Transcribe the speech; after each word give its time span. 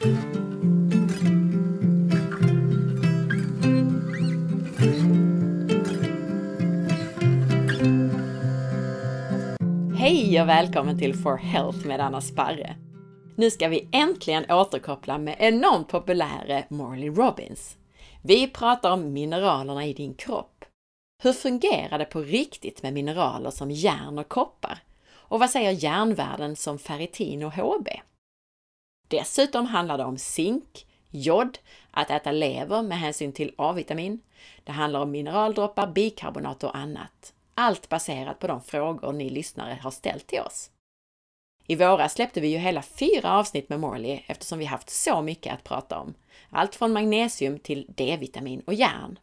Hej 0.00 0.10
och 10.42 10.48
välkommen 10.48 10.98
till 10.98 11.14
For 11.14 11.36
Health 11.36 11.86
med 11.86 12.00
Anna 12.00 12.20
Sparre. 12.20 12.76
Nu 13.36 13.50
ska 13.50 13.68
vi 13.68 13.88
äntligen 13.92 14.50
återkoppla 14.50 15.18
med 15.18 15.36
enormt 15.38 15.88
populäre 15.88 16.64
Morley 16.68 17.10
Robbins. 17.10 17.76
Vi 18.22 18.46
pratar 18.46 18.92
om 18.92 19.12
mineralerna 19.12 19.86
i 19.86 19.92
din 19.92 20.14
kropp. 20.14 20.64
Hur 21.22 21.32
fungerar 21.32 21.98
det 21.98 22.04
på 22.04 22.20
riktigt 22.20 22.82
med 22.82 22.92
mineraler 22.92 23.50
som 23.50 23.70
järn 23.70 24.18
och 24.18 24.28
koppar? 24.28 24.78
Och 25.10 25.40
vad 25.40 25.50
säger 25.50 25.70
järnvärden 25.70 26.56
som 26.56 26.78
ferritin 26.78 27.42
och 27.42 27.52
HB? 27.52 27.88
Dessutom 29.08 29.66
handlar 29.66 29.98
det 29.98 30.04
om 30.04 30.18
zink, 30.18 30.86
jod, 31.10 31.58
att 31.90 32.10
äta 32.10 32.32
lever 32.32 32.82
med 32.82 32.98
hänsyn 32.98 33.32
till 33.32 33.54
A-vitamin. 33.58 34.20
Det 34.64 34.72
handlar 34.72 35.00
om 35.00 35.10
mineraldroppar, 35.10 35.86
bikarbonat 35.86 36.64
och 36.64 36.76
annat. 36.76 37.34
Allt 37.54 37.88
baserat 37.88 38.38
på 38.38 38.46
de 38.46 38.62
frågor 38.62 39.12
ni 39.12 39.30
lyssnare 39.30 39.78
har 39.82 39.90
ställt 39.90 40.26
till 40.26 40.40
oss. 40.40 40.70
I 41.66 41.76
våras 41.76 42.12
släppte 42.12 42.40
vi 42.40 42.48
ju 42.48 42.58
hela 42.58 42.82
fyra 42.82 43.32
avsnitt 43.38 43.68
med 43.68 43.80
Morley 43.80 44.20
eftersom 44.26 44.58
vi 44.58 44.64
haft 44.64 44.90
så 44.90 45.22
mycket 45.22 45.54
att 45.54 45.64
prata 45.64 45.98
om. 45.98 46.14
Allt 46.50 46.74
från 46.74 46.92
magnesium 46.92 47.58
till 47.58 47.86
D-vitamin 47.88 48.62
och 48.66 48.74
järn. 48.74 49.18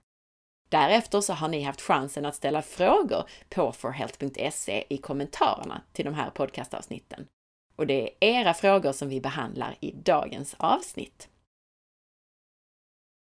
Därefter 0.69 1.21
så 1.21 1.33
har 1.33 1.47
ni 1.47 1.61
haft 1.61 1.81
chansen 1.81 2.25
att 2.25 2.35
ställa 2.35 2.61
frågor 2.61 3.23
på 3.49 3.71
forhealth.se 3.71 4.85
i 4.89 4.97
kommentarerna 4.97 5.81
till 5.93 6.05
de 6.05 6.13
här 6.13 6.29
podcastavsnitten. 6.29 7.27
Och 7.75 7.87
det 7.87 8.03
är 8.03 8.09
era 8.19 8.53
frågor 8.53 8.91
som 8.91 9.09
vi 9.09 9.21
behandlar 9.21 9.77
i 9.79 9.91
dagens 9.91 10.55
avsnitt. 10.57 11.29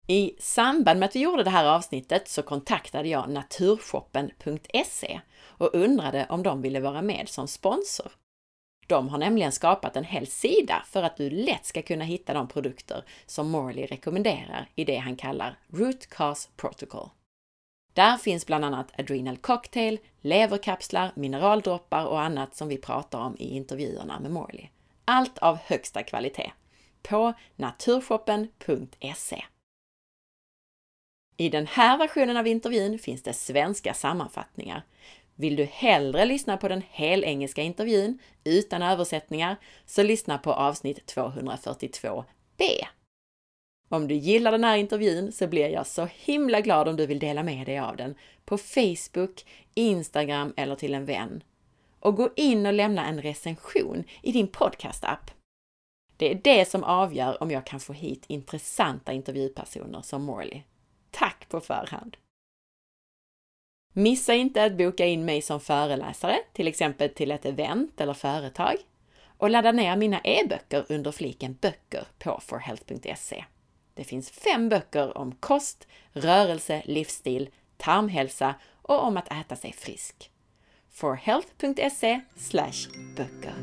I 0.08 0.36
samband 0.40 1.00
med 1.00 1.08
att 1.08 1.16
vi 1.16 1.20
gjorde 1.20 1.44
det 1.44 1.50
här 1.50 1.66
avsnittet 1.66 2.28
så 2.28 2.42
kontaktade 2.42 3.10
jag 3.10 3.30
naturshoppen.se 3.30 5.20
och 5.42 5.76
undrade 5.76 6.26
om 6.30 6.44
de 6.44 6.62
ville 6.62 6.80
vara 6.80 7.02
med 7.02 7.30
som 7.30 7.48
sponsor. 7.48 8.12
De 8.88 9.10
har 9.10 9.18
nämligen 9.18 9.52
skapat 9.52 9.96
en 9.96 10.04
hel 10.04 10.28
sida 10.28 10.84
för 10.86 11.04
att 11.04 11.18
du 11.18 11.30
lätt 11.30 11.66
ska 11.66 11.82
kunna 11.82 12.06
hitta 12.06 12.34
de 12.34 12.48
produkter 12.48 13.04
som 13.26 13.50
Morley 13.50 13.86
rekommenderar 13.86 14.70
i 14.76 14.86
det 14.86 14.98
han 14.98 15.16
kallar 15.16 15.60
Root 15.68 16.08
Cause 16.08 16.50
Protocol. 16.56 17.10
Där 17.96 18.18
finns 18.18 18.46
bland 18.46 18.66
annat 18.66 19.00
Adrenal 19.00 19.38
Cocktail, 19.38 20.00
leverkapslar, 20.22 21.12
mineraldroppar 21.16 22.06
och 22.06 22.22
annat 22.22 22.56
som 22.56 22.68
vi 22.68 22.78
pratar 22.78 23.20
om 23.20 23.36
i 23.40 23.56
intervjuerna 23.56 24.20
med 24.20 24.32
Morley. 24.32 24.68
Allt 25.06 25.38
av 25.38 25.58
högsta 25.58 26.04
kvalitet. 26.04 26.52
På 27.02 27.34
naturshoppen.se. 27.56 29.44
I 31.38 31.50
den 31.50 31.68
här 31.68 31.98
versionen 31.98 32.38
av 32.38 32.48
intervjun 32.48 33.00
finns 33.00 33.24
det 33.24 33.34
svenska 33.34 33.94
sammanfattningar. 33.94 34.86
Vill 35.36 35.56
du 35.56 35.64
hellre 35.64 36.26
lyssna 36.26 36.58
på 36.58 36.68
den 36.68 36.84
helengelska 36.90 37.62
intervjun 37.62 38.20
utan 38.44 38.82
översättningar 38.82 39.56
så 39.86 40.04
lyssna 40.04 40.38
på 40.38 40.54
avsnitt 40.54 41.14
242b. 41.16 42.24
Om 43.90 44.08
du 44.08 44.16
gillar 44.16 44.52
den 44.52 44.64
här 44.64 44.78
intervjun 44.78 45.32
så 45.32 45.48
blir 45.48 45.70
jag 45.70 45.88
så 45.88 46.08
himla 46.16 46.62
glad 46.62 46.88
om 46.88 46.96
du 46.96 47.06
vill 47.06 47.20
dela 47.20 47.44
med 47.44 47.66
dig 47.66 47.80
av 47.80 47.98
den 47.98 48.16
på 48.46 48.58
Facebook, 48.58 49.46
Instagram 49.74 50.54
eller 50.58 50.76
till 50.76 50.94
en 50.94 51.06
vän. 51.06 51.44
Och 52.00 52.16
gå 52.16 52.30
in 52.36 52.66
och 52.66 52.74
lämna 52.74 53.06
en 53.06 53.22
recension 53.22 54.04
i 54.22 54.32
din 54.32 54.48
podcastapp. 54.48 55.32
Det 56.18 56.32
är 56.32 56.42
det 56.44 56.70
som 56.70 56.84
avgör 56.84 57.44
om 57.44 57.52
jag 57.52 57.66
kan 57.66 57.80
få 57.80 57.94
hit 57.94 58.26
intressanta 58.28 59.14
intervjupersoner 59.14 60.02
som 60.02 60.24
Morley. 60.24 60.62
Tack 61.12 61.50
på 61.50 61.60
förhand! 61.60 62.18
Missa 63.94 64.34
inte 64.34 64.64
att 64.64 64.78
boka 64.78 65.06
in 65.06 65.26
mig 65.26 65.42
som 65.42 65.60
föreläsare, 65.60 66.38
till 66.54 66.68
exempel 66.68 67.10
till 67.10 67.32
ett 67.32 67.46
event 67.46 68.02
eller 68.02 68.14
företag, 68.14 68.76
och 69.38 69.50
ladda 69.50 69.72
ner 69.72 69.96
mina 69.96 70.20
e-böcker 70.24 70.86
under 70.90 71.12
fliken 71.12 71.58
böcker 71.62 72.08
på 72.20 72.40
forhealth.se. 72.42 73.46
Det 73.96 74.04
finns 74.04 74.30
fem 74.30 74.70
böcker 74.70 75.18
om 75.18 75.32
kost, 75.32 75.88
rörelse, 76.14 76.82
livsstil, 76.86 77.50
tarmhälsa 77.78 78.56
och 78.82 79.04
om 79.04 79.18
att 79.18 79.32
äta 79.32 79.56
sig 79.56 79.74
frisk. 79.74 80.32
forhealth.se 80.90 82.22
böcker. 83.16 83.54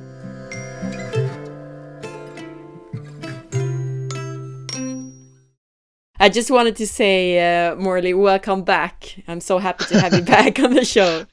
I 6.21 6.29
just 6.29 6.51
wanted 6.51 6.77
to 6.77 6.87
say, 6.87 7.39
uh, 7.39 7.75
Morley, 7.75 8.15
welcome 8.15 8.63
back. 8.65 9.19
I'm 9.27 9.41
so 9.41 9.59
happy 9.59 9.85
to 9.85 9.99
have 9.99 10.15
you 10.15 10.23
back 10.37 10.59
on 10.59 10.75
the 10.75 10.85
show. 10.85 11.27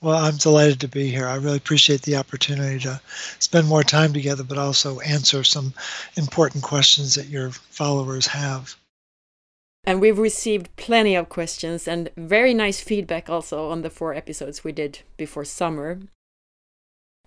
Well, 0.00 0.16
I'm 0.16 0.36
delighted 0.36 0.80
to 0.80 0.88
be 0.88 1.08
here. 1.08 1.26
I 1.26 1.36
really 1.36 1.56
appreciate 1.56 2.02
the 2.02 2.16
opportunity 2.16 2.78
to 2.80 3.00
spend 3.40 3.66
more 3.66 3.82
time 3.82 4.12
together, 4.12 4.44
but 4.44 4.56
also 4.56 5.00
answer 5.00 5.42
some 5.42 5.74
important 6.16 6.62
questions 6.62 7.16
that 7.16 7.26
your 7.26 7.50
followers 7.50 8.28
have. 8.28 8.76
And 9.84 10.00
we've 10.00 10.18
received 10.18 10.74
plenty 10.76 11.16
of 11.16 11.28
questions 11.28 11.88
and 11.88 12.10
very 12.16 12.54
nice 12.54 12.80
feedback 12.80 13.28
also 13.28 13.70
on 13.70 13.82
the 13.82 13.90
four 13.90 14.14
episodes 14.14 14.62
we 14.62 14.70
did 14.70 15.00
before 15.16 15.44
summer. 15.44 15.98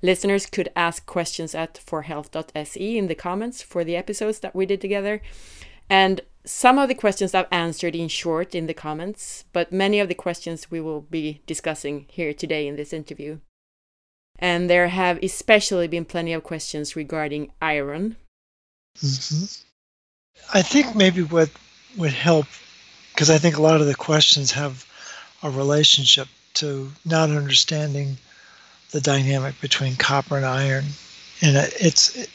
Listeners 0.02 0.46
could 0.46 0.70
ask 0.76 1.06
questions 1.06 1.54
at 1.54 1.78
forhealth.se 1.78 2.98
in 2.98 3.08
the 3.08 3.16
comments 3.16 3.62
for 3.62 3.84
the 3.84 3.96
episodes 3.96 4.40
that 4.40 4.56
we 4.56 4.66
did 4.66 4.80
together. 4.80 5.22
And 5.90 6.22
some 6.46 6.78
of 6.78 6.88
the 6.88 6.96
questions 6.96 7.36
I've 7.36 7.48
answered 7.52 7.96
in 7.96 8.08
short 8.08 8.56
in 8.56 8.68
the 8.68 8.74
comments, 8.74 9.46
but 9.54 9.72
many 9.72 10.00
of 10.00 10.08
the 10.08 10.16
questions 10.16 10.72
we 10.72 10.82
will 10.82 11.02
be 11.02 11.42
discussing 11.46 12.06
here 12.10 12.34
today 12.34 12.68
in 12.68 12.76
this 12.76 12.94
interview. 12.94 13.40
And 14.40 14.70
there 14.70 14.88
have 14.88 15.20
especially 15.22 15.88
been 15.88 16.06
plenty 16.06 16.34
of 16.34 16.44
questions 16.44 16.96
regarding 16.96 17.52
iron. 17.62 18.16
Mm-hmm. 18.98 19.46
I 20.58 20.62
think 20.64 20.96
maybe 20.96 21.22
what 21.22 21.50
would 21.98 22.14
help, 22.14 22.48
because 23.14 23.30
I 23.30 23.38
think 23.38 23.58
a 23.58 23.62
lot 23.62 23.82
of 23.82 23.88
the 23.88 23.96
questions 23.96 24.52
have 24.52 24.86
a 25.44 25.50
relationship 25.50 26.28
to 26.56 26.92
not 27.06 27.30
understanding 27.30 28.18
the 28.92 29.02
dynamic 29.02 29.60
between 29.62 29.96
copper 29.96 30.38
and 30.38 30.46
iron. 30.46 30.86
And 31.42 31.56
it's 31.80 32.28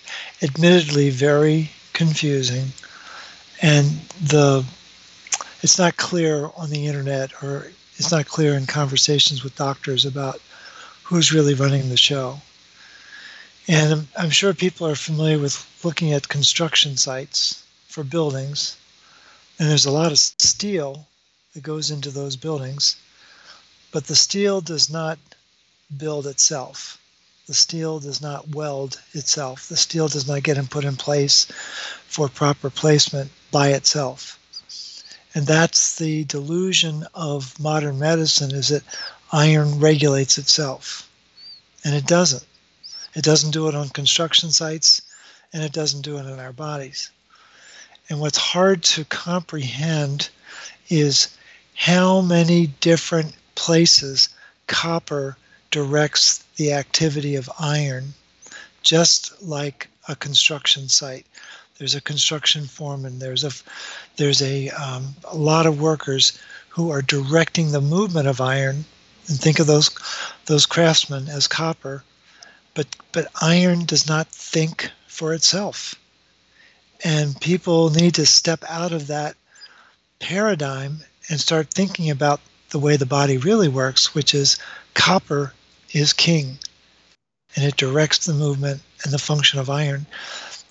admittedly 0.43 1.11
very 1.11 1.71
confusing 1.93 2.67
and 3.63 3.87
the 4.21 4.65
it's 5.63 5.79
not 5.79 5.97
clear 5.97 6.51
on 6.57 6.71
the 6.71 6.87
internet 6.87 7.33
or 7.43 7.73
it's 7.97 8.13
not 8.13 8.27
clear 8.27 8.55
in 8.55 8.67
conversations 8.67 9.43
with 9.43 9.57
doctors 9.57 10.05
about 10.05 10.41
who's 11.03 11.33
really 11.33 11.55
running 11.55 11.89
the 11.89 11.97
show. 11.97 12.41
And 13.69 13.93
I'm, 13.93 14.09
I'm 14.19 14.31
sure 14.31 14.53
people 14.53 14.87
are 14.87 14.95
familiar 14.95 15.39
with 15.39 15.67
looking 15.83 16.13
at 16.13 16.29
construction 16.29 16.97
sites 16.97 17.65
for 17.89 18.05
buildings, 18.05 18.77
and 19.59 19.69
there's 19.69 19.87
a 19.87 19.91
lot 19.91 20.13
of 20.13 20.19
steel 20.19 21.07
that 21.55 21.63
goes 21.63 21.91
into 21.91 22.11
those 22.11 22.37
buildings, 22.37 22.97
but 23.91 24.07
the 24.07 24.15
steel 24.15 24.61
does 24.61 24.91
not 24.91 25.19
build 25.97 26.27
itself. 26.27 26.99
The 27.47 27.55
steel 27.55 28.01
does 28.01 28.21
not 28.21 28.49
weld 28.49 29.01
itself. 29.13 29.69
The 29.69 29.77
steel 29.77 30.09
does 30.09 30.27
not 30.27 30.43
get 30.43 30.69
put 30.69 30.85
in 30.85 30.97
place 30.97 31.47
for 32.07 32.29
proper 32.29 32.71
placement 32.71 33.31
by 33.53 33.69
itself. 33.69 34.39
And 35.35 35.47
that's 35.47 35.97
the 35.97 36.25
delusion 36.25 37.07
of 37.15 37.59
modern 37.61 37.99
medicine 37.99 38.53
is 38.53 38.69
that 38.69 38.83
iron 39.31 39.79
regulates 39.79 40.39
itself. 40.39 41.09
And 41.85 41.95
it 41.95 42.07
doesn't. 42.07 42.45
It 43.15 43.23
doesn't 43.23 43.53
do 43.53 43.69
it 43.69 43.75
on 43.75 43.91
construction 43.91 44.51
sites 44.51 45.03
and 45.53 45.63
it 45.63 45.73
doesn't 45.73 46.03
do 46.03 46.19
it 46.19 46.27
in 46.27 46.41
our 46.41 46.53
bodies. 46.53 47.11
And 48.09 48.21
what's 48.21 48.39
hard 48.39 48.83
to 48.85 49.05
comprehend 49.05 50.31
is 50.89 51.29
how 51.75 52.21
many 52.23 52.69
different 52.81 53.37
places 53.55 54.31
copper 54.67 55.37
directs 55.71 56.45
the 56.57 56.73
activity 56.73 57.37
of 57.37 57.51
iron, 57.59 58.15
just 58.83 59.43
like 59.43 59.89
a 60.09 60.17
construction 60.17 60.89
site. 60.89 61.27
There's 61.79 61.95
a 61.95 62.01
construction 62.01 62.67
foreman, 62.67 63.19
there's 63.19 63.45
a 63.45 63.51
there's 64.17 64.41
a 64.41 64.71
um, 64.71 65.15
a 65.25 65.37
lot 65.37 65.67
of 65.67 65.81
workers 65.81 66.39
who 66.69 66.91
are 66.91 67.03
directing 67.03 67.73
the 67.73 67.81
movement 67.81 68.29
of 68.29 68.41
iron, 68.41 68.85
and 69.29 69.39
think 69.39 69.59
of 69.59 69.67
those 69.67 69.91
those 70.47 70.67
craftsmen 70.67 71.29
as 71.29 71.47
copper, 71.47 72.03
but 72.75 72.87
but 73.13 73.31
iron 73.43 73.85
does 73.85 74.09
not 74.09 74.29
think 74.29 74.91
for 75.07 75.35
itself, 75.35 75.95
and 77.05 77.39
people 77.41 77.91
need 77.91 78.15
to 78.15 78.27
step 78.27 78.65
out 78.69 78.93
of 78.93 79.09
that 79.09 79.37
paradigm 80.19 81.03
and 81.29 81.41
start 81.41 81.71
thinking 81.71 82.11
about 82.11 82.41
the 82.71 82.79
way 82.79 82.97
the 82.97 83.07
body 83.07 83.37
really 83.37 83.69
works, 83.69 84.15
which 84.15 84.35
is 84.35 84.59
copper 84.97 85.53
is 85.93 86.13
king, 86.13 86.59
and 87.55 87.65
it 87.65 87.77
directs 87.77 88.27
the 88.27 88.35
movement 88.35 88.81
and 89.05 89.13
the 89.13 89.19
function 89.19 89.61
of 89.61 89.71
iron 89.71 90.07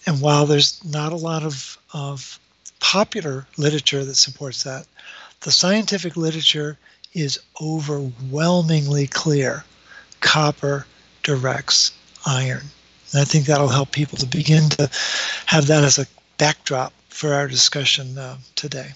and 0.06 0.22
while 0.22 0.46
there's 0.46 0.84
not 0.84 1.12
a 1.12 1.18
lot 1.18 1.44
of, 1.44 1.78
of 1.94 2.40
popular 2.80 3.48
literature 3.58 4.06
that 4.06 4.16
supports 4.16 4.64
that, 4.64 4.86
the 5.42 5.52
scientific 5.52 6.16
literature 6.16 6.78
is 7.14 7.40
overwhelmingly 7.62 9.08
clear. 9.08 9.64
Copper 10.22 10.86
directs 11.24 11.92
iron. 12.26 12.64
And 13.12 13.22
I 13.22 13.26
think 13.26 13.46
that'll 13.46 13.68
help 13.68 13.92
people 13.92 14.18
to 14.18 14.26
begin 14.26 14.70
to 14.72 14.90
have 15.46 15.68
that 15.68 15.84
as 15.84 15.98
a 15.98 16.06
backdrop 16.38 16.94
for 17.10 17.34
our 17.34 17.48
discussion 17.48 18.18
uh, 18.18 18.38
today. 18.56 18.90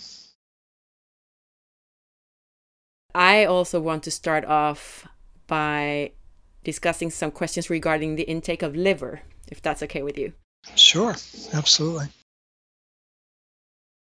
I 3.15 3.45
also 3.45 3.79
want 3.79 4.03
to 4.03 4.11
start 4.11 4.45
off 4.45 5.07
by 5.49 6.11
discussing 6.63 7.09
some 7.09 7.31
questions 7.31 7.69
regarding 7.69 8.15
the 8.15 8.23
intake 8.23 8.61
of 8.61 8.75
liver, 8.75 9.21
if 9.51 9.61
that's 9.61 9.83
okay 9.83 10.03
with 10.03 10.17
you. 10.17 10.31
Sure, 10.75 11.15
absolutely. 11.53 12.07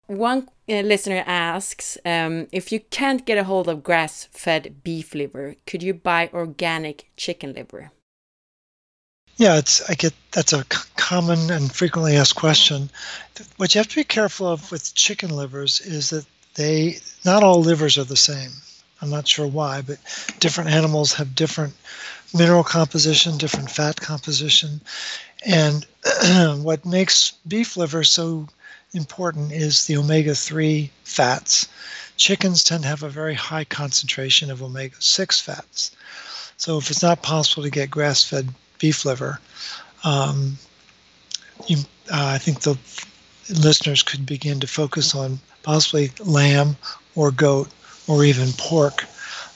One 0.06 0.49
uh, 0.69 0.81
listener 0.81 1.25
asks 1.26 1.96
um, 2.05 2.46
if 2.52 2.70
you 2.70 2.81
can't 2.81 3.25
get 3.25 3.38
a 3.38 3.44
hold 3.44 3.69
of 3.69 3.82
grass 3.82 4.29
fed 4.31 4.82
beef 4.84 5.14
liver, 5.14 5.56
could 5.67 5.82
you 5.82 5.94
buy 5.94 6.29
organic 6.32 7.11
chicken 7.17 7.55
liver? 7.55 7.93
Yeah, 9.37 9.56
it's 9.56 9.88
I 9.88 9.94
get 9.94 10.12
that's 10.32 10.52
a 10.52 10.64
common 10.96 11.50
and 11.50 11.73
frequently 11.73 12.17
asked 12.17 12.37
question. 12.37 12.90
What 13.56 13.75
you 13.75 13.79
have 13.79 13.88
to 13.88 13.96
be 13.96 14.05
careful 14.05 14.49
of 14.49 14.70
with 14.70 14.94
chicken 14.94 15.31
livers 15.31 15.81
is 15.81 16.11
that 16.11 16.26
they 16.55 16.99
not 17.25 17.43
all 17.43 17.61
livers 17.61 17.96
are 17.96 18.05
the 18.05 18.17
same. 18.17 18.50
I'm 19.03 19.11
not 19.11 19.27
sure 19.27 19.49
why, 19.49 19.83
but 19.83 19.99
different 20.39 20.71
animals 20.71 21.13
have 21.15 21.35
different 21.35 21.75
mineral 22.33 22.63
composition, 22.63 23.37
different 23.37 23.71
fat 23.71 24.01
composition, 24.01 24.81
and 25.45 25.85
what 26.63 26.87
makes 26.87 27.33
beef 27.49 27.77
liver 27.77 28.05
so 28.05 28.49
important 28.95 29.51
is 29.53 29.87
the 29.87 29.97
omega 29.97 30.35
3 30.35 30.91
fats. 31.05 31.69
Chickens 32.17 32.63
tend 32.63 32.85
to 32.85 32.89
have 32.89 33.03
a 33.03 33.09
very 33.09 33.35
high 33.35 33.65
concentration 33.65 34.51
of 34.51 34.63
omega 34.63 34.95
6 35.01 35.41
fats. 35.41 35.91
So 36.57 36.79
if 36.79 36.91
it's 36.91 37.03
not 37.03 37.23
possible 37.23 37.65
to 37.65 37.71
get 37.71 37.91
grass 37.91 38.23
fed 38.23 38.49
beef 38.79 39.05
liver, 39.05 39.41
um, 40.05 40.59
you, 41.67 41.79
uh, 42.11 42.31
I 42.35 42.39
think 42.39 42.61
the 42.61 42.79
listeners 43.51 44.03
could 44.03 44.27
begin 44.27 44.61
to 44.61 44.67
focus 44.67 45.15
on 45.15 45.41
possibly 45.63 46.13
lamb 46.21 46.77
or 47.17 47.31
goat 47.31 47.69
or 48.09 48.25
even 48.25 48.53
pork. 48.53 49.05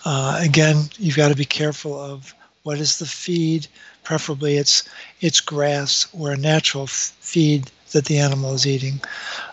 Uh, 0.04 0.38
again, 0.40 0.84
you've 0.98 1.16
got 1.16 1.28
to 1.28 1.34
be 1.34 1.44
careful 1.44 1.98
of 1.98 2.34
what 2.62 2.78
is 2.78 2.98
the 2.98 3.06
feed. 3.06 3.66
Preferably, 4.04 4.56
it's 4.56 4.84
it's 5.20 5.40
grass 5.40 6.06
or 6.12 6.32
a 6.32 6.36
natural 6.36 6.86
feed 6.86 7.70
that 7.92 8.04
the 8.04 8.18
animal 8.18 8.54
is 8.54 8.66
eating, 8.66 9.00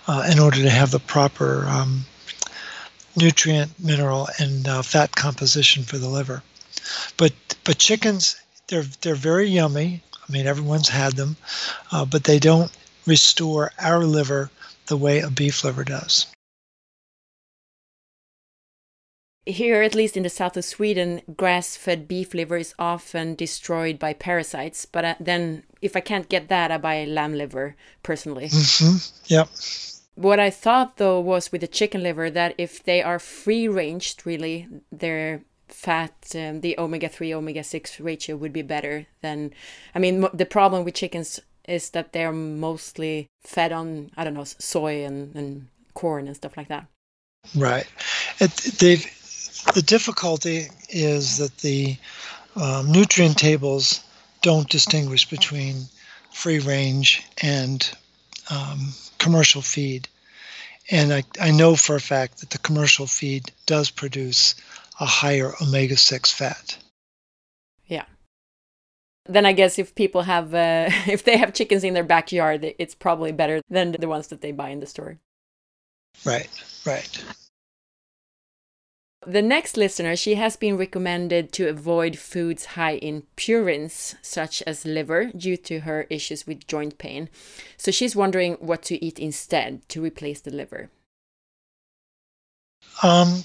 uh, 0.08 0.28
in 0.32 0.40
order 0.40 0.58
to 0.58 0.70
have 0.70 0.92
the 0.92 1.00
proper 1.00 1.66
um, 1.68 2.06
nutrient, 3.16 3.72
mineral, 3.80 4.28
and 4.40 4.68
uh, 4.68 4.82
fat 4.82 5.16
composition 5.16 5.84
for 5.84 5.98
the 5.98 6.10
liver. 6.10 6.44
But 7.18 7.34
but 7.64 7.78
chickens, 7.78 8.36
they're 8.68 8.86
they're 9.02 9.16
very 9.16 9.48
yummy. 9.48 10.02
I 10.28 10.32
mean, 10.32 10.48
everyone's 10.48 10.90
had 10.90 11.14
them, 11.14 11.36
uh, 11.92 12.06
but 12.06 12.24
they 12.24 12.40
don't 12.40 12.72
restore 13.06 13.72
our 13.80 14.04
liver 14.06 14.50
the 14.88 14.98
way 14.98 15.20
a 15.20 15.30
beef 15.30 15.64
liver 15.64 15.84
does. 15.84 16.28
Here, 19.46 19.82
at 19.82 19.96
least 19.96 20.16
in 20.16 20.24
the 20.24 20.30
south 20.30 20.56
of 20.56 20.64
Sweden, 20.64 21.22
grass 21.36 21.76
fed 21.76 22.08
beef 22.08 22.34
liver 22.34 22.58
is 22.58 22.74
often 22.80 23.36
destroyed 23.36 24.00
by 24.00 24.14
parasites. 24.14 24.86
But 24.86 25.06
uh, 25.06 25.16
then, 25.20 25.64
if 25.82 25.98
I 25.98 26.00
can't 26.00 26.30
get 26.30 26.48
that, 26.48 26.72
I 26.72 26.78
buy 26.78 27.04
lamb 27.04 27.34
liver 27.34 27.76
personally. 28.04 28.48
Mm-hmm. 28.48 28.98
Yep. 29.28 29.50
What 30.16 30.40
I 30.40 30.50
thought 30.50 30.98
though 30.98 31.20
was 31.20 31.52
with 31.52 31.62
the 31.62 31.68
chicken 31.68 32.04
liver 32.04 32.30
that 32.30 32.56
if 32.58 32.84
they 32.84 33.02
are 33.02 33.20
free 33.20 33.68
ranged, 33.68 34.26
really, 34.26 34.68
their 34.92 35.42
fat, 35.68 36.14
um, 36.36 36.62
the 36.62 36.78
omega 36.78 37.10
3, 37.10 37.34
omega 37.34 37.64
6 37.64 38.00
ratio 38.00 38.38
would 38.38 38.54
be 38.54 38.62
better 38.62 39.08
than. 39.22 39.52
I 39.94 40.00
mean, 40.00 40.26
the 40.34 40.46
problem 40.46 40.86
with 40.86 40.94
chickens 40.94 41.40
is 41.68 41.90
that 41.92 42.14
they're 42.14 42.32
mostly 42.32 43.28
fed 43.42 43.72
on, 43.72 44.12
I 44.16 44.24
don't 44.24 44.34
know, 44.36 44.44
soy 44.44 45.04
and, 45.04 45.36
and 45.36 45.68
corn 45.94 46.28
and 46.28 46.36
stuff 46.36 46.56
like 46.56 46.68
that. 46.68 46.86
Right. 47.56 47.88
It, 48.40 48.52
they've 48.80 49.23
the 49.74 49.82
difficulty 49.82 50.68
is 50.90 51.38
that 51.38 51.58
the 51.60 51.98
um, 52.56 52.92
nutrient 52.92 53.38
tables 53.38 54.02
don't 54.42 54.70
distinguish 54.70 55.30
between 55.30 55.86
free 56.32 56.60
range 56.60 57.24
and 57.42 57.90
um, 58.50 58.94
commercial 59.18 59.62
feed. 59.62 60.08
And 60.92 61.14
I, 61.14 61.24
I 61.40 61.52
know 61.52 61.76
for 61.76 61.96
a 61.96 62.02
fact 62.02 62.40
that 62.40 62.50
the 62.50 62.58
commercial 62.58 63.08
feed 63.08 63.52
does 63.66 63.90
produce 63.90 64.56
a 65.00 65.06
higher 65.06 65.54
omega 65.62 65.96
6 65.96 66.32
fat. 66.32 66.78
Yeah. 67.88 68.06
Then 69.26 69.46
I 69.46 69.54
guess 69.54 69.80
if 69.80 69.96
people 69.96 70.24
have, 70.24 70.54
uh, 70.54 70.90
if 71.08 71.24
they 71.24 71.38
have 71.38 71.54
chickens 71.54 71.84
in 71.84 71.94
their 71.94 72.04
backyard, 72.04 72.76
it's 72.78 72.96
probably 72.96 73.32
better 73.32 73.62
than 73.70 73.94
the 73.94 74.08
ones 74.08 74.28
that 74.28 74.42
they 74.42 74.52
buy 74.52 74.70
in 74.70 74.82
the 74.82 74.86
store. 74.86 75.18
Right, 76.26 76.50
right. 76.86 77.24
The 79.26 79.42
next 79.42 79.78
listener, 79.78 80.16
she 80.16 80.36
has 80.36 80.56
been 80.58 80.78
recommended 80.78 81.54
to 81.54 81.70
avoid 81.70 82.18
foods 82.18 82.66
high 82.66 82.96
in 82.96 83.24
purines, 83.38 84.16
such 84.22 84.62
as 84.64 84.86
liver, 84.86 85.32
due 85.36 85.58
to 85.58 85.82
her 85.82 86.08
issues 86.10 86.46
with 86.46 86.68
joint 86.68 86.98
pain. 86.98 87.30
So 87.78 87.92
she's 87.92 88.16
wondering 88.16 88.56
what 88.56 88.82
to 88.84 89.04
eat 89.04 89.20
instead 89.20 89.88
to 89.90 90.04
replace 90.04 90.42
the 90.42 90.52
liver. 90.52 90.90
Um, 93.02 93.44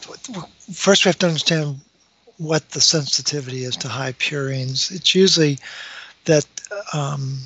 first, 0.73 1.05
we 1.05 1.09
have 1.09 1.19
to 1.21 1.27
understand 1.27 1.81
what 2.39 2.71
the 2.71 2.81
sensitivity 2.81 3.65
is 3.65 3.77
to 3.79 3.89
high 3.89 4.13
purines. 4.13 4.91
It's 4.91 5.15
usually 5.15 5.59
that 6.25 6.47
um, 6.93 7.39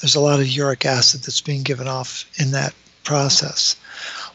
there's 0.00 0.14
a 0.14 0.20
lot 0.20 0.40
of 0.40 0.48
uric 0.48 0.84
acid 0.84 1.22
that's 1.22 1.40
being 1.40 1.62
given 1.62 1.88
off 1.88 2.24
in 2.40 2.52
that 2.52 2.74
process. 3.04 3.76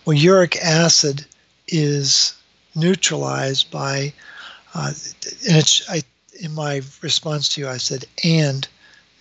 Well, 0.05 0.17
uric 0.17 0.57
acid 0.57 1.25
is 1.67 2.33
neutralized 2.77 3.71
by, 3.71 4.13
uh, 4.73 4.93
and 5.47 5.57
it's 5.57 5.89
I 5.89 6.03
in 6.39 6.53
my 6.53 6.81
response 7.01 7.49
to 7.49 7.61
you, 7.61 7.67
I 7.67 7.77
said 7.77 8.05
and 8.23 8.67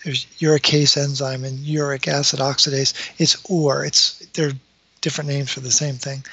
there's 0.03 0.25
uricase 0.39 0.95
enzyme 0.95 1.43
and 1.43 1.59
uric 1.59 2.07
acid 2.07 2.39
oxidase. 2.39 2.93
It's 3.17 3.37
or 3.49 3.83
it's 3.83 4.19
they're 4.33 4.53
different 5.01 5.29
names 5.29 5.51
for 5.51 5.59
the 5.59 5.71
same 5.71 5.95
thing. 5.95 6.23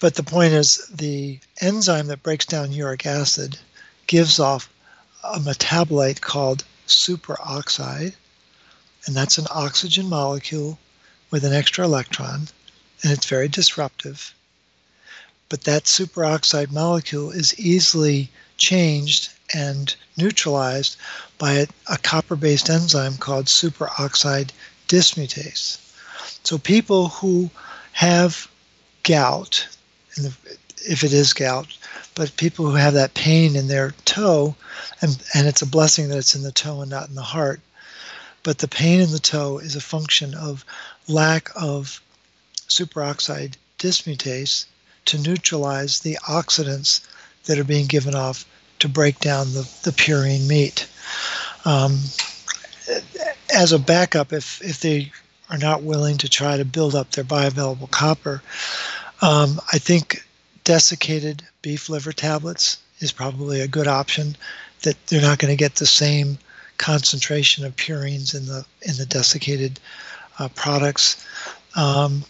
But 0.00 0.14
the 0.14 0.22
point 0.22 0.52
is 0.52 0.86
the 0.88 1.38
enzyme 1.60 2.06
that 2.08 2.22
breaks 2.22 2.46
down 2.46 2.72
uric 2.72 3.06
acid 3.06 3.58
gives 4.06 4.40
off 4.40 4.68
a 5.22 5.38
metabolite 5.38 6.20
called 6.20 6.64
superoxide, 6.86 8.14
and 9.06 9.14
that's 9.14 9.38
an 9.38 9.46
oxygen 9.50 10.08
molecule 10.08 10.78
with 11.30 11.44
an 11.44 11.52
extra 11.52 11.84
electron, 11.84 12.48
and 13.02 13.12
it's 13.12 13.26
very 13.26 13.48
disruptive 13.48 14.34
but 15.48 15.64
that 15.64 15.84
superoxide 15.84 16.70
molecule 16.72 17.30
is 17.30 17.58
easily 17.58 18.30
changed 18.56 19.30
and 19.52 19.94
neutralized 20.16 20.96
by 21.38 21.52
a, 21.52 21.66
a 21.90 21.98
copper-based 21.98 22.70
enzyme 22.70 23.16
called 23.16 23.46
superoxide 23.46 24.50
dismutase. 24.88 25.78
So 26.44 26.58
people 26.58 27.08
who 27.08 27.50
have 27.92 28.48
gout, 29.02 29.68
if 30.16 31.04
it 31.04 31.12
is 31.12 31.32
gout, 31.32 31.66
but 32.14 32.36
people 32.36 32.66
who 32.66 32.76
have 32.76 32.94
that 32.94 33.14
pain 33.14 33.56
in 33.56 33.68
their 33.68 33.92
toe, 34.04 34.54
and, 35.00 35.22
and 35.34 35.46
it's 35.46 35.62
a 35.62 35.66
blessing 35.66 36.08
that 36.08 36.18
it's 36.18 36.34
in 36.34 36.42
the 36.42 36.52
toe 36.52 36.80
and 36.80 36.90
not 36.90 37.08
in 37.08 37.14
the 37.14 37.22
heart, 37.22 37.60
but 38.42 38.58
the 38.58 38.68
pain 38.68 39.00
in 39.00 39.10
the 39.10 39.18
toe 39.18 39.58
is 39.58 39.76
a 39.76 39.80
function 39.80 40.34
of 40.34 40.64
lack 41.08 41.50
of 41.54 42.00
superoxide 42.68 43.54
dismutase 43.78 44.66
to 45.06 45.18
neutralize 45.18 46.00
the 46.00 46.18
oxidants 46.26 47.06
that 47.44 47.58
are 47.58 47.64
being 47.64 47.86
given 47.86 48.14
off 48.14 48.46
to 48.78 48.88
break 48.88 49.18
down 49.20 49.52
the, 49.52 49.68
the 49.82 49.92
purine 49.92 50.46
meat. 50.46 50.88
Um, 51.64 51.98
as 53.54 53.72
a 53.72 53.78
backup, 53.78 54.32
if, 54.32 54.62
if 54.62 54.80
they 54.80 55.12
are 55.50 55.58
not 55.58 55.82
willing 55.82 56.18
to 56.18 56.28
try 56.28 56.56
to 56.56 56.64
build 56.64 56.94
up 56.94 57.10
their 57.10 57.24
bioavailable 57.24 57.90
copper, 57.90 58.42
um, 59.22 59.60
I 59.72 59.78
think 59.78 60.24
desiccated 60.64 61.42
beef 61.62 61.88
liver 61.88 62.12
tablets 62.12 62.78
is 62.98 63.12
probably 63.12 63.60
a 63.60 63.68
good 63.68 63.86
option. 63.86 64.36
That 64.82 65.06
they're 65.06 65.22
not 65.22 65.38
going 65.38 65.52
to 65.52 65.56
get 65.56 65.76
the 65.76 65.86
same 65.86 66.38
concentration 66.76 67.64
of 67.64 67.76
purines 67.76 68.34
in 68.34 68.46
the 68.46 68.66
in 68.82 68.96
the 68.96 69.06
desiccated 69.06 69.80
uh, 70.38 70.48
products. 70.48 71.24
Um, 71.76 72.24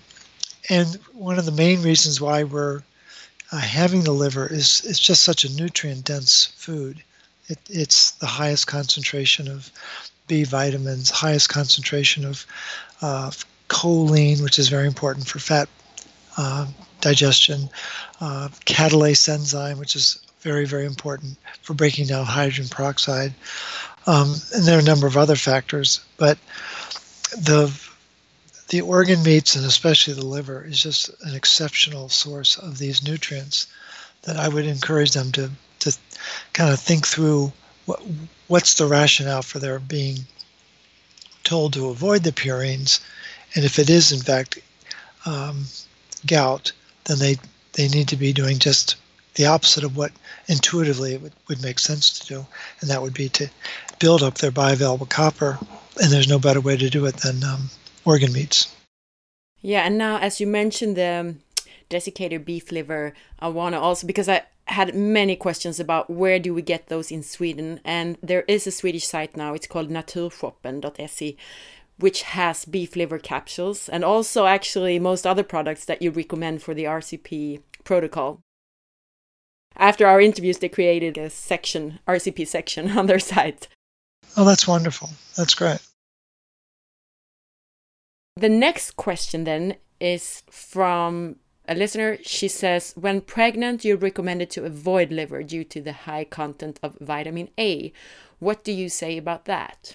and 0.71 0.94
one 1.12 1.38
of 1.38 1.44
the 1.44 1.52
main 1.52 1.83
reasons 1.83 2.21
why 2.21 2.44
we're 2.44 2.83
uh, 3.52 3.59
having 3.59 4.02
the 4.02 4.12
liver 4.12 4.47
is 4.47 4.83
it's 4.85 4.99
just 4.99 5.23
such 5.23 5.44
a 5.44 5.54
nutrient 5.54 6.04
dense 6.04 6.47
food. 6.56 7.02
It, 7.49 7.59
it's 7.68 8.12
the 8.12 8.26
highest 8.26 8.66
concentration 8.66 9.49
of 9.49 9.71
B 10.26 10.44
vitamins, 10.44 11.11
highest 11.11 11.50
concentration 11.50 12.25
of 12.25 12.47
uh, 13.02 13.30
choline, 13.68 14.42
which 14.42 14.59
is 14.59 14.68
very 14.68 14.87
important 14.87 15.26
for 15.26 15.38
fat 15.38 15.68
uh, 16.38 16.66
digestion, 17.00 17.68
catalase 18.21 19.28
enzyme, 19.28 19.78
which 19.78 19.94
is 19.94 20.18
very, 20.40 20.64
very 20.64 20.87
important 20.87 21.37
for 21.62 21.75
breaking 21.75 22.06
down 22.06 22.25
hydrogen 22.25 22.68
peroxide. 22.68 23.33
Um, 24.06 24.35
and 24.54 24.64
there 24.64 24.76
are 24.76 24.80
a 24.80 24.85
number 24.85 25.06
of 25.06 25.16
other 25.16 25.37
factors, 25.37 26.00
but 26.16 26.38
the 27.37 27.66
the 28.68 28.80
organ 28.80 29.23
meats 29.23 29.54
and 29.54 29.64
especially 29.64 30.14
the 30.14 30.25
liver 30.25 30.64
is 30.64 30.83
just 30.83 31.11
an 31.23 31.35
exceptional 31.35 32.09
source 32.09 32.56
of 32.56 32.78
these 32.78 33.02
nutrients 33.02 33.66
that 34.23 34.37
I 34.37 34.49
would 34.49 34.66
encourage 34.66 35.12
them 35.12 35.33
to 35.33 35.50
to 35.80 35.97
kind 36.52 36.73
of 36.73 36.80
think 36.80 37.06
through 37.06 37.52
what 37.87 38.02
what's 38.49 38.75
the 38.75 38.87
rationale 38.87 39.42
for 39.42 39.59
their 39.59 39.78
being 39.78 40.26
told 41.42 41.75
to 41.75 41.90
avoid 41.90 42.23
the 42.23 42.33
purines, 42.33 43.00
and 43.54 43.64
if 43.64 43.78
it 43.78 43.90
is 43.90 44.12
in 44.12 44.21
fact 44.21 44.59
um, 45.26 45.66
gout, 46.26 46.73
then 47.04 47.18
they 47.18 47.37
they 47.73 47.88
need 47.88 48.09
to 48.09 48.16
be 48.16 48.33
doing 48.33 48.59
just 48.59 48.97
the 49.35 49.47
opposite 49.47 49.85
of 49.85 49.97
what 49.97 50.12
intuitively 50.47 51.14
it 51.14 51.21
would, 51.21 51.33
would 51.49 51.62
make 51.62 51.78
sense 51.78 52.18
to 52.18 52.26
do, 52.26 52.47
and 52.80 52.88
that 52.88 53.02
would 53.02 53.14
be 53.14 53.28
to 53.28 53.49
build 53.99 54.23
up 54.23 54.38
their 54.38 54.52
bioavailable 54.52 55.09
copper. 55.09 55.59
And 56.00 56.11
there's 56.11 56.28
no 56.28 56.38
better 56.38 56.61
way 56.61 56.76
to 56.76 56.90
do 56.90 57.06
it 57.06 57.16
than 57.18 57.44
um, 57.44 57.71
organ 58.04 58.32
meats. 58.32 58.75
Yeah, 59.61 59.87
and 59.87 59.96
now 59.96 60.18
as 60.18 60.40
you 60.40 60.46
mentioned 60.46 60.96
the 60.96 61.37
desiccated 61.88 62.44
beef 62.44 62.70
liver, 62.70 63.14
I 63.38 63.49
want 63.49 63.75
to 63.75 63.80
also 63.80 64.06
because 64.06 64.28
I 64.28 64.42
had 64.66 64.94
many 64.94 65.37
questions 65.37 65.78
about 65.78 66.08
where 66.08 66.38
do 66.38 66.54
we 66.54 66.62
get 66.62 66.88
those 66.88 67.11
in 67.11 67.23
Sweden, 67.23 67.80
and 67.84 68.16
there 68.23 68.44
is 68.49 68.66
a 68.66 68.70
Swedish 68.70 69.06
site 69.06 69.37
now. 69.37 69.54
It's 69.54 69.66
called 69.66 69.90
naturshoppen.se, 69.90 71.37
which 71.99 72.23
has 72.23 72.64
beef 72.64 72.96
liver 72.96 73.18
capsules 73.18 73.88
and 73.88 74.04
also 74.04 74.46
actually 74.46 74.99
most 74.99 75.26
other 75.26 75.42
products 75.42 75.84
that 75.84 76.02
you 76.02 76.11
recommend 76.11 76.62
for 76.62 76.75
the 76.75 76.84
RCP 76.84 77.61
protocol. 77.84 78.40
After 79.76 80.06
our 80.06 80.20
interviews, 80.20 80.58
they 80.58 80.68
created 80.68 81.18
a 81.18 81.30
section, 81.30 81.99
RCP 82.06 82.46
section 82.46 82.90
on 82.99 83.06
their 83.06 83.18
site. 83.18 83.68
Oh, 84.37 84.44
that's 84.44 84.66
wonderful. 84.66 85.11
That's 85.37 85.54
great. 85.54 85.80
The 88.37 88.49
next 88.49 88.97
question 88.97 89.45
then 89.45 89.76
is 90.00 90.43
from 90.50 91.37
a 91.69 91.75
listener. 91.75 92.19
She 92.23 92.49
says, 92.49 92.93
When 92.97 93.21
pregnant, 93.21 93.85
you're 93.85 93.97
recommended 93.97 94.50
to 94.50 94.64
avoid 94.64 95.12
liver 95.12 95.45
due 95.45 95.62
to 95.64 95.81
the 95.81 95.93
high 95.93 96.25
content 96.25 96.81
of 96.83 96.99
vitamin 97.00 97.49
A. 97.59 97.93
What 98.41 98.64
do 98.64 98.73
you 98.73 98.88
say 98.88 99.17
about 99.17 99.45
that? 99.45 99.95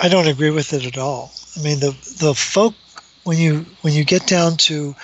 I 0.00 0.08
don't 0.08 0.28
agree 0.28 0.50
with 0.50 0.74
it 0.74 0.84
at 0.84 0.98
all. 0.98 1.32
I 1.56 1.62
mean, 1.62 1.80
the 1.80 1.92
the 2.20 2.34
folk 2.34 2.74
when 3.24 3.38
you 3.38 3.64
when 3.80 3.94
you 3.94 4.04
get 4.04 4.26
down 4.26 4.58
to 4.68 4.94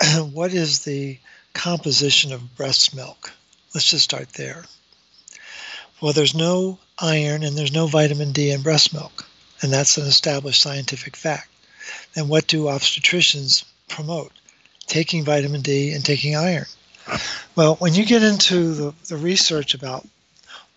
what 0.32 0.52
is 0.52 0.84
the 0.84 1.18
composition 1.54 2.32
of 2.32 2.56
breast 2.56 2.94
milk, 2.96 3.32
let's 3.74 3.88
just 3.88 4.04
start 4.04 4.30
there. 4.30 4.64
Well, 6.00 6.12
there's 6.12 6.34
no 6.34 6.78
iron 6.98 7.44
and 7.44 7.56
there's 7.56 7.72
no 7.72 7.86
vitamin 7.86 8.32
D 8.32 8.50
in 8.50 8.62
breast 8.62 8.92
milk, 8.92 9.28
and 9.62 9.72
that's 9.72 9.96
an 9.96 10.06
established 10.06 10.60
scientific 10.60 11.16
fact. 11.16 11.48
And 12.16 12.28
what 12.28 12.46
do 12.46 12.64
obstetricians 12.64 13.64
promote? 13.88 14.32
Taking 14.86 15.24
vitamin 15.24 15.62
D 15.62 15.92
and 15.92 16.04
taking 16.04 16.36
iron. 16.36 16.66
Well, 17.56 17.76
when 17.76 17.94
you 17.94 18.04
get 18.04 18.22
into 18.22 18.74
the, 18.74 18.94
the 19.08 19.16
research 19.16 19.74
about 19.74 20.06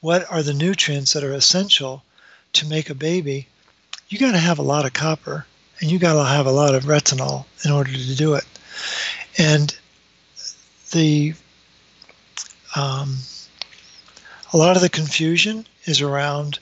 what 0.01 0.29
are 0.31 0.43
the 0.43 0.53
nutrients 0.53 1.13
that 1.13 1.23
are 1.23 1.33
essential 1.33 2.03
to 2.53 2.67
make 2.67 2.89
a 2.89 2.95
baby, 2.95 3.47
you 4.09 4.17
got 4.17 4.31
to 4.31 4.37
have 4.37 4.59
a 4.59 4.63
lot 4.63 4.85
of 4.85 4.93
copper 4.93 5.45
and 5.79 5.91
you 5.91 5.99
got 5.99 6.13
to 6.13 6.29
have 6.29 6.45
a 6.45 6.51
lot 6.51 6.75
of 6.75 6.83
retinol 6.83 7.45
in 7.63 7.71
order 7.71 7.91
to 7.91 8.15
do 8.15 8.35
it. 8.35 8.45
And 9.37 9.75
the 10.91 11.33
um, 12.75 13.17
a 14.53 14.57
lot 14.57 14.75
of 14.75 14.81
the 14.81 14.89
confusion 14.89 15.65
is 15.85 16.01
around 16.01 16.59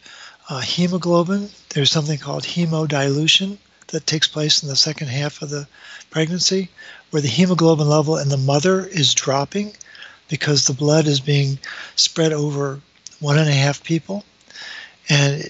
uh, 0.53 0.59
hemoglobin. 0.59 1.49
There's 1.69 1.89
something 1.89 2.19
called 2.19 2.43
hemodilution 2.43 3.57
that 3.87 4.05
takes 4.05 4.27
place 4.27 4.61
in 4.61 4.69
the 4.69 4.75
second 4.75 5.07
half 5.07 5.41
of 5.41 5.49
the 5.49 5.67
pregnancy, 6.11 6.69
where 7.09 7.23
the 7.23 7.27
hemoglobin 7.27 7.89
level 7.89 8.17
in 8.19 8.29
the 8.29 8.37
mother 8.37 8.85
is 8.85 9.15
dropping 9.15 9.73
because 10.29 10.67
the 10.67 10.73
blood 10.73 11.07
is 11.07 11.19
being 11.19 11.57
spread 11.95 12.33
over 12.33 12.79
one 13.19 13.39
and 13.39 13.49
a 13.49 13.53
half 13.53 13.83
people, 13.83 14.23
and 15.09 15.49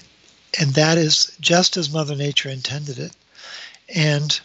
and 0.58 0.70
that 0.72 0.96
is 0.96 1.36
just 1.38 1.76
as 1.76 1.92
Mother 1.92 2.16
Nature 2.16 2.48
intended 2.48 2.98
it. 2.98 3.12
And 3.94 4.40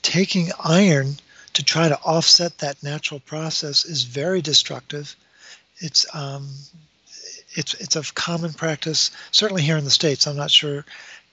taking 0.00 0.50
iron 0.64 1.16
to 1.52 1.62
try 1.62 1.88
to 1.88 2.00
offset 2.02 2.56
that 2.58 2.82
natural 2.82 3.20
process 3.20 3.84
is 3.84 4.04
very 4.04 4.40
destructive. 4.40 5.14
It's 5.78 6.06
um, 6.14 6.48
it's 7.56 7.74
it's 7.74 7.96
a 7.96 8.02
common 8.14 8.52
practice, 8.52 9.10
certainly 9.32 9.62
here 9.62 9.76
in 9.76 9.84
the 9.84 9.90
states. 9.90 10.26
I'm 10.26 10.36
not 10.36 10.50
sure 10.50 10.84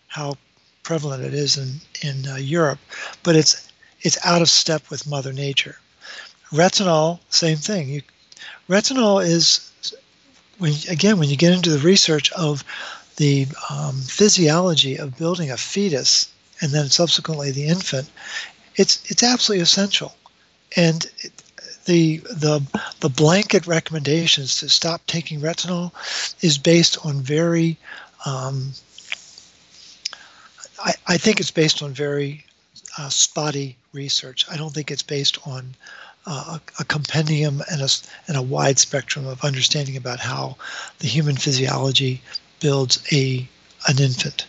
how 0.08 0.36
prevalent 0.82 1.24
it 1.24 1.34
is 1.34 1.58
in 1.58 1.82
in 2.02 2.28
uh, 2.28 2.36
Europe, 2.38 2.80
but 3.22 3.36
it's 3.36 3.70
it's 4.02 4.18
out 4.26 4.42
of 4.42 4.50
step 4.50 4.90
with 4.90 5.08
Mother 5.08 5.34
Nature. 5.34 5.78
Retinol, 6.52 7.20
same 7.30 7.58
thing. 7.58 7.90
You, 7.90 8.02
retinol 8.70 9.24
is 9.26 9.72
when 10.58 10.74
again 10.90 11.20
when 11.20 11.30
you 11.30 11.36
get 11.36 11.54
into 11.54 11.70
the 11.70 11.80
research 11.80 12.32
of 12.34 12.64
the 13.18 13.46
um, 13.70 14.02
physiology 14.02 14.98
of 14.98 15.18
building 15.18 15.52
a 15.52 15.58
fetus 15.58 16.32
and 16.62 16.72
then 16.72 16.90
subsequently 16.90 17.52
the 17.52 17.66
infant, 17.66 18.10
it's 18.76 19.04
it's 19.12 19.24
absolutely 19.24 19.62
essential. 19.62 20.16
And 20.76 21.06
it, 21.20 21.43
the 21.86 22.18
the 22.18 22.62
the 23.02 23.10
blanket 23.10 23.68
recommendations 23.68 24.58
to 24.60 24.70
stop 24.70 25.02
taking 25.08 25.42
retinol 25.42 25.92
is 26.42 26.58
based 26.58 27.06
on 27.06 27.22
very 27.22 27.78
um, 28.26 28.72
I, 30.84 30.94
I 31.08 31.18
think 31.18 31.40
it's 31.40 31.52
based 31.52 31.82
on 31.82 31.94
very 31.94 32.46
uh, 32.98 33.10
spotty 33.10 33.78
research. 33.94 34.46
I 34.50 34.58
don't 34.58 34.74
think 34.74 34.92
it's 34.92 35.04
based 35.04 35.38
on 35.48 35.76
uh, 36.26 36.58
a, 36.58 36.82
a, 36.82 36.86
compendium 36.86 37.62
and 37.70 37.82
a, 37.82 37.90
and 38.28 38.38
a 38.38 38.42
wide 38.42 38.80
spectrum 38.80 39.28
of 39.28 39.44
understanding 39.44 39.98
about 39.98 40.20
how 40.20 40.56
the 41.00 41.08
human 41.08 41.36
physiology 41.36 42.22
builds 42.60 43.04
a 43.12 43.48
an 43.90 44.00
infant, 44.00 44.48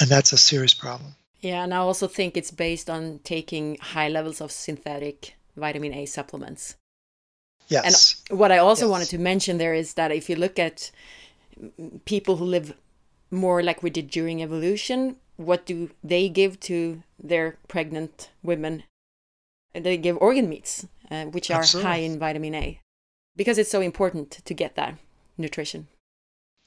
and 0.00 0.08
that's 0.08 0.32
a 0.32 0.38
serious 0.38 0.74
problem. 0.74 1.16
Yeah, 1.40 1.64
and 1.64 1.74
I 1.74 1.78
also 1.78 2.06
think 2.06 2.36
it's 2.36 2.52
based 2.52 2.88
on 2.88 3.18
taking 3.24 3.76
high 3.80 4.08
levels 4.08 4.40
of 4.40 4.52
synthetic 4.52 5.34
vitamin 5.56 5.92
A 5.94 6.06
supplements. 6.06 6.76
Yes. 7.68 8.22
And 8.28 8.38
what 8.38 8.52
I 8.52 8.58
also 8.58 8.86
yes. 8.86 8.90
wanted 8.90 9.08
to 9.08 9.18
mention 9.18 9.58
there 9.58 9.74
is 9.74 9.94
that 9.94 10.12
if 10.12 10.28
you 10.28 10.36
look 10.36 10.58
at 10.58 10.90
people 12.04 12.36
who 12.36 12.44
live 12.44 12.74
more 13.30 13.62
like 13.62 13.82
we 13.82 13.90
did 13.90 14.10
during 14.10 14.42
evolution, 14.42 15.16
what 15.36 15.64
do 15.64 15.90
they 16.04 16.28
give 16.28 16.60
to 16.60 17.02
their 17.22 17.56
pregnant 17.68 18.30
women? 18.42 18.82
They 19.72 19.96
give 19.96 20.18
organ 20.18 20.48
meats, 20.48 20.86
uh, 21.10 21.26
which 21.26 21.50
are 21.50 21.60
Absolutely. 21.60 21.90
high 21.90 21.98
in 21.98 22.18
vitamin 22.18 22.54
A, 22.54 22.80
because 23.36 23.58
it's 23.58 23.70
so 23.70 23.80
important 23.80 24.30
to 24.44 24.54
get 24.54 24.76
that 24.76 24.98
nutrition. 25.38 25.88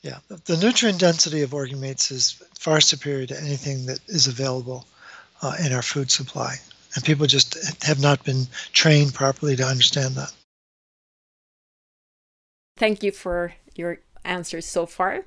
Yeah, 0.02 0.20
the 0.28 0.58
nutrient 0.58 1.00
density 1.00 1.42
of 1.42 1.54
organ 1.54 1.80
meats 1.80 2.12
is 2.12 2.44
far 2.60 2.82
superior 2.82 3.26
to 3.28 3.40
anything 3.40 3.86
that 3.88 4.00
is 4.08 4.28
available 4.28 4.86
uh, 5.42 5.56
in 5.64 5.74
our 5.74 5.82
food 5.82 6.12
supply. 6.12 6.58
And 6.96 7.06
people 7.06 7.28
just 7.28 7.84
have 7.84 8.02
not 8.02 8.24
been 8.24 8.48
trained 8.72 9.14
properly 9.14 9.58
to 9.58 9.64
understand 9.64 10.16
that. 10.16 10.34
Thank 12.80 13.04
you 13.04 13.12
for 13.12 13.54
your 13.76 13.98
answers 14.24 14.66
so 14.66 14.86
far. 14.86 15.24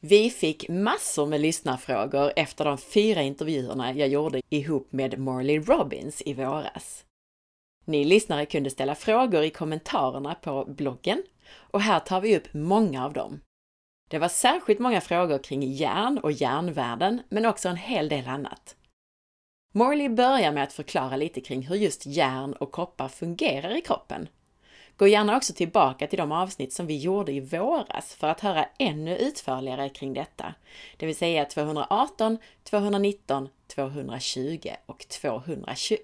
Vi 0.00 0.30
fick 0.30 0.68
massor 0.68 1.26
med 1.26 1.40
lyssnarfrågor 1.40 2.32
efter 2.36 2.64
de 2.64 2.78
fyra 2.78 3.22
intervjuerna 3.22 3.92
jag 3.92 4.08
gjorde 4.08 4.42
ihop 4.48 4.92
med 4.92 5.18
Morley 5.18 5.58
Robbins 5.58 6.22
i 6.26 6.34
våras. 6.34 7.04
Ni 7.84 8.04
lyssnare 8.04 8.46
kunde 8.46 8.70
ställa 8.70 8.94
frågor 8.94 9.42
i 9.42 9.50
kommentarerna 9.50 10.34
på 10.34 10.64
bloggen 10.64 11.22
och 11.54 11.80
här 11.80 12.00
tar 12.00 12.20
vi 12.20 12.36
upp 12.36 12.54
många 12.54 13.04
av 13.04 13.12
dem. 13.12 13.40
Det 14.10 14.18
var 14.18 14.28
särskilt 14.28 14.78
många 14.78 15.00
frågor 15.00 15.38
kring 15.38 15.72
järn 15.72 16.18
och 16.18 16.32
järnvärden, 16.32 17.22
men 17.28 17.46
också 17.46 17.68
en 17.68 17.76
hel 17.76 18.08
del 18.08 18.26
annat. 18.28 18.76
Morley 19.76 20.08
börjar 20.08 20.52
med 20.52 20.62
att 20.62 20.72
förklara 20.72 21.16
lite 21.16 21.40
kring 21.40 21.62
hur 21.62 21.76
just 21.76 22.06
järn 22.06 22.52
och 22.52 22.72
koppar 22.72 23.08
fungerar 23.08 23.76
i 23.76 23.80
kroppen. 23.80 24.28
Gå 24.96 25.06
gärna 25.06 25.36
också 25.36 25.52
tillbaka 25.52 26.06
till 26.06 26.18
de 26.18 26.32
avsnitt 26.32 26.72
som 26.72 26.86
vi 26.86 26.96
gjorde 26.96 27.32
i 27.32 27.40
våras 27.40 28.14
för 28.14 28.28
att 28.28 28.40
höra 28.40 28.68
ännu 28.78 29.16
utförligare 29.16 29.88
kring 29.88 30.12
detta, 30.12 30.54
det 30.96 31.06
vill 31.06 31.16
säga 31.16 31.44
218, 31.44 32.38
219, 32.64 33.48
220 33.66 34.68
och 34.86 35.08
221. 35.08 36.00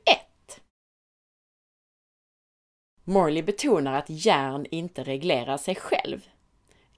Morley 3.05 3.43
betonar 3.43 3.93
att 3.93 4.11
järn 4.11 4.67
inte 4.71 5.05
reglerar 5.05 5.57
sig 5.57 5.75
själv. 5.75 6.29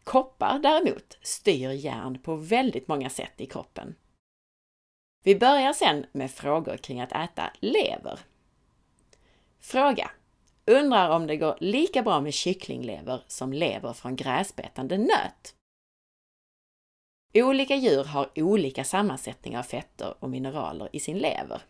Koppar 0.05 0.59
däremot 0.59 1.19
styr 1.23 1.71
järn 1.71 2.19
på 2.19 2.37
väldigt 2.37 2.89
många 2.89 3.11
sätt 3.11 3.35
i 3.37 3.47
kroppen. 3.47 3.95
Vi 5.23 5.37
börjar 5.37 5.73
sen 5.73 6.07
med 6.13 6.31
frågor 6.31 6.77
kring 6.77 7.01
att 7.01 7.13
äta 7.13 7.51
lever. 7.61 8.21
Fråga. 9.61 10.11
Undrar 10.67 11.11
om 11.11 11.27
det 11.27 11.37
går 11.37 11.57
lika 11.61 12.03
bra 12.03 12.21
med 12.21 12.35
kycklinglever 12.35 13.23
som 13.27 13.53
lever 13.53 13.93
från 13.93 14.17
gräsbetande 14.17 14.99
nöt? 14.99 15.55
Olika 17.35 17.77
djur 17.77 18.05
har 18.05 18.31
olika 18.37 18.85
sammansättning 18.85 19.59
av 19.59 19.63
fetter 19.63 20.15
och 20.19 20.31
mineraler 20.31 20.89
i 20.93 21.01
sin 21.01 21.19
lever. 21.19 21.63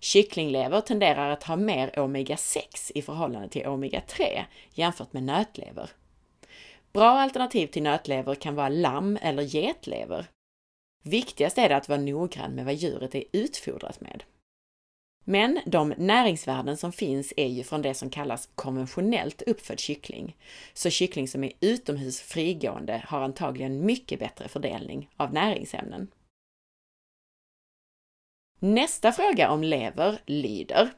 Kycklinglever 0.00 0.80
tenderar 0.80 1.30
att 1.30 1.42
ha 1.42 1.56
mer 1.56 1.90
omega-6 1.90 2.92
i 2.94 3.02
förhållande 3.02 3.48
till 3.48 3.66
omega-3 3.66 4.44
jämfört 4.70 5.12
med 5.12 5.22
nötlever. 5.22 5.90
Bra 6.92 7.10
alternativ 7.10 7.66
till 7.66 7.82
nötlever 7.82 8.34
kan 8.34 8.54
vara 8.54 8.68
lamm 8.68 9.18
eller 9.22 9.42
getlever. 9.42 10.26
Viktigast 11.06 11.58
är 11.58 11.68
det 11.68 11.76
att 11.76 11.88
vara 11.88 12.00
noggrann 12.00 12.54
med 12.54 12.64
vad 12.64 12.74
djuret 12.74 13.14
är 13.14 13.24
utfodrat 13.32 14.00
med. 14.00 14.24
Men 15.24 15.60
de 15.66 15.94
näringsvärden 15.98 16.76
som 16.76 16.92
finns 16.92 17.32
är 17.36 17.46
ju 17.46 17.62
från 17.62 17.82
det 17.82 17.94
som 17.94 18.10
kallas 18.10 18.48
konventionellt 18.54 19.42
uppfödd 19.42 19.80
kyckling. 19.80 20.36
Så 20.74 20.90
kyckling 20.90 21.28
som 21.28 21.44
är 21.44 21.52
utomhus 21.60 22.20
frigående 22.20 23.04
har 23.06 23.20
antagligen 23.20 23.86
mycket 23.86 24.18
bättre 24.18 24.48
fördelning 24.48 25.10
av 25.16 25.32
näringsämnen. 25.32 26.08
Nästa 28.58 29.12
fråga 29.12 29.50
om 29.50 29.62
lever 29.62 30.18
lyder 30.26 30.90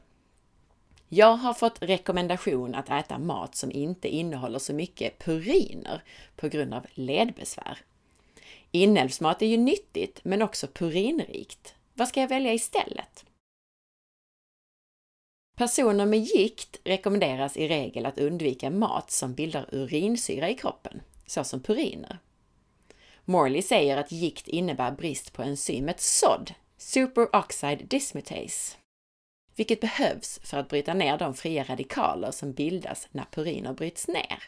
jag 1.09 1.33
har 1.33 1.53
fått 1.53 1.81
rekommendation 1.81 2.75
att 2.75 2.89
äta 2.89 3.17
mat 3.17 3.55
som 3.55 3.71
inte 3.71 4.07
innehåller 4.07 4.59
så 4.59 4.73
mycket 4.73 5.19
puriner 5.19 6.03
på 6.35 6.47
grund 6.47 6.73
av 6.73 6.85
ledbesvär. 6.93 7.77
Inälvsmat 8.71 9.41
är 9.41 9.45
ju 9.45 9.57
nyttigt, 9.57 10.19
men 10.23 10.41
också 10.41 10.67
purinrikt. 10.67 11.75
Vad 11.93 12.07
ska 12.07 12.21
jag 12.21 12.27
välja 12.27 12.53
istället? 12.53 13.25
Personer 15.57 16.05
med 16.05 16.19
gikt 16.19 16.79
rekommenderas 16.83 17.57
i 17.57 17.67
regel 17.67 18.05
att 18.05 18.19
undvika 18.19 18.69
mat 18.69 19.11
som 19.11 19.33
bildar 19.33 19.69
urinsyra 19.71 20.49
i 20.49 20.55
kroppen, 20.55 21.01
såsom 21.25 21.59
puriner. 21.63 22.19
Morley 23.25 23.61
säger 23.61 23.97
att 23.97 24.11
gikt 24.11 24.47
innebär 24.47 24.91
brist 24.91 25.33
på 25.33 25.43
enzymet 25.43 26.01
SOD, 26.01 26.53
superoxide 26.77 27.85
dismutase, 27.87 28.77
vilket 29.55 29.81
behövs 29.81 30.39
för 30.43 30.57
att 30.57 30.69
bryta 30.69 30.93
ner 30.93 31.17
de 31.17 31.33
fria 31.33 31.63
radikaler 31.63 32.31
som 32.31 32.53
bildas 32.53 33.07
när 33.11 33.25
puriner 33.31 33.73
bryts 33.73 34.07
ner. 34.07 34.43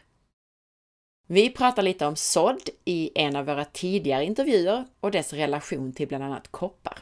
Vi 1.32 1.50
pratar 1.50 1.82
lite 1.82 2.06
om 2.06 2.16
sådd 2.16 2.68
i 2.84 3.10
en 3.14 3.36
av 3.36 3.46
våra 3.46 3.64
tidigare 3.64 4.24
intervjuer 4.24 4.84
och 5.00 5.10
dess 5.10 5.32
relation 5.32 5.92
till 5.92 6.08
bland 6.08 6.24
annat 6.24 6.48
koppar. 6.48 6.98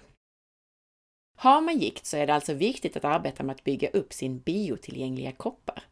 Har 1.36 1.60
man 1.60 1.78
gikt 1.78 2.06
så 2.06 2.16
är 2.16 2.26
det 2.26 2.34
alltså 2.34 2.54
viktigt 2.54 2.96
att 2.96 3.04
arbeta 3.04 3.42
med 3.42 3.54
att 3.54 3.64
bygga 3.64 3.88
upp 3.88 4.12
sin 4.12 4.38
biotillgängliga 4.38 5.32
koppar. 5.32 5.82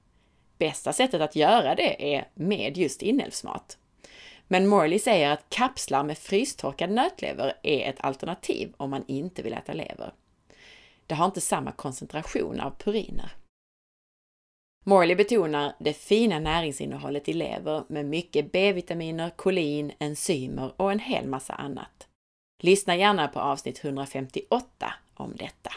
Bästa 0.59 0.93
sättet 0.93 1.21
att 1.21 1.37
göra 1.37 1.75
det 1.75 2.15
är 2.15 2.29
med 2.35 2.77
just 2.77 3.03
inälvsmat. 3.03 3.79
Men 4.49 4.67
Morley 4.67 4.99
säger 4.99 5.31
att 5.31 5.51
kapslar 5.51 6.03
med 6.03 6.19
frystorkad 6.19 6.91
nötlever 6.91 7.53
är 7.63 7.91
ett 7.91 8.01
alternativ 8.01 8.73
om 8.77 8.91
man 8.91 9.05
inte 9.09 9.43
vill 9.43 9.53
äta 9.53 9.73
lever. 9.73 10.13
Det 11.07 11.15
har 11.15 11.27
inte 11.27 11.41
samma 11.41 11.73
koncentration 11.73 12.61
av 12.61 12.71
puriner. 12.71 13.33
Morley 14.89 15.17
betonar 15.17 15.73
det 15.79 15.93
fina 15.93 16.39
näringsinnehållet 16.39 17.29
i 17.29 17.33
lever 17.33 17.85
med 17.89 18.05
mycket 18.07 18.53
B-vitaminer, 18.53 19.31
kolin, 19.31 19.93
enzymer 19.99 20.73
och 20.77 20.93
en 20.93 20.99
hel 20.99 21.27
massa 21.27 21.53
annat. 21.53 22.09
Lyssna 22.63 22.97
gärna 22.97 23.29
på 23.29 23.41
avsnitt 23.41 23.85
158 23.85 24.95
om 25.15 25.37
detta. 25.37 25.73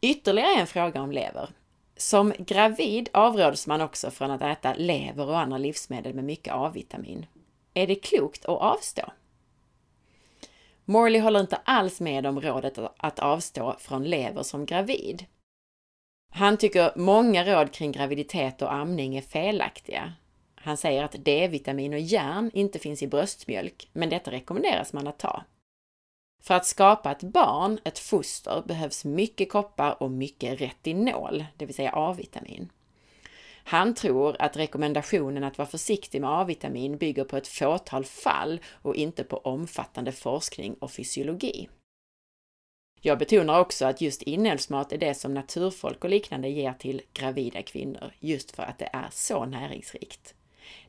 Ytterligare 0.00 0.60
en 0.60 0.66
fråga 0.66 1.02
om 1.02 1.12
lever. 1.12 1.48
Som 1.96 2.32
gravid 2.38 3.08
avråds 3.12 3.66
man 3.66 3.80
också 3.80 4.10
från 4.10 4.30
att 4.30 4.42
äta 4.42 4.74
lever 4.74 5.26
och 5.26 5.38
andra 5.38 5.58
livsmedel 5.58 6.14
med 6.14 6.24
mycket 6.24 6.54
A-vitamin. 6.54 7.26
Är 7.74 7.86
det 7.86 7.94
klokt 7.94 8.44
att 8.44 8.60
avstå? 8.60 9.12
Morley 10.84 11.20
håller 11.20 11.40
inte 11.40 11.56
alls 11.56 12.00
med 12.00 12.26
om 12.26 12.40
rådet 12.40 12.78
att 12.96 13.18
avstå 13.18 13.76
från 13.78 14.04
lever 14.04 14.42
som 14.42 14.66
gravid. 14.66 15.24
Han 16.30 16.56
tycker 16.56 16.92
många 16.96 17.44
råd 17.44 17.72
kring 17.72 17.92
graviditet 17.92 18.62
och 18.62 18.72
amning 18.72 19.16
är 19.16 19.22
felaktiga. 19.22 20.12
Han 20.54 20.76
säger 20.76 21.04
att 21.04 21.24
D-vitamin 21.24 21.92
och 21.92 22.00
järn 22.00 22.50
inte 22.54 22.78
finns 22.78 23.02
i 23.02 23.06
bröstmjölk, 23.06 23.88
men 23.92 24.08
detta 24.08 24.30
rekommenderas 24.30 24.92
man 24.92 25.06
att 25.06 25.18
ta. 25.18 25.44
För 26.42 26.54
att 26.54 26.66
skapa 26.66 27.10
ett 27.10 27.22
barn, 27.22 27.78
ett 27.84 27.98
foster, 27.98 28.62
behövs 28.66 29.04
mycket 29.04 29.52
koppar 29.52 30.02
och 30.02 30.10
mycket 30.10 30.60
retinol, 30.60 31.44
det 31.56 31.66
vill 31.66 31.74
säga 31.74 31.92
A-vitamin. 31.94 32.72
Han 33.64 33.94
tror 33.94 34.36
att 34.38 34.56
rekommendationen 34.56 35.44
att 35.44 35.58
vara 35.58 35.68
försiktig 35.68 36.20
med 36.20 36.30
A-vitamin 36.30 36.98
bygger 36.98 37.24
på 37.24 37.36
ett 37.36 37.48
fåtal 37.48 38.04
fall 38.04 38.60
och 38.82 38.96
inte 38.96 39.24
på 39.24 39.36
omfattande 39.36 40.12
forskning 40.12 40.74
och 40.74 40.92
fysiologi. 40.92 41.68
Jag 43.06 43.18
betonar 43.18 43.60
också 43.60 43.86
att 43.86 44.00
just 44.00 44.22
inälvsmat 44.22 44.92
är 44.92 44.98
det 44.98 45.14
som 45.14 45.34
naturfolk 45.34 46.04
och 46.04 46.10
liknande 46.10 46.48
ger 46.48 46.72
till 46.72 47.02
gravida 47.12 47.62
kvinnor, 47.62 48.12
just 48.20 48.56
för 48.56 48.62
att 48.62 48.78
det 48.78 48.90
är 48.92 49.08
så 49.12 49.44
näringsrikt. 49.44 50.34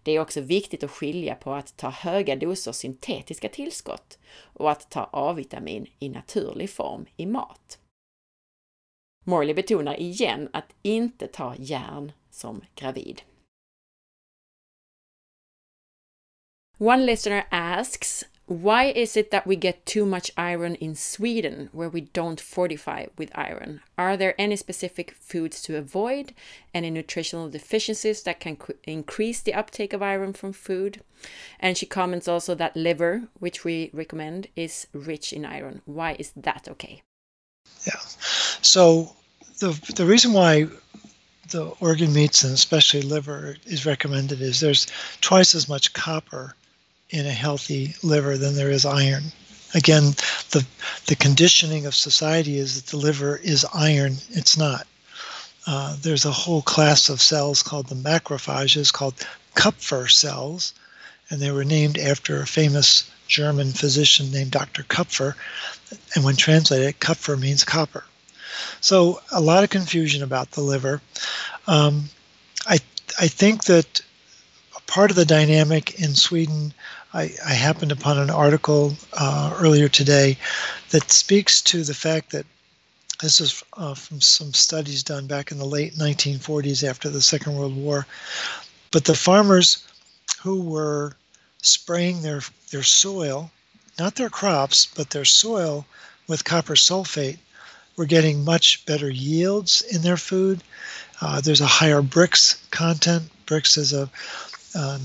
Det 0.03 0.11
är 0.11 0.19
också 0.19 0.41
viktigt 0.41 0.83
att 0.83 0.91
skilja 0.91 1.35
på 1.35 1.53
att 1.53 1.77
ta 1.77 1.89
höga 1.89 2.35
doser 2.35 2.71
syntetiska 2.71 3.49
tillskott 3.49 4.19
och 4.39 4.71
att 4.71 4.89
ta 4.89 5.09
A-vitamin 5.11 5.87
i 5.99 6.09
naturlig 6.09 6.69
form 6.69 7.05
i 7.17 7.25
mat. 7.25 7.79
Morley 9.23 9.53
betonar 9.53 9.99
igen 9.99 10.49
att 10.53 10.73
inte 10.81 11.27
ta 11.27 11.55
järn 11.57 12.11
som 12.31 12.61
gravid. 12.75 13.21
One 16.77 17.05
listener 17.05 17.47
asks 17.51 18.25
Why 18.47 18.85
is 18.85 19.17
it 19.17 19.29
that 19.31 19.45
we 19.45 19.57
get 19.57 19.85
too 19.85 20.05
much 20.05 20.31
iron 20.37 20.75
in 20.75 20.95
Sweden 20.95 21.67
where 21.73 21.89
we 21.89 21.99
don't 21.99 22.39
fortify 22.39 23.07
with 23.17 23.29
iron? 23.35 23.81
Are 23.97 24.15
there 24.15 24.39
any 24.39 24.55
specific 24.55 25.11
foods 25.19 25.61
to 25.63 25.75
avoid? 25.75 26.33
Any 26.73 26.89
nutritional 26.89 27.49
deficiencies 27.49 28.23
that 28.23 28.39
can 28.39 28.57
increase 28.85 29.41
the 29.41 29.53
uptake 29.53 29.91
of 29.91 30.01
iron 30.01 30.31
from 30.31 30.53
food? 30.53 31.01
And 31.59 31.77
she 31.77 31.85
comments 31.85 32.29
also 32.29 32.55
that 32.55 32.77
liver, 32.77 33.23
which 33.37 33.65
we 33.65 33.89
recommend, 33.91 34.47
is 34.55 34.87
rich 34.93 35.33
in 35.33 35.43
iron. 35.43 35.81
Why 35.83 36.15
is 36.17 36.31
that 36.37 36.69
okay? 36.69 37.01
Yeah. 37.85 37.99
So 38.61 39.13
the 39.59 39.77
the 39.93 40.05
reason 40.05 40.31
why 40.31 40.67
the 41.49 41.65
organ 41.81 42.13
meats 42.13 42.45
and 42.45 42.53
especially 42.53 43.01
liver 43.01 43.57
is 43.65 43.85
recommended 43.85 44.39
is 44.41 44.61
there's 44.61 44.87
twice 45.19 45.53
as 45.53 45.67
much 45.67 45.91
copper 45.91 46.55
in 47.09 47.25
a 47.25 47.31
healthy 47.31 47.95
liver 48.03 48.37
than 48.37 48.55
there 48.55 48.71
is 48.71 48.85
iron. 48.85 49.23
Again, 49.73 50.15
the 50.51 50.65
the 51.07 51.15
conditioning 51.15 51.85
of 51.85 51.95
society 51.95 52.57
is 52.57 52.75
that 52.75 52.91
the 52.91 52.97
liver 52.97 53.37
is 53.37 53.65
iron. 53.73 54.17
It's 54.29 54.57
not. 54.57 54.87
Uh, 55.65 55.97
there's 56.01 56.25
a 56.25 56.31
whole 56.31 56.61
class 56.61 57.09
of 57.09 57.21
cells 57.21 57.61
called 57.61 57.87
the 57.87 57.95
macrophages, 57.95 58.91
called 58.91 59.15
Kupffer 59.55 60.07
cells, 60.07 60.73
and 61.29 61.41
they 61.41 61.51
were 61.51 61.65
named 61.65 61.97
after 61.97 62.41
a 62.41 62.47
famous 62.47 63.09
German 63.27 63.73
physician 63.73 64.31
named 64.31 64.51
Dr. 64.51 64.83
Kupffer. 64.83 65.35
And 66.15 66.23
when 66.23 66.37
translated, 66.37 66.99
Kupfer 66.99 67.37
means 67.37 67.65
copper. 67.65 68.05
So 68.79 69.21
a 69.31 69.41
lot 69.41 69.63
of 69.63 69.69
confusion 69.69 70.23
about 70.23 70.51
the 70.51 70.61
liver. 70.61 71.01
Um, 71.67 72.09
I 72.65 72.79
I 73.19 73.27
think 73.27 73.65
that 73.65 74.01
a 74.75 74.81
part 74.81 75.11
of 75.11 75.17
the 75.17 75.25
dynamic 75.25 75.99
in 75.99 76.15
Sweden 76.15 76.73
I, 77.17 77.31
I 77.43 77.53
happened 77.53 77.91
upon 77.91 78.19
an 78.19 78.29
article 78.29 78.93
uh, 79.13 79.57
earlier 79.57 79.89
today 79.89 80.37
that 80.91 81.09
speaks 81.09 81.63
to 81.63 81.83
the 81.83 81.95
fact 81.95 82.31
that 82.31 82.45
this 83.19 83.41
is 83.41 83.63
uh, 83.73 83.95
from 83.95 84.21
some 84.21 84.53
studies 84.53 85.01
done 85.01 85.25
back 85.25 85.51
in 85.51 85.57
the 85.57 85.65
late 85.65 85.95
1940s 85.95 86.87
after 86.87 87.09
the 87.09 87.23
Second 87.23 87.55
World 87.55 87.75
War. 87.75 88.05
But 88.91 89.05
the 89.05 89.15
farmers 89.15 89.83
who 90.43 90.61
were 90.61 91.15
spraying 91.63 92.21
their, 92.21 92.41
their 92.69 92.83
soil, 92.83 93.49
not 93.97 94.13
their 94.13 94.29
crops, 94.29 94.85
but 94.85 95.09
their 95.09 95.25
soil 95.25 95.87
with 96.27 96.45
copper 96.45 96.75
sulfate, 96.75 97.39
were 97.95 98.05
getting 98.05 98.45
much 98.45 98.85
better 98.85 99.09
yields 99.09 99.81
in 99.81 100.03
their 100.03 100.17
food. 100.17 100.63
Uh, 101.19 101.41
there's 101.41 101.61
a 101.61 101.65
higher 101.65 102.03
Brix 102.03 102.57
content. 102.69 103.23
Brix 103.47 103.75
is 103.75 103.91
a 103.91 104.07
um, 104.75 105.01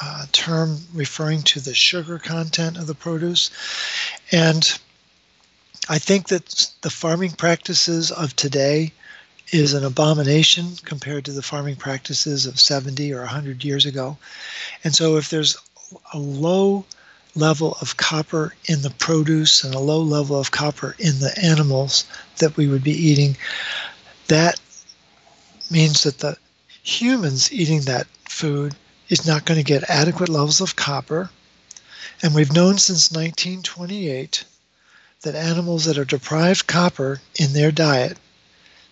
uh, 0.00 0.26
term 0.32 0.78
referring 0.94 1.42
to 1.42 1.60
the 1.60 1.74
sugar 1.74 2.18
content 2.18 2.76
of 2.76 2.86
the 2.86 2.94
produce. 2.94 3.50
And 4.30 4.78
I 5.88 5.98
think 5.98 6.28
that 6.28 6.70
the 6.82 6.90
farming 6.90 7.32
practices 7.32 8.10
of 8.10 8.34
today 8.36 8.92
is 9.50 9.74
an 9.74 9.84
abomination 9.84 10.76
compared 10.84 11.24
to 11.26 11.32
the 11.32 11.42
farming 11.42 11.76
practices 11.76 12.46
of 12.46 12.58
70 12.58 13.12
or 13.12 13.20
100 13.20 13.64
years 13.64 13.84
ago. 13.84 14.16
And 14.84 14.94
so, 14.94 15.16
if 15.16 15.28
there's 15.28 15.56
a 16.14 16.18
low 16.18 16.84
level 17.34 17.76
of 17.80 17.96
copper 17.96 18.54
in 18.66 18.82
the 18.82 18.90
produce 18.90 19.64
and 19.64 19.74
a 19.74 19.78
low 19.78 20.00
level 20.00 20.38
of 20.38 20.50
copper 20.50 20.94
in 20.98 21.18
the 21.20 21.36
animals 21.42 22.04
that 22.38 22.56
we 22.56 22.66
would 22.66 22.84
be 22.84 22.92
eating, 22.92 23.36
that 24.28 24.60
means 25.70 26.02
that 26.04 26.18
the 26.18 26.36
humans 26.82 27.52
eating 27.52 27.80
that 27.82 28.06
food 28.28 28.74
is 29.12 29.26
not 29.26 29.44
going 29.44 29.58
to 29.58 29.62
get 29.62 29.90
adequate 29.90 30.30
levels 30.30 30.62
of 30.62 30.74
copper. 30.74 31.28
And 32.22 32.34
we've 32.34 32.54
known 32.54 32.78
since 32.78 33.12
1928 33.12 34.44
that 35.20 35.34
animals 35.34 35.84
that 35.84 35.98
are 35.98 36.06
deprived 36.06 36.66
copper 36.66 37.20
in 37.38 37.52
their 37.52 37.70
diet 37.70 38.16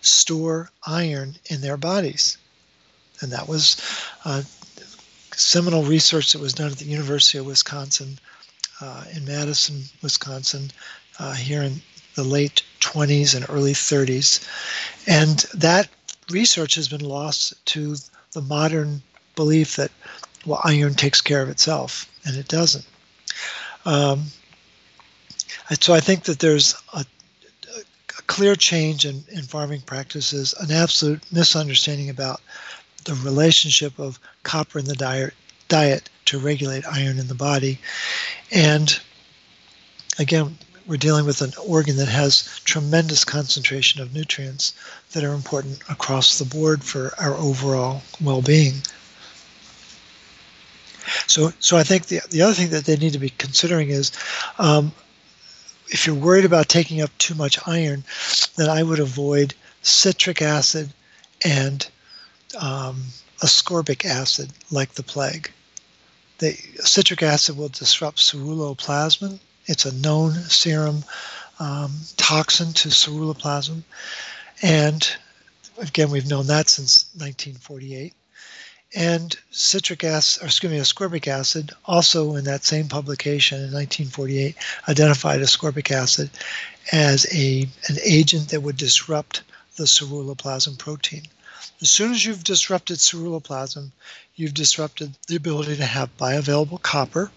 store 0.01 0.69
iron 0.85 1.37
in 1.45 1.61
their 1.61 1.75
bodies. 1.75 2.37
And 3.21 3.31
that 3.31 3.47
was 3.47 3.81
uh, 4.23 4.43
seminal 5.31 5.83
research 5.83 6.33
that 6.33 6.39
was 6.39 6.53
done 6.53 6.71
at 6.71 6.77
the 6.77 6.85
University 6.85 7.39
of 7.39 7.47
Wisconsin 7.47 8.19
uh, 8.79 9.05
in 9.15 9.25
Madison, 9.25 9.85
Wisconsin, 10.03 10.69
uh, 11.17 11.33
here 11.33 11.63
in 11.63 11.81
the 12.13 12.23
late 12.23 12.61
20s 12.79 13.33
and 13.33 13.43
early 13.49 13.73
30s. 13.73 14.47
And 15.07 15.39
that 15.55 15.89
research 16.29 16.75
has 16.75 16.87
been 16.87 17.03
lost 17.03 17.65
to 17.73 17.95
the 18.33 18.41
modern 18.41 19.01
belief 19.35 19.75
that 19.75 19.91
well, 20.45 20.61
iron 20.63 20.95
takes 20.95 21.21
care 21.21 21.41
of 21.41 21.49
itself, 21.49 22.09
and 22.25 22.35
it 22.35 22.47
doesn't. 22.47 22.85
Um, 23.85 24.25
so 25.79 25.93
I 25.93 25.99
think 25.99 26.23
that 26.23 26.39
there's 26.39 26.75
a, 26.93 27.05
a 27.79 28.21
clear 28.23 28.55
change 28.55 29.05
in, 29.05 29.23
in 29.29 29.43
farming 29.43 29.81
practices, 29.81 30.53
an 30.59 30.71
absolute 30.71 31.21
misunderstanding 31.31 32.09
about 32.09 32.41
the 33.05 33.13
relationship 33.15 33.97
of 33.99 34.19
copper 34.43 34.79
in 34.79 34.85
the 34.85 34.95
diet, 34.95 35.33
diet 35.67 36.09
to 36.25 36.39
regulate 36.39 36.85
iron 36.85 37.19
in 37.19 37.27
the 37.27 37.35
body. 37.35 37.79
And 38.51 38.99
again, 40.19 40.57
we're 40.87 40.97
dealing 40.97 41.25
with 41.25 41.41
an 41.41 41.53
organ 41.65 41.95
that 41.97 42.07
has 42.07 42.59
tremendous 42.65 43.23
concentration 43.23 44.01
of 44.01 44.13
nutrients 44.13 44.73
that 45.11 45.23
are 45.23 45.33
important 45.33 45.79
across 45.89 46.37
the 46.37 46.45
board 46.45 46.83
for 46.83 47.13
our 47.19 47.35
overall 47.35 48.01
well-being. 48.19 48.81
So, 51.27 51.51
so 51.59 51.77
I 51.77 51.83
think 51.83 52.07
the 52.07 52.21
the 52.29 52.41
other 52.41 52.53
thing 52.53 52.69
that 52.69 52.85
they 52.85 52.97
need 52.97 53.13
to 53.13 53.19
be 53.19 53.29
considering 53.29 53.89
is, 53.89 54.11
um, 54.59 54.91
if 55.87 56.05
you're 56.05 56.15
worried 56.15 56.45
about 56.45 56.69
taking 56.69 57.01
up 57.01 57.15
too 57.17 57.35
much 57.35 57.59
iron, 57.67 58.03
then 58.55 58.69
I 58.69 58.83
would 58.83 58.99
avoid 58.99 59.53
citric 59.81 60.41
acid 60.41 60.93
and 61.43 61.87
um, 62.59 63.03
ascorbic 63.41 64.05
acid 64.05 64.51
like 64.71 64.93
the 64.93 65.03
plague. 65.03 65.51
The 66.39 66.53
citric 66.79 67.23
acid 67.23 67.57
will 67.57 67.69
disrupt 67.69 68.17
ceruloplasmin. 68.17 69.39
It's 69.67 69.85
a 69.85 69.93
known 69.93 70.33
serum 70.33 71.03
um, 71.59 71.93
toxin 72.17 72.73
to 72.73 72.89
ceruloplasmin. 72.89 73.83
And 74.61 75.15
again, 75.77 76.09
we've 76.09 76.29
known 76.29 76.47
that 76.47 76.69
since 76.69 77.05
1948. 77.15 78.13
And 78.93 79.37
citric 79.51 80.03
acid, 80.03 80.43
or 80.43 80.45
excuse 80.47 80.71
me, 80.71 80.79
ascorbic 80.79 81.27
acid, 81.27 81.71
also 81.85 82.35
in 82.35 82.43
that 82.43 82.65
same 82.65 82.89
publication 82.89 83.59
in 83.59 83.71
1948, 83.71 84.55
identified 84.89 85.39
ascorbic 85.39 85.91
acid 85.91 86.29
as 86.91 87.25
a, 87.33 87.61
an 87.87 87.97
agent 88.03 88.49
that 88.49 88.61
would 88.61 88.75
disrupt 88.75 89.43
the 89.77 89.85
ceruloplasmin 89.85 90.77
protein. 90.77 91.23
As 91.81 91.89
soon 91.89 92.11
as 92.11 92.25
you've 92.25 92.43
disrupted 92.43 92.97
ceruloplasmin, 92.97 93.91
you've 94.35 94.53
disrupted 94.53 95.15
the 95.27 95.35
ability 95.35 95.77
to 95.77 95.85
have 95.85 96.17
bioavailable 96.17 96.81
copper 96.81 97.31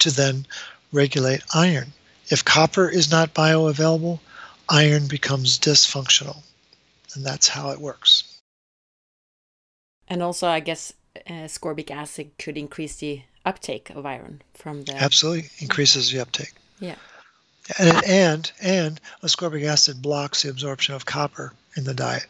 to 0.00 0.10
then 0.10 0.46
regulate 0.92 1.42
iron. 1.54 1.92
If 2.28 2.44
copper 2.44 2.88
is 2.88 3.10
not 3.10 3.34
bioavailable, 3.34 4.18
iron 4.68 5.06
becomes 5.06 5.58
dysfunctional. 5.58 6.42
And 7.14 7.24
that's 7.24 7.48
how 7.48 7.70
it 7.70 7.80
works. 7.80 8.24
And 10.10 10.22
also, 10.22 10.48
I 10.48 10.60
guess 10.60 10.92
uh, 11.16 11.46
ascorbic 11.46 11.90
acid 11.90 12.32
could 12.38 12.58
increase 12.58 12.96
the 12.96 13.22
uptake 13.46 13.90
of 13.90 14.04
iron 14.04 14.42
from 14.54 14.82
the. 14.82 14.94
Absolutely, 14.96 15.48
increases 15.60 16.10
the 16.10 16.20
uptake. 16.20 16.52
Yeah. 16.80 16.96
And, 17.78 18.04
and 18.04 18.52
and 18.60 19.00
ascorbic 19.22 19.64
acid 19.64 20.02
blocks 20.02 20.42
the 20.42 20.50
absorption 20.50 20.96
of 20.96 21.06
copper 21.06 21.52
in 21.76 21.84
the 21.84 21.94
diet. 21.94 22.26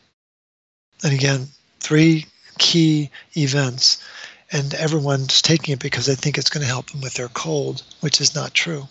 And 1.02 1.14
again, 1.14 1.48
three 1.80 2.26
key 2.58 3.10
events, 3.34 4.04
and 4.52 4.74
everyone's 4.74 5.40
taking 5.40 5.72
it 5.72 5.78
because 5.78 6.04
they 6.04 6.14
think 6.14 6.36
it's 6.36 6.50
going 6.50 6.62
to 6.62 6.68
help 6.68 6.90
them 6.90 7.00
with 7.00 7.14
their 7.14 7.28
cold, 7.28 7.82
which 8.00 8.20
is 8.20 8.34
not 8.34 8.52
true. 8.52 8.86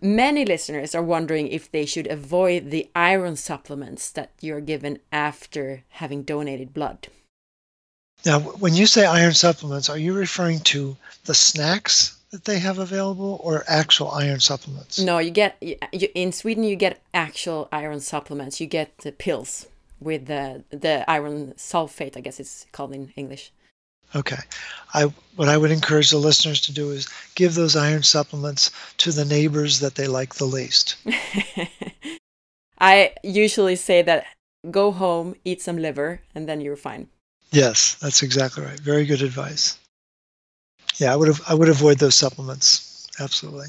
Many 0.00 0.44
listeners 0.44 0.94
are 0.94 1.02
wondering 1.02 1.48
if 1.48 1.70
they 1.70 1.84
should 1.84 2.06
avoid 2.06 2.70
the 2.70 2.90
iron 2.96 3.36
supplements 3.36 4.10
that 4.12 4.30
you're 4.40 4.60
given 4.60 4.98
after 5.12 5.84
having 5.90 6.22
donated 6.22 6.72
blood. 6.72 7.08
Now, 8.24 8.40
when 8.40 8.74
you 8.74 8.86
say 8.86 9.04
iron 9.04 9.34
supplements, 9.34 9.88
are 9.88 9.98
you 9.98 10.12
referring 10.12 10.60
to 10.60 10.96
the 11.24 11.34
snacks 11.34 12.18
that 12.30 12.44
they 12.44 12.58
have 12.58 12.78
available 12.78 13.40
or 13.42 13.64
actual 13.66 14.10
iron 14.10 14.40
supplements? 14.40 14.98
No, 14.98 15.18
you 15.18 15.30
get 15.30 15.56
you, 15.60 15.76
in 16.14 16.32
Sweden 16.32 16.64
you 16.64 16.76
get 16.76 17.00
actual 17.12 17.68
iron 17.72 18.00
supplements. 18.00 18.60
You 18.60 18.66
get 18.66 18.96
the 18.98 19.12
pills 19.12 19.66
with 20.00 20.26
the 20.26 20.64
the 20.70 21.08
iron 21.10 21.54
sulfate, 21.56 22.16
I 22.16 22.20
guess 22.20 22.40
it's 22.40 22.66
called 22.72 22.94
in 22.94 23.12
English. 23.16 23.52
Okay. 24.14 24.38
I 24.92 25.04
what 25.36 25.48
I 25.48 25.56
would 25.56 25.70
encourage 25.70 26.10
the 26.10 26.18
listeners 26.18 26.60
to 26.62 26.72
do 26.72 26.90
is 26.90 27.08
give 27.34 27.54
those 27.54 27.76
iron 27.76 28.02
supplements 28.02 28.70
to 28.98 29.12
the 29.12 29.24
neighbors 29.24 29.80
that 29.80 29.94
they 29.94 30.06
like 30.06 30.34
the 30.34 30.44
least. 30.44 30.96
I 32.78 33.14
usually 33.22 33.76
say 33.76 34.02
that 34.02 34.26
go 34.70 34.90
home, 34.90 35.34
eat 35.44 35.62
some 35.62 35.78
liver, 35.78 36.20
and 36.34 36.48
then 36.48 36.60
you're 36.60 36.76
fine. 36.76 37.08
Yes, 37.52 37.94
that's 37.96 38.22
exactly 38.22 38.64
right. 38.64 38.80
Very 38.80 39.04
good 39.04 39.22
advice. 39.22 39.78
Yeah, 40.96 41.12
I 41.12 41.16
would 41.16 41.28
have 41.28 41.42
I 41.48 41.54
would 41.54 41.68
avoid 41.68 41.98
those 41.98 42.14
supplements. 42.14 43.06
Absolutely. 43.18 43.68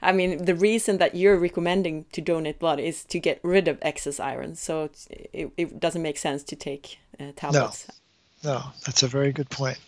I 0.00 0.12
mean, 0.12 0.44
the 0.44 0.54
reason 0.54 0.98
that 0.98 1.16
you're 1.16 1.38
recommending 1.38 2.04
to 2.12 2.20
donate 2.20 2.60
blood 2.60 2.78
is 2.78 3.04
to 3.04 3.18
get 3.18 3.40
rid 3.42 3.66
of 3.66 3.78
excess 3.82 4.20
iron. 4.20 4.54
So 4.54 4.90
it, 5.10 5.50
it 5.56 5.80
doesn't 5.80 6.02
make 6.02 6.18
sense 6.18 6.44
to 6.44 6.56
take 6.56 6.98
uh, 7.18 7.32
tablets. 7.34 7.88
No, 7.88 7.94
no, 8.44 8.62
that's 8.84 9.02
a 9.02 9.08
very 9.08 9.32
good 9.32 9.50
point. 9.50 9.78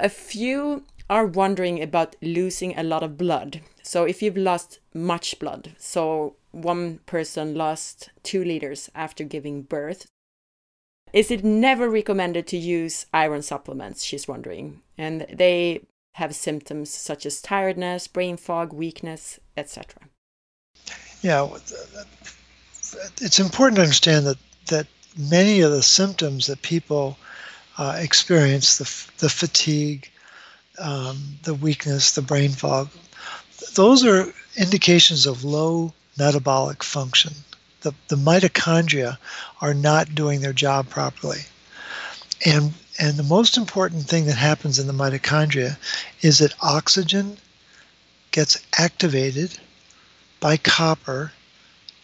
A 0.00 0.08
few 0.08 0.84
are 1.08 1.26
wondering 1.26 1.82
about 1.82 2.16
losing 2.22 2.76
a 2.76 2.82
lot 2.82 3.02
of 3.02 3.18
blood. 3.18 3.60
So 3.82 4.04
if 4.04 4.22
you've 4.22 4.36
lost 4.36 4.80
much 4.92 5.38
blood, 5.38 5.74
so 5.78 6.36
one 6.50 6.98
person 7.06 7.54
lost 7.54 8.10
two 8.22 8.42
liters 8.42 8.90
after 8.94 9.24
giving 9.24 9.62
birth, 9.62 10.06
is 11.12 11.30
it 11.30 11.44
never 11.44 11.88
recommended 11.88 12.46
to 12.48 12.56
use 12.56 13.06
iron 13.12 13.42
supplements? 13.42 14.02
She's 14.02 14.26
wondering. 14.26 14.80
And 14.98 15.26
they 15.32 15.82
have 16.14 16.34
symptoms 16.34 16.90
such 16.90 17.26
as 17.26 17.40
tiredness, 17.40 18.08
brain 18.08 18.36
fog, 18.36 18.72
weakness, 18.72 19.38
etc. 19.56 20.08
Yeah, 21.22 21.48
it's 23.20 23.38
important 23.38 23.76
to 23.76 23.82
understand 23.82 24.26
that 24.26 24.38
that 24.66 24.86
many 25.16 25.60
of 25.60 25.70
the 25.70 25.82
symptoms 25.82 26.46
that 26.46 26.62
people 26.62 27.16
uh, 27.78 27.96
experience 27.98 28.78
the, 28.78 29.18
the 29.18 29.28
fatigue, 29.28 30.10
um, 30.78 31.38
the 31.42 31.54
weakness, 31.54 32.12
the 32.12 32.22
brain 32.22 32.50
fog 32.50 32.88
those 33.74 34.04
are 34.04 34.32
indications 34.56 35.26
of 35.26 35.44
low 35.44 35.92
metabolic 36.18 36.82
function. 36.82 37.32
The, 37.80 37.94
the 38.08 38.16
mitochondria 38.16 39.18
are 39.60 39.74
not 39.74 40.14
doing 40.14 40.40
their 40.40 40.52
job 40.52 40.88
properly. 40.88 41.40
And 42.44 42.74
and 42.96 43.16
the 43.16 43.24
most 43.24 43.56
important 43.56 44.04
thing 44.04 44.26
that 44.26 44.36
happens 44.36 44.78
in 44.78 44.86
the 44.86 44.92
mitochondria 44.92 45.76
is 46.22 46.38
that 46.38 46.54
oxygen 46.62 47.38
gets 48.30 48.64
activated 48.78 49.58
by 50.38 50.56
copper 50.56 51.32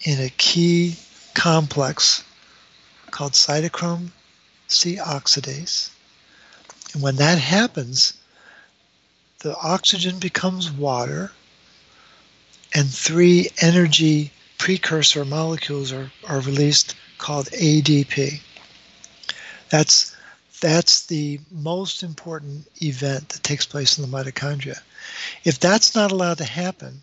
in 0.02 0.20
a 0.20 0.30
key 0.30 0.96
complex 1.34 2.24
called 3.10 3.32
cytochrome 3.32 4.10
C 4.68 4.96
oxidase. 4.96 5.90
And 6.92 7.02
when 7.02 7.16
that 7.16 7.38
happens, 7.38 8.14
the 9.40 9.56
oxygen 9.56 10.18
becomes 10.18 10.70
water, 10.70 11.32
and 12.74 12.88
three 12.88 13.48
energy 13.60 14.32
precursor 14.58 15.24
molecules 15.24 15.92
are, 15.92 16.10
are 16.28 16.40
released 16.40 16.94
called 17.18 17.46
ADP. 17.46 18.40
That's 19.70 20.16
that's 20.60 21.06
the 21.06 21.40
most 21.50 22.02
important 22.02 22.66
event 22.82 23.30
that 23.30 23.42
takes 23.42 23.64
place 23.64 23.96
in 23.96 24.08
the 24.08 24.16
mitochondria. 24.16 24.78
If 25.44 25.58
that's 25.58 25.94
not 25.94 26.12
allowed 26.12 26.38
to 26.38 26.44
happen, 26.44 27.00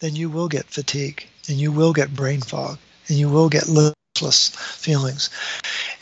then 0.00 0.14
you 0.14 0.28
will 0.28 0.48
get 0.48 0.66
fatigue 0.66 1.26
and 1.48 1.56
you 1.56 1.72
will 1.72 1.94
get 1.94 2.14
brain 2.14 2.42
fog 2.42 2.78
and 3.08 3.16
you 3.16 3.30
will 3.30 3.48
get 3.48 3.68
feelings. 4.18 5.30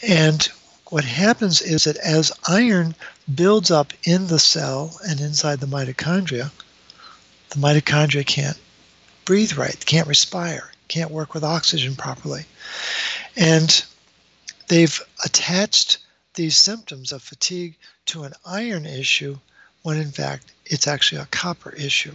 And 0.02 0.46
what 0.86 1.04
happens 1.04 1.62
is 1.62 1.84
that 1.84 1.96
as 1.96 2.30
iron 2.46 2.94
builds 3.34 3.70
up 3.70 3.92
in 4.04 4.26
the 4.26 4.38
cell 4.38 4.98
and 5.08 5.20
inside 5.20 5.60
the 5.60 5.66
mitochondria, 5.66 6.50
the 7.50 7.56
mitochondria 7.56 8.26
can't 8.26 8.58
breathe 9.24 9.54
right, 9.54 9.82
can't 9.86 10.08
respire, 10.08 10.70
can't 10.88 11.10
work 11.10 11.32
with 11.32 11.44
oxygen 11.44 11.94
properly. 11.96 12.44
And 13.36 13.82
they've 14.68 15.00
attached 15.24 15.98
these 16.34 16.56
symptoms 16.56 17.12
of 17.12 17.22
fatigue 17.22 17.76
to 18.06 18.24
an 18.24 18.34
iron 18.44 18.84
issue 18.84 19.38
when 19.82 19.96
in 19.96 20.10
fact 20.10 20.52
it's 20.66 20.86
actually 20.86 21.20
a 21.20 21.26
copper 21.26 21.70
issue. 21.70 22.14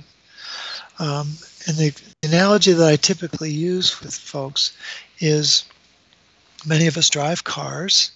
Um, 1.00 1.34
and 1.68 1.78
the 1.78 1.94
analogy 2.24 2.74
that 2.74 2.88
I 2.88 2.96
typically 2.96 3.52
use 3.52 4.00
with 4.02 4.16
folks 4.16 4.76
is 5.20 5.66
many 6.68 6.88
of 6.88 6.98
us 6.98 7.10
drive 7.10 7.44
cars 7.44 8.12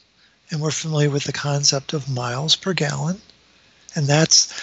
and 0.49 0.61
we're 0.61 0.71
familiar 0.71 1.09
with 1.09 1.23
the 1.23 1.31
concept 1.31 1.93
of 1.93 2.09
miles 2.09 2.55
per 2.55 2.73
gallon. 2.73 3.21
And 3.95 4.07
that's 4.07 4.61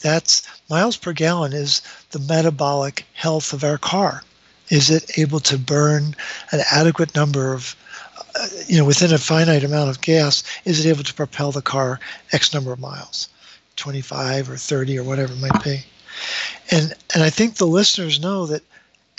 that's 0.00 0.42
miles 0.68 0.96
per 0.96 1.12
gallon 1.12 1.52
is 1.52 1.80
the 2.10 2.18
metabolic 2.18 3.06
health 3.12 3.52
of 3.52 3.62
our 3.62 3.78
car. 3.78 4.22
Is 4.68 4.90
it 4.90 5.18
able 5.18 5.40
to 5.40 5.58
burn 5.58 6.16
an 6.50 6.60
adequate 6.70 7.14
number 7.14 7.52
of 7.52 7.76
uh, 8.34 8.48
you 8.66 8.78
know 8.78 8.84
within 8.84 9.12
a 9.12 9.18
finite 9.18 9.64
amount 9.64 9.90
of 9.90 10.00
gas 10.00 10.42
is 10.64 10.84
it 10.84 10.88
able 10.88 11.04
to 11.04 11.14
propel 11.14 11.52
the 11.52 11.62
car 11.62 12.00
x 12.32 12.54
number 12.54 12.72
of 12.72 12.80
miles 12.80 13.28
25 13.76 14.48
or 14.48 14.56
30 14.56 14.98
or 14.98 15.04
whatever 15.04 15.34
it 15.34 15.40
might 15.40 15.62
be 15.64 15.84
and 16.70 16.94
and 17.14 17.22
I 17.22 17.30
think 17.30 17.56
the 17.56 17.66
listeners 17.66 18.20
know 18.20 18.46
that 18.46 18.62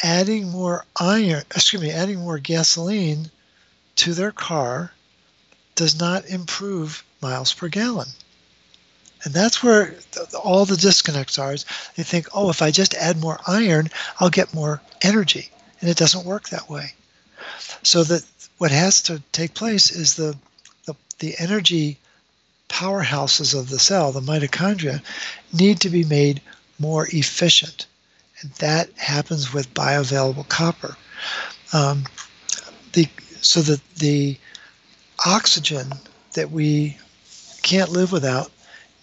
adding 0.04 0.50
more 0.50 0.86
iron, 1.00 1.44
excuse 1.56 1.82
me, 1.82 1.92
adding 1.92 2.20
more 2.20 2.40
gasoline 2.40 3.30
to 3.98 4.14
their 4.14 4.32
car 4.32 4.92
does 5.76 6.00
not 6.00 6.26
improve 6.26 7.04
miles 7.22 7.54
per 7.54 7.68
gallon. 7.68 8.08
And 9.24 9.34
that's 9.34 9.64
where 9.64 9.96
all 10.44 10.66
the 10.66 10.76
disconnects 10.76 11.40
are. 11.40 11.54
Is 11.54 11.66
they 11.96 12.04
think, 12.04 12.28
oh, 12.34 12.50
if 12.50 12.62
I 12.62 12.72
just 12.72 12.94
add 12.96 13.22
more 13.22 13.40
iron, 13.48 13.90
I'll 14.20 14.30
get 14.30 14.54
more 14.54 14.82
energy. 15.02 15.50
And 15.80 15.90
it 15.90 15.98
doesn't 15.98 16.26
work 16.26 16.50
that 16.50 16.70
way. 16.70 16.94
So 17.84 18.04
that 18.04 18.24
what 18.58 18.72
has 18.72 19.02
to 19.04 19.22
take 19.32 19.54
place 19.54 19.92
is 19.92 20.16
the, 20.16 20.38
the, 20.86 20.96
the 21.20 21.36
energy 21.40 21.98
powerhouses 22.70 23.58
of 23.58 23.70
the 23.70 23.80
cell, 23.80 24.12
the 24.12 24.20
mitochondria, 24.20 25.02
need 25.54 25.80
to 25.82 25.90
be 25.90 26.04
made 26.04 26.42
more 26.80 27.08
efficient. 27.12 27.88
And 28.42 28.52
that 28.54 28.90
happens 28.98 29.54
with 29.54 29.74
bioavailable 29.74 30.50
copper. 30.50 30.98
Um, 31.72 32.06
the, 32.94 33.08
so 33.44 33.62
that 33.62 33.82
the 33.96 34.38
oxygen 35.26 35.92
that 36.34 36.52
we 36.52 36.98
can't 37.62 37.92
live 37.92 38.12
without 38.12 38.52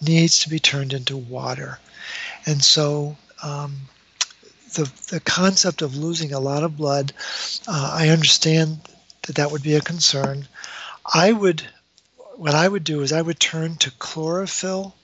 needs 0.00 0.40
to 0.40 0.48
be 0.48 0.58
turned 0.58 0.92
into 0.92 1.16
water. 1.16 1.78
And 2.46 2.62
so 2.62 3.16
um, 3.42 3.76
the, 4.74 4.90
the 5.10 5.20
concept 5.20 5.82
of 5.82 5.96
losing 5.96 6.32
a 6.32 6.40
lot 6.40 6.62
of 6.62 6.76
blood, 6.76 7.12
uh, 7.68 7.90
I 7.94 8.08
understand 8.08 8.80
that 9.22 9.36
that 9.36 9.50
would 9.50 9.62
be 9.62 9.74
a 9.74 9.80
concern. 9.80 10.48
I 11.14 11.32
would, 11.32 11.62
what 12.36 12.54
I 12.54 12.66
would 12.66 12.84
do 12.84 13.02
is 13.02 13.12
I 13.12 13.22
would 13.22 13.40
turn 13.40 13.76
to 13.76 13.90
chlorophyll 13.92 14.94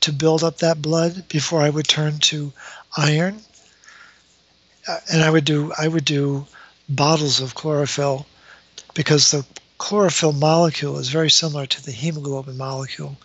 to 0.00 0.12
build 0.12 0.42
up 0.42 0.58
that 0.58 0.82
blood 0.82 1.28
before 1.28 1.60
I 1.60 1.70
would 1.70 1.86
turn 1.86 2.18
to 2.18 2.52
iron. 2.96 3.40
Uh, 4.88 4.98
and 5.12 5.22
I 5.22 5.30
would 5.30 5.44
do 5.44 5.72
I 5.78 5.86
would 5.86 6.04
do 6.04 6.44
bottles 6.94 7.40
of 7.40 7.54
chlorophyll 7.54 8.26
because 8.94 9.30
the 9.30 9.44
chlorophyll 9.78 10.32
molecule 10.32 10.98
is 10.98 11.08
very 11.08 11.30
similar 11.30 11.66
to 11.66 11.84
the 11.84 11.92
hemoglobin 11.92 12.56
molecule. 12.56 13.16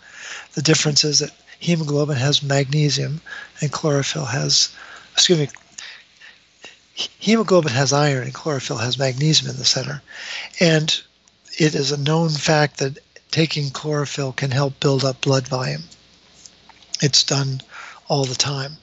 The 0.54 0.62
difference 0.62 1.04
is 1.04 1.20
that 1.20 1.32
hemoglobin 1.60 2.18
has 2.18 2.44
magnesium 2.44 3.22
and 3.62 3.72
chlorophyll 3.72 4.26
has 4.26 4.70
excuse 5.14 5.40
me 5.40 5.50
hemoglobin 6.96 7.74
has 7.74 7.94
iron 7.94 8.24
and 8.24 8.34
chlorophyll 8.34 8.78
has 8.78 8.98
magnesium 8.98 9.52
in 9.52 9.58
the 9.58 9.66
center. 9.66 10.02
And 10.60 11.00
it 11.60 11.76
is 11.76 11.92
a 11.92 11.98
known 11.98 12.30
fact 12.30 12.78
that 12.78 13.00
taking 13.32 13.70
chlorophyll 13.70 14.34
can 14.34 14.52
help 14.52 14.80
build 14.80 15.04
up 15.04 15.22
blood 15.22 15.48
volume 15.48 15.84
it's 17.02 17.24
done 17.24 17.62
all 18.08 18.26
the 18.26 18.36
time. 18.36 18.78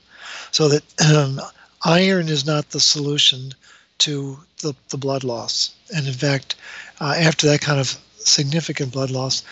So 0.50 0.68
that 0.68 0.84
um, 1.14 1.40
iron 1.84 2.28
is 2.28 2.46
not 2.46 2.70
the 2.70 2.80
solution 2.80 3.52
to 3.98 4.38
the, 4.60 4.74
the 4.90 4.96
blood 4.96 5.24
loss. 5.24 5.74
And 5.94 6.06
in 6.06 6.14
fact, 6.14 6.56
uh, 7.00 7.14
after 7.18 7.46
that 7.48 7.60
kind 7.60 7.80
of 7.80 7.96
significant 8.16 8.92
blood 8.92 9.10
loss, 9.10 9.44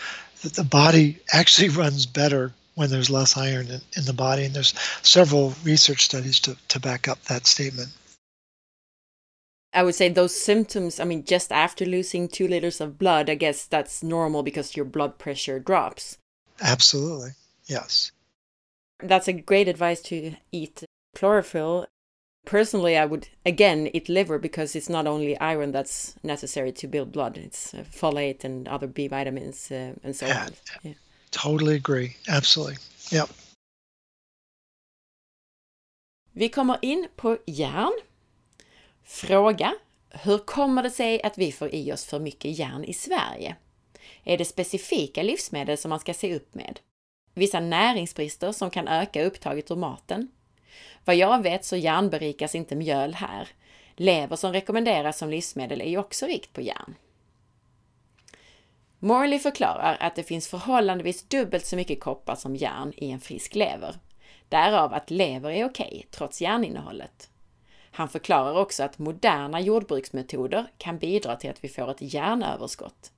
the, 0.43 0.49
the 0.51 0.65
body 0.65 1.19
actually 1.33 1.69
runs 1.69 2.07
better 2.07 2.53
when 2.75 2.91
there's 2.91 3.11
less 3.11 3.37
iron 3.37 3.69
in, 3.69 3.81
in 3.97 4.05
the 4.05 4.13
body. 4.13 4.45
And 4.45 4.55
there's 4.55 4.75
several 5.03 5.55
research 5.65 6.03
studies 6.05 6.41
to, 6.41 6.57
to 6.69 6.81
back 6.81 7.09
up 7.09 7.23
that 7.25 7.47
statement. 7.47 7.91
I 9.75 9.83
would 9.83 9.95
say 9.95 10.09
those 10.09 10.35
symptoms, 10.35 11.01
I 11.01 11.05
mean, 11.05 11.25
just 11.25 11.51
after 11.51 11.87
losing 11.87 12.29
two 12.29 12.47
liters 12.47 12.81
of 12.81 12.99
blood, 12.99 13.31
I 13.31 13.35
guess 13.35 13.65
that's 13.65 14.03
normal 14.03 14.43
because 14.43 14.77
your 14.77 14.85
blood 14.85 15.19
pressure 15.19 15.59
drops. 15.59 16.19
Absolutely. 16.61 17.31
Yes. 17.67 18.13
That's 19.01 19.29
a 19.29 19.33
great 19.33 19.69
advice 19.69 20.03
to 20.03 20.35
eat 20.53 20.85
chlorophyll. 21.15 21.87
Personally, 22.45 22.97
I 22.97 23.05
would 23.05 23.29
again 23.47 23.89
eat 23.93 24.09
liver 24.09 24.39
because 24.39 24.77
it's 24.77 24.89
not 24.89 25.07
only 25.07 25.39
iron 25.39 25.73
that's 25.73 26.17
necessary 26.23 26.73
to 26.73 26.89
build 26.89 27.13
blood, 27.13 27.37
it's 27.37 27.75
uh, 27.75 27.85
folate 27.91 28.45
and 28.45 28.69
other 28.69 28.87
B 28.87 29.09
vitamins 29.09 29.71
uh, 29.71 29.95
and 30.05 30.17
so 30.17 30.27
yeah, 30.27 30.47
on. 30.47 30.53
Yeah. 30.83 30.95
Totally 31.31 31.77
agree. 31.77 32.17
Absolutely. 32.29 32.77
Yep. 33.13 33.29
Vi 36.33 36.49
kommer 36.49 36.79
in 36.83 37.09
på 37.17 37.39
järn. 37.47 37.93
Fråga. 39.05 39.75
Hur 40.11 40.39
kommer 40.39 40.83
det 40.83 40.91
sig 40.91 41.23
att 41.23 41.39
vi 41.39 41.53
får 41.53 41.75
i 41.75 41.93
oss 41.93 42.05
för 42.05 42.19
mycket 42.21 42.59
järn 42.59 42.85
i 42.85 42.95
Sverige? 42.95 43.57
Är 44.25 44.39
det 44.39 44.45
specifika 44.45 45.23
livsmedel 45.23 45.79
som 45.79 45.89
man 45.89 46.01
ska 46.01 46.15
se 46.15 46.37
upp 46.37 46.55
med? 46.55 46.81
vissa 47.35 47.61
näringsbrister 47.61 48.53
som 48.53 48.71
kan 48.71 48.89
öka 48.89 49.25
upptaget 49.25 49.71
ur 49.71 49.77
maten. 49.77 50.29
Vad 51.05 51.17
jag 51.17 51.43
vet 51.43 51.65
så 51.65 51.77
järnberikas 51.77 52.55
inte 52.55 52.77
mjöl 52.77 53.15
här. 53.15 53.49
Lever 53.97 54.37
som 54.37 54.53
rekommenderas 54.53 55.19
som 55.19 55.31
livsmedel 55.31 55.81
är 55.81 55.89
ju 55.89 55.99
också 55.99 56.27
rikt 56.27 56.53
på 56.53 56.61
järn. 56.61 56.95
Morley 58.99 59.39
förklarar 59.39 59.97
att 60.01 60.17
det 60.17 60.23
finns 60.23 60.49
förhållandevis 60.49 61.29
dubbelt 61.29 61.67
så 61.67 61.77
mycket 61.77 62.01
koppar 62.01 62.35
som 62.35 62.57
järn 62.57 62.93
i 62.97 63.11
en 63.11 63.21
frisk 63.21 63.55
lever. 63.55 63.95
Därav 64.49 64.95
att 64.95 65.11
lever 65.11 65.51
är 65.51 65.65
okej, 65.65 66.07
trots 66.11 66.43
järninnehållet. 66.43 67.31
Han 67.91 68.09
förklarar 68.09 68.59
också 68.59 68.83
att 68.83 68.99
moderna 68.99 69.61
jordbruksmetoder 69.61 70.67
kan 70.79 70.99
bidra 70.99 71.37
till 71.37 71.51
att 71.51 71.65
vi 71.65 71.69
får 71.69 71.91
ett 71.91 72.15
järnöverskott. 72.15 73.13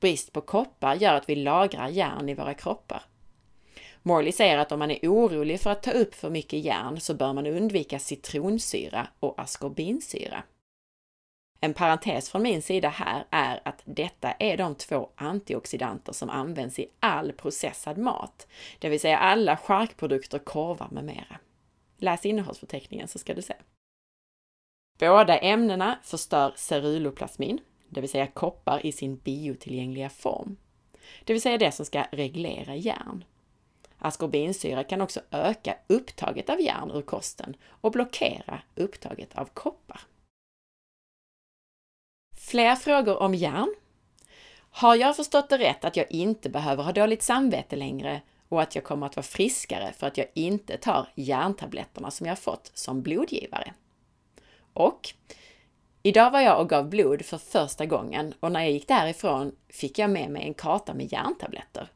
Brist 0.00 0.32
på 0.32 0.40
koppar 0.40 0.94
gör 0.94 1.14
att 1.14 1.28
vi 1.28 1.36
lagrar 1.36 1.88
järn 1.88 2.28
i 2.28 2.34
våra 2.34 2.54
kroppar. 2.54 3.02
Morley 4.06 4.32
säger 4.32 4.58
att 4.58 4.72
om 4.72 4.78
man 4.78 4.90
är 4.90 4.98
orolig 5.02 5.60
för 5.60 5.70
att 5.70 5.82
ta 5.82 5.90
upp 5.90 6.14
för 6.14 6.30
mycket 6.30 6.64
järn 6.64 7.00
så 7.00 7.14
bör 7.14 7.32
man 7.32 7.46
undvika 7.46 7.98
citronsyra 7.98 9.06
och 9.20 9.40
askorbinsyra. 9.40 10.42
En 11.60 11.74
parentes 11.74 12.30
från 12.30 12.42
min 12.42 12.62
sida 12.62 12.88
här 12.88 13.26
är 13.30 13.60
att 13.64 13.82
detta 13.84 14.32
är 14.32 14.56
de 14.56 14.74
två 14.74 15.10
antioxidanter 15.16 16.12
som 16.12 16.30
används 16.30 16.78
i 16.78 16.86
all 17.00 17.32
processad 17.32 17.98
mat, 17.98 18.46
det 18.78 18.88
vill 18.88 19.00
säga 19.00 19.18
alla 19.18 19.56
charkprodukter, 19.56 20.38
korvar 20.38 20.88
med 20.90 21.04
mera. 21.04 21.38
Läs 21.98 22.26
innehållsförteckningen 22.26 23.08
så 23.08 23.18
ska 23.18 23.34
du 23.34 23.42
se. 23.42 23.54
Båda 24.98 25.38
ämnena 25.38 25.98
förstör 26.02 26.52
ceruloplasmin, 26.56 27.60
det 27.88 28.00
vill 28.00 28.10
säga 28.10 28.26
koppar 28.26 28.86
i 28.86 28.92
sin 28.92 29.16
biotillgängliga 29.16 30.10
form, 30.10 30.56
det 31.24 31.32
vill 31.32 31.42
säga 31.42 31.58
det 31.58 31.72
som 31.72 31.86
ska 31.86 32.06
reglera 32.10 32.76
järn. 32.76 33.24
Askorbinsyra 34.04 34.84
kan 34.84 35.00
också 35.00 35.20
öka 35.30 35.76
upptaget 35.86 36.50
av 36.50 36.60
järn 36.60 36.90
ur 36.90 37.02
kosten 37.02 37.56
och 37.66 37.92
blockera 37.92 38.62
upptaget 38.74 39.34
av 39.34 39.44
koppar. 39.44 40.00
Fler 42.36 42.76
frågor 42.76 43.22
om 43.22 43.34
järn? 43.34 43.74
Har 44.70 44.94
jag 44.94 45.16
förstått 45.16 45.48
det 45.48 45.58
rätt 45.58 45.84
att 45.84 45.96
jag 45.96 46.10
inte 46.10 46.48
behöver 46.48 46.82
ha 46.82 46.92
dåligt 46.92 47.22
samvete 47.22 47.76
längre 47.76 48.20
och 48.48 48.62
att 48.62 48.74
jag 48.74 48.84
kommer 48.84 49.06
att 49.06 49.16
vara 49.16 49.24
friskare 49.24 49.92
för 49.92 50.06
att 50.06 50.18
jag 50.18 50.26
inte 50.34 50.76
tar 50.76 51.08
järntabletterna 51.14 52.10
som 52.10 52.26
jag 52.26 52.38
fått 52.38 52.70
som 52.74 53.02
blodgivare? 53.02 53.74
Och 54.72 55.14
Idag 56.02 56.30
var 56.30 56.40
jag 56.40 56.60
och 56.60 56.68
gav 56.68 56.88
blod 56.88 57.24
för 57.24 57.38
första 57.38 57.86
gången 57.86 58.34
och 58.40 58.52
när 58.52 58.60
jag 58.60 58.70
gick 58.70 58.88
därifrån 58.88 59.56
fick 59.68 59.98
jag 59.98 60.10
med 60.10 60.30
mig 60.30 60.42
en 60.42 60.54
karta 60.54 60.94
med 60.94 61.12
järntabletter 61.12 61.88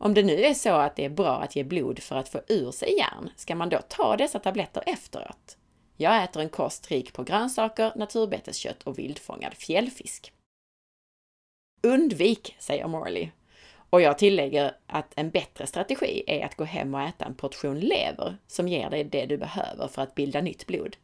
om 0.00 0.14
det 0.14 0.22
nu 0.22 0.44
är 0.44 0.54
så 0.54 0.72
att 0.72 0.96
det 0.96 1.04
är 1.04 1.10
bra 1.10 1.36
att 1.36 1.56
ge 1.56 1.64
blod 1.64 1.98
för 1.98 2.16
att 2.16 2.28
få 2.28 2.40
ur 2.48 2.70
sig 2.70 2.98
järn, 2.98 3.30
ska 3.36 3.54
man 3.54 3.68
då 3.68 3.78
ta 3.88 4.16
dessa 4.16 4.38
tabletter 4.38 4.82
efteråt? 4.86 5.56
Jag 5.96 6.24
äter 6.24 6.42
en 6.42 6.48
kost 6.48 6.90
rik 6.90 7.12
på 7.12 7.22
grönsaker, 7.22 7.92
naturbeteskött 7.96 8.82
och 8.82 8.98
vildfångad 8.98 9.54
fjällfisk. 9.54 10.32
Undvik, 11.82 12.56
säger 12.58 12.86
Morley. 12.86 13.28
Och 13.90 14.00
jag 14.00 14.18
tillägger 14.18 14.76
att 14.86 15.12
en 15.16 15.30
bättre 15.30 15.66
strategi 15.66 16.22
är 16.26 16.44
att 16.44 16.56
gå 16.56 16.64
hem 16.64 16.94
och 16.94 17.02
äta 17.02 17.24
en 17.24 17.34
portion 17.34 17.80
lever 17.80 18.36
som 18.46 18.68
ger 18.68 18.90
dig 18.90 19.04
det 19.04 19.26
du 19.26 19.36
behöver 19.36 19.88
för 19.88 20.02
att 20.02 20.14
bilda 20.14 20.40
nytt 20.40 20.66
blod. 20.66 20.96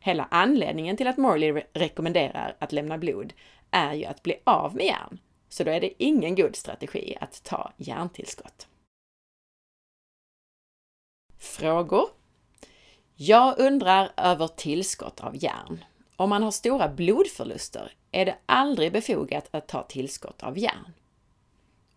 Hela 0.00 0.28
anledningen 0.30 0.96
till 0.96 1.06
att 1.06 1.16
Morley 1.16 1.52
re 1.52 1.62
rekommenderar 1.72 2.56
att 2.58 2.72
lämna 2.72 2.98
blod 2.98 3.32
är 3.70 3.94
ju 3.94 4.04
att 4.04 4.22
bli 4.22 4.34
av 4.44 4.76
med 4.76 4.86
järn, 4.86 5.18
så 5.56 5.64
då 5.64 5.70
är 5.70 5.80
det 5.80 6.02
ingen 6.04 6.34
god 6.34 6.56
strategi 6.56 7.16
att 7.20 7.42
ta 7.44 7.72
järntillskott. 7.76 8.68
Frågor? 11.38 12.08
Jag 13.14 13.58
undrar 13.58 14.12
över 14.16 14.48
tillskott 14.48 15.20
av 15.20 15.44
järn. 15.44 15.84
Om 16.16 16.30
man 16.30 16.42
har 16.42 16.50
stora 16.50 16.88
blodförluster 16.88 17.92
är 18.10 18.24
det 18.24 18.38
aldrig 18.46 18.92
befogat 18.92 19.48
att 19.50 19.68
ta 19.68 19.82
tillskott 19.82 20.42
av 20.42 20.58
järn. 20.58 20.92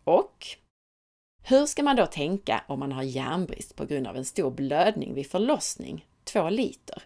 Och 0.04 0.48
hur 1.43 1.65
ska 1.65 1.84
man 1.84 1.95
då 1.95 2.06
tänka 2.06 2.63
om 2.67 2.80
man 2.80 2.91
har 2.91 3.04
järnbrist 3.04 3.76
på 3.76 3.86
grund 3.86 4.08
av 4.08 4.17
en 4.17 4.26
stor 4.26 4.52
blödning 4.52 5.13
vid 5.13 5.32
förlossning, 5.32 6.08
2 6.24 6.50
liter? 6.50 7.04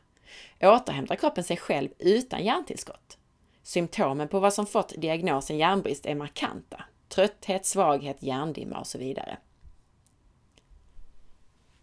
Återhämtar 0.62 1.16
kroppen 1.16 1.44
sig 1.44 1.58
själv 1.58 1.90
utan 2.00 2.46
järntillskott? 2.46 3.18
Symptomen 3.64 4.28
på 4.28 4.40
vad 4.40 4.54
som 4.54 4.66
fått 4.66 4.94
diagnosen 4.98 5.58
järnbrist 5.58 6.06
är 6.06 6.16
markanta. 6.16 6.84
Trötthet, 7.08 7.66
svaghet, 7.66 8.24
hjärndimma 8.24 8.80
och 8.80 8.88
så 8.88 8.98
vidare. 8.98 9.38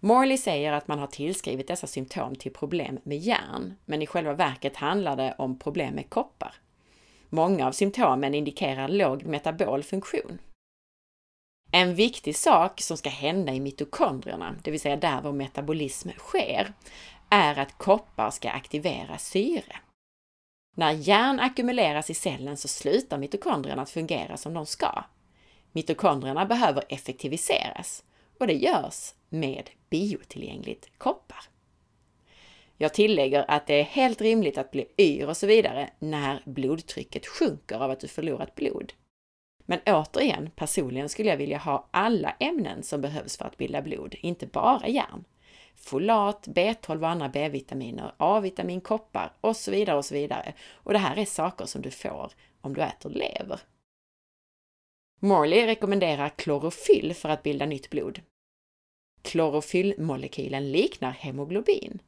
Morley 0.01 0.39
säger 0.39 0.73
att 0.73 0.89
man 0.89 0.99
har 0.99 1.07
tillskrivit 1.07 1.69
dessa 1.69 1.87
symptom 1.87 2.37
till 2.37 2.53
problem 2.53 2.99
med 3.03 3.19
järn, 3.19 3.75
men 3.85 4.03
i 4.03 4.07
själva 4.07 4.33
verket 4.33 4.77
handlar 4.77 5.17
det 5.17 5.35
om 5.39 5.59
problem 5.59 5.95
med 5.95 6.11
koppar. 6.11 6.55
Många 7.29 7.67
av 7.67 7.73
symptomen 7.73 8.35
indikerar 8.35 8.89
låg 8.89 9.25
metabol 9.25 9.83
funktion. 9.83 10.39
En 11.73 11.95
viktig 11.95 12.37
sak 12.37 12.81
som 12.81 12.97
ska 12.97 13.11
hända 13.11 13.53
i 13.53 13.61
mitokondrierna, 13.61 14.57
det 14.63 14.71
vill 14.71 14.81
säga 14.81 14.97
där 14.97 15.21
vår 15.23 15.33
metabolism 15.33 16.09
sker, 16.19 16.73
är 17.29 17.59
att 17.59 17.79
koppar 17.79 18.31
ska 18.31 18.51
aktivera 18.51 19.19
syre. 19.19 19.77
När 20.81 20.93
järn 20.93 21.41
ackumuleras 21.41 22.11
i 22.11 22.15
cellen 22.15 22.57
så 22.57 22.69
slutar 22.69 23.19
mitokondrierna 23.19 23.83
att 23.83 23.91
fungera 23.91 24.37
som 24.37 24.55
de 24.55 24.67
ska. 24.67 25.05
Mitokondrierna 25.73 26.47
behöver 26.47 26.85
effektiviseras 26.89 28.05
och 28.39 28.47
det 28.47 28.53
görs 28.53 29.15
med 29.29 29.71
biotillgängligt 29.91 30.99
koppar. 30.99 31.45
Jag 32.77 32.95
tillägger 32.95 33.45
att 33.49 33.67
det 33.67 33.75
är 33.75 33.85
helt 33.85 34.21
rimligt 34.21 34.59
att 34.59 34.71
bli 34.71 34.87
yr 34.99 35.29
och 35.29 35.37
så 35.37 35.47
vidare 35.47 35.91
när 35.99 36.43
blodtrycket 36.45 37.27
sjunker 37.27 37.77
av 37.77 37.91
att 37.91 38.01
du 38.01 38.09
förlorat 38.09 38.55
blod. 38.55 38.93
Men 39.65 39.81
återigen, 39.87 40.51
personligen 40.57 41.09
skulle 41.09 41.29
jag 41.29 41.37
vilja 41.37 41.59
ha 41.59 41.89
alla 41.91 42.31
ämnen 42.31 42.83
som 42.83 43.01
behövs 43.01 43.37
för 43.37 43.45
att 43.45 43.57
bilda 43.57 43.83
blod, 43.83 44.15
inte 44.21 44.47
bara 44.47 44.89
järn. 44.89 45.25
Folat, 45.81 46.47
B12 46.47 47.01
och 47.01 47.09
andra 47.09 47.29
B-vitaminer, 47.29 48.15
A-vitamin, 48.17 48.81
koppar 48.81 49.33
och 49.41 49.57
så 49.57 49.71
vidare 49.71 49.97
och 49.97 50.05
så 50.05 50.15
vidare. 50.15 50.55
Och 50.73 50.93
det 50.93 50.99
här 50.99 51.17
är 51.17 51.25
saker 51.25 51.67
som 51.67 51.83
du 51.83 51.91
får 51.91 52.33
om 52.61 52.75
du 52.75 52.83
äter 52.83 53.11
lever. 53.11 53.61
Morley 55.21 55.67
rekommenderar 55.67 56.29
klorofyll 56.29 57.15
för 57.15 57.29
att 57.29 57.43
bilda 57.43 57.67
nytt 57.67 57.91
blod. 57.91 58.23
Klorofyllmolekylen 59.23 60.73
liknar 60.73 61.11
hemoglobin. 61.11 62.03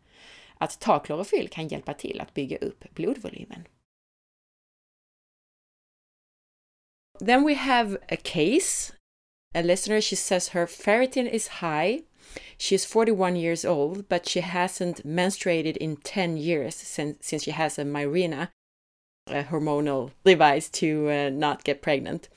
Att 0.58 0.80
ta 0.80 0.98
klorofyll 0.98 1.48
kan 1.48 1.68
hjälpa 1.68 1.94
till 1.94 2.20
att 2.20 2.34
bygga 2.34 2.56
upp 2.56 2.94
blodvolymen. 2.94 3.68
Then 7.26 7.46
we 7.46 7.54
have 7.54 7.98
a 8.08 8.16
case. 8.22 8.92
A 9.54 9.62
listener, 9.62 10.00
she 10.00 10.16
says 10.16 10.48
her 10.48 10.66
ferritin 10.66 11.28
is 11.28 11.48
high. 11.48 12.02
She's 12.58 12.84
41 12.84 13.36
years 13.36 13.64
old, 13.64 14.08
but 14.08 14.28
she 14.28 14.40
hasn't 14.40 15.06
menstruated 15.06 15.76
in 15.76 15.96
10 15.96 16.36
years 16.36 16.74
since, 16.74 17.26
since 17.26 17.42
she 17.42 17.50
has 17.50 17.78
a 17.78 17.84
Mirena, 17.84 18.48
a 19.26 19.44
hormonal 19.44 20.10
device 20.24 20.68
to 20.70 21.10
uh, 21.10 21.30
not 21.30 21.64
get 21.64 21.82
pregnant. 21.82 22.28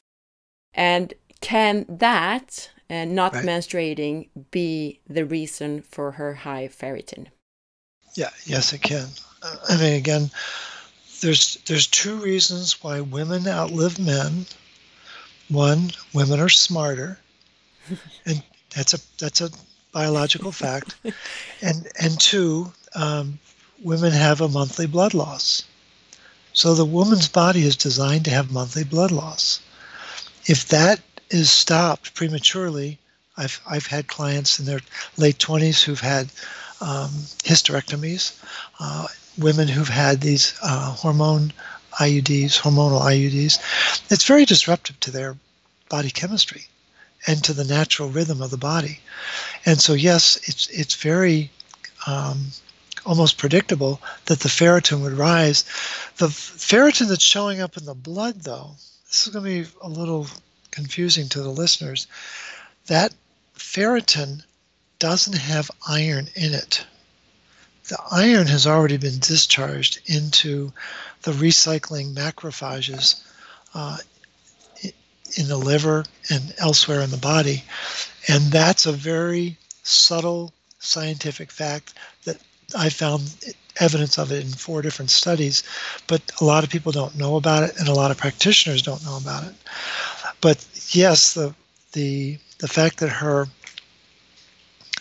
And 0.74 1.14
can 1.42 1.86
that 1.88 2.70
uh, 2.90 3.06
not 3.06 3.34
right. 3.34 3.46
menstruating 3.46 4.30
be 4.52 5.00
the 5.08 5.26
reason 5.26 5.82
for 5.82 6.12
her 6.12 6.34
high 6.34 6.68
ferritin? 6.68 7.28
Yeah, 8.16 8.30
yes, 8.46 8.74
it 8.74 8.82
can. 8.82 9.08
Uh, 9.42 9.56
I 9.70 9.78
mean, 9.78 9.94
again, 9.94 10.32
there's 11.22 11.56
there's 11.66 11.88
two 11.88 12.16
reasons 12.18 12.84
why 12.84 13.02
women 13.02 13.48
outlive 13.48 14.00
men. 14.00 14.46
One, 15.50 15.92
women 16.14 16.40
are 16.40 16.50
smarter, 16.50 17.20
and 18.26 18.42
that's 18.76 18.94
a 18.94 19.00
that's 19.20 19.42
a 19.42 19.50
biological 19.96 20.52
fact. 20.52 20.96
and 21.62 21.88
and 21.98 22.20
two, 22.20 22.74
um, 22.94 23.40
women 23.82 24.12
have 24.12 24.42
a 24.42 24.50
monthly 24.60 24.88
blood 24.88 25.14
loss. 25.14 25.64
So 26.52 26.74
the 26.74 26.92
woman's 27.00 27.30
body 27.30 27.64
is 27.64 27.78
designed 27.78 28.26
to 28.26 28.32
have 28.32 28.52
monthly 28.52 28.84
blood 28.84 29.12
loss. 29.12 29.62
If 30.46 30.68
that 30.68 31.00
is 31.30 31.50
stopped 31.50 32.14
prematurely. 32.14 33.00
I've, 33.38 33.60
I've 33.70 33.88
had 33.88 34.08
clients 34.08 34.60
in 34.60 34.66
their 34.66 34.80
late 35.18 35.40
20s 35.40 35.84
who've 35.84 36.00
had 36.00 36.30
um, 36.82 37.10
hysterectomies, 37.44 38.40
uh, 38.80 39.08
women 39.38 39.68
who've 39.68 39.90
had 40.06 40.22
these 40.22 40.54
uh, 40.62 40.92
hormone 40.92 41.52
IUDs, 42.00 42.60
hormonal 42.60 43.02
IUDs. 43.02 43.60
It's 44.12 44.24
very 44.26 44.46
disruptive 44.46 45.00
to 45.02 45.12
their 45.12 45.36
body 45.90 46.12
chemistry 46.12 46.68
and 47.28 47.44
to 47.44 47.54
the 47.54 47.64
natural 47.64 48.10
rhythm 48.10 48.42
of 48.42 48.52
the 48.52 48.58
body. 48.58 49.00
And 49.66 49.80
so, 49.80 49.94
yes, 49.94 50.38
it's, 50.44 50.68
it's 50.68 50.96
very 50.96 51.52
um, 52.08 52.46
almost 53.06 53.38
predictable 53.38 54.02
that 54.26 54.40
the 54.40 54.50
ferritin 54.50 55.02
would 55.02 55.14
rise. 55.14 55.64
The 56.18 56.28
ferritin 56.28 57.08
that's 57.08 57.24
showing 57.24 57.62
up 57.62 57.78
in 57.78 57.86
the 57.86 57.94
blood, 57.94 58.42
though, 58.42 58.72
this 59.08 59.28
is 59.28 59.34
going 59.34 59.46
to 59.46 59.64
be 59.64 59.70
a 59.82 59.90
little 59.90 60.28
confusing 60.72 61.30
to 61.30 61.42
the 61.42 61.50
listeners, 61.50 62.08
that 62.88 63.14
ferritin 63.58 64.44
doesn't 65.00 65.38
have 65.38 65.72
iron 65.88 66.28
in 66.36 66.54
it. 66.54 66.86
The 67.88 67.98
iron 68.12 68.48
has 68.48 68.66
already 68.66 68.98
been 68.98 69.20
discharged 69.20 70.00
into 70.08 70.74
the 71.22 71.32
recycling 71.32 72.14
macrophages 72.16 73.22
uh, 73.74 73.98
in 75.36 75.48
the 75.48 75.58
liver 75.58 76.06
and 76.30 76.54
elsewhere 76.58 77.02
in 77.02 77.12
the 77.12 77.18
body. 77.18 77.64
And 78.28 78.52
that's 78.52 78.86
a 78.86 78.92
very 78.92 79.58
subtle 79.84 80.54
scientific 80.80 81.52
fact 81.52 81.94
that 82.24 82.38
I 82.76 82.90
found 82.90 83.36
evidence 83.80 84.18
of 84.18 84.32
it 84.32 84.44
in 84.44 84.52
four 84.52 84.82
different 84.82 85.12
studies, 85.12 85.64
but 86.08 86.22
a 86.40 86.46
lot 86.46 86.64
of 86.64 86.70
people 86.70 86.92
don't 86.92 87.18
know 87.18 87.36
about 87.36 87.64
it, 87.64 87.78
and 87.78 87.88
a 87.88 87.94
lot 87.94 88.12
of 88.12 88.18
practitioners 88.18 88.82
don't 88.82 89.04
know 89.04 89.18
about 89.18 89.44
it. 89.44 89.56
But 90.42 90.66
yes, 90.92 91.34
the 91.34 91.54
the 91.92 92.38
the 92.60 92.68
fact 92.68 93.00
that 93.00 93.10
her 93.10 93.48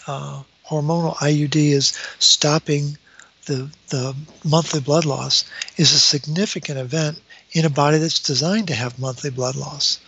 uh, 0.06 0.42
hormonal 0.68 1.16
IUD 1.16 1.56
is 1.56 1.96
stopping 2.18 2.98
the 3.46 3.70
the 3.90 4.14
monthly 4.44 4.80
blood 4.80 5.04
loss 5.04 5.44
is 5.76 5.92
a 5.92 5.98
significant 5.98 6.78
event 6.78 7.20
in 7.54 7.64
a 7.64 7.70
body 7.70 7.98
that's 7.98 8.18
designed 8.18 8.68
to 8.68 8.74
have 8.74 8.98
monthly 8.98 9.30
blood 9.30 9.56
loss. 9.56 9.98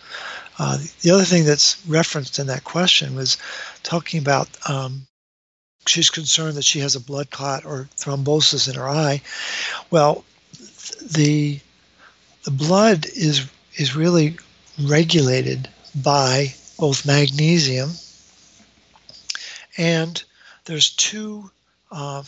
Uh, 0.59 0.77
the 1.01 1.11
other 1.11 1.23
thing 1.23 1.45
that's 1.45 1.83
referenced 1.87 2.39
in 2.39 2.47
that 2.47 2.63
question 2.63 3.15
was 3.15 3.37
talking 3.83 4.19
about 4.19 4.49
um, 4.69 5.07
she's 5.87 6.09
concerned 6.09 6.55
that 6.57 6.65
she 6.65 6.79
has 6.79 6.95
a 6.95 6.99
blood 6.99 7.29
clot 7.31 7.65
or 7.65 7.89
thrombosis 7.97 8.67
in 8.67 8.75
her 8.75 8.87
eye. 8.87 9.21
Well, 9.89 10.23
the 11.01 11.59
the 12.43 12.51
blood 12.51 13.05
is 13.15 13.47
is 13.75 13.95
really 13.95 14.37
regulated 14.81 15.69
by 15.95 16.53
both 16.77 17.05
magnesium 17.05 17.91
and 19.77 20.23
there's 20.65 20.89
two 20.89 21.49
uh, 21.91 22.23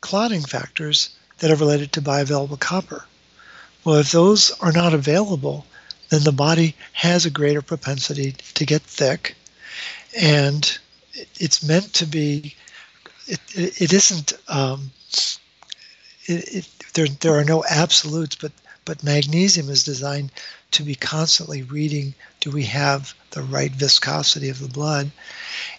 clotting 0.00 0.42
factors 0.42 1.10
that 1.38 1.50
are 1.50 1.56
related 1.56 1.92
to 1.92 2.02
bioavailable 2.02 2.60
copper. 2.60 3.04
Well, 3.84 3.96
if 3.96 4.12
those 4.12 4.50
are 4.60 4.72
not 4.72 4.94
available, 4.94 5.66
then 6.10 6.22
the 6.24 6.32
body 6.32 6.76
has 6.92 7.26
a 7.26 7.30
greater 7.30 7.62
propensity 7.62 8.32
to 8.54 8.64
get 8.64 8.82
thick, 8.82 9.34
and 10.18 10.78
it's 11.40 11.62
meant 11.66 11.92
to 11.94 12.06
be. 12.06 12.54
It, 13.26 13.40
it, 13.54 13.82
it 13.82 13.92
isn't. 13.92 14.34
Um, 14.48 14.90
it, 16.26 16.54
it, 16.54 16.68
there, 16.94 17.06
there 17.08 17.38
are 17.38 17.44
no 17.44 17.64
absolutes, 17.68 18.36
but 18.36 18.52
but 18.84 19.02
magnesium 19.02 19.68
is 19.70 19.84
designed 19.84 20.30
to 20.72 20.82
be 20.82 20.94
constantly 20.94 21.62
reading 21.62 22.14
do 22.40 22.50
we 22.50 22.64
have 22.64 23.14
the 23.30 23.42
right 23.42 23.70
viscosity 23.72 24.48
of 24.48 24.58
the 24.58 24.68
blood? 24.68 25.10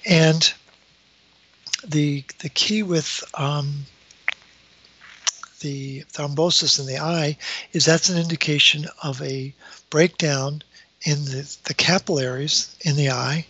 And 0.05 0.53
the 1.85 2.23
the 2.39 2.49
key 2.49 2.83
with 2.83 3.23
um, 3.33 3.85
the 5.63 6.01
thrombosis 6.13 6.79
in 6.79 6.85
the 6.85 6.99
eye 6.99 7.37
is 7.71 7.85
that's 7.85 8.09
an 8.09 8.19
indication 8.19 8.85
of 9.01 9.19
a 9.21 9.53
breakdown 9.89 10.61
in 11.01 11.25
the, 11.25 11.57
the 11.63 11.73
capillaries 11.73 12.75
in 12.81 12.95
the 12.95 13.09
eye 13.09 13.45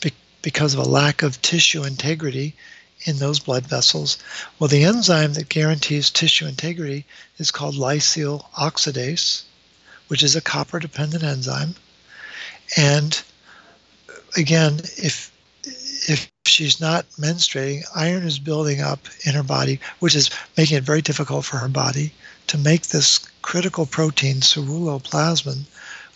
be, 0.00 0.12
because 0.42 0.74
of 0.74 0.80
a 0.80 0.88
lack 0.88 1.22
of 1.22 1.40
tissue 1.42 1.84
integrity 1.84 2.56
in 3.04 3.18
those 3.18 3.38
blood 3.38 3.66
vessels. 3.66 4.18
Well, 4.58 4.68
the 4.68 4.84
enzyme 4.84 5.34
that 5.34 5.48
guarantees 5.48 6.10
tissue 6.10 6.46
integrity 6.46 7.04
is 7.38 7.50
called 7.50 7.74
lysyl 7.74 8.44
oxidase, 8.54 9.42
which 10.08 10.22
is 10.22 10.34
a 10.34 10.40
copper 10.40 10.78
dependent 10.78 11.22
enzyme. 11.22 11.74
And 12.76 13.22
again, 14.36 14.80
if 14.96 15.30
if 16.08 16.30
she's 16.44 16.80
not 16.80 17.08
menstruating, 17.18 17.82
iron 17.94 18.24
is 18.24 18.38
building 18.38 18.80
up 18.80 19.00
in 19.24 19.34
her 19.34 19.42
body, 19.42 19.80
which 20.00 20.14
is 20.14 20.30
making 20.56 20.76
it 20.76 20.84
very 20.84 21.02
difficult 21.02 21.44
for 21.44 21.56
her 21.58 21.68
body 21.68 22.12
to 22.46 22.58
make 22.58 22.88
this 22.88 23.18
critical 23.42 23.86
protein, 23.86 24.36
ceruloplasmin, 24.36 25.64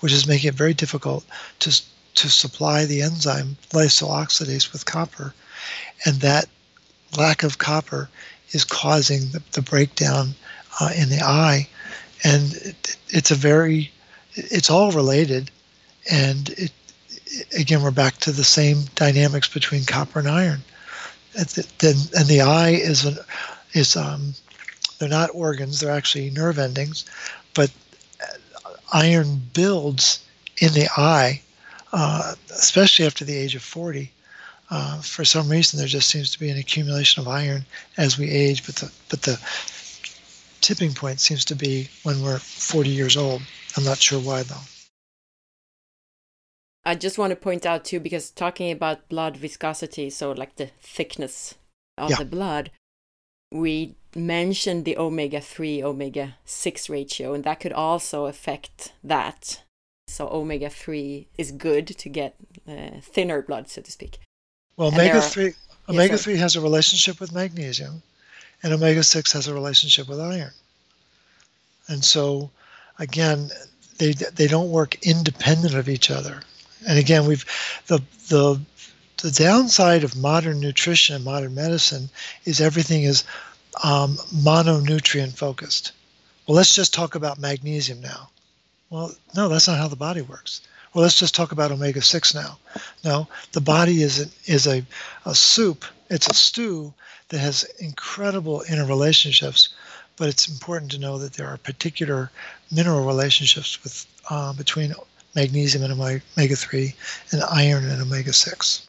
which 0.01 0.13
is 0.13 0.27
making 0.27 0.49
it 0.49 0.55
very 0.55 0.75
difficult 0.75 1.25
to, 1.61 1.83
to 2.15 2.29
supply 2.29 2.85
the 2.85 3.03
enzyme 3.03 3.57
lysyl 3.71 4.11
oxidase 4.11 4.73
with 4.73 4.87
copper. 4.87 5.35
And 6.05 6.17
that 6.21 6.47
lack 7.17 7.43
of 7.43 7.59
copper 7.59 8.09
is 8.51 8.65
causing 8.65 9.31
the, 9.31 9.43
the 9.53 9.63
breakdown 9.63 10.35
uh, 10.81 10.91
in 10.97 11.09
the 11.09 11.21
eye. 11.21 11.69
And 12.25 12.53
it, 12.57 12.97
it's 13.09 13.31
a 13.31 13.35
very, 13.35 13.91
it's 14.35 14.71
all 14.71 14.93
related. 14.93 15.51
And 16.11 16.51
it, 16.51 16.73
again, 17.59 17.83
we're 17.83 17.91
back 17.91 18.17
to 18.19 18.33
the 18.33 18.45
same 18.45 18.85
dynamics 18.95 19.49
between 19.49 19.85
copper 19.85 20.19
and 20.19 20.29
iron. 20.29 20.63
Then, 21.35 21.97
and 22.17 22.27
the 22.27 22.41
eye 22.41 22.71
is 22.71 23.05
an, 23.05 23.19
is 23.73 23.97
um, 23.97 24.35
they're 24.99 25.09
not 25.09 25.31
organs; 25.33 25.81
they're 25.81 25.93
actually 25.93 26.31
nerve 26.31 26.59
endings, 26.59 27.05
but 27.55 27.71
iron 28.93 29.41
builds 29.53 30.21
in 30.59 30.73
the 30.73 30.89
eye, 30.97 31.41
uh, 31.93 32.35
especially 32.51 33.07
after 33.07 33.25
the 33.25 33.37
age 33.37 33.55
of 33.55 33.63
40. 33.63 34.11
Uh, 34.71 35.01
for 35.01 35.25
some 35.25 35.49
reason, 35.49 35.79
there 35.79 35.89
just 35.89 36.11
seems 36.11 36.31
to 36.31 36.39
be 36.39 36.51
an 36.51 36.59
accumulation 36.59 37.21
of 37.21 37.29
iron 37.29 37.65
as 37.97 38.19
we 38.19 38.29
age, 38.31 38.67
but 38.67 38.77
the 38.77 38.93
but 39.09 39.23
the 39.23 39.41
tipping 40.61 40.93
point 40.93 41.21
seems 41.21 41.45
to 41.47 41.55
be 41.55 41.89
when 42.03 42.23
we're 42.23 42.39
40 42.39 42.91
years 42.91 43.17
old. 43.17 43.43
I'm 43.77 43.85
not 43.85 43.99
sure 43.99 44.21
why 44.21 44.43
though. 44.43 44.57
I 46.89 46.95
just 46.95 47.19
want 47.19 47.33
to 47.33 47.37
point 47.37 47.67
out 47.67 47.85
too, 47.85 48.01
because 48.01 48.31
talking 48.31 48.71
about 48.71 49.11
blood 49.11 49.37
viscosity, 49.37 50.09
so 50.09 50.33
like 50.33 50.57
the 50.57 50.71
thickness 50.81 51.55
of 51.99 52.09
yeah. 52.09 52.17
the 52.17 52.25
blood, 52.25 52.71
we 53.53 53.95
mentioned 54.17 54.87
the 54.87 54.97
omega 54.97 55.39
3 55.39 55.83
omega 55.83 56.37
6 56.47 56.89
ratio, 56.89 57.35
and 57.35 57.45
that 57.45 57.61
could 57.61 57.75
also 57.75 58.25
affect 58.25 58.95
that. 59.05 59.63
So, 60.07 60.29
omega 60.29 60.71
3 60.71 61.29
is 61.37 61.53
good 61.53 61.89
to 61.89 62.09
get 62.09 62.37
uh, 62.67 63.03
thinner 63.03 63.43
blood, 63.43 63.69
so 63.69 63.83
to 63.83 63.93
speak. 63.93 64.21
Well, 64.79 64.89
omega 64.89 65.21
3 65.21 65.53
omega 65.91 66.17
3 66.17 66.39
has 66.39 66.57
a 66.57 66.63
relationship 66.63 67.21
with 67.21 67.35
magnesium, 67.35 68.03
and 68.63 68.73
omega 68.73 69.03
6 69.03 69.31
has 69.33 69.47
a 69.47 69.53
relationship 69.53 70.09
with 70.09 70.21
iron. 70.21 70.53
And 71.87 72.03
so, 72.03 72.51
again, 72.99 73.51
they, 73.99 74.13
they 74.13 74.47
don't 74.47 74.71
work 74.71 74.97
independent 75.07 75.75
of 75.75 75.91
each 75.91 76.11
other 76.11 76.41
and 76.87 76.99
again, 76.99 77.27
we've 77.27 77.45
the 77.87 78.01
the 78.29 78.61
the 79.23 79.31
downside 79.31 80.05
of 80.05 80.17
modern 80.17 80.61
nutrition 80.61 81.17
and 81.17 81.25
modern 81.25 81.55
medicine 81.55 82.09
is 82.45 82.61
everything 82.61 83.03
is 83.03 83.25
um, 83.83 84.17
mononutrient 84.33 85.37
focused. 85.37 85.93
Well, 86.47 86.57
let's 86.57 86.75
just 86.75 86.95
talk 86.95 87.15
about 87.15 87.39
magnesium 87.39 88.01
now. 88.01 88.31
Well, 88.91 89.13
no, 89.35 89.49
that's 89.49 89.69
not 89.69 89.79
how 89.79 89.89
the 89.89 89.97
body 89.97 90.23
works. 90.23 90.63
Well, 90.95 91.03
let's 91.03 91.19
just 91.19 91.35
talk 91.35 91.53
about 91.53 91.71
omega 91.71 92.01
six 92.01 92.35
now. 92.35 92.59
No, 93.05 93.29
the 93.53 93.61
body 93.61 94.03
is 94.03 94.21
a, 94.21 94.53
is 94.53 94.67
a, 94.67 94.85
a 95.27 95.35
soup. 95.35 95.85
It's 96.09 96.29
a 96.29 96.35
stew 96.35 96.95
that 97.29 97.39
has 97.39 97.65
incredible 97.79 98.65
interrelationships, 98.69 99.69
but 100.17 100.29
it's 100.29 100.49
important 100.49 100.91
to 100.93 100.99
know 100.99 101.19
that 101.19 101.35
there 101.35 101.49
are 101.49 101.59
particular 101.59 102.31
mineral 102.73 103.05
relationships 103.05 103.83
with 103.85 104.07
uh, 104.31 104.55
between 104.55 104.95
magnesium 105.39 105.85
and 105.85 105.93
omega 105.93 106.57
3, 106.57 106.95
and 107.33 107.43
iron 107.51 107.85
and 107.85 108.03
omega 108.03 108.33
6. 108.33 108.89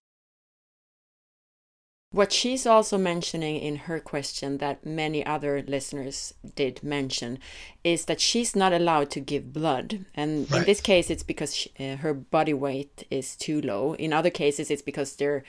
What 2.12 2.34
she's 2.34 2.66
also 2.66 2.98
mentioning 2.98 3.58
in 3.58 3.76
her 3.88 4.00
question, 4.00 4.58
that 4.58 4.84
many 4.84 5.24
other 5.24 5.62
listeners 5.62 6.34
did 6.56 6.82
mention, 6.82 7.38
is 7.84 8.06
that 8.06 8.20
she's 8.20 8.56
not 8.56 8.74
allowed 8.74 9.12
to 9.12 9.20
give 9.20 9.54
blood. 9.54 10.06
And 10.16 10.50
right. 10.50 10.62
in 10.62 10.66
this 10.66 10.82
case, 10.82 11.12
it's 11.12 11.22
because 11.22 11.56
she, 11.56 11.72
uh, 11.80 11.98
her 11.98 12.16
body 12.16 12.54
weight 12.54 13.06
is 13.12 13.36
too 13.36 13.62
low. 13.62 13.94
In 13.94 14.12
other 14.12 14.32
cases, 14.32 14.72
it's 14.72 14.82
because 14.82 15.16
their 15.16 15.44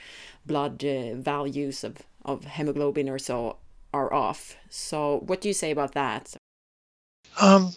blood 0.45 0.85
uh, 0.85 1.15
values 1.15 1.83
of, 1.83 1.97
of 2.23 2.45
hemoglobin 2.45 3.09
or 3.09 3.17
so 3.17 3.57
are 3.91 4.13
off. 4.13 4.55
So, 4.69 5.23
what 5.25 5.41
do 5.41 5.47
you 5.47 5.55
say 5.55 5.71
about 5.71 5.93
that? 5.93 6.35
Um, 7.39 7.73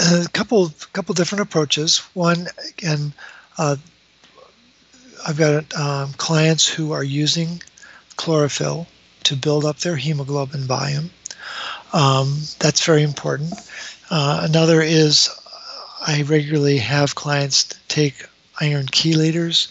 a 0.00 0.26
couple 0.32 0.72
couple 0.92 1.14
different 1.14 1.42
approaches. 1.42 1.98
One, 2.14 2.48
again, 2.68 3.12
uh, 3.58 3.76
I've 5.26 5.38
got 5.38 5.74
um, 5.76 6.12
clients 6.14 6.66
who 6.66 6.92
are 6.92 7.04
using 7.04 7.62
chlorophyll 8.16 8.86
to 9.24 9.36
build 9.36 9.64
up 9.64 9.78
their 9.78 9.96
hemoglobin 9.96 10.62
volume. 10.62 11.10
Um, 11.92 12.38
that's 12.58 12.84
very 12.84 13.02
important. 13.02 13.54
Uh, 14.10 14.40
another 14.44 14.82
is 14.82 15.30
I 16.06 16.22
regularly 16.22 16.78
have 16.78 17.14
clients 17.14 17.74
take 17.88 18.26
iron 18.60 18.86
chelators. 18.86 19.68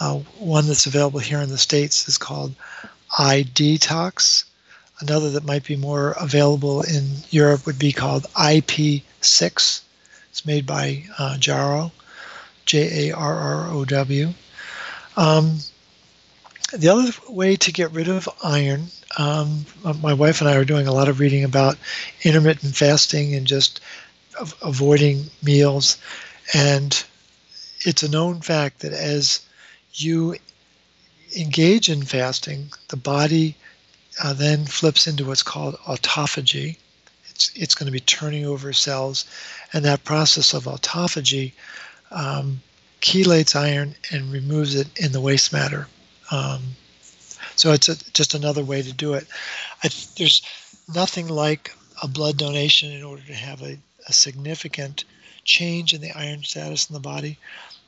Uh, 0.00 0.20
one 0.38 0.66
that's 0.66 0.86
available 0.86 1.20
here 1.20 1.40
in 1.40 1.50
the 1.50 1.58
States 1.58 2.08
is 2.08 2.18
called 2.18 2.54
iDetox. 3.18 4.44
Another 5.00 5.30
that 5.30 5.44
might 5.44 5.64
be 5.64 5.76
more 5.76 6.12
available 6.20 6.82
in 6.82 7.10
Europe 7.30 7.66
would 7.66 7.78
be 7.78 7.92
called 7.92 8.26
IP6. 9.24 9.80
It's 10.30 10.46
made 10.46 10.66
by 10.66 11.04
uh, 11.18 11.38
Jarrow, 11.38 11.92
J 12.66 13.08
A 13.08 13.16
R 13.16 13.34
R 13.34 13.68
O 13.70 13.84
W. 13.84 14.34
Um, 15.16 15.58
the 16.72 16.88
other 16.88 17.12
way 17.28 17.56
to 17.56 17.72
get 17.72 17.92
rid 17.92 18.08
of 18.08 18.28
iron, 18.42 18.86
um, 19.16 19.64
my 20.02 20.12
wife 20.12 20.40
and 20.40 20.50
I 20.50 20.56
are 20.56 20.64
doing 20.64 20.86
a 20.86 20.92
lot 20.92 21.08
of 21.08 21.20
reading 21.20 21.44
about 21.44 21.78
intermittent 22.22 22.74
fasting 22.74 23.34
and 23.34 23.46
just 23.46 23.80
avoiding 24.60 25.26
meals. 25.42 25.98
And 26.52 27.04
it's 27.80 28.02
a 28.02 28.10
known 28.10 28.40
fact 28.40 28.80
that 28.80 28.92
as 28.92 29.40
you 29.92 30.36
engage 31.36 31.88
in 31.88 32.02
fasting, 32.02 32.72
the 32.88 32.96
body 32.96 33.54
uh, 34.22 34.32
then 34.32 34.64
flips 34.64 35.06
into 35.06 35.24
what's 35.24 35.44
called 35.44 35.76
autophagy. 35.86 36.76
It's, 37.34 37.50
it's 37.54 37.74
going 37.74 37.86
to 37.86 37.92
be 37.92 38.00
turning 38.00 38.46
over 38.46 38.72
cells, 38.72 39.24
and 39.72 39.84
that 39.84 40.04
process 40.04 40.54
of 40.54 40.64
autophagy 40.64 41.52
um, 42.10 42.60
chelates 43.00 43.56
iron 43.56 43.94
and 44.12 44.32
removes 44.32 44.74
it 44.74 44.88
in 44.98 45.12
the 45.12 45.20
waste 45.20 45.52
matter. 45.52 45.88
Um, 46.30 46.62
so 47.56 47.72
it's 47.72 47.88
a, 47.88 48.12
just 48.12 48.34
another 48.34 48.64
way 48.64 48.82
to 48.82 48.92
do 48.92 49.14
it. 49.14 49.26
I, 49.82 49.90
there's 50.16 50.42
nothing 50.94 51.28
like 51.28 51.72
a 52.02 52.08
blood 52.08 52.36
donation 52.36 52.90
in 52.92 53.02
order 53.02 53.22
to 53.22 53.34
have 53.34 53.62
a, 53.62 53.78
a 54.08 54.12
significant 54.12 55.04
change 55.44 55.92
in 55.92 56.00
the 56.00 56.12
iron 56.12 56.42
status 56.42 56.88
in 56.88 56.94
the 56.94 57.00
body, 57.00 57.38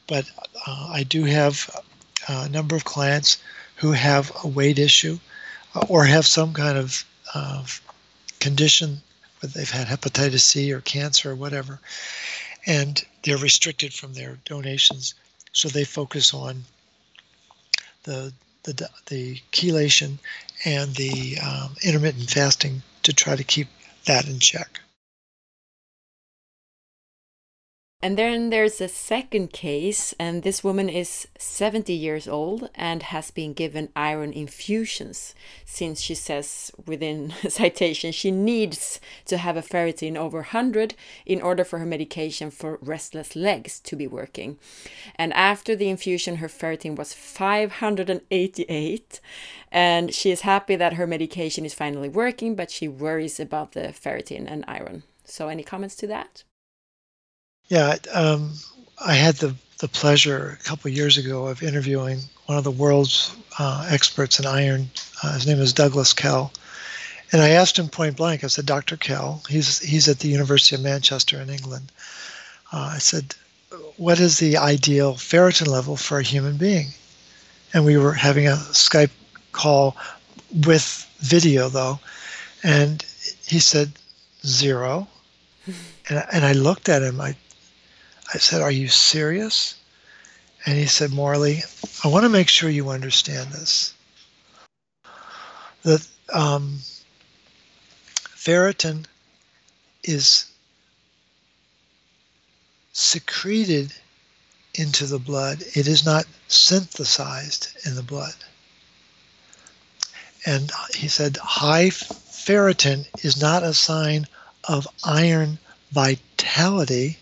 but 0.07 0.31
uh, 0.67 0.91
I 0.93 1.05
do 1.05 1.25
have 1.25 1.71
a 2.29 2.49
number 2.49 2.77
of 2.77 2.85
clients 2.85 3.39
who 3.77 3.93
have 3.93 4.33
a 4.45 4.49
weight 4.49 4.79
issue 4.79 5.19
or 5.89 6.05
have 6.05 6.27
some 6.27 6.53
kind 6.53 6.79
of 6.79 7.05
uh, 7.35 7.65
condition 8.41 9.01
where 9.41 9.51
they've 9.51 9.71
had 9.71 9.87
hepatitis 9.87 10.41
C 10.41 10.73
or 10.73 10.81
cancer 10.81 11.31
or 11.33 11.35
whatever, 11.35 11.81
and 12.67 13.05
they're 13.23 13.37
restricted 13.37 13.93
from 13.93 14.15
their 14.15 14.39
donations. 14.45 15.15
So 15.53 15.69
they 15.69 15.85
focus 15.85 16.35
on 16.35 16.65
the 18.05 18.33
the, 18.65 18.89
the 19.07 19.41
chelation 19.53 20.19
and 20.65 20.95
the 20.97 21.39
um, 21.39 21.77
intermittent 21.83 22.31
fasting 22.31 22.83
to 23.05 23.13
try 23.13 23.37
to 23.37 23.45
keep 23.45 23.69
that 24.07 24.27
in 24.27 24.41
check. 24.41 24.81
And 28.03 28.19
then 28.19 28.51
there's 28.51 28.83
a 28.83 28.89
second 28.89 29.55
case, 29.55 30.13
and 30.19 30.43
this 30.43 30.63
woman 30.63 30.91
is 30.91 31.29
70 31.39 31.95
years 31.95 32.29
old 32.29 32.69
and 32.75 33.05
has 33.05 33.31
been 33.31 33.55
given 33.55 33.89
iron 33.97 34.35
infusions 34.35 35.35
since 35.65 36.03
she 36.03 36.15
says 36.15 36.71
within 36.87 37.33
citation 37.49 38.13
she 38.13 38.31
needs 38.31 39.01
to 39.25 39.39
have 39.39 39.57
a 39.57 39.63
ferritin 39.63 40.15
over 40.15 40.41
100 40.41 40.95
in 41.25 41.41
order 41.41 41.65
for 41.65 41.79
her 41.79 41.87
medication 41.87 42.51
for 42.51 42.79
restless 42.83 43.35
legs 43.35 43.81
to 43.81 43.97
be 43.97 44.07
working. 44.07 44.59
And 45.15 45.33
after 45.33 45.75
the 45.75 45.89
infusion, 45.89 46.37
her 46.37 46.49
ferritin 46.49 46.97
was 46.97 47.15
588, 47.15 49.21
and 49.73 50.13
she 50.13 50.31
is 50.31 50.43
happy 50.43 50.77
that 50.77 50.95
her 50.95 51.07
medication 51.07 51.65
is 51.65 51.73
finally 51.73 52.11
working, 52.11 52.55
but 52.55 52.71
she 52.71 52.89
worries 52.89 53.41
about 53.41 53.73
the 53.73 53.95
ferritin 53.95 54.45
and 54.47 54.67
iron. 54.69 55.05
So, 55.25 55.49
any 55.49 55.63
comments 55.63 55.97
to 55.97 56.07
that? 56.09 56.45
Yeah, 57.69 57.97
um, 58.13 58.53
I 59.05 59.15
had 59.15 59.37
the, 59.37 59.55
the 59.79 59.89
pleasure 59.89 60.57
a 60.61 60.65
couple 60.65 60.91
years 60.91 61.19
ago 61.19 61.49
of 61.49 61.63
interviewing 61.63 62.21
one 62.47 62.57
of 62.57 62.65
the 62.65 62.71
world's 62.71 63.35
uh, 63.59 63.87
experts 63.91 64.39
in 64.39 64.47
iron. 64.47 64.91
Uh, 65.23 65.35
his 65.35 65.47
name 65.47 65.59
is 65.59 65.73
Douglas 65.73 66.13
Kell. 66.13 66.53
And 67.33 67.43
I 67.43 67.51
asked 67.51 67.79
him 67.79 67.89
point 67.89 68.17
blank, 68.17 68.45
I 68.45 68.47
said, 68.47 68.67
Dr. 68.67 68.97
Kell, 68.97 69.43
he's, 69.49 69.81
he's 69.81 70.09
at 70.09 70.21
the 70.21 70.29
University 70.29 70.77
of 70.77 70.83
Manchester 70.83 71.41
in 71.41 71.51
England. 71.51 71.91
Uh, 72.73 72.93
I 72.95 72.99
said, 72.99 73.35
what 73.97 74.21
is 74.21 74.39
the 74.39 74.57
ideal 74.57 75.15
ferritin 75.15 75.67
level 75.67 75.97
for 75.97 76.21
a 76.21 76.23
human 76.23 76.57
being? 76.57 76.89
And 77.75 77.85
we 77.85 77.97
were 77.97 78.13
having 78.13 78.47
a 78.47 78.53
Skype 78.71 79.11
call 79.51 79.97
with 80.65 81.05
video, 81.19 81.69
though. 81.69 81.99
And 82.63 83.05
he 83.45 83.59
said, 83.59 83.93
zero. 84.45 85.09
And, 86.09 86.25
and 86.33 86.45
I 86.45 86.53
looked 86.53 86.89
at 86.89 87.03
him. 87.03 87.21
I 87.21 87.35
I 88.35 88.39
said, 88.39 88.61
Are 88.61 88.71
you 88.71 88.89
serious? 88.89 89.75
And 90.65 90.77
he 90.77 90.87
said, 90.87 91.13
Morley, 91.13 91.63
I 92.03 92.09
want 92.09 92.25
to 92.25 92.29
make 92.29 92.49
sure 92.49 92.69
you 92.69 92.91
understand 92.91 93.53
this. 93.53 93.95
That 95.83 96.07
um, 96.33 96.79
ferritin 98.35 99.07
is 100.03 100.47
secreted 102.93 103.93
into 104.75 105.07
the 105.07 105.19
blood, 105.19 105.63
it 105.75 105.87
is 105.87 106.05
not 106.05 106.27
synthesized 106.49 107.69
in 107.87 107.95
the 107.95 108.03
blood. 108.03 108.35
And 110.45 110.71
he 110.95 111.09
said, 111.09 111.37
high 111.37 111.91
ferritin 111.91 113.07
is 113.25 113.41
not 113.41 113.63
a 113.63 113.75
sign 113.75 114.27
of 114.65 114.87
iron 115.05 115.59
vitality 115.93 117.19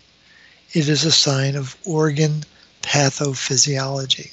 it 0.75 0.89
is 0.89 1.05
a 1.05 1.11
sign 1.11 1.55
of 1.55 1.77
organ 1.85 2.43
pathophysiology. 2.81 4.31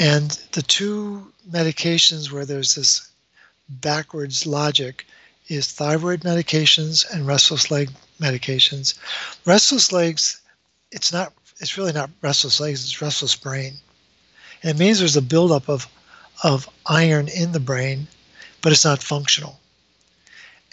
And 0.00 0.32
the 0.50 0.62
two 0.62 1.32
medications 1.48 2.32
where 2.32 2.44
there's 2.44 2.74
this 2.74 3.08
backwards 3.68 4.46
logic 4.46 5.06
is 5.46 5.68
thyroid 5.68 6.22
medications 6.22 7.08
and 7.08 7.24
restless 7.24 7.70
leg 7.70 7.88
medications. 8.20 8.94
Restless 9.44 9.92
legs, 9.92 10.40
it's 10.90 11.12
not 11.12 11.32
it's 11.60 11.78
really 11.78 11.92
not 11.92 12.10
restless 12.20 12.58
legs, 12.58 12.82
it's 12.82 13.00
restless 13.00 13.36
brain. 13.36 13.74
And 14.62 14.70
it 14.72 14.78
means 14.78 14.98
there's 14.98 15.16
a 15.16 15.22
buildup 15.22 15.68
of 15.68 15.86
of 16.42 16.68
iron 16.84 17.28
in 17.28 17.52
the 17.52 17.60
brain, 17.60 18.08
but 18.60 18.72
it's 18.72 18.84
not 18.84 19.04
functional. 19.04 19.60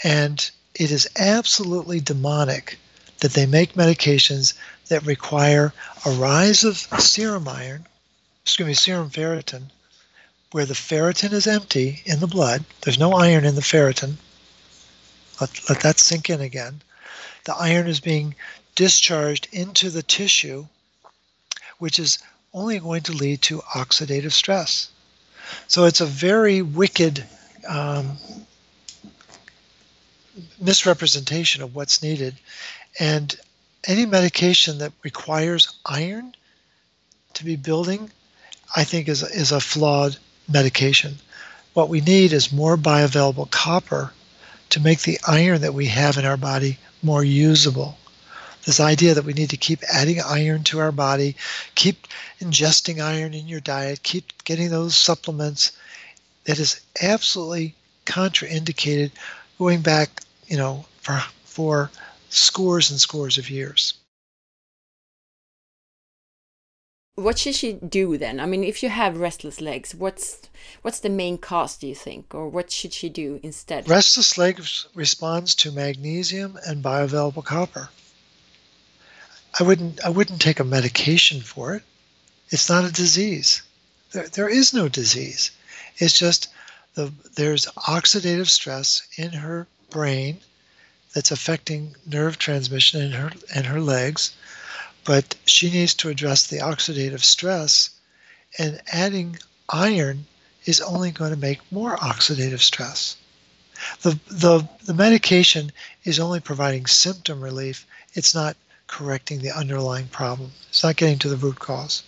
And 0.04 0.50
it 0.74 0.90
is 0.90 1.08
absolutely 1.18 2.00
demonic 2.00 2.80
that 3.24 3.32
they 3.32 3.45
make 3.45 3.76
medications 3.76 4.53
that 4.89 5.05
require 5.05 5.74
a 6.05 6.11
rise 6.11 6.65
of 6.65 6.76
serum 6.78 7.47
iron, 7.47 7.88
excuse 8.43 8.67
me, 8.67 8.74
serum 8.74 9.09
ferritin, 9.09 9.63
where 10.51 10.65
the 10.65 10.74
ferritin 10.74 11.32
is 11.32 11.47
empty 11.47 12.01
in 12.03 12.19
the 12.19 12.28
blood. 12.28 12.65
There's 12.82 12.99
no 12.99 13.13
iron 13.13 13.45
in 13.45 13.55
the 13.55 13.61
ferritin. 13.61 14.15
Let, 15.39 15.69
let 15.69 15.80
that 15.84 15.99
sink 15.99 16.30
in 16.30 16.41
again. 16.41 16.82
The 17.45 17.55
iron 17.55 17.88
is 17.88 18.01
being 18.01 18.36
discharged 18.76 19.47
into 19.53 19.89
the 19.89 20.03
tissue, 20.03 20.67
which 21.80 21.99
is 21.99 22.19
only 22.53 22.78
going 22.80 23.03
to 23.03 23.13
lead 23.13 23.41
to 23.43 23.59
oxidative 23.74 24.34
stress. 24.34 24.89
So 25.67 25.86
it's 25.86 26.01
a 26.01 26.05
very 26.05 26.61
wicked 26.61 27.24
um, 27.69 28.17
misrepresentation 30.59 31.61
of 31.61 31.74
what's 31.74 32.03
needed. 32.03 32.36
And 33.00 33.36
any 33.86 34.06
medication 34.06 34.78
that 34.78 34.94
requires 35.04 35.76
iron 35.86 36.36
to 37.34 37.46
be 37.46 37.56
building, 37.56 38.12
I 38.76 38.84
think 38.84 39.08
is, 39.08 39.24
is 39.24 39.52
a 39.52 39.60
flawed 39.60 40.18
medication. 40.48 41.16
What 41.74 41.89
we 41.89 42.02
need 42.02 42.34
is 42.34 42.52
more 42.52 42.78
bioavailable 42.78 43.50
copper 43.52 44.14
to 44.70 44.80
make 44.80 45.02
the 45.02 45.20
iron 45.28 45.62
that 45.62 45.74
we 45.74 45.88
have 45.88 46.18
in 46.18 46.26
our 46.26 46.38
body 46.38 46.78
more 47.02 47.24
usable. 47.24 47.98
This 48.66 48.80
idea 48.80 49.14
that 49.14 49.26
we 49.26 49.34
need 49.34 49.50
to 49.50 49.58
keep 49.58 49.84
adding 49.91 50.22
iron 50.22 50.64
to 50.66 50.80
our 50.80 50.91
body, 50.91 51.36
keep 51.76 52.08
ingesting 52.39 53.04
iron 53.04 53.34
in 53.34 53.48
your 53.48 53.60
diet, 53.60 54.04
keep 54.04 54.44
getting 54.46 54.70
those 54.70 54.96
supplements, 54.96 55.74
that 56.46 56.60
is 56.60 56.82
absolutely 57.02 57.76
contraindicated 58.06 59.12
going 59.58 59.82
back, 59.82 60.22
you 60.48 60.58
know, 60.58 60.86
for, 61.02 61.22
for 61.46 61.91
scores 62.34 62.90
and 62.90 63.00
scores 63.00 63.38
of 63.38 63.50
years. 63.50 63.94
What 67.16 67.38
should 67.38 67.54
she 67.54 67.74
do 67.74 68.18
then? 68.18 68.40
I 68.40 68.48
mean, 68.48 68.64
if 68.64 68.82
you 68.82 68.90
have 68.90 69.18
restless 69.18 69.62
legs, 69.62 69.94
what's 69.94 70.40
what's 70.82 71.00
the 71.00 71.10
main 71.10 71.38
cause, 71.38 71.78
do 71.78 71.88
you 71.88 71.94
think, 71.94 72.34
or 72.34 72.50
what 72.50 72.72
should 72.72 72.92
she 72.92 73.08
do 73.08 73.40
instead? 73.44 73.88
Restless 73.88 74.36
legs 74.36 74.88
responds 74.96 75.54
to 75.56 75.72
magnesium 75.72 76.58
and 76.66 76.84
bioavailable 76.84 77.46
copper. 77.46 77.90
I 79.60 79.64
wouldn't 79.64 80.04
I 80.04 80.10
wouldn't 80.10 80.42
take 80.42 80.60
a 80.60 80.64
medication 80.64 81.42
for 81.42 81.76
it. 81.76 81.84
It's 82.50 82.68
not 82.68 82.84
a 82.84 82.92
disease. 82.92 83.62
There, 84.12 84.28
there 84.28 84.50
is 84.50 84.74
no 84.74 84.90
disease. 84.90 85.52
It's 85.98 86.18
just 86.18 86.48
the 86.96 87.14
there's 87.36 87.68
oxidative 87.78 88.50
stress 88.50 89.04
in 89.18 89.30
her 89.34 89.68
brain 89.92 90.42
that's 91.14 91.32
affecting 91.32 91.95
nerve 92.05 92.38
transmission 92.38 93.01
in 93.01 93.11
her 93.11 93.32
in 93.55 93.64
her 93.66 93.82
legs, 93.82 94.34
but 95.05 95.36
she 95.45 95.70
needs 95.72 95.93
to 95.95 96.09
address 96.09 96.47
the 96.47 96.59
oxidative 96.59 97.24
stress, 97.24 97.89
and 98.57 98.82
adding 98.91 99.38
iron 99.70 100.26
is 100.66 100.82
only 100.82 101.11
going 101.11 101.32
to 101.32 101.47
make 101.47 101.72
more 101.72 101.97
oxidative 101.97 102.61
stress. 102.61 103.18
The, 104.01 104.20
the, 104.28 104.68
the 104.86 104.93
medication 104.93 105.72
is 106.03 106.20
only 106.20 106.39
providing 106.39 106.86
symptom 106.86 107.41
relief. 107.41 107.86
It's 108.14 108.34
not 108.34 108.55
correcting 108.88 109.39
the 109.41 109.51
underlying 109.51 110.07
problem. 110.07 110.51
It's 110.70 110.84
not 110.84 110.95
getting 110.95 111.20
to 111.20 111.30
the 111.30 111.38
root 111.38 111.59
cause. 111.59 112.03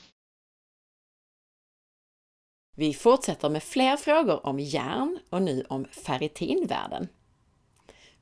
Vi 2.77 2.93
fortsätter 2.93 3.49
med 3.49 3.63
fler 3.63 3.97
frågor 3.97 4.45
om 4.45 4.59
järn 4.59 5.19
och 5.29 5.41
nu 5.41 5.65
om 5.69 5.85
ferritinvärden. 5.85 7.07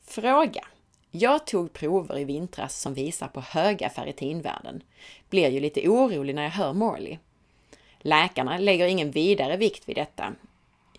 Fråga. 0.07 0.67
Jag 1.15 1.47
tog 1.47 1.73
prover 1.73 2.19
i 2.19 2.23
vintras 2.23 2.81
som 2.81 2.93
visar 2.93 3.27
på 3.27 3.41
höga 3.41 3.89
ferritinvärden. 3.89 4.83
Blir 5.29 5.49
ju 5.49 5.59
lite 5.59 5.89
orolig 5.89 6.35
när 6.35 6.43
jag 6.43 6.49
hör 6.49 6.73
Morley. 6.73 7.17
Läkarna 7.99 8.57
lägger 8.57 8.85
ingen 8.85 9.11
vidare 9.11 9.57
vikt 9.57 9.89
vid 9.89 9.95
detta. 9.95 10.33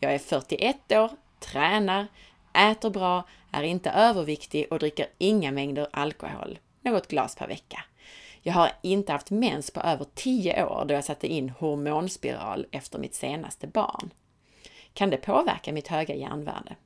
Jag 0.01 0.15
är 0.15 0.19
41 0.19 0.93
år, 0.93 1.11
tränar, 1.41 2.07
äter 2.53 2.91
bra, 2.91 3.25
är 3.53 3.63
inte 3.63 3.91
överviktig 3.91 4.67
och 4.71 4.79
dricker 4.79 5.07
inga 5.19 5.53
mängder 5.53 5.89
alkohol, 5.93 6.59
något 6.81 7.09
glas 7.09 7.37
per 7.37 7.49
vecka. 7.49 7.85
Jag 8.43 8.53
har 8.53 8.71
inte 8.83 9.13
haft 9.13 9.31
mens 9.31 9.71
på 9.71 9.81
över 9.81 10.07
10 10.15 10.65
år 10.65 10.85
då 10.85 10.95
jag 10.95 11.05
satte 11.05 11.27
in 11.27 11.51
hormonspiral 11.51 12.67
efter 12.71 12.99
mitt 12.99 13.15
senaste 13.15 13.67
barn. 13.67 14.11
Kan 14.93 15.11
det 15.11 15.17
påverka 15.17 15.73
mitt 15.73 15.89
höga 15.89 16.15
järnvärde? 16.15 16.77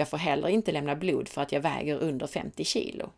Jag 0.00 0.08
får 0.08 0.18
heller 0.18 0.48
inte 0.48 0.72
lämna 0.72 0.96
blod 0.96 1.28
för 1.28 1.42
att 1.42 1.52
jag 1.52 1.60
väger 1.60 1.96
under 1.96 2.26
50 2.26 2.64
kilo. 2.64 3.10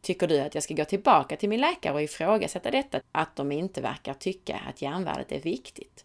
Tycker 0.00 0.26
du 0.26 0.40
att 0.40 0.54
jag 0.54 0.64
ska 0.64 0.74
gå 0.74 0.84
tillbaka 0.84 1.36
till 1.36 1.48
min 1.48 1.60
läkare 1.60 1.94
och 1.94 2.02
ifrågasätta 2.02 2.70
detta, 2.70 3.00
att 3.12 3.36
de 3.36 3.52
inte 3.52 3.80
verkar 3.80 4.14
tycka 4.14 4.56
att 4.68 4.82
järnvärdet 4.82 5.32
är 5.32 5.40
viktigt? 5.40 6.04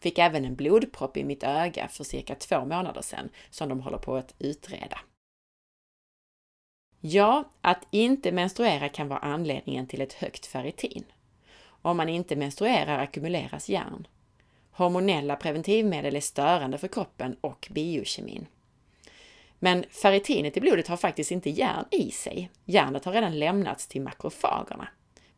Fick 0.00 0.18
även 0.18 0.44
en 0.44 0.54
blodpropp 0.54 1.16
i 1.16 1.24
mitt 1.24 1.42
öga 1.42 1.88
för 1.88 2.04
cirka 2.04 2.34
två 2.34 2.64
månader 2.64 3.02
sedan 3.02 3.28
som 3.50 3.68
de 3.68 3.80
håller 3.80 3.98
på 3.98 4.16
att 4.16 4.34
utreda. 4.38 4.98
Ja, 7.00 7.44
att 7.60 7.86
inte 7.90 8.32
menstruera 8.32 8.88
kan 8.88 9.08
vara 9.08 9.18
anledningen 9.18 9.86
till 9.86 10.00
ett 10.00 10.12
högt 10.12 10.46
ferritin. 10.46 11.04
Om 11.62 11.96
man 11.96 12.08
inte 12.08 12.36
menstruerar 12.36 12.98
ackumuleras 12.98 13.68
järn. 13.68 14.06
Hormonella 14.70 15.36
preventivmedel 15.36 16.16
är 16.16 16.20
störande 16.20 16.78
för 16.78 16.88
kroppen 16.88 17.36
och 17.40 17.68
biokemin. 17.70 18.46
Men 19.62 19.84
ferritinet 19.90 20.56
i 20.56 20.60
blodet 20.60 20.88
har 20.88 20.96
faktiskt 20.96 21.30
inte 21.30 21.50
järn 21.50 21.84
i 21.90 22.10
sig. 22.10 22.50
Järnet 22.64 23.04
har 23.04 23.12
redan 23.12 23.38
lämnats 23.38 23.86
till 23.86 24.02
makrofagerna. 24.02 24.88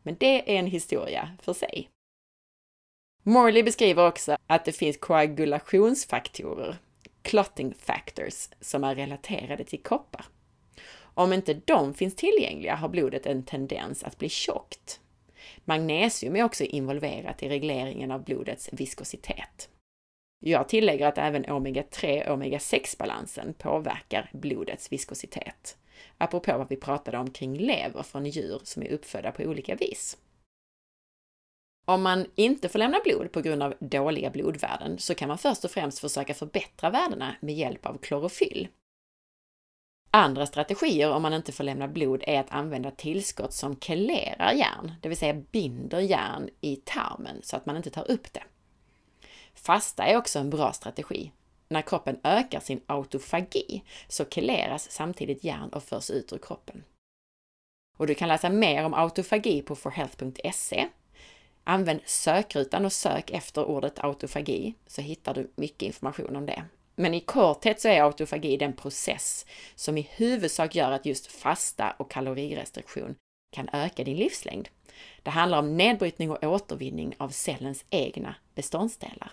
Men 0.03 0.15
det 0.19 0.55
är 0.55 0.59
en 0.59 0.67
historia 0.67 1.29
för 1.41 1.53
sig. 1.53 1.89
Morley 3.23 3.63
beskriver 3.63 4.07
också 4.07 4.37
att 4.47 4.65
det 4.65 4.71
finns 4.71 4.97
koagulationsfaktorer, 4.97 6.77
clotting 7.21 7.73
factors, 7.79 8.49
som 8.61 8.83
är 8.83 8.95
relaterade 8.95 9.63
till 9.63 9.83
koppar. 9.83 10.25
Om 10.95 11.33
inte 11.33 11.53
de 11.53 11.93
finns 11.93 12.15
tillgängliga 12.15 12.75
har 12.75 12.89
blodet 12.89 13.25
en 13.25 13.43
tendens 13.43 14.03
att 14.03 14.17
bli 14.17 14.29
tjockt. 14.29 14.99
Magnesium 15.65 16.35
är 16.35 16.43
också 16.43 16.63
involverat 16.63 17.43
i 17.43 17.49
regleringen 17.49 18.11
av 18.11 18.23
blodets 18.23 18.69
viskositet. 18.71 19.69
Jag 20.45 20.69
tillägger 20.69 21.07
att 21.07 21.17
även 21.17 21.45
omega-3 21.45 22.27
och 22.27 22.37
omega-6-balansen 22.37 23.53
påverkar 23.53 24.29
blodets 24.33 24.91
viskositet. 24.91 25.77
Apropå 26.17 26.57
vad 26.57 26.69
vi 26.69 26.75
pratade 26.75 27.17
om 27.17 27.31
kring 27.31 27.57
lever 27.57 28.03
från 28.03 28.25
djur 28.25 28.61
som 28.63 28.83
är 28.83 28.91
uppfödda 28.91 29.31
på 29.31 29.43
olika 29.43 29.75
vis. 29.75 30.17
Om 31.85 32.03
man 32.03 32.25
inte 32.35 32.69
får 32.69 32.79
lämna 32.79 32.99
blod 33.03 33.31
på 33.31 33.41
grund 33.41 33.63
av 33.63 33.73
dåliga 33.79 34.29
blodvärden 34.29 34.99
så 34.99 35.15
kan 35.15 35.27
man 35.27 35.37
först 35.37 35.65
och 35.65 35.71
främst 35.71 35.99
försöka 35.99 36.33
förbättra 36.33 36.89
värdena 36.89 37.35
med 37.39 37.55
hjälp 37.55 37.85
av 37.85 37.97
klorofyll. 37.97 38.67
Andra 40.11 40.45
strategier 40.45 41.11
om 41.11 41.21
man 41.21 41.33
inte 41.33 41.51
får 41.51 41.63
lämna 41.63 41.87
blod 41.87 42.23
är 42.27 42.39
att 42.39 42.51
använda 42.51 42.91
tillskott 42.91 43.53
som 43.53 43.79
kelerar 43.79 44.53
järn, 44.53 44.91
det 45.01 45.09
vill 45.09 45.17
säga 45.17 45.33
binder 45.33 45.99
järn 45.99 46.49
i 46.61 46.75
tarmen 46.75 47.39
så 47.41 47.55
att 47.57 47.65
man 47.65 47.77
inte 47.77 47.89
tar 47.89 48.11
upp 48.11 48.33
det. 48.33 48.43
Fasta 49.53 50.03
är 50.03 50.17
också 50.17 50.39
en 50.39 50.49
bra 50.49 50.73
strategi. 50.73 51.31
När 51.67 51.81
kroppen 51.81 52.19
ökar 52.23 52.59
sin 52.59 52.81
autofagi 52.85 53.83
så 54.07 54.25
keleras 54.25 54.91
samtidigt 54.91 55.43
järn 55.43 55.69
och 55.69 55.83
förs 55.83 56.09
ut 56.09 56.33
ur 56.33 56.37
kroppen. 56.37 56.83
Och 57.97 58.07
du 58.07 58.15
kan 58.15 58.27
läsa 58.27 58.49
mer 58.49 58.85
om 58.85 58.93
autofagi 58.93 59.61
på 59.61 59.75
forhealth.se. 59.75 60.87
Använd 61.63 61.99
sökrutan 62.05 62.85
och 62.85 62.93
sök 62.93 63.31
efter 63.31 63.65
ordet 63.65 63.99
autofagi 63.99 64.75
så 64.87 65.01
hittar 65.01 65.33
du 65.33 65.51
mycket 65.55 65.81
information 65.81 66.35
om 66.35 66.45
det. 66.45 66.63
Men 66.95 67.13
i 67.13 67.19
korthet 67.19 67.81
så 67.81 67.87
är 67.87 68.01
autofagi 68.01 68.57
den 68.57 68.73
process 68.73 69.45
som 69.75 69.97
i 69.97 70.09
huvudsak 70.11 70.75
gör 70.75 70.91
att 70.91 71.05
just 71.05 71.27
fasta 71.27 71.91
och 71.91 72.11
kalorirestriktion 72.11 73.15
kan 73.51 73.69
öka 73.73 74.03
din 74.03 74.17
livslängd. 74.17 74.69
Det 75.23 75.29
handlar 75.29 75.59
om 75.59 75.77
nedbrytning 75.77 76.31
och 76.31 76.43
återvinning 76.43 77.15
av 77.17 77.29
cellens 77.29 77.85
egna 77.89 78.35
beståndsdelar. 78.55 79.31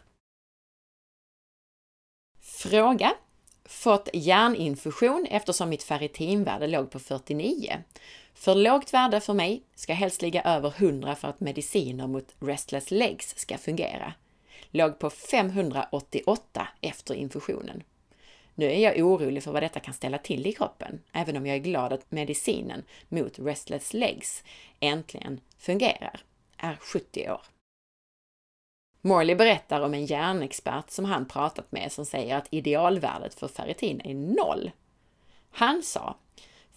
Fråga. 2.62 3.14
Fått 3.64 4.08
hjärninfusion 4.12 5.26
eftersom 5.30 5.68
mitt 5.68 5.82
ferritinvärde 5.82 6.66
låg 6.66 6.90
på 6.90 6.98
49. 6.98 7.82
För 8.34 8.54
lågt 8.54 8.94
värde 8.94 9.20
för 9.20 9.34
mig 9.34 9.62
ska 9.74 9.94
helst 9.94 10.22
ligga 10.22 10.42
över 10.42 10.74
100 10.76 11.14
för 11.14 11.28
att 11.28 11.40
mediciner 11.40 12.06
mot 12.06 12.34
restless 12.40 12.90
legs 12.90 13.38
ska 13.38 13.58
fungera. 13.58 14.12
Låg 14.70 14.98
på 14.98 15.10
588 15.10 16.68
efter 16.80 17.14
infusionen. 17.14 17.82
Nu 18.54 18.66
är 18.66 18.78
jag 18.78 19.06
orolig 19.06 19.42
för 19.42 19.52
vad 19.52 19.62
detta 19.62 19.80
kan 19.80 19.94
ställa 19.94 20.18
till 20.18 20.46
i 20.46 20.52
kroppen, 20.52 21.00
även 21.12 21.36
om 21.36 21.46
jag 21.46 21.56
är 21.56 21.60
glad 21.60 21.92
att 21.92 22.10
medicinen 22.12 22.82
mot 23.08 23.38
restless 23.38 23.94
legs 23.94 24.44
äntligen 24.80 25.40
fungerar. 25.58 26.20
Är 26.56 26.76
70 26.80 27.30
år. 27.30 27.40
Morley 29.00 29.34
berättar 29.34 29.80
om 29.80 29.94
en 29.94 30.06
hjärnexpert 30.06 30.90
som 30.90 31.04
han 31.04 31.28
pratat 31.28 31.72
med 31.72 31.92
som 31.92 32.06
säger 32.06 32.36
att 32.36 32.48
idealvärdet 32.50 33.34
för 33.34 33.48
ferritin 33.48 34.00
är 34.04 34.14
noll. 34.14 34.70
Han 35.50 35.82
sa 35.82 36.16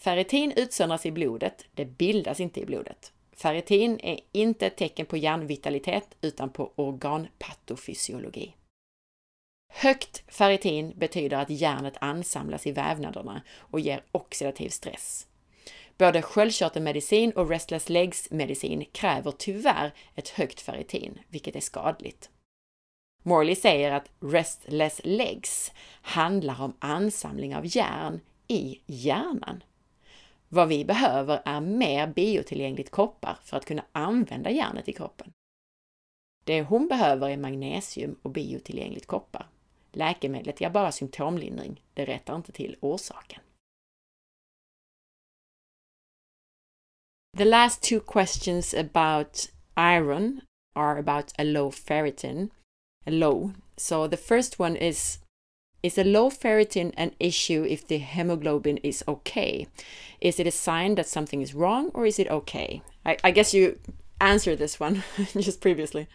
Ferritin 0.04 0.54
utsöndras 0.56 1.06
i 1.06 1.12
blodet, 1.12 1.66
det 1.74 1.86
bildas 1.86 2.40
inte 2.40 2.60
i 2.60 2.66
blodet. 2.66 3.12
Ferritin 3.32 4.00
är 4.00 4.20
inte 4.32 4.68
ett 4.68 4.78
tecken 4.78 5.06
på 5.06 5.18
hjärnvitalitet 5.18 6.16
utan 6.22 6.50
på 6.50 6.72
organpatofysiologi. 6.76 8.56
Högt 9.74 10.24
ferritin 10.28 10.94
betyder 10.96 11.38
att 11.38 11.50
järnet 11.50 11.94
ansamlas 12.02 12.68
i 12.68 12.72
vävnaderna 12.72 13.42
och 13.58 13.80
ger 13.80 14.04
oxidativ 14.12 14.70
stress. 14.70 15.28
Både 15.98 16.22
sköldkörtelmedicin 16.22 17.32
och 17.32 17.50
restless 17.50 17.90
legs 17.90 18.32
medicin 18.32 18.86
kräver 18.92 19.32
tyvärr 19.32 19.94
ett 20.16 20.30
högt 20.30 20.62
ferritin, 20.62 21.20
vilket 21.28 21.56
är 21.56 21.60
skadligt. 21.60 22.30
Morley 23.24 23.56
säger 23.56 23.92
att 23.92 24.10
restless 24.20 25.02
legs 25.04 25.72
handlar 26.02 26.62
om 26.62 26.74
ansamling 26.80 27.56
av 27.56 27.64
järn 27.66 28.20
i 28.48 28.82
hjärnan. 28.86 29.64
Vad 30.50 30.68
vi 30.68 30.86
behöver 30.86 31.42
är 31.46 31.62
mer 31.62 32.08
biotillgängligt 32.08 32.90
koppar 32.90 33.38
för 33.44 33.58
att 33.58 33.66
kunna 33.66 33.86
använda 33.92 34.50
järnet 34.50 34.90
i 34.90 34.94
kroppen. 34.94 35.32
Det 36.44 36.62
hon 36.62 36.88
behöver 36.88 37.30
är 37.30 37.38
magnesium 37.38 38.16
och 38.22 38.32
biotillgängligt 38.32 39.08
koppar. 39.08 39.48
Läkemedlet 39.92 40.62
ger 40.62 40.70
bara 40.70 40.92
symptomlindring, 40.92 41.82
det 41.94 42.06
rättar 42.06 42.36
inte 42.36 42.52
till 42.52 42.76
orsaken. 42.80 43.40
The 47.36 47.46
last 47.46 47.82
two 47.82 48.00
questions 48.00 48.76
about 48.76 49.48
iron 49.76 50.44
are 50.76 51.00
about 51.00 51.34
a 51.40 51.44
low 51.44 51.72
ferritin, 51.72 52.52
a 53.08 53.12
low. 53.12 53.54
So 53.76 54.08
the 54.08 54.18
first 54.18 54.60
one 54.60 54.76
is 54.76 55.18
Is 55.82 55.98
a 55.98 56.04
low 56.04 56.30
ferritin 56.30 56.94
an 56.96 57.16
issue 57.20 57.66
if 57.68 57.88
the 57.88 57.98
hemoglobin 57.98 58.78
is 58.84 59.04
okay? 59.08 59.68
Is 60.22 60.40
it 60.40 60.46
a 60.46 60.52
sign 60.52 60.94
that 60.96 61.08
something 61.08 61.42
is 61.42 61.56
wrong 61.56 61.90
or 61.96 62.06
is 62.06 62.20
it 62.20 62.30
okay? 62.30 62.84
I, 63.04 63.18
I 63.24 63.32
guess 63.32 63.52
you 63.52 63.80
answered 64.22 64.60
this 64.60 64.80
one 64.80 65.04
just 65.34 65.60
previously. 65.60 66.08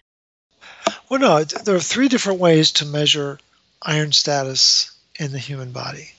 Well, 1.08 1.18
no, 1.18 1.42
there 1.42 1.74
are 1.74 1.92
three 1.92 2.08
different 2.08 2.38
ways 2.38 2.70
to 2.72 2.86
measure 2.86 3.40
iron 3.82 4.12
status 4.12 4.92
in 5.18 5.32
the 5.32 5.38
human 5.40 5.72
body. 5.72 6.12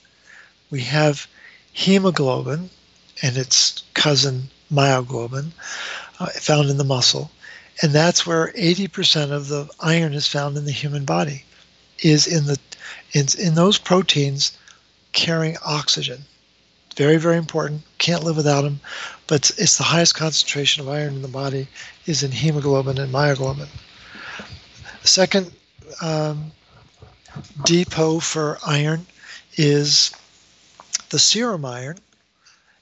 We 0.69 0.81
have 0.81 1.25
hemoglobin 1.71 2.69
and 3.23 3.37
its 3.37 3.83
cousin 3.93 4.49
myoglobin 4.71 5.51
uh, 6.19 6.27
found 6.27 6.69
in 6.69 6.77
the 6.77 6.83
muscle. 6.83 7.31
And 7.81 7.93
that's 7.93 8.25
where 8.25 8.51
80% 8.53 9.31
of 9.31 9.47
the 9.47 9.69
iron 9.79 10.13
is 10.13 10.27
found 10.27 10.57
in 10.57 10.65
the 10.65 10.71
human 10.71 11.05
body, 11.05 11.45
is 11.99 12.27
in 12.27 12.45
the 12.45 12.57
in, 13.13 13.27
in 13.39 13.55
those 13.55 13.77
proteins 13.77 14.51
carrying 15.13 15.57
oxygen. 15.65 16.25
Very, 16.95 17.17
very 17.17 17.37
important. 17.37 17.81
Can't 17.97 18.23
live 18.23 18.35
without 18.35 18.63
them. 18.63 18.81
But 19.27 19.51
it's 19.57 19.77
the 19.77 19.83
highest 19.83 20.15
concentration 20.15 20.81
of 20.81 20.89
iron 20.89 21.15
in 21.15 21.21
the 21.21 21.27
body 21.27 21.67
is 22.05 22.23
in 22.23 22.31
hemoglobin 22.31 22.97
and 22.97 23.13
myoglobin. 23.13 23.69
second 25.03 25.51
um, 26.01 26.51
depot 27.63 28.19
for 28.19 28.59
iron 28.65 29.05
is 29.55 30.11
the 31.09 31.19
serum 31.19 31.65
iron, 31.65 31.97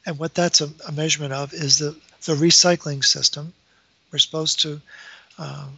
and 0.08 0.18
what 0.18 0.34
that's 0.34 0.62
a, 0.62 0.70
a 0.88 0.92
measurement 0.94 1.34
of 1.34 1.54
is 1.54 1.80
the, 1.80 1.92
the 2.24 2.34
recycling 2.34 3.04
system. 3.04 3.54
We're 4.10 4.20
supposed 4.20 4.62
to, 4.62 4.82
um, 5.38 5.78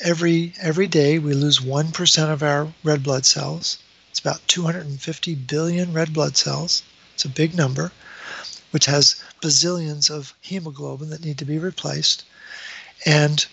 every, 0.00 0.54
every 0.60 0.86
day, 0.86 1.18
we 1.18 1.34
lose 1.34 1.58
1% 1.58 2.32
of 2.32 2.44
our 2.44 2.72
red 2.84 3.02
blood 3.02 3.26
cells. 3.26 3.78
It's 4.10 4.20
about 4.20 4.40
250 4.46 5.34
billion 5.34 5.92
red 5.92 6.14
blood 6.14 6.36
cells. 6.36 6.84
It's 7.14 7.24
a 7.24 7.28
big 7.28 7.56
number, 7.56 7.90
which 8.70 8.86
has 8.86 9.20
bazillions 9.42 10.10
of 10.10 10.32
hemoglobin 10.40 11.10
that 11.10 11.24
need 11.24 11.38
to 11.38 11.44
be 11.44 11.58
replaced. 11.58 12.24
And 13.04 13.44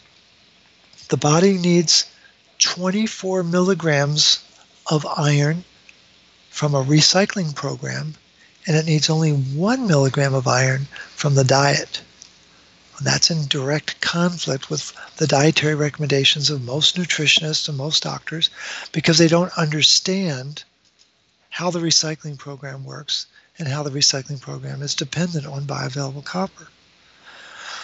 the 1.09 1.17
body 1.17 1.57
needs 1.57 2.05
24 2.59 3.41
milligrams 3.43 4.43
of 4.91 5.07
iron 5.07 5.63
from 6.51 6.75
a 6.75 6.83
recycling 6.83 7.55
program 7.55 8.13
and 8.67 8.75
it 8.75 8.85
needs 8.85 9.09
only 9.09 9.31
one 9.31 9.87
milligram 9.87 10.33
of 10.33 10.47
iron 10.47 10.87
from 11.15 11.35
the 11.35 11.43
diet. 11.43 12.01
And 12.97 13.05
that's 13.05 13.29
in 13.29 13.47
direct 13.47 13.99
conflict 14.01 14.69
with 14.69 14.93
the 15.17 15.27
dietary 15.27 15.75
recommendations 15.75 16.49
of 16.49 16.63
most 16.63 16.95
nutritionists 16.95 17.67
and 17.67 17.77
most 17.77 18.03
doctors 18.03 18.49
because 18.91 19.17
they 19.17 19.27
don't 19.27 19.57
understand 19.57 20.63
how 21.49 21.69
the 21.71 21.79
recycling 21.79 22.37
program 22.37 22.83
works 22.85 23.27
and 23.59 23.67
how 23.67 23.83
the 23.83 23.89
recycling 23.89 24.39
program 24.39 24.81
is 24.81 24.95
dependent 24.95 25.45
on 25.45 25.65
bioavailable 25.65 26.23
copper. 26.23 26.67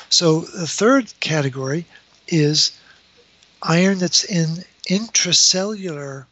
So 0.10 0.42
the 0.42 0.68
third 0.68 1.14
category 1.20 1.86
is 2.28 2.72
iron 3.62 4.00
that's 4.00 4.24
in 4.24 4.66
intracellular 4.90 6.26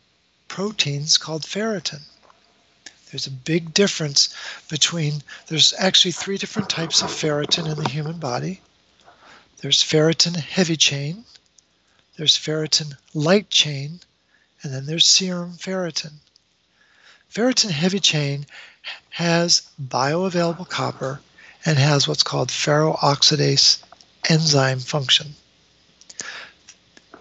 proteins 0.47 1.18
called 1.18 1.43
ferritin. 1.43 2.02
There's 3.12 3.28
a 3.28 3.32
big 3.32 3.74
difference 3.74 4.34
between, 4.70 5.24
there's 5.47 5.74
actually 5.78 6.12
three 6.12 6.38
different 6.38 6.70
types 6.70 7.01
of 7.01 7.10
ferritin 7.10 7.72
in 7.72 7.82
the 7.82 7.89
human 7.89 8.20
body. 8.20 8.62
There's 9.62 9.84
ferritin 9.84 10.36
heavy 10.36 10.78
chain, 10.78 11.26
there's 12.18 12.38
ferritin 12.38 12.95
light 13.14 13.49
chain, 13.49 14.01
and 14.62 14.74
then 14.74 14.86
there's 14.86 15.07
serum 15.07 15.53
ferritin. 15.57 16.14
Ferritin 17.34 17.72
heavy 17.72 17.99
chain 17.99 18.45
has 19.10 19.64
bioavailable 19.82 20.70
copper 20.70 21.20
and 21.66 21.78
has 21.78 22.07
what's 22.07 22.24
called 22.24 22.49
ferroxidase 22.49 23.82
enzyme 24.30 24.80
function. 24.80 25.36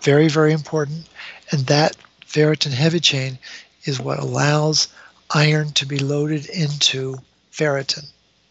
Very, 0.03 0.28
very 0.28 0.53
important. 0.53 1.09
And 1.51 1.66
that 1.66 1.97
ferritin 2.26 2.72
heavy 2.72 3.01
chain 3.01 3.39
is 3.84 3.99
what 3.99 4.18
allows 4.18 4.89
iron 5.31 5.72
to 5.72 5.87
be 5.87 5.99
loaded 5.99 6.47
into 6.47 7.16
ferritin. 7.53 8.07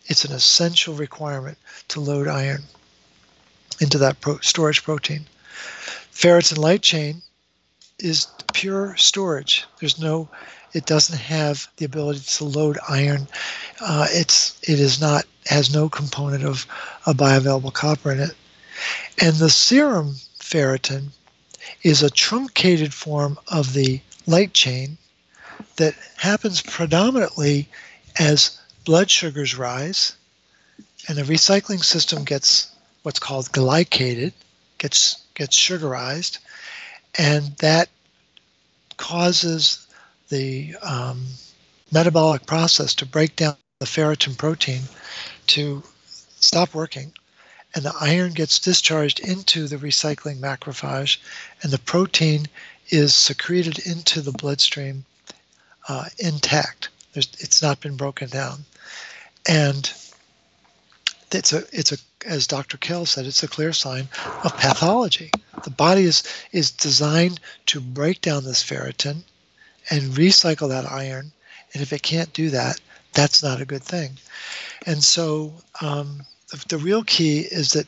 It's 0.06 0.26
an 0.26 0.32
essential 0.32 0.94
requirement 0.94 1.58
to 1.90 2.00
load 2.00 2.28
iron 2.28 2.64
into 3.80 3.98
that 4.00 4.22
pro- 4.22 4.40
storage 4.40 4.84
protein. 4.84 5.26
Ferritin 6.14 6.58
light 6.58 6.82
chain 6.82 7.22
is 8.00 8.28
pure 8.54 8.96
storage. 8.98 9.66
There's 9.80 10.00
no, 10.00 10.30
it 10.74 10.86
doesn't 10.86 11.18
have 11.18 11.68
the 11.78 11.86
ability 11.86 12.22
to 12.22 12.46
load 12.46 12.78
iron. 12.88 13.28
Uh, 13.82 14.08
it's 14.10 14.60
it 14.64 14.80
is 14.80 15.00
not 15.00 15.26
has 15.46 15.74
no 15.74 15.90
component 15.90 16.44
of 16.44 16.66
a 17.06 17.14
bioavailable 17.14 17.74
copper 17.74 18.12
in 18.12 18.20
it. 18.20 18.36
And 19.22 19.36
the 19.36 19.50
serum 19.50 20.16
ferritin 20.40 21.10
is 21.84 22.04
a 22.04 22.10
truncated 22.10 22.94
form 22.94 23.38
of 23.48 23.74
the 23.74 24.02
light 24.26 24.54
chain 24.54 24.98
that 25.78 25.96
happens 26.18 26.62
predominantly 26.62 27.70
as 28.20 28.60
blood 28.86 29.10
sugars 29.10 29.56
rise 29.56 30.16
and 31.08 31.18
the 31.18 31.24
recycling 31.24 31.84
system 31.84 32.24
gets 32.24 32.72
what's 33.04 33.20
called 33.20 33.52
glycated, 33.52 34.34
gets 34.78 35.24
gets 35.36 35.56
sugarized, 35.56 36.40
and 37.18 37.56
that 37.58 37.90
causes 38.98 39.88
the 40.30 40.76
um, 40.82 41.26
metabolic 41.92 42.46
process 42.46 42.96
to 42.96 43.06
break 43.06 43.36
down 43.36 43.56
the 43.80 43.86
ferritin 43.86 44.38
protein 44.38 44.82
to 45.46 45.84
stop 46.40 46.74
working 46.74 47.14
and 47.76 47.86
the 47.86 47.94
iron 48.02 48.34
gets 48.34 48.60
discharged 48.60 49.20
into 49.20 49.68
the 49.68 49.78
recycling 49.78 50.40
macrophage 50.40 51.18
and 51.62 51.72
the 51.72 51.78
protein 51.80 52.48
is 52.90 53.14
secreted 53.14 53.80
into 53.86 54.22
the 54.22 54.32
bloodstream 54.32 55.06
uh, 55.88 56.06
intact 56.20 56.90
There's, 57.14 57.30
it's 57.40 57.62
not 57.62 57.80
been 57.80 57.98
broken 57.98 58.30
down 58.30 58.66
and 59.48 59.92
it's 61.32 61.54
a 61.54 61.64
it's 61.72 61.92
a 61.92 61.98
as 62.26 62.48
Dr. 62.48 62.78
Kell 62.78 63.06
said, 63.06 63.26
it's 63.26 63.44
a 63.44 63.48
clear 63.48 63.74
sign 63.74 64.10
of 64.44 64.58
pathology. 64.58 65.32
The 65.64 65.70
body 65.70 66.04
is 66.04 66.24
is 66.52 66.72
designed 66.72 67.40
to 67.68 67.80
break 67.80 68.22
down 68.22 68.44
this 68.44 68.64
ferritin 68.64 69.24
and 69.90 70.14
recycle 70.14 70.70
that 70.70 70.92
iron, 70.92 71.32
and 71.74 71.82
if 71.82 71.94
it 71.94 72.02
can't 72.02 72.32
do 72.34 72.50
that, 72.50 72.80
that's 73.14 73.42
not 73.42 73.62
a 73.62 73.66
good 73.66 73.84
thing. 73.84 74.18
And 74.86 75.04
so 75.04 75.54
um, 75.82 76.24
the, 76.50 76.64
the 76.70 76.78
real 76.78 77.04
key 77.04 77.40
is 77.40 77.74
that 77.74 77.88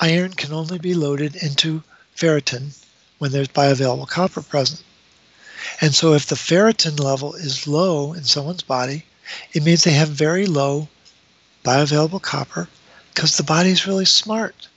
iron 0.00 0.32
can 0.32 0.52
only 0.52 0.78
be 0.78 0.94
loaded 0.94 1.36
into 1.36 1.82
ferritin 2.16 2.78
when 3.18 3.32
there's 3.32 3.48
bioavailable 3.48 4.08
copper 4.08 4.42
present. 4.42 4.82
And 5.80 5.94
so 5.94 6.14
if 6.14 6.26
the 6.26 6.34
ferritin 6.34 7.00
level 7.00 7.34
is 7.34 7.66
low 7.66 8.12
in 8.12 8.24
someone's 8.24 8.62
body, 8.62 9.04
it 9.52 9.62
means 9.62 9.84
they 9.84 9.92
have 9.92 10.08
very 10.08 10.46
low 10.46 10.88
bioavailable 11.64 12.22
copper 12.22 12.68
because 13.12 13.36
the 13.36 13.42
body's 13.42 13.86
really 13.86 14.04
smart. 14.04 14.68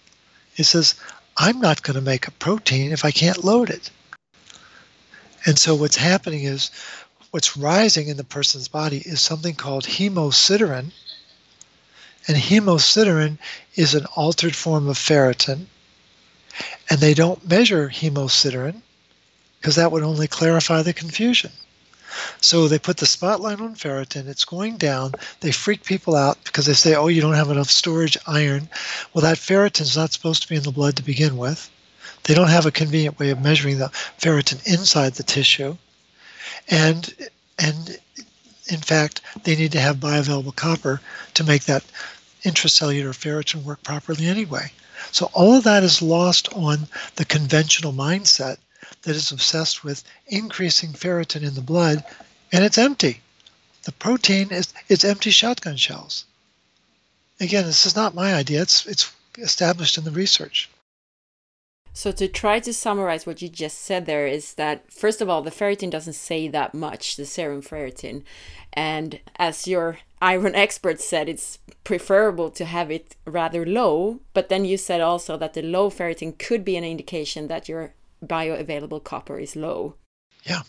It 0.56 0.64
says, 0.64 0.96
I'm 1.38 1.60
not 1.60 1.84
going 1.84 1.96
to 1.96 2.02
make 2.02 2.28
a 2.28 2.32
protein 2.32 2.92
if 2.92 3.04
I 3.06 3.12
can't 3.12 3.44
load 3.44 3.70
it. 3.70 3.92
And 5.46 5.60
so 5.60 5.76
what's 5.76 5.98
happening 5.98 6.44
is 6.44 6.72
what's 7.32 7.58
rising 7.58 8.08
in 8.08 8.18
the 8.18 8.24
person's 8.24 8.68
body 8.68 9.00
is 9.06 9.22
something 9.22 9.56
called 9.56 9.86
hemosiderin. 9.86 10.92
And 12.28 12.38
hemosiderin 12.38 13.38
is 13.76 13.94
an 13.94 14.06
altered 14.16 14.56
form 14.56 14.88
of 14.88 14.98
ferritin. 14.98 15.68
And 16.90 17.00
they 17.00 17.14
don't 17.14 17.48
measure 17.48 17.90
hemosiderin 17.90 18.82
because 19.60 19.76
that 19.76 19.92
would 19.92 20.04
only 20.04 20.28
clarify 20.28 20.82
the 20.82 20.94
confusion. 20.94 21.52
So 22.42 22.68
they 22.68 22.80
put 22.80 22.98
the 22.98 23.06
spotlight 23.06 23.60
on 23.60 23.76
ferritin. 23.76 24.28
It's 24.28 24.46
going 24.46 24.78
down. 24.78 25.14
They 25.42 25.52
freak 25.52 25.84
people 25.84 26.16
out 26.16 26.44
because 26.44 26.66
they 26.66 26.74
say, 26.74 26.96
oh, 26.96 27.08
you 27.08 27.22
don't 27.22 27.34
have 27.34 27.52
enough 27.52 27.70
storage 27.70 28.18
iron. 28.26 28.70
Well, 29.14 29.22
that 29.24 29.38
ferritin's 29.38 29.96
not 29.96 30.14
supposed 30.14 30.42
to 30.44 30.50
be 30.50 30.56
in 30.56 30.64
the 30.64 30.72
blood 30.72 30.96
to 30.96 31.04
begin 31.04 31.38
with. 31.38 31.70
They 32.24 32.34
don't 32.34 32.50
have 32.50 32.66
a 32.66 32.72
convenient 32.72 33.20
way 33.20 33.30
of 33.30 33.42
measuring 33.42 33.78
the 33.78 33.90
ferritin 34.20 34.66
inside 34.66 35.14
the 35.14 35.24
tissue. 35.24 35.78
And, 36.70 37.14
and 37.60 38.00
in 38.68 38.80
fact, 38.80 39.22
they 39.44 39.56
need 39.56 39.72
to 39.74 39.80
have 39.80 39.98
bioavailable 39.98 40.56
copper 40.56 41.02
to 41.36 41.44
make 41.44 41.66
that 41.66 41.84
intracellular 42.44 43.14
ferritin 43.14 43.64
work 43.64 43.84
properly 43.84 44.28
anyway. 44.28 44.72
So 45.12 45.30
all 45.34 45.56
of 45.56 45.64
that 45.66 45.84
is 45.84 46.02
lost 46.02 46.52
on 46.54 46.88
the 47.16 47.26
conventional 47.26 47.94
mindset 47.94 48.58
that 49.04 49.16
is 49.16 49.32
obsessed 49.32 49.84
with 49.84 50.04
increasing 50.28 50.94
ferritin 50.94 51.44
in 51.44 51.56
the 51.56 51.62
blood, 51.62 52.04
and 52.52 52.64
it's 52.64 52.78
empty. 52.78 53.22
The 53.84 53.92
protein 53.94 54.52
is 54.52 54.74
it's 54.90 55.06
empty 55.06 55.30
shotgun 55.30 55.78
shells. 55.78 56.26
Again, 57.40 57.66
this 57.66 57.86
is 57.86 57.96
not 57.96 58.16
my 58.16 58.34
idea. 58.34 58.62
It's 58.62 58.86
it's 58.86 59.14
established 59.38 59.98
in 59.98 60.04
the 60.04 60.12
research. 60.12 60.70
So 61.94 62.12
to 62.12 62.28
try 62.28 62.60
to 62.60 62.74
summarize 62.74 63.26
what 63.26 63.42
you 63.42 63.50
just 63.50 63.80
said 63.80 64.06
there 64.06 64.28
is 64.28 64.54
that 64.54 64.92
first 64.92 65.20
of 65.20 65.30
all, 65.30 65.42
the 65.42 65.50
ferritin 65.50 65.90
doesn't 65.90 66.14
say 66.14 66.48
that 66.48 66.76
much, 66.76 67.16
the 67.16 67.26
serum 67.26 67.64
ferritin, 67.64 68.24
and 68.74 69.20
as 69.38 69.68
your 69.68 69.98
iron 70.22 70.54
expert 70.66 71.02
said, 71.02 71.28
it's 71.28 71.58
preferable 71.84 72.52
to 72.52 72.66
have 72.66 72.92
it 72.92 73.16
rather 73.26 73.66
low. 73.66 74.20
But 74.34 74.50
then 74.50 74.64
you 74.64 74.78
said 74.78 75.02
also 75.02 75.38
that 75.38 75.56
the 75.56 75.64
low 75.64 75.90
ferritin 75.90 76.38
could 76.38 76.64
be 76.64 76.78
an 76.78 76.84
indication 76.84 77.48
that 77.48 77.68
your 77.68 77.94
bioavailable 78.26 79.04
copper 79.04 79.40
is 79.40 79.56
low. 79.56 79.96
Yeah. 80.44 80.64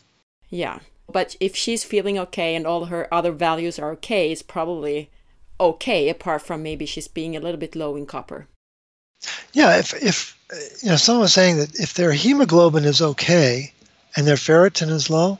Yeah. 0.49 0.81
But 1.11 1.37
if 1.41 1.57
she's 1.57 1.85
feeling 1.85 2.19
okay 2.19 2.55
and 2.55 2.67
all 2.67 2.87
her 2.87 3.13
other 3.13 3.33
values 3.33 3.79
are 3.79 3.91
okay, 3.93 4.31
it's 4.31 4.43
probably 4.43 5.11
okay, 5.59 6.09
apart 6.09 6.43
from 6.43 6.63
maybe 6.63 6.87
she's 6.87 7.09
being 7.09 7.35
a 7.37 7.41
little 7.41 7.59
bit 7.59 7.75
low 7.75 7.97
in 7.97 8.07
copper. 8.07 8.47
Yeah, 9.53 9.79
if 9.79 9.95
if 9.95 10.39
you 10.83 10.91
know 10.91 10.97
someone 10.97 11.23
was 11.23 11.35
saying 11.35 11.57
that 11.57 11.75
if 11.75 11.95
their 11.95 12.13
hemoglobin 12.13 12.85
is 12.85 13.03
okay 13.03 13.73
and 14.15 14.27
their 14.27 14.37
ferritin 14.37 14.91
is 14.91 15.11
low, 15.11 15.39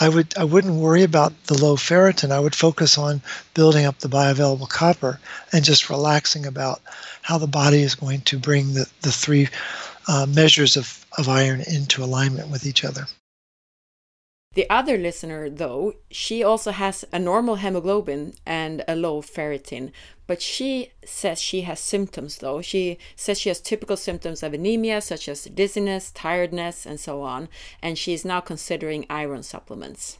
I 0.00 0.08
would 0.08 0.36
I 0.36 0.44
wouldn't 0.44 0.74
worry 0.74 1.04
about 1.04 1.32
the 1.46 1.62
low 1.62 1.76
ferritin. 1.76 2.32
I 2.32 2.40
would 2.40 2.54
focus 2.54 2.98
on 2.98 3.22
building 3.54 3.84
up 3.84 4.00
the 4.00 4.08
bioavailable 4.08 4.68
copper 4.68 5.20
and 5.52 5.64
just 5.64 5.88
relaxing 5.88 6.46
about 6.46 6.80
how 7.22 7.38
the 7.38 7.46
body 7.46 7.82
is 7.82 7.94
going 7.94 8.22
to 8.22 8.38
bring 8.38 8.74
the, 8.74 8.86
the 9.02 9.12
three 9.12 9.48
uh, 10.08 10.26
measures 10.26 10.76
of, 10.76 11.03
of 11.18 11.28
iron 11.28 11.60
into 11.60 12.02
alignment 12.02 12.48
with 12.48 12.66
each 12.66 12.84
other. 12.84 13.06
The 14.54 14.70
other 14.70 14.96
listener, 14.96 15.50
though, 15.50 15.94
she 16.12 16.44
also 16.44 16.70
has 16.70 17.04
a 17.12 17.18
normal 17.18 17.56
hemoglobin 17.56 18.34
and 18.46 18.84
a 18.86 18.94
low 18.94 19.20
ferritin, 19.20 19.90
but 20.28 20.40
she 20.40 20.92
says 21.04 21.40
she 21.40 21.62
has 21.62 21.80
symptoms, 21.80 22.38
though. 22.38 22.62
She 22.62 22.98
says 23.16 23.40
she 23.40 23.48
has 23.48 23.60
typical 23.60 23.96
symptoms 23.96 24.44
of 24.44 24.54
anemia, 24.54 25.00
such 25.00 25.28
as 25.28 25.44
dizziness, 25.44 26.12
tiredness, 26.12 26.86
and 26.86 27.00
so 27.00 27.22
on, 27.22 27.48
and 27.82 27.98
she 27.98 28.12
is 28.12 28.24
now 28.24 28.40
considering 28.40 29.06
iron 29.10 29.42
supplements. 29.42 30.18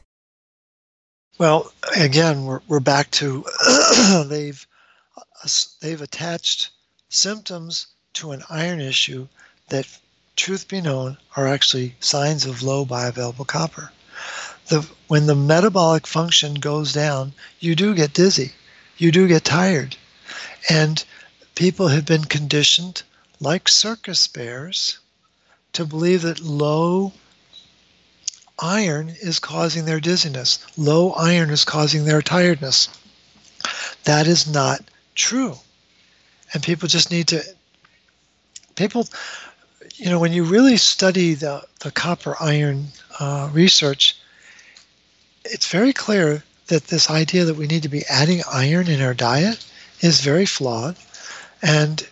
Well, 1.37 1.71
again, 1.97 2.45
we're, 2.45 2.61
we're 2.67 2.79
back 2.81 3.11
to 3.11 3.45
they've 4.27 4.65
uh, 5.17 5.47
they've 5.81 6.01
attached 6.01 6.71
symptoms 7.09 7.87
to 8.13 8.31
an 8.31 8.43
iron 8.49 8.81
issue 8.81 9.27
that, 9.69 9.87
truth 10.35 10.67
be 10.67 10.81
known, 10.81 11.17
are 11.35 11.47
actually 11.47 11.95
signs 11.99 12.45
of 12.45 12.63
low 12.63 12.85
bioavailable 12.85 13.47
copper. 13.47 13.91
The, 14.67 14.87
when 15.07 15.27
the 15.27 15.35
metabolic 15.35 16.07
function 16.07 16.55
goes 16.55 16.93
down, 16.93 17.33
you 17.59 17.75
do 17.75 17.93
get 17.93 18.13
dizzy, 18.13 18.51
you 18.97 19.11
do 19.11 19.27
get 19.27 19.43
tired. 19.43 19.95
And 20.69 21.03
people 21.55 21.87
have 21.87 22.05
been 22.05 22.25
conditioned, 22.25 23.03
like 23.39 23.67
circus 23.67 24.27
bears, 24.27 24.99
to 25.73 25.85
believe 25.85 26.21
that 26.23 26.39
low 26.39 27.13
iron 28.59 29.09
is 29.21 29.39
causing 29.39 29.85
their 29.85 29.99
dizziness, 29.99 30.59
low 30.77 31.11
iron 31.11 31.49
is 31.49 31.65
causing 31.65 32.05
their 32.05 32.21
tiredness. 32.21 32.89
That 34.05 34.27
is 34.27 34.47
not 34.47 34.81
true. 35.15 35.57
And 36.53 36.63
people 36.63 36.87
just 36.87 37.11
need 37.11 37.27
to, 37.29 37.43
people 38.75 39.07
you 39.97 40.09
know, 40.09 40.19
when 40.19 40.33
you 40.33 40.43
really 40.43 40.77
study 40.77 41.33
the, 41.33 41.63
the 41.79 41.91
copper 41.91 42.35
iron 42.39 42.87
uh, 43.19 43.49
research, 43.53 44.17
it's 45.45 45.71
very 45.71 45.93
clear 45.93 46.43
that 46.67 46.87
this 46.87 47.09
idea 47.09 47.45
that 47.45 47.55
we 47.55 47.67
need 47.67 47.83
to 47.83 47.89
be 47.89 48.03
adding 48.09 48.41
iron 48.51 48.87
in 48.87 49.01
our 49.01 49.13
diet 49.13 49.65
is 50.01 50.21
very 50.21 50.45
flawed 50.45 50.97
and 51.61 52.07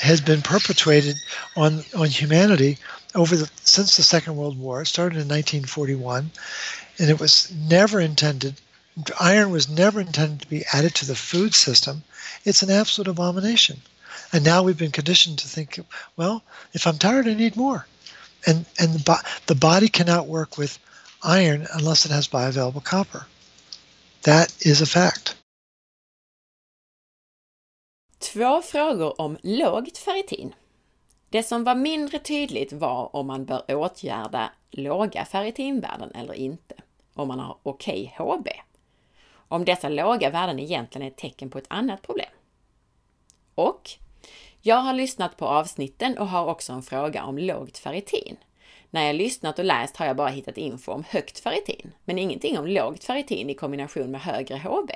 has 0.00 0.20
been 0.20 0.42
perpetuated 0.42 1.16
on, 1.56 1.84
on 1.96 2.06
humanity 2.06 2.78
over 3.14 3.36
the 3.36 3.50
since 3.62 3.96
the 3.96 4.02
Second 4.02 4.36
World 4.36 4.58
War. 4.58 4.82
It 4.82 4.86
started 4.86 5.16
in 5.16 5.28
1941, 5.28 6.30
and 6.98 7.10
it 7.10 7.20
was 7.20 7.52
never 7.52 8.00
intended. 8.00 8.60
Iron 9.20 9.50
was 9.50 9.68
never 9.68 10.00
intended 10.00 10.40
to 10.40 10.48
be 10.48 10.64
added 10.72 10.94
to 10.96 11.06
the 11.06 11.14
food 11.14 11.54
system. 11.54 12.02
It's 12.44 12.62
an 12.62 12.70
absolute 12.70 13.08
abomination. 13.08 13.80
And 14.32 14.44
now 14.44 14.62
we've 14.62 14.78
been 14.78 14.92
conditioned 14.92 15.38
to 15.40 15.48
think, 15.48 15.78
well, 16.16 16.42
if 16.72 16.86
I'm 16.86 16.98
tired, 16.98 17.28
I 17.28 17.34
need 17.34 17.56
more. 17.56 17.86
And, 18.46 18.64
and 18.80 18.94
the, 18.94 19.02
bo- 19.04 19.28
the 19.46 19.54
body 19.54 19.88
cannot 19.88 20.26
work 20.26 20.58
with 20.58 20.78
iron 21.22 21.66
unless 21.74 22.06
it 22.06 22.12
has 22.12 22.28
bioavailable 22.28 22.84
copper. 22.84 23.26
That 24.22 24.54
is 24.60 24.80
a 24.80 24.86
fact. 24.86 25.36
Två 28.18 28.62
frågor 28.62 29.20
om 29.20 29.38
lågt 29.42 29.98
ferritin. 29.98 30.54
Det 31.30 31.42
som 31.42 31.64
var 31.64 31.74
mindre 31.74 32.18
tydligt 32.18 32.72
var 32.72 33.16
om 33.16 33.26
man 33.26 33.44
bör 33.44 33.74
åtgärda 33.74 34.52
låga 34.70 35.24
ferritinvärden 35.24 36.10
eller 36.14 36.34
inte, 36.34 36.74
om 37.14 37.28
man 37.28 37.38
har 37.38 37.58
okej 37.62 38.14
okay 38.16 38.36
HB. 38.36 38.48
Om 39.48 39.64
dessa 39.64 39.88
låga 39.88 40.30
värden 40.30 40.58
egentligen 40.58 41.06
är 41.06 41.10
ett 41.10 41.16
tecken 41.16 41.50
på 41.50 41.58
ett 41.58 41.66
annat 41.68 42.02
problem. 42.02 42.30
Och 43.54 43.90
jag 44.64 44.76
har 44.76 44.92
lyssnat 44.92 45.36
på 45.36 45.46
avsnitten 45.46 46.18
och 46.18 46.28
har 46.28 46.46
också 46.46 46.72
en 46.72 46.82
fråga 46.82 47.24
om 47.24 47.38
lågt 47.38 47.78
ferritin. 47.78 48.36
När 48.90 49.06
jag 49.06 49.16
lyssnat 49.16 49.58
och 49.58 49.64
läst 49.64 49.96
har 49.96 50.06
jag 50.06 50.16
bara 50.16 50.28
hittat 50.28 50.58
info 50.58 50.92
om 50.92 51.04
högt 51.08 51.38
ferritin, 51.38 51.92
men 52.04 52.18
ingenting 52.18 52.58
om 52.58 52.66
lågt 52.66 53.04
ferritin 53.04 53.50
i 53.50 53.54
kombination 53.54 54.10
med 54.10 54.20
högre 54.20 54.56
HB. 54.56 54.90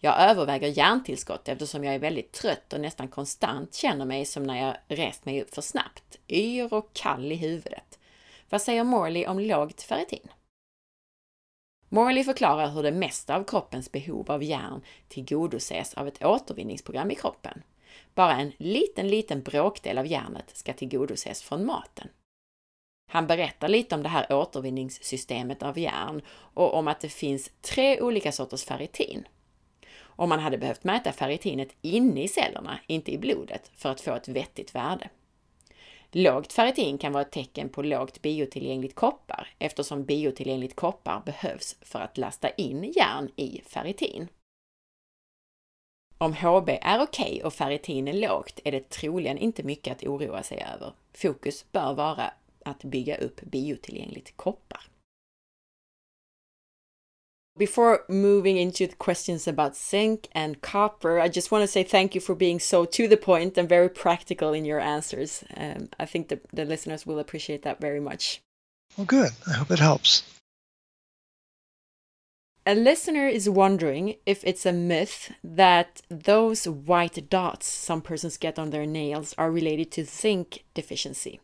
Jag 0.00 0.20
överväger 0.20 0.68
järntillskott 0.68 1.48
eftersom 1.48 1.84
jag 1.84 1.94
är 1.94 1.98
väldigt 1.98 2.32
trött 2.32 2.72
och 2.72 2.80
nästan 2.80 3.08
konstant 3.08 3.74
känner 3.74 4.04
mig 4.04 4.24
som 4.24 4.42
när 4.42 4.66
jag 4.66 4.98
rest 4.98 5.24
mig 5.24 5.42
upp 5.42 5.54
för 5.54 5.62
snabbt, 5.62 6.18
yr 6.28 6.74
och 6.74 6.92
kall 6.92 7.32
i 7.32 7.36
huvudet. 7.36 7.98
Vad 8.50 8.62
säger 8.62 8.84
Morley 8.84 9.26
om 9.26 9.40
lågt 9.40 9.82
ferritin? 9.82 10.28
Morley 11.88 12.24
förklarar 12.24 12.70
hur 12.70 12.82
det 12.82 12.92
mesta 12.92 13.36
av 13.36 13.44
kroppens 13.44 13.92
behov 13.92 14.30
av 14.30 14.42
järn 14.42 14.80
tillgodoses 15.08 15.94
av 15.94 16.08
ett 16.08 16.24
återvinningsprogram 16.24 17.10
i 17.10 17.14
kroppen. 17.14 17.62
Bara 18.14 18.32
en 18.32 18.52
liten, 18.58 19.08
liten 19.08 19.42
bråkdel 19.42 19.98
av 19.98 20.06
järnet 20.06 20.56
ska 20.56 20.72
tillgodoses 20.72 21.42
från 21.42 21.66
maten. 21.66 22.08
Han 23.10 23.26
berättar 23.26 23.68
lite 23.68 23.94
om 23.94 24.02
det 24.02 24.08
här 24.08 24.32
återvinningssystemet 24.32 25.62
av 25.62 25.78
järn 25.78 26.22
och 26.28 26.74
om 26.74 26.88
att 26.88 27.00
det 27.00 27.08
finns 27.08 27.50
tre 27.60 28.00
olika 28.00 28.32
sorters 28.32 28.64
ferritin. 28.64 29.28
Och 29.96 30.28
man 30.28 30.40
hade 30.40 30.58
behövt 30.58 30.84
mäta 30.84 31.12
ferritinet 31.12 31.68
inne 31.82 32.22
i 32.22 32.28
cellerna, 32.28 32.78
inte 32.86 33.12
i 33.12 33.18
blodet, 33.18 33.70
för 33.76 33.90
att 33.90 34.00
få 34.00 34.14
ett 34.14 34.28
vettigt 34.28 34.74
värde. 34.74 35.08
Lågt 36.12 36.52
ferritin 36.52 36.98
kan 36.98 37.12
vara 37.12 37.22
ett 37.22 37.32
tecken 37.32 37.68
på 37.68 37.82
lågt 37.82 38.22
biotillgängligt 38.22 38.94
koppar 38.94 39.48
eftersom 39.58 40.04
biotillgängligt 40.04 40.76
koppar 40.76 41.22
behövs 41.26 41.76
för 41.80 42.00
att 42.00 42.18
lasta 42.18 42.50
in 42.50 42.92
järn 42.96 43.30
i 43.36 43.62
ferritin. 43.66 44.28
Om 46.18 46.32
HB 46.32 46.68
är 46.82 47.02
okej 47.02 47.32
okay 47.32 47.42
och 47.42 47.54
ferritin 47.54 48.08
är 48.08 48.12
lågt 48.12 48.60
är 48.64 48.72
det 48.72 48.90
troligen 48.90 49.38
inte 49.38 49.62
mycket 49.62 49.92
att 49.92 50.06
oroa 50.06 50.42
sig 50.42 50.66
över. 50.74 50.92
Fokus 51.14 51.64
bör 51.72 51.94
vara 51.94 52.30
att 52.64 52.84
bygga 52.84 53.16
upp 53.16 53.40
biotillgängligt 53.40 54.36
koppar. 54.36 54.80
Before 57.58 57.98
moving 58.08 58.58
into 58.58 58.86
the 58.86 58.96
questions 58.96 59.46
about 59.46 59.76
zinc 59.76 60.28
and 60.32 60.60
copper, 60.60 61.20
I 61.20 61.28
just 61.28 61.52
want 61.52 61.62
to 61.62 61.68
say 61.68 61.84
thank 61.84 62.16
you 62.16 62.20
for 62.20 62.34
being 62.34 62.60
so 62.60 62.84
to 62.84 63.06
the 63.06 63.16
point 63.16 63.58
and 63.58 63.68
very 63.68 63.88
practical 63.88 64.54
in 64.54 64.66
your 64.66 64.80
answers. 64.80 65.44
Um, 65.56 65.88
I 66.00 66.06
think 66.06 66.28
the, 66.28 66.40
the 66.52 66.64
listeners 66.64 67.06
will 67.06 67.20
appreciate 67.20 67.62
that 67.62 67.80
very 67.80 68.00
much. 68.00 68.40
Well, 68.96 69.06
good. 69.06 69.30
I 69.46 69.52
hope 69.52 69.70
it 69.70 69.78
helps. 69.78 70.24
A 72.66 72.74
listener 72.74 73.28
is 73.28 73.46
wondering 73.46 74.16
if 74.24 74.42
it's 74.42 74.64
a 74.64 74.72
myth 74.72 75.34
that 75.44 76.00
those 76.08 76.66
white 76.66 77.28
dots 77.28 77.66
some 77.66 78.00
persons 78.00 78.38
get 78.38 78.58
on 78.58 78.70
their 78.70 78.86
nails 78.86 79.34
are 79.36 79.50
related 79.50 79.90
to 79.92 80.06
zinc 80.06 80.64
deficiency. 80.72 81.40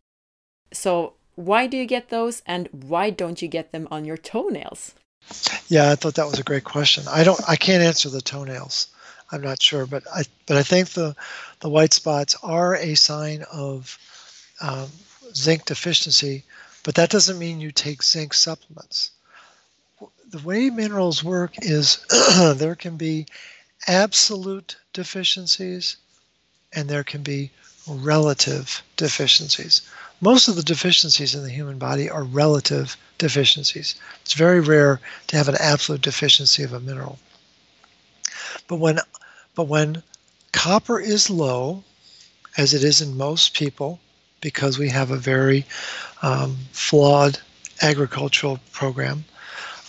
So, 0.73 1.15
why 1.35 1.67
do 1.67 1.77
you 1.77 1.85
get 1.85 2.09
those 2.09 2.41
and 2.47 2.69
why 2.73 3.11
don't 3.11 3.43
you 3.43 3.49
get 3.49 3.71
them 3.71 3.87
on 3.91 4.07
your 4.07 4.17
toenails? 4.17 4.95
Yeah, 5.69 5.91
I 5.91 5.95
thought 5.95 6.15
that 6.15 6.27
was 6.27 6.39
a 6.39 6.45
great 6.45 6.65
question. 6.65 7.05
I 7.07 7.23
don't, 7.23 7.41
I 7.47 7.57
can't 7.57 7.83
answer 7.83 8.09
the 8.09 8.23
toenails. 8.23 8.89
I'm 9.31 9.43
not 9.43 9.61
sure, 9.61 9.85
but 9.85 10.03
I, 10.13 10.23
but 10.47 10.57
I 10.57 10.63
think 10.63 10.91
the, 10.91 11.15
the 11.61 11.69
white 11.69 11.93
spots 11.93 12.35
are 12.43 12.77
a 12.77 12.95
sign 12.95 13.45
of 13.53 13.99
um, 14.63 14.89
zinc 15.35 15.67
deficiency. 15.67 16.45
But 16.83 16.95
that 16.95 17.11
doesn't 17.11 17.39
mean 17.39 17.61
you 17.61 17.73
take 17.73 18.03
zinc 18.03 18.33
supplements. 18.33 19.11
The 20.31 20.39
way 20.39 20.71
minerals 20.71 21.25
work 21.25 21.55
is 21.61 21.99
there 22.55 22.77
can 22.77 22.97
be 22.97 23.27
absolute 23.89 24.77
deficiencies, 24.93 25.97
and 26.73 26.89
there 26.89 27.03
can 27.03 27.25
be 27.25 27.51
relative 27.89 28.81
deficiencies. 28.97 29.83
Most 30.21 30.47
of 30.47 30.55
the 30.55 30.63
deficiencies 30.63 31.35
in 31.35 31.43
the 31.43 31.51
human 31.51 31.79
body 31.79 32.09
are 32.09 32.23
relative 32.23 32.97
deficiencies. 33.19 33.97
It's 34.23 34.35
very 34.35 34.61
rare 34.61 35.01
to 35.27 35.37
have 35.37 35.49
an 35.49 35.57
absolute 35.59 36.03
deficiency 36.03 36.63
of 36.63 36.73
a 36.73 36.79
mineral. 36.79 37.19
But 38.69 38.77
when 38.77 39.01
but 39.57 39.65
when 39.65 40.05
copper 40.53 41.01
is 41.01 41.29
low, 41.29 41.83
as 42.57 42.73
it 42.73 42.85
is 42.85 43.01
in 43.01 43.17
most 43.17 43.53
people, 43.53 43.99
because 44.41 44.79
we 44.79 44.91
have 44.91 45.11
a 45.11 45.17
very 45.17 45.67
um, 46.23 46.57
flawed 46.71 47.41
agricultural 47.83 48.61
program, 48.71 49.25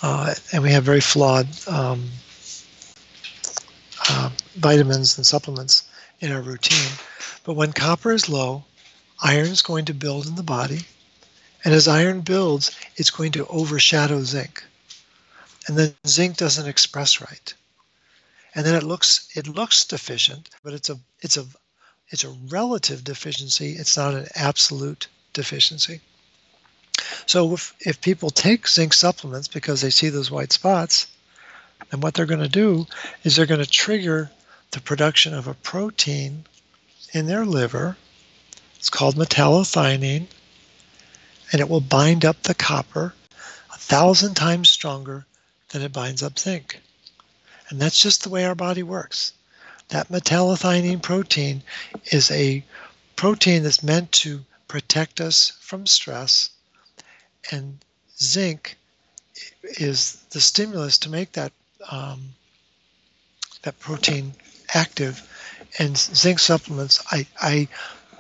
uh, 0.02 0.34
and 0.52 0.64
we 0.64 0.72
have 0.72 0.84
very 0.84 1.02
flawed 1.02 1.48
um, 1.68 2.10
uh, 4.10 4.30
vitamins 4.56 5.18
and 5.18 5.26
supplements 5.26 5.84
in 6.20 6.32
our 6.32 6.42
routine. 6.42 6.92
But 7.44 7.54
when 7.54 7.74
copper 7.74 8.12
is 8.12 8.30
low, 8.30 8.64
iron 9.22 9.48
is 9.48 9.62
going 9.62 9.86
to 9.86 9.94
build 9.94 10.28
in 10.28 10.36
the 10.36 10.44
body. 10.44 10.82
And 11.64 11.74
as 11.74 11.88
iron 11.88 12.22
builds, 12.22 12.72
it's 12.96 13.12
going 13.12 13.32
to 13.34 13.46
overshadow 13.48 14.24
zinc. 14.24 14.64
And 15.68 15.78
then 15.78 15.94
zinc 16.08 16.38
doesn't 16.38 16.68
express 16.68 17.22
right. 17.22 17.54
And 18.56 18.66
then 18.66 18.76
it 18.76 18.84
looks 18.84 19.30
it 19.36 19.48
looks 19.48 19.86
deficient, 19.86 20.50
but 20.64 20.74
it's 20.74 20.90
a 20.90 21.00
it's 21.22 21.38
a 21.38 21.46
it's 22.10 22.24
a 22.24 22.36
relative 22.50 23.04
deficiency. 23.04 23.74
It's 23.74 23.96
not 23.96 24.14
an 24.14 24.28
absolute 24.36 25.08
deficiency. 25.34 26.02
So 27.26 27.54
if, 27.54 27.74
if 27.80 28.02
people 28.02 28.30
take 28.30 28.68
zinc 28.68 28.94
supplements 28.94 29.48
because 29.48 29.82
they 29.82 29.90
see 29.90 30.10
those 30.10 30.32
white 30.32 30.52
spots, 30.52 31.08
then 31.90 32.02
what 32.02 32.14
they're 32.14 32.26
going 32.26 32.42
to 32.42 32.50
do 32.50 32.88
is 33.24 33.36
they're 33.36 33.46
going 33.46 33.64
to 33.64 33.70
trigger 33.70 34.30
the 34.72 34.82
production 34.82 35.34
of 35.34 35.48
a 35.48 35.54
protein 35.54 36.46
in 37.14 37.28
their 37.28 37.46
liver 37.46 37.98
it's 38.82 38.90
called 38.90 39.16
metallothionein, 39.16 40.26
and 41.52 41.62
it 41.62 41.70
will 41.70 41.82
bind 41.82 42.26
up 42.26 42.42
the 42.42 42.56
copper 42.56 43.14
a 43.72 43.78
thousand 43.78 44.34
times 44.34 44.72
stronger 44.72 45.28
than 45.70 45.84
it 45.84 45.94
binds 45.94 46.24
up 46.24 46.40
zinc. 46.40 46.80
And 47.70 47.80
that's 47.80 48.02
just 48.02 48.24
the 48.24 48.32
way 48.32 48.44
our 48.44 48.56
body 48.56 48.82
works. 48.82 49.34
That 49.90 50.10
metallothionein 50.10 51.00
protein 51.00 51.62
is 52.06 52.32
a 52.32 52.66
protein 53.16 53.62
that's 53.62 53.84
meant 53.84 54.12
to 54.14 54.44
protect 54.68 55.22
us 55.22 55.52
from 55.60 55.86
stress, 55.86 56.50
and 57.52 57.84
zinc 58.20 58.78
is 59.64 60.24
the 60.32 60.42
stimulus 60.42 60.98
to 61.00 61.10
make 61.10 61.32
that 61.34 61.52
um, 61.90 62.34
that 63.64 63.80
protein 63.80 64.34
active. 64.74 65.28
And 65.80 65.98
zinc 65.98 66.40
supplements, 66.40 67.04
I, 67.12 67.26
I 67.42 67.68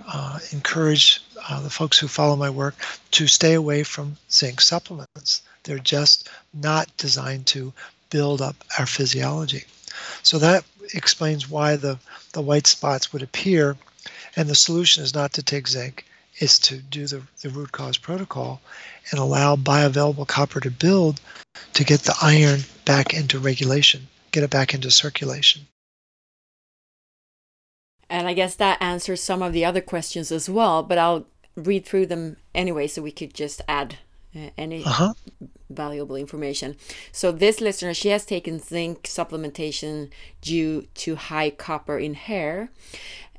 uh, 0.08 0.40
encourage 0.52 1.22
uh, 1.50 1.62
the 1.62 1.70
folks 1.70 2.00
who 2.00 2.08
follow 2.08 2.36
my 2.36 2.50
work 2.50 2.76
to 3.12 3.28
stay 3.28 3.54
away 3.54 3.84
from 3.84 4.18
zinc 4.32 4.62
supplements. 4.62 5.42
They're 5.64 5.80
just 5.80 6.30
not 6.54 6.96
designed 6.98 7.48
to 7.48 7.74
build 8.10 8.42
up 8.42 8.56
our 8.80 8.86
physiology. 8.86 9.64
So 10.24 10.40
that 10.40 10.64
explains 10.94 11.50
why 11.50 11.76
the, 11.76 12.00
the 12.34 12.42
white 12.42 12.68
spots 12.68 13.12
would 13.14 13.22
appear. 13.22 13.78
And 14.36 14.50
the 14.50 14.56
solution 14.56 15.04
is 15.04 15.14
not 15.14 15.34
to 15.34 15.44
take 15.44 15.68
zinc, 15.68 16.06
is 16.42 16.60
to 16.60 16.78
do 16.78 17.08
the, 17.08 17.22
the 17.42 17.50
root 17.50 17.72
cause 17.72 17.98
protocol 17.98 18.62
and 19.12 19.20
allow 19.20 19.56
bioavailable 19.56 20.28
copper 20.28 20.60
to 20.60 20.72
build 20.72 21.22
to 21.74 21.84
get 21.84 22.02
the 22.02 22.16
iron 22.22 22.62
back 22.86 23.14
into 23.14 23.40
regulation, 23.40 24.08
get 24.32 24.44
it 24.44 24.50
back 24.50 24.74
into 24.74 24.90
circulation. 24.90 25.68
And 28.10 28.28
I 28.28 28.34
guess 28.34 28.56
that 28.56 28.82
answers 28.82 29.22
some 29.22 29.42
of 29.42 29.54
the 29.54 29.64
other 29.64 29.82
questions 29.82 30.32
as 30.32 30.50
well, 30.50 30.84
but 30.84 30.98
I'll 30.98 31.26
read 31.56 31.86
through 31.86 32.08
them 32.08 32.38
anyway 32.54 32.88
so 32.88 33.02
we 33.02 33.12
could 33.12 33.34
just 33.34 33.62
add 33.68 34.00
uh, 34.36 34.50
any 34.58 34.84
uh-huh. 34.84 35.14
valuable 35.70 36.16
information. 36.16 36.76
So 37.12 37.32
this 37.32 37.62
listener, 37.62 37.94
she 37.94 38.10
has 38.10 38.26
taken 38.26 38.60
zinc 38.60 39.04
supplementation 39.04 40.10
due 40.42 40.88
to 40.96 41.16
high 41.16 41.52
copper 41.52 41.98
in 41.98 42.16
hair. 42.16 42.70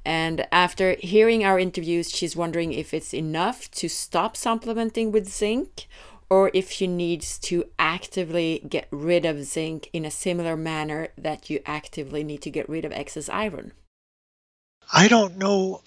And 0.05 0.47
after 0.51 0.97
hearing 0.99 1.45
our 1.45 1.59
interviews, 1.59 2.11
she's 2.11 2.37
wondering 2.37 2.73
if 2.73 2.93
it's 2.93 3.15
enough 3.15 3.71
to 3.73 3.89
stop 3.89 4.37
supplementing 4.37 5.13
with 5.13 5.29
zinc 5.29 5.87
or 6.29 6.51
if 6.55 6.71
she 6.71 6.87
needs 6.87 7.39
to 7.39 7.65
actively 7.79 8.65
get 8.69 8.89
rid 8.91 9.27
of 9.27 9.45
zinc 9.45 9.91
in 9.93 10.05
a 10.05 10.11
similar 10.11 10.57
manner 10.57 11.09
that 11.17 11.51
you 11.51 11.61
actively 11.67 12.25
need 12.25 12.41
to 12.43 12.51
get 12.51 12.69
rid 12.69 12.85
of 12.85 12.93
excess 12.93 13.29
iron. 13.29 13.73
I 14.93 15.09
don't 15.09 15.37
know. 15.37 15.83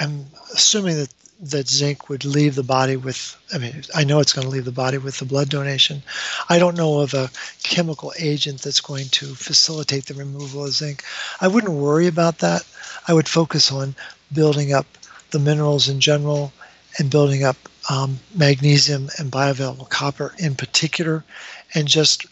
I'm 0.00 0.26
assuming 0.52 0.96
that 0.96 1.12
that 1.42 1.68
zinc 1.68 2.08
would 2.08 2.24
leave 2.24 2.54
the 2.54 2.62
body 2.62 2.96
with. 2.96 3.36
I 3.52 3.58
mean, 3.58 3.82
I 3.94 4.04
know 4.04 4.20
it's 4.20 4.32
going 4.32 4.44
to 4.44 4.50
leave 4.50 4.64
the 4.64 4.70
body 4.70 4.96
with 4.96 5.18
the 5.18 5.24
blood 5.24 5.48
donation. 5.48 6.02
I 6.48 6.60
don't 6.60 6.76
know 6.76 7.00
of 7.00 7.14
a 7.14 7.30
chemical 7.64 8.12
agent 8.16 8.62
that's 8.62 8.80
going 8.80 9.08
to 9.08 9.34
facilitate 9.34 10.06
the 10.06 10.14
removal 10.14 10.64
of 10.64 10.72
zinc. 10.72 11.02
I 11.40 11.48
wouldn't 11.48 11.72
worry 11.72 12.06
about 12.06 12.38
that. 12.38 12.64
I 13.08 13.12
would 13.12 13.28
focus 13.28 13.72
on 13.72 13.96
building 14.32 14.72
up 14.72 14.86
the 15.32 15.40
minerals 15.40 15.88
in 15.88 15.98
general 15.98 16.52
and 16.98 17.10
building 17.10 17.42
up 17.42 17.56
um, 17.90 18.20
magnesium 18.36 19.10
and 19.18 19.32
bioavailable 19.32 19.88
copper 19.88 20.34
in 20.38 20.54
particular, 20.54 21.24
and 21.74 21.88
just 21.88 22.24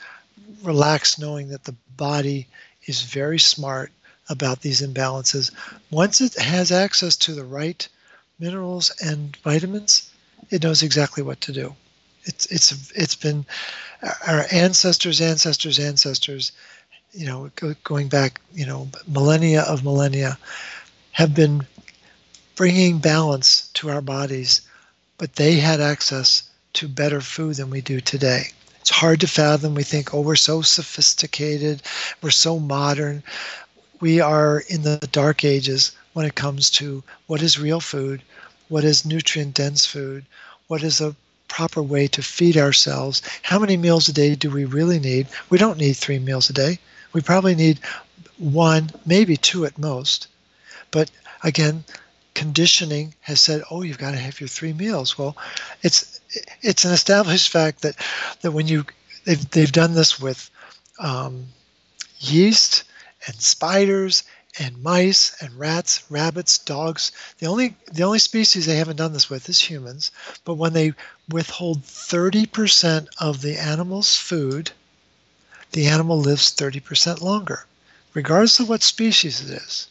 relax 0.62 1.18
knowing 1.18 1.48
that 1.48 1.64
the 1.64 1.74
body 1.96 2.46
is 2.86 3.02
very 3.02 3.40
smart 3.40 3.90
about 4.28 4.60
these 4.60 4.80
imbalances. 4.80 5.50
Once 5.90 6.20
it 6.20 6.34
has 6.38 6.70
access 6.70 7.16
to 7.16 7.34
the 7.34 7.44
right 7.44 7.88
minerals 8.40 8.90
and 9.00 9.36
vitamins, 9.38 10.10
it 10.50 10.62
knows 10.62 10.82
exactly 10.82 11.22
what 11.22 11.40
to 11.42 11.52
do. 11.52 11.74
It's 12.24 12.46
it's 12.46 12.90
it's 12.92 13.14
been 13.14 13.44
our 14.26 14.44
ancestors, 14.50 15.20
ancestors, 15.20 15.78
ancestors, 15.78 16.52
you 17.12 17.26
know, 17.26 17.50
going 17.84 18.08
back, 18.08 18.40
you 18.52 18.66
know, 18.66 18.88
millennia 19.06 19.62
of 19.62 19.84
millennia, 19.84 20.38
have 21.12 21.34
been 21.34 21.66
bringing 22.56 22.98
balance 22.98 23.68
to 23.74 23.90
our 23.90 24.00
bodies, 24.00 24.62
but 25.18 25.36
they 25.36 25.54
had 25.54 25.80
access 25.80 26.42
to 26.74 26.88
better 26.88 27.20
food 27.20 27.56
than 27.56 27.70
we 27.70 27.80
do 27.80 28.00
today. 28.00 28.44
It's 28.80 28.90
hard 28.90 29.20
to 29.20 29.26
fathom. 29.26 29.74
We 29.74 29.82
think, 29.82 30.14
oh, 30.14 30.20
we're 30.20 30.36
so 30.36 30.62
sophisticated, 30.62 31.82
we're 32.22 32.30
so 32.30 32.58
modern. 32.58 33.22
We 34.00 34.20
are 34.20 34.60
in 34.68 34.82
the 34.82 34.98
dark 35.12 35.44
ages 35.44 35.92
when 36.12 36.26
it 36.26 36.34
comes 36.34 36.70
to 36.70 37.02
what 37.26 37.42
is 37.42 37.58
real 37.58 37.80
food, 37.80 38.22
what 38.68 38.84
is 38.84 39.04
nutrient 39.04 39.54
dense 39.54 39.86
food, 39.86 40.24
what 40.68 40.82
is 40.82 41.00
a 41.00 41.14
proper 41.48 41.82
way 41.82 42.06
to 42.06 42.22
feed 42.22 42.56
ourselves. 42.56 43.22
How 43.42 43.58
many 43.58 43.76
meals 43.76 44.08
a 44.08 44.12
day 44.12 44.34
do 44.34 44.50
we 44.50 44.64
really 44.64 44.98
need? 44.98 45.26
We 45.50 45.58
don't 45.58 45.78
need 45.78 45.94
three 45.94 46.18
meals 46.18 46.48
a 46.48 46.52
day. 46.52 46.78
We 47.12 47.20
probably 47.20 47.54
need 47.54 47.80
one, 48.38 48.90
maybe 49.04 49.36
two 49.36 49.66
at 49.66 49.78
most. 49.78 50.28
But 50.90 51.10
again, 51.42 51.84
conditioning 52.34 53.14
has 53.20 53.40
said, 53.40 53.62
"Oh, 53.70 53.82
you've 53.82 53.98
got 53.98 54.12
to 54.12 54.16
have 54.16 54.40
your 54.40 54.48
three 54.48 54.72
meals." 54.72 55.18
Well, 55.18 55.36
it's 55.82 56.20
it's 56.62 56.84
an 56.84 56.92
established 56.92 57.50
fact 57.50 57.82
that 57.82 57.96
that 58.42 58.52
when 58.52 58.68
you 58.68 58.86
they've 59.24 59.50
they've 59.50 59.72
done 59.72 59.94
this 59.94 60.20
with 60.20 60.50
um, 60.98 61.46
yeast 62.20 62.84
and 63.26 63.36
spiders 63.36 64.22
and 64.60 64.82
mice 64.82 65.34
and 65.40 65.58
rats, 65.58 66.02
rabbits, 66.10 66.58
dogs. 66.58 67.12
The 67.38 67.46
only 67.46 67.74
the 67.90 68.02
only 68.02 68.18
species 68.18 68.66
they 68.66 68.76
haven't 68.76 68.98
done 68.98 69.14
this 69.14 69.30
with 69.30 69.48
is 69.48 69.58
humans. 69.58 70.10
But 70.44 70.54
when 70.54 70.74
they 70.74 70.92
withhold 71.30 71.82
30% 71.82 73.08
of 73.18 73.40
the 73.40 73.56
animal's 73.56 74.16
food, 74.16 74.70
the 75.72 75.86
animal 75.86 76.20
lives 76.20 76.52
30% 76.52 77.22
longer, 77.22 77.64
regardless 78.12 78.60
of 78.60 78.68
what 78.68 78.82
species 78.82 79.40
it 79.40 79.62
is. 79.62 79.88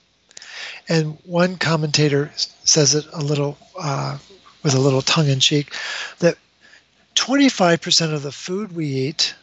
And 0.87 1.17
one 1.25 1.57
commentator 1.57 2.31
says 2.63 2.93
it 2.93 3.07
a 3.11 3.23
little 3.23 3.57
uh, 3.79 4.19
with 4.61 4.75
a 4.75 4.79
little 4.79 5.01
tongue 5.01 5.29
in 5.29 5.39
cheek 5.39 5.73
that 6.19 6.37
25% 7.15 8.13
of 8.13 8.21
the 8.21 8.31
food 8.31 8.75
we 8.75 8.85
eat 8.85 9.33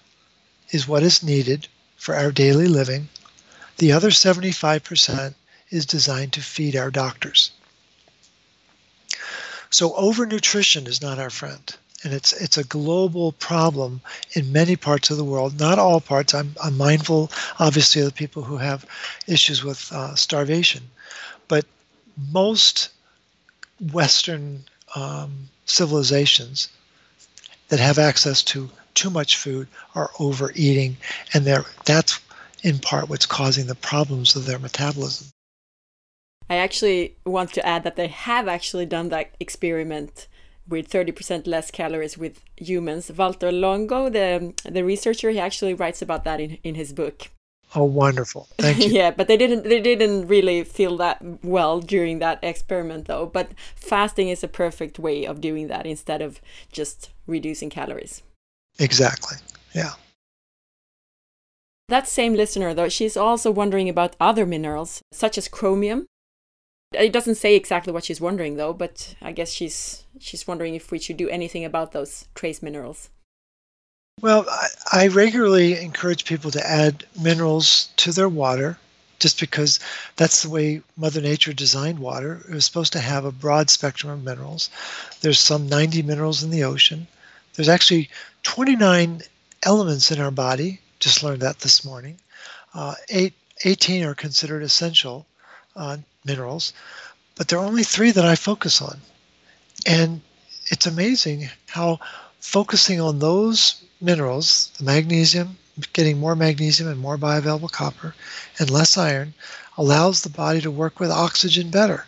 is 0.70 0.86
what 0.86 1.02
is 1.02 1.22
needed 1.22 1.66
for 1.96 2.14
our 2.14 2.30
daily 2.30 2.68
living 2.68 3.08
the 3.78 3.92
other 3.92 4.10
75% 4.10 5.34
is 5.70 5.86
designed 5.86 6.32
to 6.34 6.42
feed 6.42 6.76
our 6.76 6.90
doctors. 6.90 7.50
So 9.70 9.90
overnutrition 9.90 10.86
is 10.86 11.02
not 11.02 11.18
our 11.18 11.30
friend. 11.30 11.76
And 12.04 12.12
it's 12.12 12.32
it's 12.34 12.58
a 12.58 12.64
global 12.64 13.32
problem 13.32 14.00
in 14.34 14.52
many 14.52 14.76
parts 14.76 15.10
of 15.10 15.16
the 15.16 15.24
world. 15.24 15.58
Not 15.58 15.78
all 15.78 16.00
parts. 16.00 16.34
I'm, 16.34 16.54
I'm 16.62 16.76
mindful, 16.76 17.32
obviously, 17.58 18.02
of 18.02 18.06
the 18.06 18.12
people 18.12 18.42
who 18.42 18.58
have 18.58 18.86
issues 19.26 19.64
with 19.64 19.90
uh, 19.92 20.14
starvation, 20.14 20.82
but 21.48 21.64
most 22.30 22.90
Western 23.92 24.64
um, 24.94 25.48
civilizations 25.64 26.68
that 27.68 27.80
have 27.80 27.98
access 27.98 28.42
to 28.44 28.70
too 28.94 29.10
much 29.10 29.36
food 29.36 29.66
are 29.94 30.10
overeating, 30.20 30.96
and 31.34 31.44
that's 31.84 32.20
in 32.66 32.80
part 32.80 33.08
what's 33.08 33.26
causing 33.26 33.66
the 33.68 33.76
problems 33.76 34.34
of 34.34 34.44
their 34.44 34.58
metabolism. 34.58 35.28
I 36.50 36.56
actually 36.56 37.16
want 37.24 37.52
to 37.54 37.64
add 37.64 37.84
that 37.84 37.94
they 37.94 38.08
have 38.08 38.48
actually 38.48 38.86
done 38.86 39.08
that 39.10 39.36
experiment 39.38 40.26
with 40.68 40.90
30% 40.90 41.46
less 41.46 41.70
calories 41.70 42.18
with 42.18 42.40
humans. 42.56 43.08
Valter 43.08 43.52
Longo, 43.52 44.10
the 44.10 44.52
the 44.64 44.82
researcher, 44.82 45.30
he 45.30 45.38
actually 45.38 45.74
writes 45.74 46.02
about 46.02 46.24
that 46.24 46.40
in, 46.40 46.58
in 46.64 46.74
his 46.74 46.92
book. 46.92 47.28
Oh, 47.74 47.84
wonderful! 47.84 48.48
Thank 48.58 48.78
you. 48.78 48.90
yeah, 49.00 49.12
but 49.12 49.28
they 49.28 49.36
didn't 49.36 49.62
they 49.64 49.80
didn't 49.80 50.26
really 50.26 50.64
feel 50.64 50.96
that 50.96 51.18
well 51.44 51.80
during 51.80 52.18
that 52.18 52.38
experiment, 52.42 53.06
though. 53.06 53.26
But 53.26 53.50
fasting 53.76 54.28
is 54.28 54.42
a 54.42 54.48
perfect 54.48 54.98
way 54.98 55.24
of 55.24 55.40
doing 55.40 55.68
that 55.68 55.86
instead 55.86 56.20
of 56.20 56.40
just 56.72 57.10
reducing 57.26 57.70
calories. 57.70 58.22
Exactly. 58.78 59.36
Yeah. 59.72 59.94
That 61.88 62.08
same 62.08 62.34
listener, 62.34 62.74
though, 62.74 62.88
she's 62.88 63.16
also 63.16 63.50
wondering 63.50 63.88
about 63.88 64.16
other 64.18 64.44
minerals, 64.44 65.02
such 65.12 65.38
as 65.38 65.46
chromium. 65.46 66.06
It 66.92 67.12
doesn't 67.12 67.36
say 67.36 67.54
exactly 67.54 67.92
what 67.92 68.04
she's 68.04 68.20
wondering, 68.20 68.56
though, 68.56 68.72
but 68.72 69.14
I 69.22 69.32
guess 69.32 69.52
she's 69.52 70.04
she's 70.18 70.46
wondering 70.48 70.74
if 70.74 70.90
we 70.90 70.98
should 70.98 71.16
do 71.16 71.28
anything 71.28 71.64
about 71.64 71.92
those 71.92 72.26
trace 72.34 72.62
minerals. 72.62 73.10
Well, 74.20 74.46
I, 74.48 75.04
I 75.04 75.06
regularly 75.08 75.78
encourage 75.78 76.24
people 76.24 76.50
to 76.52 76.66
add 76.66 77.04
minerals 77.20 77.90
to 77.98 78.12
their 78.12 78.28
water 78.28 78.78
just 79.18 79.38
because 79.38 79.78
that's 80.16 80.42
the 80.42 80.48
way 80.48 80.82
Mother 80.96 81.20
Nature 81.20 81.52
designed 81.52 81.98
water. 81.98 82.44
It 82.48 82.54
was 82.54 82.64
supposed 82.64 82.92
to 82.94 83.00
have 83.00 83.24
a 83.24 83.32
broad 83.32 83.70
spectrum 83.70 84.12
of 84.12 84.24
minerals. 84.24 84.70
There's 85.20 85.38
some 85.38 85.68
90 85.68 86.02
minerals 86.02 86.42
in 86.42 86.50
the 86.50 86.64
ocean. 86.64 87.06
There's 87.54 87.68
actually 87.68 88.10
29 88.42 89.22
elements 89.62 90.10
in 90.10 90.20
our 90.20 90.30
body 90.30 90.80
just 90.98 91.22
learned 91.22 91.42
that 91.42 91.60
this 91.60 91.84
morning. 91.84 92.18
Uh, 92.74 92.94
eight, 93.08 93.34
18 93.64 94.04
are 94.04 94.14
considered 94.14 94.62
essential 94.62 95.26
uh, 95.74 95.96
minerals, 96.24 96.72
but 97.34 97.48
there 97.48 97.58
are 97.58 97.64
only 97.64 97.84
three 97.84 98.10
that 98.10 98.24
I 98.24 98.36
focus 98.36 98.80
on. 98.80 99.00
And 99.86 100.20
it's 100.66 100.86
amazing 100.86 101.48
how 101.68 102.00
focusing 102.40 103.00
on 103.00 103.18
those 103.18 103.82
minerals, 104.00 104.70
the 104.78 104.84
magnesium, 104.84 105.58
getting 105.92 106.18
more 106.18 106.34
magnesium 106.34 106.88
and 106.88 106.98
more 106.98 107.18
bioavailable 107.18 107.70
copper, 107.70 108.14
and 108.58 108.70
less 108.70 108.96
iron, 108.96 109.34
allows 109.76 110.22
the 110.22 110.30
body 110.30 110.60
to 110.62 110.70
work 110.70 110.98
with 110.98 111.10
oxygen 111.10 111.70
better. 111.70 112.06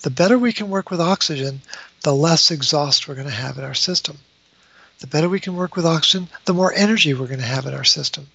The 0.00 0.10
better 0.10 0.38
we 0.38 0.52
can 0.52 0.70
work 0.70 0.90
with 0.90 1.00
oxygen, 1.00 1.62
the 2.02 2.14
less 2.14 2.50
exhaust 2.50 3.08
we're 3.08 3.14
going 3.14 3.26
to 3.26 3.32
have 3.32 3.58
in 3.58 3.64
our 3.64 3.74
system 3.74 4.18
the 5.00 5.06
better 5.06 5.28
we 5.28 5.40
can 5.40 5.56
work 5.56 5.76
with 5.76 5.86
oxygen, 5.86 6.28
the 6.44 6.54
more 6.54 6.72
energy 6.74 7.14
we're 7.14 7.26
going 7.26 7.40
to 7.40 7.46
have 7.46 7.66
in 7.66 7.74
our 7.74 7.84
system. 7.84 8.26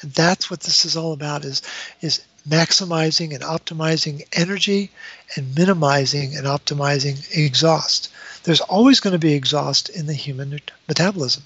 And 0.00 0.12
that's 0.12 0.50
what 0.50 0.60
this 0.60 0.84
is 0.84 0.96
all 0.96 1.12
about 1.12 1.44
is, 1.44 1.62
is 2.00 2.22
maximizing 2.48 3.34
and 3.34 3.42
optimizing 3.42 4.26
energy 4.32 4.90
and 5.36 5.54
minimizing 5.54 6.36
and 6.36 6.46
optimizing 6.46 7.16
exhaust. 7.36 8.10
There's 8.44 8.60
always 8.60 9.00
going 9.00 9.12
to 9.12 9.18
be 9.18 9.32
exhaust 9.32 9.88
in 9.88 10.06
the 10.06 10.14
human 10.14 10.60
metabolism. 10.88 11.42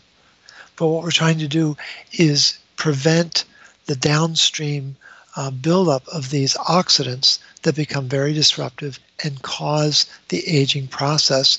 But 0.77 0.89
what 0.89 1.03
we're 1.03 1.11
trying 1.11 1.39
to 1.39 1.49
do 1.49 1.77
is 2.13 2.59
prevent 2.77 3.45
the 3.87 3.97
downstream 3.97 4.97
uh, 5.37 5.51
buildup 5.51 6.07
of 6.09 6.31
these 6.31 6.55
oxidants 6.55 7.39
that 7.63 7.77
become 7.77 8.09
very 8.09 8.33
disruptive 8.33 8.99
and 9.23 9.43
cause 9.43 10.07
the 10.29 10.47
aging 10.49 10.89
process 10.89 11.59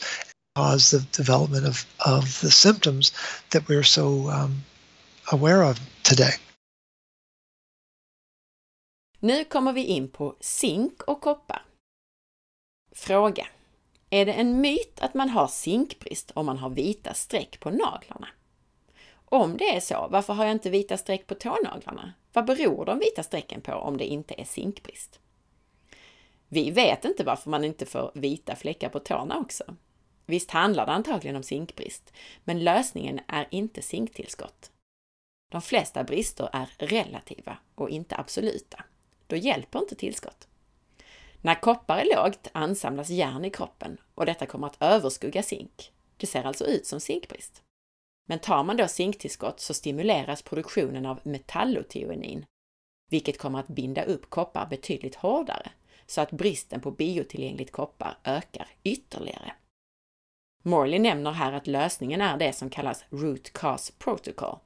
cause 0.55 0.97
the 0.97 1.23
development 1.23 1.67
of, 1.67 1.85
of 2.05 2.41
the 2.41 2.51
symptoms 2.51 3.13
that 3.49 3.67
we're 3.67 3.83
so 3.83 4.29
um, 4.29 4.63
aware 5.31 5.63
of 5.63 5.79
today. 6.03 6.33
Nu 9.19 9.43
kommer 9.43 9.73
vi 9.73 9.83
in 9.83 10.09
på 10.09 10.35
zink 10.39 11.01
och 11.01 11.21
koppar. 11.21 11.65
Fråga. 12.91 13.47
Är 14.09 14.25
det 14.25 14.33
en 14.33 14.61
myt 14.61 14.99
att 14.99 15.13
man 15.13 15.29
har 15.29 15.47
zinkbrist 15.47 16.31
om 16.31 16.45
man 16.45 16.57
har 16.57 16.69
vita 16.69 17.13
streck 17.13 17.59
på 17.59 17.69
naglarna? 17.69 18.27
Om 19.25 19.57
det 19.57 19.75
är 19.75 19.79
så, 19.79 20.07
varför 20.11 20.33
har 20.33 20.45
jag 20.45 20.51
inte 20.51 20.69
vita 20.69 20.97
streck 20.97 21.27
på 21.27 21.35
tånaglarna? 21.35 22.13
Vad 22.33 22.45
beror 22.45 22.85
de 22.85 22.99
vita 22.99 23.23
strecken 23.23 23.61
på 23.61 23.73
om 23.73 23.97
det 23.97 24.05
inte 24.05 24.41
är 24.41 24.45
zinkbrist? 24.45 25.19
Vi 26.47 26.71
vet 26.71 27.05
inte 27.05 27.23
varför 27.23 27.49
man 27.49 27.63
inte 27.63 27.85
får 27.85 28.11
vita 28.15 28.55
fläckar 28.55 28.89
på 28.89 28.99
tårna 28.99 29.37
också. 29.37 29.63
Visst 30.29 30.51
handlar 30.51 30.85
det 30.85 30.91
antagligen 30.91 31.35
om 31.35 31.43
zinkbrist, 31.43 32.13
men 32.43 32.63
lösningen 32.63 33.19
är 33.27 33.47
inte 33.51 33.81
zinktillskott. 33.81 34.71
De 35.51 35.61
flesta 35.61 36.03
brister 36.03 36.49
är 36.53 36.69
relativa 36.77 37.57
och 37.75 37.89
inte 37.89 38.17
absoluta. 38.17 38.83
Då 39.27 39.35
hjälper 39.35 39.79
inte 39.79 39.95
tillskott. 39.95 40.47
När 41.41 41.55
koppar 41.55 41.97
är 41.97 42.15
lågt 42.15 42.47
ansamlas 42.51 43.09
järn 43.09 43.45
i 43.45 43.49
kroppen 43.49 43.97
och 44.15 44.25
detta 44.25 44.45
kommer 44.45 44.67
att 44.67 44.81
överskugga 44.81 45.43
zink. 45.43 45.91
Det 46.17 46.27
ser 46.27 46.43
alltså 46.43 46.65
ut 46.65 46.85
som 46.85 46.99
zinkbrist. 46.99 47.63
Men 48.27 48.39
tar 48.39 48.63
man 48.63 48.77
då 48.77 48.87
zinktillskott 48.87 49.59
så 49.59 49.73
stimuleras 49.73 50.41
produktionen 50.41 51.05
av 51.05 51.19
metalloteonin, 51.23 52.45
vilket 53.09 53.37
kommer 53.37 53.59
att 53.59 53.67
binda 53.67 54.03
upp 54.03 54.29
koppar 54.29 54.65
betydligt 54.65 55.15
hårdare, 55.15 55.71
så 56.05 56.21
att 56.21 56.31
bristen 56.31 56.81
på 56.81 56.91
biotillgängligt 56.91 57.71
koppar 57.71 58.17
ökar 58.23 58.67
ytterligare. 58.83 59.53
Morley 60.63 60.99
nämner 60.99 61.31
här 61.31 61.53
att 61.53 61.67
lösningen 61.67 62.21
är 62.21 62.37
det 62.37 62.53
som 62.53 62.69
kallas 62.69 63.05
Root 63.09 63.53
Cause 63.53 63.93
Protocol. 63.97 64.59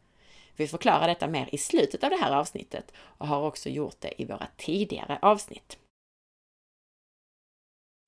Vi 0.56 0.68
förklarar 0.68 1.08
detta 1.08 1.28
mer 1.28 1.50
i 1.52 1.58
slutet 1.58 2.04
av 2.04 2.10
det 2.10 2.16
här 2.16 2.36
avsnittet 2.36 2.92
och 2.98 3.28
har 3.28 3.42
också 3.42 3.70
gjort 3.70 3.96
det 4.00 4.22
i 4.22 4.26
våra 4.26 4.48
tidigare 4.58 5.20
avsnitt. 5.22 5.78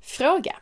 Fråga. 0.03 0.57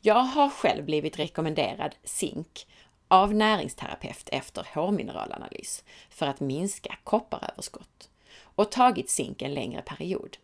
Jag 0.00 0.14
har 0.14 0.50
själv 0.50 0.84
blivit 0.84 1.18
rekommenderad 1.18 1.94
zink 2.04 2.66
av 3.08 3.34
näringsterapeut 3.34 4.28
efter 4.32 4.66
hårmineralanalys 4.74 5.84
för 6.10 6.26
att 6.26 6.40
minska 6.40 6.98
kopparöverskott 7.04 8.10
och 8.38 8.70
tagit 8.70 9.10
zink 9.10 9.42
en 9.42 9.54
längre 9.54 9.82
period. 9.82 10.36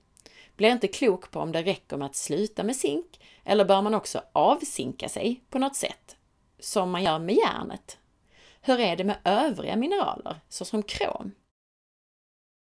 Blir 0.56 0.72
inte 0.72 0.88
klok 0.88 1.30
på 1.30 1.40
om 1.40 1.52
det 1.52 1.62
räcker 1.62 1.96
med 1.96 2.06
att 2.06 2.16
sluta 2.16 2.62
med 2.64 2.76
zink 2.76 3.20
eller 3.44 3.64
bör 3.64 3.82
man 3.82 3.94
också 3.94 4.22
avzinka 4.32 5.08
sig 5.08 5.40
på 5.50 5.58
något 5.58 5.76
sätt, 5.76 6.16
som 6.58 6.90
man 6.90 7.02
gör 7.02 7.18
med 7.18 7.34
järnet? 7.34 7.98
Hur 8.60 8.80
är 8.80 8.96
det 8.96 9.04
med 9.04 9.18
övriga 9.24 9.76
mineraler, 9.76 10.40
såsom 10.48 10.82
krom? 10.82 11.32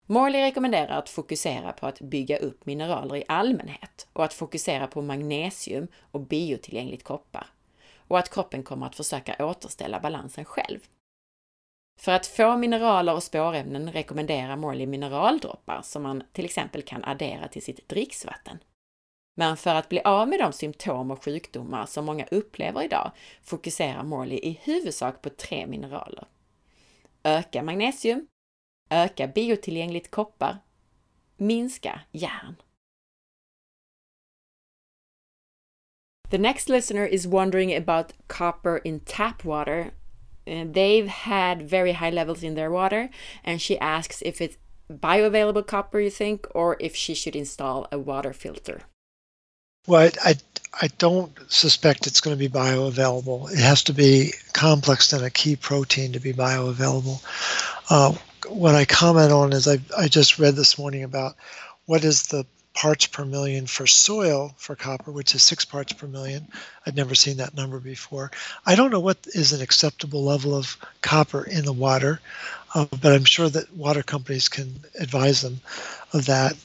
Morley 0.07 0.41
rekommenderar 0.41 0.97
att 0.97 1.09
fokusera 1.09 1.71
på 1.71 1.88
att 1.88 2.01
bygga 2.01 2.38
upp 2.38 2.65
mineraler 2.65 3.15
i 3.15 3.23
allmänhet 3.27 4.07
och 4.13 4.23
att 4.23 4.33
fokusera 4.33 4.88
på 4.88 5.01
magnesium 5.01 5.88
och 6.11 6.21
biotillgängligt 6.21 7.03
koppar 7.03 7.47
och 8.07 8.19
att 8.19 8.33
kroppen 8.33 8.63
kommer 8.63 8.86
att 8.86 8.95
försöka 8.95 9.45
återställa 9.45 9.99
balansen 9.99 10.45
själv. 10.45 10.79
För 11.99 12.11
att 12.11 12.27
få 12.27 12.57
mineraler 12.57 13.13
och 13.13 13.23
spårämnen 13.23 13.91
rekommenderar 13.91 14.55
Morley 14.55 14.87
mineraldroppar 14.87 15.81
som 15.81 16.03
man 16.03 16.23
till 16.31 16.45
exempel 16.45 16.81
kan 16.81 17.03
addera 17.03 17.47
till 17.47 17.63
sitt 17.63 17.89
dricksvatten. 17.89 18.59
Men 19.37 19.57
för 19.57 19.75
att 19.75 19.89
bli 19.89 20.01
av 20.01 20.27
med 20.27 20.39
de 20.39 20.53
symptom 20.53 21.11
och 21.11 21.23
sjukdomar 21.23 21.85
som 21.85 22.05
många 22.05 22.25
upplever 22.31 22.83
idag 22.83 23.11
fokuserar 23.43 24.03
Morley 24.03 24.37
i 24.37 24.59
huvudsak 24.63 25.21
på 25.21 25.29
tre 25.29 25.67
mineraler. 25.67 26.27
Öka 27.23 27.63
magnesium, 27.63 28.27
öka 28.89 29.27
biotillgängligt 29.27 30.11
koppar, 30.11 30.57
minska 31.37 32.01
järn. 32.11 32.55
The 36.31 36.37
next 36.37 36.69
listener 36.69 37.07
is 37.07 37.25
wondering 37.25 37.75
about 37.75 38.13
copper 38.27 38.87
in 38.87 38.99
tap 38.99 39.45
water. 39.45 39.91
They've 40.45 41.07
had 41.07 41.67
very 41.67 41.93
high 41.93 42.11
levels 42.11 42.43
in 42.43 42.55
their 42.55 42.71
water, 42.71 43.09
and 43.43 43.61
she 43.61 43.79
asks 43.79 44.21
if 44.25 44.41
it's 44.41 44.57
bioavailable 44.91 45.65
copper, 45.65 45.99
you 45.99 46.09
think, 46.09 46.47
or 46.53 46.77
if 46.79 46.95
she 46.95 47.15
should 47.15 47.35
install 47.35 47.87
a 47.91 47.97
water 47.97 48.33
filter. 48.33 48.81
Well, 49.87 50.11
I, 50.23 50.35
I, 50.81 50.87
don't 50.97 51.31
suspect 51.47 52.07
it's 52.07 52.21
going 52.21 52.35
to 52.35 52.39
be 52.39 52.49
bioavailable. 52.49 53.51
It 53.51 53.59
has 53.59 53.83
to 53.83 53.93
be 53.93 54.33
complex 54.53 55.13
in 55.13 55.23
a 55.23 55.29
key 55.29 55.55
protein 55.55 56.13
to 56.13 56.19
be 56.19 56.33
bioavailable. 56.33 57.21
Uh, 57.89 58.15
what 58.47 58.73
I 58.73 58.85
comment 58.85 59.31
on 59.31 59.53
is 59.53 59.67
I, 59.67 59.77
I 59.95 60.07
just 60.07 60.39
read 60.39 60.55
this 60.55 60.79
morning 60.79 61.03
about 61.03 61.35
what 61.85 62.03
is 62.03 62.27
the 62.27 62.45
parts 62.76 63.07
per 63.07 63.23
million 63.26 63.65
for 63.65 63.88
soil 63.88 64.53
for 64.57 64.76
copper, 64.76 65.11
which 65.11 65.34
is 65.34 65.41
six 65.41 65.63
parts 65.65 65.93
per 65.93 66.07
million. 66.07 66.45
I'd 66.86 66.95
never 66.95 67.15
seen 67.15 67.38
that 67.38 67.55
number 67.55 67.80
before. 67.80 68.32
I 68.65 68.76
don't 68.76 68.91
know 68.91 68.99
what 68.99 69.17
is 69.34 69.53
an 69.53 69.61
acceptable 69.61 70.23
level 70.23 70.53
of 70.53 70.78
copper 71.01 71.45
in 71.45 71.63
the 71.65 71.73
water, 71.73 72.19
uh, 72.76 72.86
but 73.01 73.13
I'm 73.13 73.23
sure 73.23 73.49
that 73.49 73.73
water 73.76 74.03
companies 74.03 74.49
can 74.49 74.76
advise 74.99 75.41
them 75.41 75.61
of 76.13 76.26
that. 76.26 76.55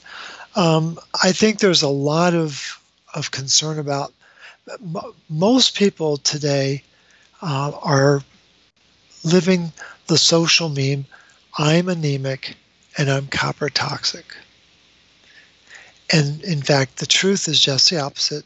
Um, 0.55 0.99
I 1.23 1.31
think 1.31 1.59
there's 1.59 1.81
a 1.81 1.87
lot 1.87 2.33
of, 2.33 2.79
of 3.15 3.31
concern 3.31 3.79
about 3.79 4.13
most 5.29 5.75
people 5.75 6.17
today 6.17 6.83
uh, 7.41 7.71
are 7.81 8.21
living 9.23 9.71
the 10.07 10.17
social 10.17 10.69
meme 10.69 11.05
I'm 11.57 11.89
anemic 11.89 12.55
and 12.97 13.09
I'm 13.09 13.27
copper 13.27 13.69
toxic. 13.69 14.35
And 16.11 16.43
in 16.43 16.61
fact, 16.61 16.97
the 16.97 17.05
truth 17.05 17.47
is 17.47 17.59
just 17.59 17.89
the 17.89 17.99
opposite. 17.99 18.45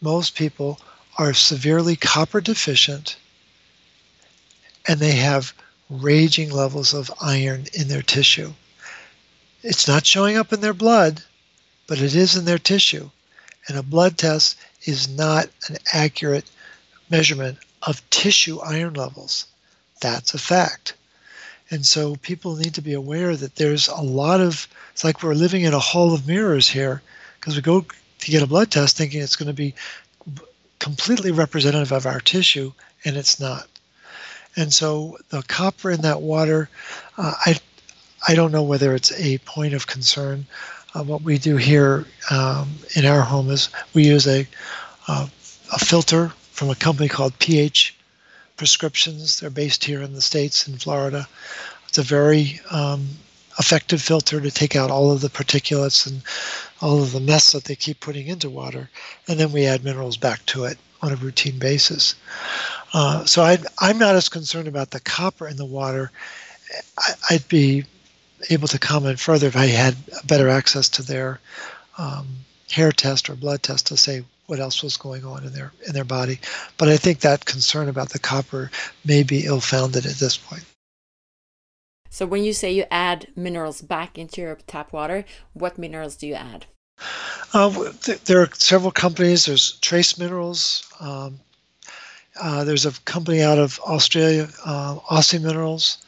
Most 0.00 0.34
people 0.34 0.80
are 1.18 1.34
severely 1.34 1.96
copper 1.96 2.40
deficient 2.40 3.16
and 4.88 4.98
they 4.98 5.12
have 5.12 5.52
raging 5.88 6.50
levels 6.50 6.94
of 6.94 7.12
iron 7.20 7.66
in 7.74 7.88
their 7.88 8.02
tissue. 8.02 8.52
It's 9.62 9.86
not 9.86 10.06
showing 10.06 10.36
up 10.36 10.52
in 10.52 10.60
their 10.60 10.74
blood, 10.74 11.22
but 11.86 12.00
it 12.00 12.14
is 12.14 12.36
in 12.36 12.44
their 12.44 12.58
tissue. 12.58 13.10
And 13.68 13.76
a 13.76 13.82
blood 13.82 14.16
test 14.16 14.56
is 14.84 15.08
not 15.08 15.48
an 15.68 15.76
accurate 15.92 16.50
measurement 17.10 17.58
of 17.82 18.08
tissue 18.10 18.58
iron 18.60 18.94
levels. 18.94 19.46
That's 20.00 20.32
a 20.32 20.38
fact. 20.38 20.94
And 21.70 21.86
so 21.86 22.16
people 22.16 22.56
need 22.56 22.74
to 22.74 22.82
be 22.82 22.94
aware 22.94 23.36
that 23.36 23.56
there's 23.56 23.88
a 23.88 24.00
lot 24.00 24.40
of, 24.40 24.66
it's 24.92 25.04
like 25.04 25.22
we're 25.22 25.34
living 25.34 25.62
in 25.62 25.72
a 25.72 25.78
hall 25.78 26.12
of 26.12 26.26
mirrors 26.26 26.68
here 26.68 27.00
because 27.38 27.54
we 27.54 27.62
go 27.62 27.80
to 27.82 28.30
get 28.30 28.42
a 28.42 28.46
blood 28.46 28.70
test 28.70 28.96
thinking 28.96 29.22
it's 29.22 29.36
going 29.36 29.46
to 29.46 29.52
be 29.54 29.74
completely 30.80 31.30
representative 31.30 31.92
of 31.92 32.06
our 32.06 32.20
tissue, 32.20 32.72
and 33.04 33.16
it's 33.16 33.38
not. 33.38 33.68
And 34.56 34.72
so 34.72 35.18
the 35.28 35.42
copper 35.42 35.90
in 35.90 36.00
that 36.00 36.20
water, 36.20 36.68
uh, 37.16 37.34
I, 37.46 37.56
I 38.26 38.34
don't 38.34 38.50
know 38.50 38.64
whether 38.64 38.94
it's 38.94 39.12
a 39.12 39.38
point 39.38 39.74
of 39.74 39.86
concern. 39.86 40.46
Uh, 40.94 41.04
what 41.04 41.22
we 41.22 41.38
do 41.38 41.56
here 41.56 42.04
um, 42.30 42.68
in 42.96 43.06
our 43.06 43.20
home 43.20 43.48
is 43.50 43.68
we 43.94 44.04
use 44.04 44.26
a, 44.26 44.46
uh, 45.06 45.28
a 45.72 45.78
filter 45.78 46.30
from 46.50 46.68
a 46.70 46.74
company 46.74 47.08
called 47.08 47.38
pH 47.38 47.96
prescriptions. 48.60 49.40
They're 49.40 49.48
based 49.48 49.82
here 49.82 50.02
in 50.02 50.12
the 50.12 50.20
States 50.20 50.68
in 50.68 50.76
Florida. 50.76 51.26
It's 51.88 51.96
a 51.96 52.02
very 52.02 52.60
um, 52.70 53.08
effective 53.58 54.02
filter 54.02 54.38
to 54.38 54.50
take 54.50 54.76
out 54.76 54.90
all 54.90 55.10
of 55.10 55.22
the 55.22 55.30
particulates 55.30 56.06
and 56.06 56.20
all 56.82 57.02
of 57.02 57.12
the 57.12 57.20
mess 57.20 57.52
that 57.52 57.64
they 57.64 57.74
keep 57.74 58.00
putting 58.00 58.26
into 58.26 58.50
water. 58.50 58.90
And 59.26 59.40
then 59.40 59.50
we 59.50 59.64
add 59.64 59.82
minerals 59.82 60.18
back 60.18 60.44
to 60.52 60.64
it 60.64 60.76
on 61.00 61.10
a 61.10 61.16
routine 61.16 61.58
basis. 61.58 62.16
Uh, 62.92 63.24
so 63.24 63.42
i 63.42 63.56
am 63.80 63.96
not 63.96 64.14
as 64.14 64.28
concerned 64.28 64.68
about 64.68 64.90
the 64.90 65.00
copper 65.00 65.48
in 65.48 65.56
the 65.56 65.64
water. 65.64 66.12
I, 66.98 67.36
would 67.36 67.48
be 67.48 67.86
able 68.50 68.68
to 68.68 68.78
comment 68.78 69.18
further 69.18 69.46
if 69.46 69.56
I 69.56 69.68
had 69.68 69.96
better 70.26 70.50
access 70.50 70.90
to 70.90 71.02
their 71.02 71.40
um, 71.96 72.26
hair 72.70 72.92
test 72.92 73.30
or 73.30 73.36
blood 73.36 73.62
test 73.62 73.86
to 73.86 73.96
say 73.96 74.22
what 74.50 74.58
else 74.58 74.82
was 74.82 74.96
going 74.96 75.24
on 75.24 75.44
in 75.46 75.52
their 75.52 75.72
in 75.86 75.94
their 75.94 76.04
body. 76.04 76.40
But 76.76 76.88
I 76.88 76.96
think 76.96 77.20
that 77.20 77.44
concern 77.44 77.88
about 77.88 78.10
the 78.10 78.18
copper 78.18 78.70
may 79.04 79.22
be 79.22 79.46
ill-founded 79.46 80.04
at 80.04 80.16
this 80.16 80.36
point. 80.36 80.64
So 82.10 82.26
when 82.26 82.42
you 82.42 82.52
say 82.52 82.72
you 82.72 82.84
add 82.90 83.28
minerals 83.36 83.80
back 83.80 84.18
into 84.18 84.40
your 84.40 84.58
tap 84.66 84.92
water, 84.92 85.24
what 85.52 85.78
minerals 85.78 86.16
do 86.16 86.26
you 86.26 86.34
add? 86.34 86.66
Uh, 87.54 87.92
there 88.24 88.42
are 88.42 88.48
several 88.54 88.90
companies. 88.90 89.46
There's 89.46 89.78
Trace 89.78 90.18
Minerals. 90.18 90.84
Um, 90.98 91.38
uh, 92.40 92.64
there's 92.64 92.84
a 92.84 92.92
company 93.04 93.42
out 93.42 93.58
of 93.58 93.78
Australia, 93.80 94.48
uh, 94.66 94.96
Aussie 95.10 95.40
Minerals. 95.40 95.98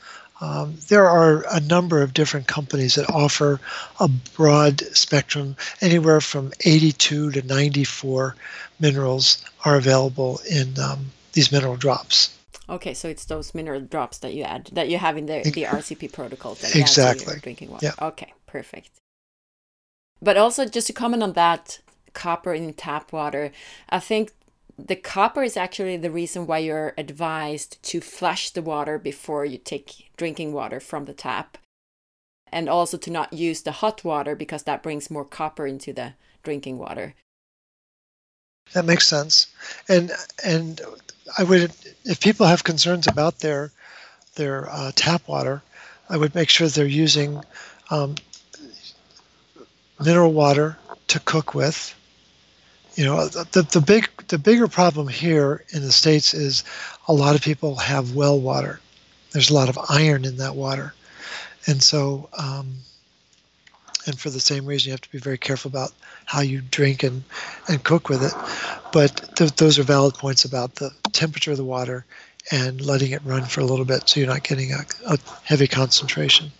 Um, 0.43 0.75
there 0.89 1.09
are 1.09 1.45
a 1.53 1.61
number 1.61 2.03
of 2.03 2.15
different 2.15 2.49
companies 2.49 2.97
that 2.97 3.09
offer 3.09 3.61
a 4.01 4.09
broad 4.09 4.81
spectrum, 4.95 5.57
anywhere 5.81 6.21
from 6.21 6.53
82 6.65 7.31
to 7.31 7.43
94 7.47 8.35
minerals 8.81 9.45
are 9.65 9.77
available 9.77 10.41
in 10.51 10.77
um, 10.81 11.13
these 11.33 11.53
mineral 11.53 11.77
drops. 11.77 12.37
Okay, 12.69 12.93
so 12.93 13.09
it's 13.09 13.27
those 13.27 13.55
mineral 13.55 13.81
drops 13.81 14.19
that 14.19 14.35
you 14.35 14.43
add 14.43 14.69
that 14.73 14.89
you 14.89 14.99
have 14.99 15.17
in 15.17 15.27
the, 15.27 15.43
the 15.45 15.63
RCP 15.63 16.13
protocol 16.13 16.55
that 16.57 16.75
exactly 16.75 17.39
drinking 17.41 17.71
water. 17.71 17.87
Yeah. 17.87 18.09
Okay, 18.09 18.33
perfect. 18.47 18.91
But 20.21 20.37
also 20.37 20.67
just 20.67 20.89
to 20.89 20.93
comment 20.93 21.23
on 21.23 21.35
that 21.35 21.79
copper 22.15 22.53
in 22.53 22.73
tap 22.75 23.13
water, 23.13 23.53
I 23.91 24.01
think 24.01 24.33
the 24.87 24.97
copper 24.97 25.43
is 25.43 25.57
actually 25.57 25.97
the 25.97 26.11
reason 26.11 26.47
why 26.47 26.59
you're 26.59 26.95
advised 26.99 27.83
to 27.85 28.01
flush 28.01 28.51
the 28.51 28.63
water 28.63 28.99
before 28.99 29.45
you 29.45 29.59
take 29.59 30.11
drinking 30.17 30.53
water 30.53 30.81
from 30.81 31.05
the 31.05 31.13
tap. 31.13 31.59
And 32.51 32.69
also 32.69 32.99
to 32.99 33.11
not 33.11 33.33
use 33.33 33.63
the 33.63 33.73
hot 33.73 34.05
water 34.05 34.35
because 34.35 34.65
that 34.65 34.83
brings 34.83 35.11
more 35.11 35.25
copper 35.25 35.67
into 35.67 35.93
the 35.93 36.15
drinking 36.43 36.79
water. 36.79 37.15
That 38.75 38.85
makes 38.85 39.07
sense. 39.07 39.47
And 39.89 40.13
and 40.45 40.81
I 41.39 41.45
would 41.45 41.73
if 42.05 42.21
people 42.21 42.47
have 42.47 42.65
concerns 42.65 43.07
about 43.07 43.39
their 43.39 43.73
their 44.35 44.71
uh, 44.71 44.93
tap 44.95 45.27
water, 45.29 45.63
I 46.09 46.17
would 46.17 46.35
make 46.35 46.49
sure 46.49 46.69
they're 46.69 46.87
using 46.87 47.43
um, 47.91 48.17
mineral 49.99 50.33
water 50.33 50.77
to 51.09 51.21
cook 51.21 51.55
with 51.55 51.95
you 52.95 53.05
know 53.05 53.27
the, 53.29 53.63
the 53.63 53.81
big 53.81 54.09
the 54.29 54.39
bigger 54.39 54.69
problem 54.69 55.09
here 55.09 55.65
in 55.71 55.83
the 55.83 55.93
states 55.93 56.35
is 56.35 56.65
a 57.09 57.13
lot 57.13 57.35
of 57.35 57.43
people 57.43 57.77
have 57.77 58.15
well 58.15 58.39
water. 58.39 58.81
There's 59.33 59.51
a 59.51 59.55
lot 59.55 59.69
of 59.69 59.79
iron 59.89 60.25
in 60.25 60.37
that 60.37 60.55
water. 60.55 60.95
And 61.67 61.83
so 61.83 62.29
um, 62.37 62.75
and 64.07 64.19
for 64.19 64.31
the 64.31 64.41
same 64.41 64.67
reason 64.67 64.89
you 64.89 64.93
have 64.93 65.01
to 65.01 65.13
be 65.13 65.19
very 65.19 65.39
careful 65.39 65.71
about 65.71 65.93
how 66.27 66.41
you 66.41 66.61
drink 66.71 67.03
and 67.03 67.23
and 67.69 67.83
cook 67.83 68.09
with 68.09 68.23
it. 68.23 68.35
But 68.93 69.37
th- 69.37 69.57
those 69.57 69.79
are 69.79 69.85
valid 69.85 70.15
points 70.15 70.45
about 70.45 70.75
the 70.75 70.91
temperature 71.13 71.53
of 71.53 71.57
the 71.57 71.65
water 71.65 72.05
and 72.51 72.81
letting 72.81 73.13
it 73.13 73.23
run 73.25 73.45
for 73.45 73.61
a 73.61 73.65
little 73.65 73.85
bit 73.85 74.09
so 74.09 74.21
you're 74.21 74.29
not 74.29 74.43
getting 74.43 74.73
a, 74.73 74.85
a 75.07 75.19
heavy 75.45 75.69
concentration. 75.69 76.51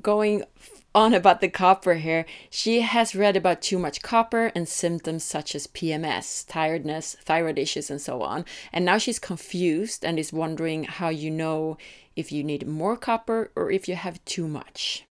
Going 0.00 0.44
on 0.94 1.14
about 1.14 1.40
the 1.40 1.48
copper 1.48 1.94
here, 1.94 2.26
she 2.50 2.80
has 2.80 3.14
read 3.14 3.36
about 3.36 3.62
too 3.62 3.78
much 3.78 4.02
copper 4.02 4.50
and 4.54 4.68
symptoms 4.68 5.22
such 5.22 5.54
as 5.54 5.66
PMS, 5.68 6.44
tiredness, 6.46 7.16
thyroid 7.22 7.58
issues, 7.58 7.90
and 7.90 8.00
so 8.00 8.22
on. 8.22 8.44
And 8.72 8.84
now 8.84 8.98
she's 8.98 9.18
confused 9.18 10.04
and 10.04 10.18
is 10.18 10.32
wondering 10.32 10.84
how 10.84 11.08
you 11.08 11.30
know 11.30 11.78
if 12.16 12.32
you 12.32 12.42
need 12.42 12.66
more 12.66 12.96
copper 12.96 13.50
or 13.54 13.70
if 13.70 13.88
you 13.88 13.94
have 13.94 14.24
too 14.24 14.48
much. 14.48 15.04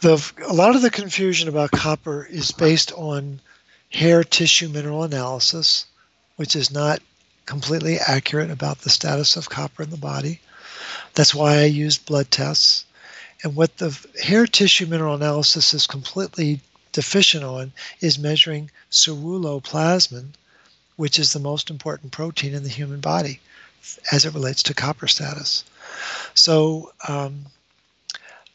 The, 0.00 0.22
a 0.46 0.52
lot 0.52 0.76
of 0.76 0.82
the 0.82 0.90
confusion 0.90 1.48
about 1.48 1.70
copper 1.70 2.26
is 2.26 2.50
based 2.50 2.92
on 2.92 3.40
hair 3.90 4.24
tissue 4.24 4.68
mineral 4.68 5.04
analysis, 5.04 5.86
which 6.36 6.56
is 6.56 6.70
not 6.70 7.00
completely 7.46 7.98
accurate 7.98 8.50
about 8.50 8.80
the 8.80 8.90
status 8.90 9.36
of 9.36 9.48
copper 9.48 9.82
in 9.82 9.90
the 9.90 9.96
body. 9.96 10.40
That's 11.14 11.34
why 11.34 11.58
I 11.58 11.64
use 11.64 11.98
blood 11.98 12.30
tests 12.30 12.84
and 13.42 13.56
what 13.56 13.76
the 13.78 13.98
hair 14.22 14.46
tissue 14.46 14.86
mineral 14.86 15.14
analysis 15.14 15.74
is 15.74 15.86
completely 15.86 16.60
deficient 16.92 17.42
on 17.42 17.72
is 18.00 18.18
measuring 18.18 18.70
ceruloplasmin, 18.90 20.28
which 20.96 21.18
is 21.18 21.32
the 21.32 21.40
most 21.40 21.70
important 21.70 22.12
protein 22.12 22.54
in 22.54 22.62
the 22.62 22.68
human 22.68 23.00
body 23.00 23.40
as 24.12 24.24
it 24.24 24.34
relates 24.34 24.62
to 24.62 24.74
copper 24.74 25.08
status. 25.08 25.64
So 26.34 26.92
um, 27.08 27.46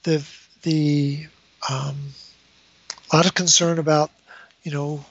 the 0.03 0.26
the 0.64 1.27
um, 1.69 2.14
a 3.11 3.15
lot 3.15 3.26
of 3.26 3.34
concern 3.34 3.80
about 3.80 4.11
you 4.64 4.72
know 4.72 5.03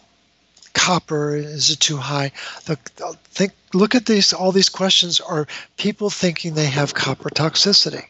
copper 0.73 1.37
is 1.37 1.71
it 1.71 1.81
too 1.81 1.97
high? 1.97 2.33
The, 2.65 2.77
think 3.25 3.53
look 3.75 3.95
at 3.95 4.07
these 4.07 4.33
all 4.33 4.53
these 4.53 4.71
questions. 4.71 5.21
Are 5.21 5.47
people 5.77 6.09
thinking 6.09 6.55
they 6.55 6.67
have 6.67 6.95
copper 6.95 7.29
toxicity 7.29 8.07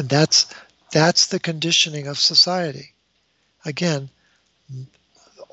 and 0.00 0.08
that's 0.08 0.46
that's 0.92 1.26
the 1.26 1.38
conditioning 1.38 2.06
of 2.06 2.18
society. 2.18 2.94
Again, 3.66 4.08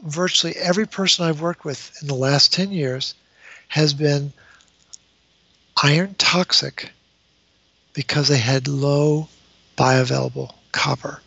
virtually 0.01 0.55
every 0.55 0.87
person 0.87 1.25
I've 1.25 1.41
worked 1.41 1.65
with 1.65 1.91
in 2.01 2.07
the 2.07 2.15
last 2.15 2.53
10 2.53 2.71
years 2.71 3.13
has 3.67 3.93
been 3.93 4.31
iron 5.83 6.15
toxic 6.17 6.91
because 7.93 8.29
they 8.29 8.37
had 8.37 8.69
low 8.69 9.27
bioavailable 9.77 10.53
copper. 10.71 11.21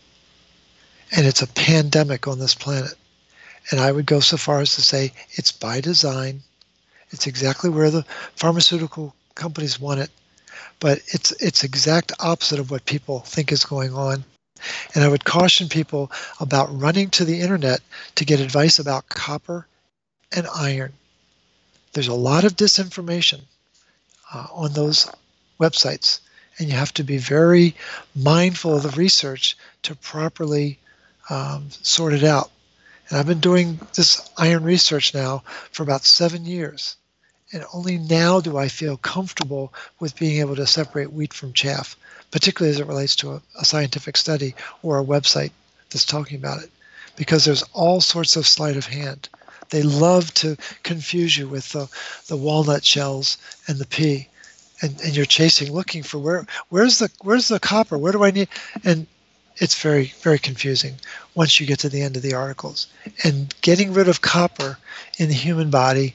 And 1.15 1.27
it's 1.27 1.43
a 1.43 1.47
pandemic 1.47 2.27
on 2.27 2.39
this 2.39 2.55
planet. 2.55 2.95
And 3.71 3.81
I 3.81 3.93
would 3.93 4.07
go 4.07 4.21
so 4.21 4.39
far 4.39 4.61
as 4.61 4.75
to 4.77 4.81
say 4.81 5.13
it's 5.33 5.53
by 5.53 5.83
design. 5.83 6.43
It's 7.11 7.27
exactly 7.27 7.69
where 7.69 7.91
the 7.91 8.07
pharmaceutical 8.35 9.15
companies 9.35 9.79
want 9.79 10.01
it 10.01 10.11
but 10.79 10.99
it's 11.09 11.33
it's 11.33 11.65
exact 11.65 12.13
opposite 12.21 12.59
of 12.59 12.71
what 12.71 12.85
people 12.87 13.21
think 13.21 13.53
is 13.53 13.65
going 13.65 13.95
on. 13.95 14.25
And 14.95 15.05
I 15.05 15.09
would 15.09 15.25
caution 15.25 15.69
people 15.69 16.11
about 16.39 16.81
running 16.81 17.11
to 17.11 17.25
the 17.25 17.41
internet 17.41 17.81
to 18.17 18.25
get 18.25 18.41
advice 18.41 18.79
about 18.79 19.09
copper 19.09 19.67
and 20.33 20.47
iron. 20.55 20.93
There's 21.93 22.09
a 22.09 22.15
lot 22.15 22.45
of 22.45 22.57
disinformation 22.57 23.41
uh, 24.33 24.47
on 24.53 24.73
those 24.73 25.11
websites, 25.59 26.21
and 26.59 26.69
you 26.69 26.75
have 26.75 26.95
to 26.95 27.05
be 27.05 27.19
very 27.19 27.75
mindful 28.15 28.77
of 28.77 28.83
the 28.83 28.91
research 28.91 29.57
to 29.83 29.95
properly 29.97 30.79
um, 31.31 31.69
sort 31.71 32.13
it 32.13 32.25
out. 32.25 32.51
And 33.09 33.19
I've 33.19 33.27
been 33.27 33.41
doing 33.41 33.81
this 33.95 34.31
iron 34.37 34.63
research 34.63 35.15
now 35.15 35.43
for 35.73 35.83
about 35.83 36.05
seven 36.05 36.45
years. 36.45 36.97
And 37.53 37.65
only 37.73 37.99
now 37.99 38.41
do 38.41 38.57
I 38.57 38.69
feel 38.69 38.97
comfortable 38.97 39.73
with 39.99 40.19
being 40.19 40.41
able 40.41 40.57
to 40.57 40.67
separate 40.67 41.13
wheat 41.13 41.33
from 41.33 41.53
chaff, 41.53 41.97
particularly 42.31 42.73
as 42.73 42.81
it 42.81 42.87
relates 42.87 43.17
to 43.17 43.33
a, 43.33 43.43
a 43.59 43.65
scientific 43.65 44.17
study 44.17 44.55
or 44.83 44.99
a 44.99 45.05
website 45.05 45.51
that's 45.91 46.05
talking 46.05 46.37
about 46.37 46.63
it, 46.63 46.71
because 47.17 47.45
there's 47.45 47.65
all 47.73 48.01
sorts 48.01 48.37
of 48.37 48.47
sleight 48.47 48.77
of 48.77 48.87
hand. 48.87 49.29
They 49.71 49.83
love 49.83 50.33
to 50.35 50.57
confuse 50.83 51.37
you 51.37 51.49
with 51.49 51.71
the, 51.71 51.89
the 52.29 52.37
walnut 52.37 52.85
shells 52.85 53.39
and 53.67 53.79
the 53.79 53.87
pea. 53.87 54.29
And, 54.83 54.99
and 55.03 55.15
you're 55.15 55.27
chasing, 55.27 55.73
looking 55.73 56.03
for 56.03 56.19
where 56.19 56.47
where's 56.71 57.01
the 57.01 57.11
where's 57.21 57.49
the 57.49 57.61
copper? 57.61 57.99
Where 57.99 58.13
do 58.13 58.25
I 58.25 58.31
need? 58.31 58.49
And 58.83 59.07
it's 59.57 59.81
very 59.81 60.15
very 60.23 60.39
confusing 60.39 60.95
once 61.35 61.61
you 61.61 61.67
get 61.67 61.81
to 61.81 61.91
the 61.91 62.01
end 62.01 62.17
of 62.17 62.23
the 62.23 62.33
articles. 62.33 62.87
And 63.23 63.55
getting 63.61 63.93
rid 63.93 64.09
of 64.09 64.23
copper 64.23 64.79
in 65.19 65.29
the 65.29 65.35
human 65.35 65.69
body 65.69 66.15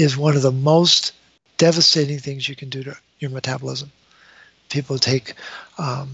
is 0.00 0.16
one 0.16 0.36
of 0.36 0.42
the 0.42 0.52
most 0.52 1.12
devastating 1.58 2.18
things 2.18 2.48
you 2.48 2.56
can 2.56 2.70
do 2.70 2.82
to 2.82 2.96
your 3.18 3.30
metabolism. 3.30 3.90
People 4.70 4.98
take 4.98 5.34
um, 5.78 6.10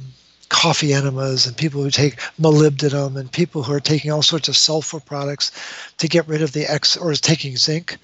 coffee 0.48 0.92
enemas 0.92 1.46
and 1.46 1.56
people 1.56 1.82
who 1.82 1.90
take 1.90 2.16
molybdenum 2.40 3.16
and 3.16 3.30
people 3.30 3.62
who 3.62 3.72
are 3.72 3.80
taking 3.80 4.10
all 4.10 4.22
sorts 4.22 4.48
of 4.48 4.56
sulfur 4.56 5.00
products 5.00 5.52
to 5.98 6.08
get 6.08 6.26
rid 6.26 6.42
of 6.42 6.52
the 6.52 6.70
X 6.70 6.96
or 6.96 7.12
is 7.12 7.20
taking 7.20 7.56
zinc. 7.56 7.98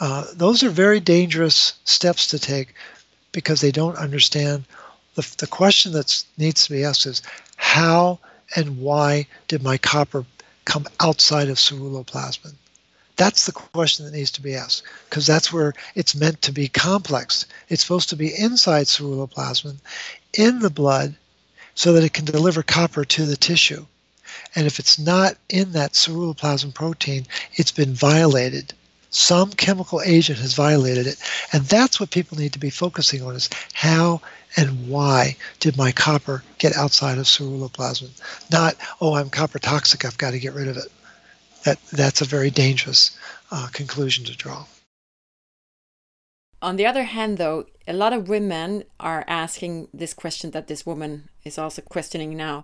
Uh, 0.00 0.24
those 0.34 0.62
are 0.62 0.70
very 0.70 0.98
dangerous 0.98 1.74
steps 1.84 2.26
to 2.28 2.38
take 2.38 2.74
because 3.30 3.60
they 3.60 3.70
don't 3.70 3.96
understand 3.96 4.64
the, 5.14 5.34
the 5.38 5.46
question 5.46 5.92
that 5.92 6.24
needs 6.38 6.64
to 6.64 6.72
be 6.72 6.84
asked 6.84 7.06
is 7.06 7.22
how 7.56 8.18
and 8.56 8.78
why 8.78 9.26
did 9.48 9.62
my 9.62 9.78
copper 9.78 10.24
come 10.64 10.86
outside 11.00 11.48
of 11.48 11.58
ceruloplasmin? 11.58 12.54
That's 13.22 13.46
the 13.46 13.52
question 13.52 14.04
that 14.04 14.14
needs 14.14 14.32
to 14.32 14.42
be 14.42 14.56
asked 14.56 14.82
because 15.08 15.28
that's 15.28 15.52
where 15.52 15.74
it's 15.94 16.16
meant 16.16 16.42
to 16.42 16.50
be 16.50 16.66
complex. 16.66 17.46
It's 17.68 17.80
supposed 17.80 18.08
to 18.08 18.16
be 18.16 18.34
inside 18.36 18.86
ceruloplasmin 18.86 19.76
in 20.36 20.58
the 20.58 20.70
blood 20.70 21.14
so 21.76 21.92
that 21.92 22.02
it 22.02 22.14
can 22.14 22.24
deliver 22.24 22.64
copper 22.64 23.04
to 23.04 23.24
the 23.24 23.36
tissue. 23.36 23.86
And 24.56 24.66
if 24.66 24.80
it's 24.80 24.98
not 24.98 25.36
in 25.48 25.70
that 25.70 25.92
ceruloplasmin 25.92 26.74
protein, 26.74 27.28
it's 27.54 27.70
been 27.70 27.94
violated. 27.94 28.74
Some 29.10 29.52
chemical 29.52 30.02
agent 30.04 30.40
has 30.40 30.54
violated 30.54 31.06
it. 31.06 31.18
And 31.52 31.62
that's 31.66 32.00
what 32.00 32.10
people 32.10 32.38
need 32.38 32.54
to 32.54 32.58
be 32.58 32.70
focusing 32.70 33.22
on 33.22 33.36
is 33.36 33.48
how 33.72 34.20
and 34.56 34.88
why 34.88 35.36
did 35.60 35.76
my 35.76 35.92
copper 35.92 36.42
get 36.58 36.76
outside 36.76 37.18
of 37.18 37.26
ceruloplasmin? 37.26 38.10
Not, 38.50 38.74
oh, 39.00 39.14
I'm 39.14 39.30
copper 39.30 39.60
toxic, 39.60 40.04
I've 40.04 40.18
got 40.18 40.32
to 40.32 40.40
get 40.40 40.54
rid 40.54 40.66
of 40.66 40.76
it 40.76 40.90
that 41.64 41.78
that's 41.92 42.20
a 42.20 42.26
very 42.26 42.50
dangerous 42.50 43.16
uh, 43.50 43.68
conclusion 43.72 44.24
to 44.24 44.36
draw. 44.36 44.64
On 46.60 46.76
the 46.76 46.86
other 46.86 47.02
hand, 47.02 47.38
though, 47.38 47.66
a 47.88 47.92
lot 47.92 48.12
of 48.12 48.28
women 48.28 48.84
are 49.00 49.24
asking 49.26 49.88
this 49.92 50.14
question 50.14 50.52
that 50.52 50.68
this 50.68 50.86
woman 50.86 51.28
is 51.44 51.58
also 51.58 51.82
questioning 51.82 52.36
now. 52.36 52.62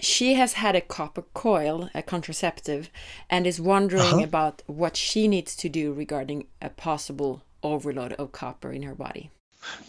She 0.00 0.34
has 0.34 0.54
had 0.54 0.74
a 0.74 0.80
copper 0.80 1.22
coil, 1.34 1.90
a 1.94 2.02
contraceptive, 2.02 2.88
and 3.28 3.46
is 3.46 3.60
wondering 3.60 4.02
uh-huh. 4.02 4.22
about 4.22 4.62
what 4.66 4.96
she 4.96 5.28
needs 5.28 5.54
to 5.56 5.68
do 5.68 5.92
regarding 5.92 6.46
a 6.62 6.70
possible 6.70 7.42
overload 7.62 8.12
of 8.14 8.32
copper 8.32 8.72
in 8.72 8.82
her 8.82 8.94
body. 8.94 9.30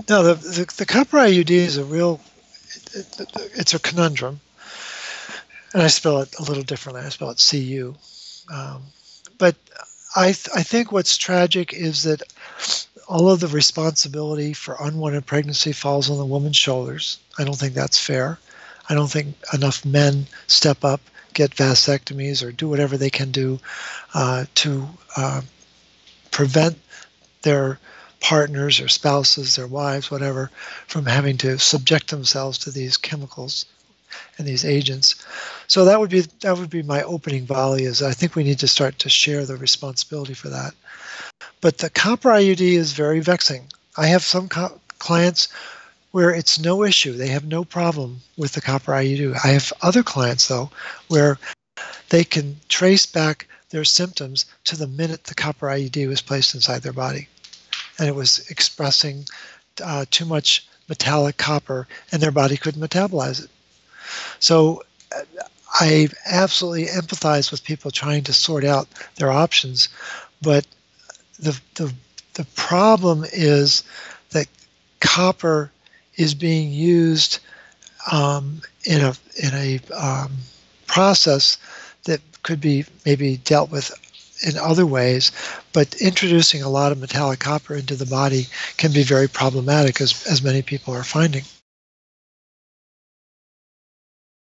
No, 0.09 0.23
the, 0.23 0.33
the, 0.33 0.73
the 0.77 0.85
copper 0.85 1.17
IUD 1.17 1.51
is 1.51 1.77
a 1.77 1.85
real, 1.85 2.19
it, 2.93 3.19
it, 3.19 3.31
it's 3.55 3.73
a 3.73 3.79
conundrum. 3.79 4.41
And 5.73 5.83
I 5.83 5.87
spell 5.87 6.19
it 6.21 6.35
a 6.39 6.43
little 6.43 6.63
differently. 6.63 7.03
I 7.03 7.09
spell 7.09 7.29
it 7.29 7.45
CU. 7.47 7.95
Um, 8.51 8.83
but 9.37 9.55
I, 10.15 10.25
th- 10.25 10.49
I 10.55 10.63
think 10.63 10.91
what's 10.91 11.17
tragic 11.17 11.73
is 11.73 12.03
that 12.03 12.23
all 13.07 13.29
of 13.29 13.39
the 13.39 13.47
responsibility 13.47 14.53
for 14.53 14.77
unwanted 14.79 15.25
pregnancy 15.25 15.71
falls 15.71 16.09
on 16.09 16.17
the 16.17 16.25
woman's 16.25 16.57
shoulders. 16.57 17.17
I 17.37 17.43
don't 17.43 17.55
think 17.55 17.73
that's 17.73 17.99
fair. 17.99 18.39
I 18.87 18.95
don't 18.95 19.11
think 19.11 19.35
enough 19.53 19.85
men 19.85 20.27
step 20.47 20.83
up, 20.83 21.01
get 21.33 21.55
vasectomies, 21.55 22.43
or 22.45 22.51
do 22.51 22.67
whatever 22.67 22.97
they 22.97 23.09
can 23.09 23.31
do 23.31 23.59
uh, 24.13 24.45
to 24.55 24.87
uh, 25.15 25.41
prevent 26.31 26.77
their 27.43 27.79
partners 28.19 28.79
or 28.79 28.87
spouses, 28.87 29.55
their 29.55 29.67
wives, 29.67 30.11
whatever, 30.11 30.51
from 30.87 31.05
having 31.05 31.37
to 31.37 31.57
subject 31.57 32.09
themselves 32.09 32.57
to 32.59 32.71
these 32.71 32.97
chemicals 32.97 33.65
and 34.37 34.47
these 34.47 34.65
agents. 34.65 35.15
So 35.67 35.85
that 35.85 35.99
would 35.99 36.09
be 36.09 36.21
that 36.41 36.57
would 36.57 36.69
be 36.69 36.83
my 36.83 37.03
opening 37.03 37.45
volley. 37.45 37.83
Is 37.83 38.01
I 38.01 38.13
think 38.13 38.35
we 38.35 38.43
need 38.43 38.59
to 38.59 38.67
start 38.67 38.99
to 38.99 39.09
share 39.09 39.45
the 39.45 39.57
responsibility 39.57 40.33
for 40.33 40.49
that. 40.49 40.73
But 41.61 41.77
the 41.77 41.89
copper 41.89 42.29
IUD 42.29 42.61
is 42.61 42.93
very 42.93 43.19
vexing. 43.19 43.67
I 43.97 44.07
have 44.07 44.23
some 44.23 44.47
co- 44.49 44.79
clients 44.99 45.49
where 46.11 46.31
it's 46.31 46.59
no 46.59 46.83
issue; 46.83 47.13
they 47.13 47.27
have 47.27 47.45
no 47.45 47.63
problem 47.63 48.21
with 48.37 48.53
the 48.53 48.61
copper 48.61 48.93
IUD. 48.93 49.37
I 49.43 49.49
have 49.49 49.73
other 49.81 50.03
clients 50.03 50.47
though 50.47 50.71
where 51.07 51.37
they 52.09 52.23
can 52.23 52.57
trace 52.67 53.05
back 53.05 53.47
their 53.69 53.85
symptoms 53.85 54.45
to 54.65 54.75
the 54.75 54.87
minute 54.87 55.25
the 55.25 55.35
copper 55.35 55.67
IUD 55.67 56.07
was 56.07 56.21
placed 56.21 56.55
inside 56.55 56.81
their 56.81 56.93
body. 56.93 57.27
And 57.97 58.07
it 58.07 58.15
was 58.15 58.39
expressing 58.49 59.25
uh, 59.83 60.05
too 60.09 60.25
much 60.25 60.67
metallic 60.87 61.37
copper, 61.37 61.87
and 62.11 62.21
their 62.21 62.31
body 62.31 62.57
couldn't 62.57 62.81
metabolize 62.81 63.43
it. 63.43 63.49
So 64.39 64.83
uh, 65.15 65.21
I 65.73 66.09
absolutely 66.25 66.85
empathize 66.85 67.51
with 67.51 67.63
people 67.63 67.91
trying 67.91 68.23
to 68.23 68.33
sort 68.33 68.63
out 68.63 68.87
their 69.15 69.31
options, 69.31 69.89
but 70.41 70.65
the, 71.39 71.59
the, 71.75 71.93
the 72.33 72.45
problem 72.55 73.25
is 73.31 73.83
that 74.31 74.47
copper 74.99 75.71
is 76.15 76.33
being 76.33 76.71
used 76.71 77.39
um, 78.11 78.61
in 78.85 79.01
a 79.01 79.13
in 79.41 79.53
a 79.53 79.79
um, 79.93 80.31
process 80.87 81.57
that 82.03 82.21
could 82.43 82.61
be 82.61 82.85
maybe 83.05 83.37
dealt 83.37 83.71
with 83.71 83.91
in 84.45 84.57
other 84.57 84.85
ways, 84.85 85.31
but 85.73 85.95
introducing 86.01 86.61
a 86.61 86.69
lot 86.69 86.91
of 86.91 86.97
metallic 86.97 87.39
copper 87.39 87.75
into 87.75 87.95
the 87.95 88.05
body 88.05 88.47
can 88.77 88.91
be 88.91 89.03
very 89.03 89.27
problematic, 89.27 89.99
as 90.01 90.25
as 90.27 90.41
many 90.41 90.61
people 90.61 90.93
are 90.93 91.03
finding. 91.03 91.43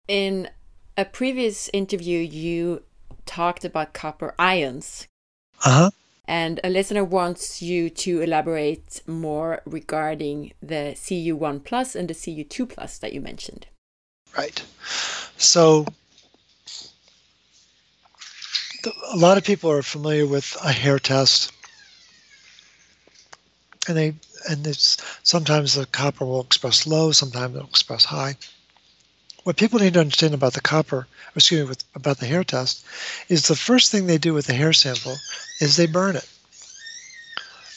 In 0.08 0.50
a 0.96 1.06
previous 1.06 1.70
interview, 1.74 2.20
you 2.20 2.84
talked 3.26 3.66
about 3.66 3.94
copper 3.94 4.34
ions. 4.40 5.08
Uh 5.64 5.72
huh. 5.72 5.92
And 6.30 6.60
a 6.64 6.70
listener 6.70 7.04
wants 7.04 7.62
you 7.62 7.90
to 7.90 8.22
elaborate 8.22 9.02
more 9.08 9.62
regarding 9.66 10.54
the 10.62 10.94
Cu1 10.96 11.64
plus 11.64 11.96
and 11.96 12.10
the 12.10 12.14
Cu2 12.14 12.68
plus 12.68 12.98
that 12.98 13.14
you 13.14 13.22
mentioned. 13.22 13.68
Right. 14.38 14.62
So 15.38 15.86
a 19.14 19.18
lot 19.18 19.38
of 19.38 19.44
people 19.44 19.72
are 19.72 19.82
familiar 19.82 20.26
with 20.26 20.56
a 20.64 20.72
hair 20.72 21.00
test, 21.00 21.52
and 23.88 23.98
they 23.98 24.14
and 24.50 24.66
it's 24.66 24.98
sometimes 25.24 25.74
the 25.74 25.86
copper 25.86 26.26
will 26.26 26.42
express 26.42 26.86
low, 26.88 27.12
sometimes 27.12 27.56
it'll 27.56 27.68
express 27.68 28.06
high. 28.06 28.36
What 29.48 29.56
people 29.56 29.80
need 29.80 29.94
to 29.94 30.02
understand 30.02 30.34
about 30.34 30.52
the 30.52 30.60
copper, 30.60 31.08
excuse 31.34 31.62
me, 31.62 31.70
with, 31.70 31.82
about 31.96 32.18
the 32.18 32.26
hair 32.26 32.44
test, 32.44 32.84
is 33.30 33.48
the 33.48 33.56
first 33.56 33.90
thing 33.90 34.06
they 34.06 34.18
do 34.18 34.34
with 34.34 34.46
the 34.46 34.54
hair 34.54 34.74
sample 34.74 35.16
is 35.62 35.78
they 35.78 35.86
burn 35.86 36.18
it, 36.18 36.28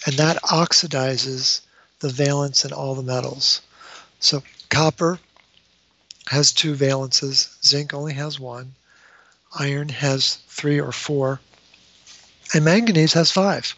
and 0.05 0.17
that 0.17 0.43
oxidizes 0.43 1.61
the 2.01 2.09
valence 2.09 2.65
in 2.65 2.73
all 2.73 2.97
the 2.97 3.05
metals. 3.05 3.61
So 4.19 4.43
copper 4.69 5.21
has 6.27 6.51
two 6.51 6.75
valences, 6.75 7.55
zinc 7.65 7.95
only 7.95 8.15
has 8.15 8.41
one 8.41 8.75
iron 9.57 9.91
has 9.91 10.39
three 10.49 10.81
or 10.81 10.91
four, 10.91 11.39
and 12.53 12.65
manganese 12.65 13.13
has 13.13 13.31
five. 13.31 13.77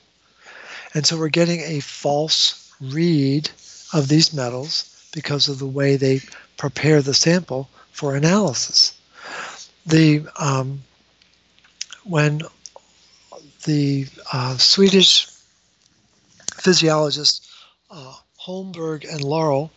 And 0.94 1.06
so 1.06 1.18
we're 1.18 1.28
getting 1.28 1.60
a 1.60 1.80
false 1.80 2.72
read 2.80 3.50
of 3.92 4.08
these 4.08 4.32
metals 4.32 5.10
because 5.12 5.50
of 5.50 5.58
the 5.58 5.66
way 5.66 5.96
they 5.96 6.22
prepare 6.56 7.02
the 7.02 7.12
sample 7.12 7.68
for 7.92 8.16
analysis. 8.16 8.98
The 9.86 10.26
um, 10.38 10.82
when 12.04 12.42
the 13.64 14.06
uh, 14.32 14.56
Swedish 14.56 15.28
physiologists 16.54 17.48
uh, 17.90 18.14
Holmberg 18.40 19.08
and 19.08 19.22
Laurell 19.22 19.70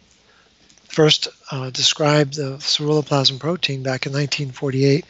first 0.87 1.27
uh, 1.51 1.69
described 1.69 2.35
the 2.35 2.57
ceruloplasmin 2.59 3.39
protein 3.39 3.83
back 3.83 4.05
in 4.05 4.13
1948, 4.13 5.05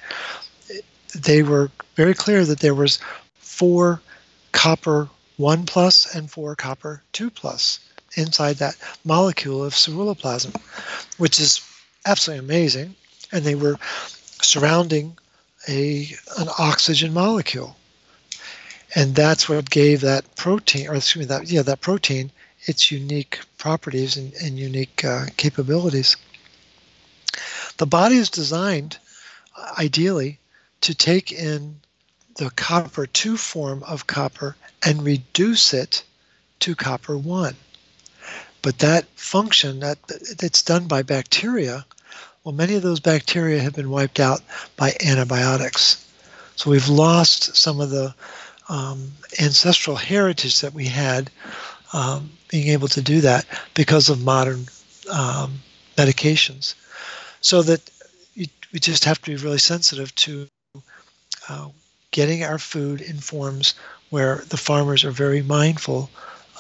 they 1.16 1.44
were 1.44 1.72
very 1.96 2.14
clear 2.14 2.44
that 2.44 2.60
there 2.60 2.74
was 2.74 3.00
four 3.38 4.02
copper 4.52 5.10
1 5.38 5.66
plus 5.66 6.16
and 6.16 6.32
four 6.32 6.56
copper 6.56 7.04
2 7.14 7.30
plus 7.30 7.80
inside 8.16 8.56
that 8.58 8.76
molecule 9.04 9.64
of 9.64 9.74
ceruloplasmin, 9.74 10.60
which 11.18 11.40
is 11.40 11.60
absolutely 12.06 12.46
amazing. 12.46 12.96
And 13.32 13.44
they 13.44 13.56
were 13.56 13.78
surrounding 14.42 15.18
a 15.68 16.10
an 16.38 16.48
oxygen 16.58 17.14
molecule. 17.14 17.76
And 18.94 19.16
that's 19.16 19.50
what 19.50 19.70
gave 19.70 20.02
that 20.02 20.36
protein, 20.36 20.88
or 20.88 20.96
excuse 20.96 21.28
me, 21.28 21.28
that 21.28 21.48
yeah, 21.48 21.64
that 21.64 21.82
protein 21.82 22.32
its 22.62 22.92
unique 22.92 23.40
properties 23.58 24.18
and, 24.18 24.34
and 24.36 24.58
unique 24.58 25.04
uh, 25.04 25.26
capabilities. 25.38 26.16
The 27.78 27.86
body 27.86 28.16
is 28.16 28.30
designed, 28.30 28.98
uh, 29.58 29.74
ideally, 29.78 30.40
to 30.82 30.96
take 30.96 31.32
in 31.32 31.80
the 32.36 32.50
copper 32.52 33.06
2 33.06 33.38
form 33.38 33.84
of 33.84 34.08
copper 34.08 34.56
and 34.84 35.04
reduce 35.04 35.74
it 35.74 36.04
to 36.60 36.76
copper 36.76 37.18
1. 37.18 37.56
But 38.62 38.80
that 38.80 39.06
function 39.16 39.80
that 39.82 40.00
that's 40.40 40.62
done 40.62 40.88
by 40.88 41.04
bacteria, 41.04 41.86
well 42.46 42.56
many 42.56 42.76
of 42.76 42.84
those 42.84 43.02
bacteria 43.02 43.60
have 43.60 43.74
been 43.74 43.90
wiped 43.90 44.20
out 44.20 44.42
by 44.78 44.96
antibiotics. 45.06 46.08
So 46.56 46.70
we've 46.70 46.88
lost 46.88 47.58
some 47.58 47.82
of 47.82 47.90
the 47.90 48.16
um, 48.70 49.12
ancestral 49.42 49.98
heritage 49.98 50.62
that 50.62 50.74
we 50.74 50.86
had 50.86 51.30
um, 51.92 52.32
being 52.48 52.70
able 52.70 52.88
to 52.90 53.02
do 53.02 53.20
that 53.22 53.46
because 53.74 54.10
of 54.10 54.24
modern 54.24 54.68
um, 55.12 55.60
medications. 55.98 56.76
So 57.42 57.62
that 57.64 57.90
we 58.36 58.80
just 58.80 59.06
have 59.06 59.22
to 59.22 59.32
be 59.32 59.38
really 59.38 59.58
sensitive 59.58 60.14
to 60.16 60.48
uh, 61.48 61.70
getting 62.12 62.44
our 62.44 62.58
food 62.58 63.02
in 63.02 63.18
forms 63.18 63.74
where 64.10 64.44
the 64.50 64.58
farmers 64.58 65.04
are 65.04 65.12
very 65.12 65.42
mindful 65.42 66.10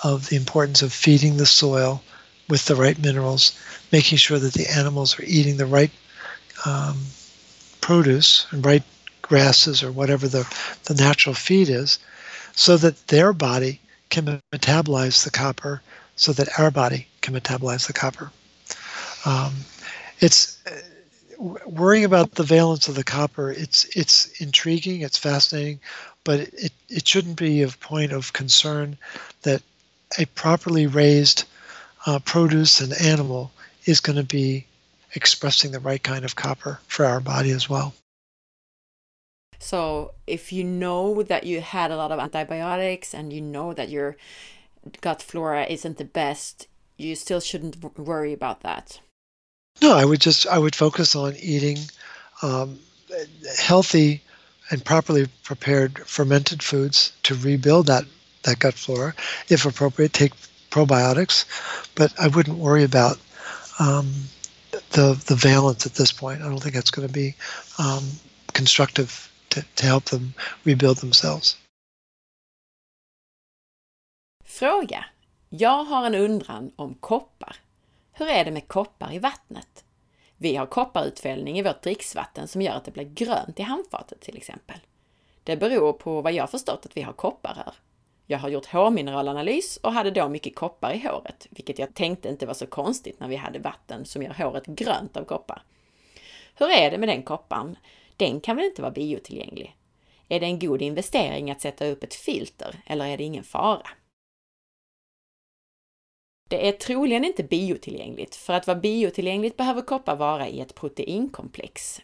of 0.04 0.30
the 0.30 0.36
importance 0.36 0.82
of 0.82 0.94
feeding 0.94 1.38
the 1.38 1.46
soil 1.46 2.02
with 2.48 2.66
the 2.66 2.76
right 2.76 2.98
minerals, 3.00 3.58
making 3.92 4.18
sure 4.18 4.40
that 4.40 4.54
the 4.54 4.70
animals 4.70 5.20
are 5.20 5.24
eating 5.26 5.58
the 5.58 5.66
right 5.66 5.92
um, 6.66 6.98
produce 7.82 8.48
and 8.52 8.66
right 8.66 8.84
grasses 9.22 9.84
or 9.84 9.92
whatever 9.92 10.28
the, 10.28 10.48
the 10.86 10.94
natural 10.94 11.34
feed 11.36 11.70
is, 11.70 12.00
so 12.54 12.78
that 12.78 13.08
their 13.08 13.34
body 13.34 13.80
can 14.10 14.42
metabolize 14.52 15.24
the 15.24 15.32
copper, 15.32 15.82
so 16.16 16.32
that 16.32 16.60
our 16.60 16.72
body 16.72 17.08
can 17.22 17.34
metabolize 17.34 17.88
the 17.88 17.94
copper. 17.94 18.32
Um, 19.26 19.54
it's 20.20 20.64
worrying 21.66 22.06
about 22.06 22.32
the 22.32 22.44
valence 22.44 22.88
of 22.88 22.96
the 22.96 23.04
copper, 23.04 23.52
it's 23.52 23.86
it's 23.96 24.40
intriguing, 24.40 25.02
it's 25.02 25.18
fascinating, 25.18 25.80
but 26.24 26.40
it, 26.40 26.72
it 26.90 27.08
shouldn't 27.08 27.38
be 27.38 27.62
a 27.62 27.68
point 27.68 28.12
of 28.12 28.34
concern 28.34 28.98
that 29.42 29.62
a 30.18 30.26
properly 30.28 30.88
raised 30.88 31.46
uh, 32.06 32.20
produce 32.20 32.82
and 32.82 32.94
animal 32.94 33.52
is 33.86 34.00
going 34.00 34.18
to 34.18 34.24
be 34.24 34.66
expressing 35.14 35.72
the 35.72 35.80
right 35.80 36.04
kind 36.04 36.26
of 36.26 36.36
copper 36.36 36.80
for 36.88 37.06
our 37.06 37.20
body 37.20 37.52
as 37.52 37.70
well. 37.70 37.94
So, 39.60 40.14
if 40.28 40.52
you 40.52 40.64
know 40.64 41.24
that 41.24 41.46
you 41.46 41.62
had 41.62 41.90
a 41.90 41.98
lot 41.98 42.12
of 42.12 42.20
antibiotics 42.20 43.14
and 43.14 43.32
you 43.32 43.42
know 43.42 43.74
that 43.74 43.90
your 43.90 44.18
gut 45.02 45.22
flora 45.22 45.66
isn't 45.66 45.98
the 45.98 46.06
best, 46.06 46.68
you 46.98 47.16
still 47.16 47.40
shouldn't 47.40 47.98
worry 47.98 48.34
about 48.34 48.62
that. 48.62 49.00
No, 49.82 49.96
I 49.96 50.06
would 50.06 50.22
just 50.22 50.46
I 50.48 50.58
would 50.58 50.76
focus 50.76 51.16
on 51.16 51.36
eating 51.38 51.80
um, 52.42 52.80
healthy 53.60 54.22
and 54.70 54.84
properly 54.84 55.28
prepared 55.44 56.00
fermented 56.08 56.62
foods 56.64 57.14
to 57.24 57.36
rebuild 57.36 57.88
that 57.88 58.06
that 58.44 58.60
gut 58.60 58.76
flora. 58.76 59.14
If 59.50 59.66
appropriate, 59.66 60.14
take 60.14 60.34
probiotics, 60.70 61.46
but 61.96 62.12
I 62.20 62.28
wouldn't 62.28 62.58
worry 62.58 62.84
about 62.84 63.18
um, 63.80 64.06
the 64.92 65.14
the 65.28 65.36
valence 65.36 65.86
at 65.86 65.96
this 65.96 66.12
point. 66.12 66.42
I 66.42 66.50
don't 66.50 66.62
think 66.62 66.76
that's 66.76 66.92
going 66.92 67.08
to 67.08 67.14
be 67.14 67.36
um, 67.80 68.04
constructive 68.54 69.32
to, 69.50 69.64
to 69.76 69.86
help 69.86 70.06
them 70.06 70.34
rebuild 70.64 70.98
themselves. 70.98 71.58
Fråga. 74.46 75.06
Jag 75.50 75.84
har 75.84 76.06
en 76.06 76.16
undran 76.16 76.72
om 76.76 76.94
koppar. 76.94 77.56
Hur 78.12 78.28
är 78.28 78.46
det 78.46 78.52
med 78.52 78.68
koppar 78.68 79.14
i 79.14 79.20
vattnet? 79.20 79.84
Vi 80.38 80.56
har 80.56 80.66
kopparutfällning 80.66 81.60
i 81.60 81.62
vårt 81.62 81.82
dricksvatten 81.82 82.48
som 82.48 82.62
gör 82.62 82.74
att 82.74 82.86
det 82.86 82.92
blir 82.92 83.04
grönt 83.04 83.60
i 83.60 83.64
handfatet 83.64 84.22
till 84.22 84.38
exempel. 84.38 84.80
Det 85.44 85.58
beror 85.58 85.94
på 85.94 86.22
vad 86.22 86.34
jag 86.34 86.52
förstått 86.52 86.86
att 86.86 86.98
vi 86.98 87.02
har 87.02 87.14
kopparrör. 87.14 87.74
Jag 88.28 88.40
har 88.40 88.50
gjort 88.50 88.66
hårmineralanalys 88.66 89.78
och 89.78 89.94
hade 89.94 90.12
då 90.12 90.30
mycket 90.30 90.56
koppar 90.56 90.94
i 90.94 91.00
håret, 91.08 91.48
vilket 91.50 91.80
jag 91.80 91.94
tänkte 91.94 92.30
inte 92.30 92.46
var 92.46 92.54
så 92.54 92.68
konstigt 92.68 93.20
när 93.20 93.28
vi 93.28 93.36
hade 93.36 93.60
vatten 93.60 94.06
som 94.06 94.24
gör 94.24 94.34
håret 94.34 94.66
grönt 94.66 95.18
av 95.18 95.24
koppar. 95.24 95.64
Hur 96.56 96.70
är 96.72 96.92
det 96.92 96.98
med 96.98 97.10
den 97.10 97.24
kopparn? 97.24 97.78
Den 98.18 98.42
kan 98.42 98.56
väl 98.56 98.66
inte 98.66 98.82
vara 98.82 98.92
biotillgänglig? 98.92 99.76
Är 100.28 100.40
det 100.40 100.46
en 100.46 100.60
god 100.60 100.82
investering 100.82 101.52
att 101.52 101.62
sätta 101.62 101.88
upp 101.88 102.04
ett 102.04 102.14
filter 102.14 102.76
eller 102.86 103.06
är 103.06 103.18
det 103.18 103.24
ingen 103.24 103.44
fara? 103.44 103.88
Det 106.50 106.68
är 106.68 106.72
troligen 106.72 107.26
inte 107.26 107.44
biotillgängligt. 107.44 108.36
För 108.36 108.54
att 108.54 108.68
vara 108.68 108.80
biotillgängligt 108.80 109.58
behöver 109.58 109.82
koppar 109.82 110.16
vara 110.16 110.48
i 110.48 110.60
ett 110.60 110.76
proteinkomplex. 110.76 112.02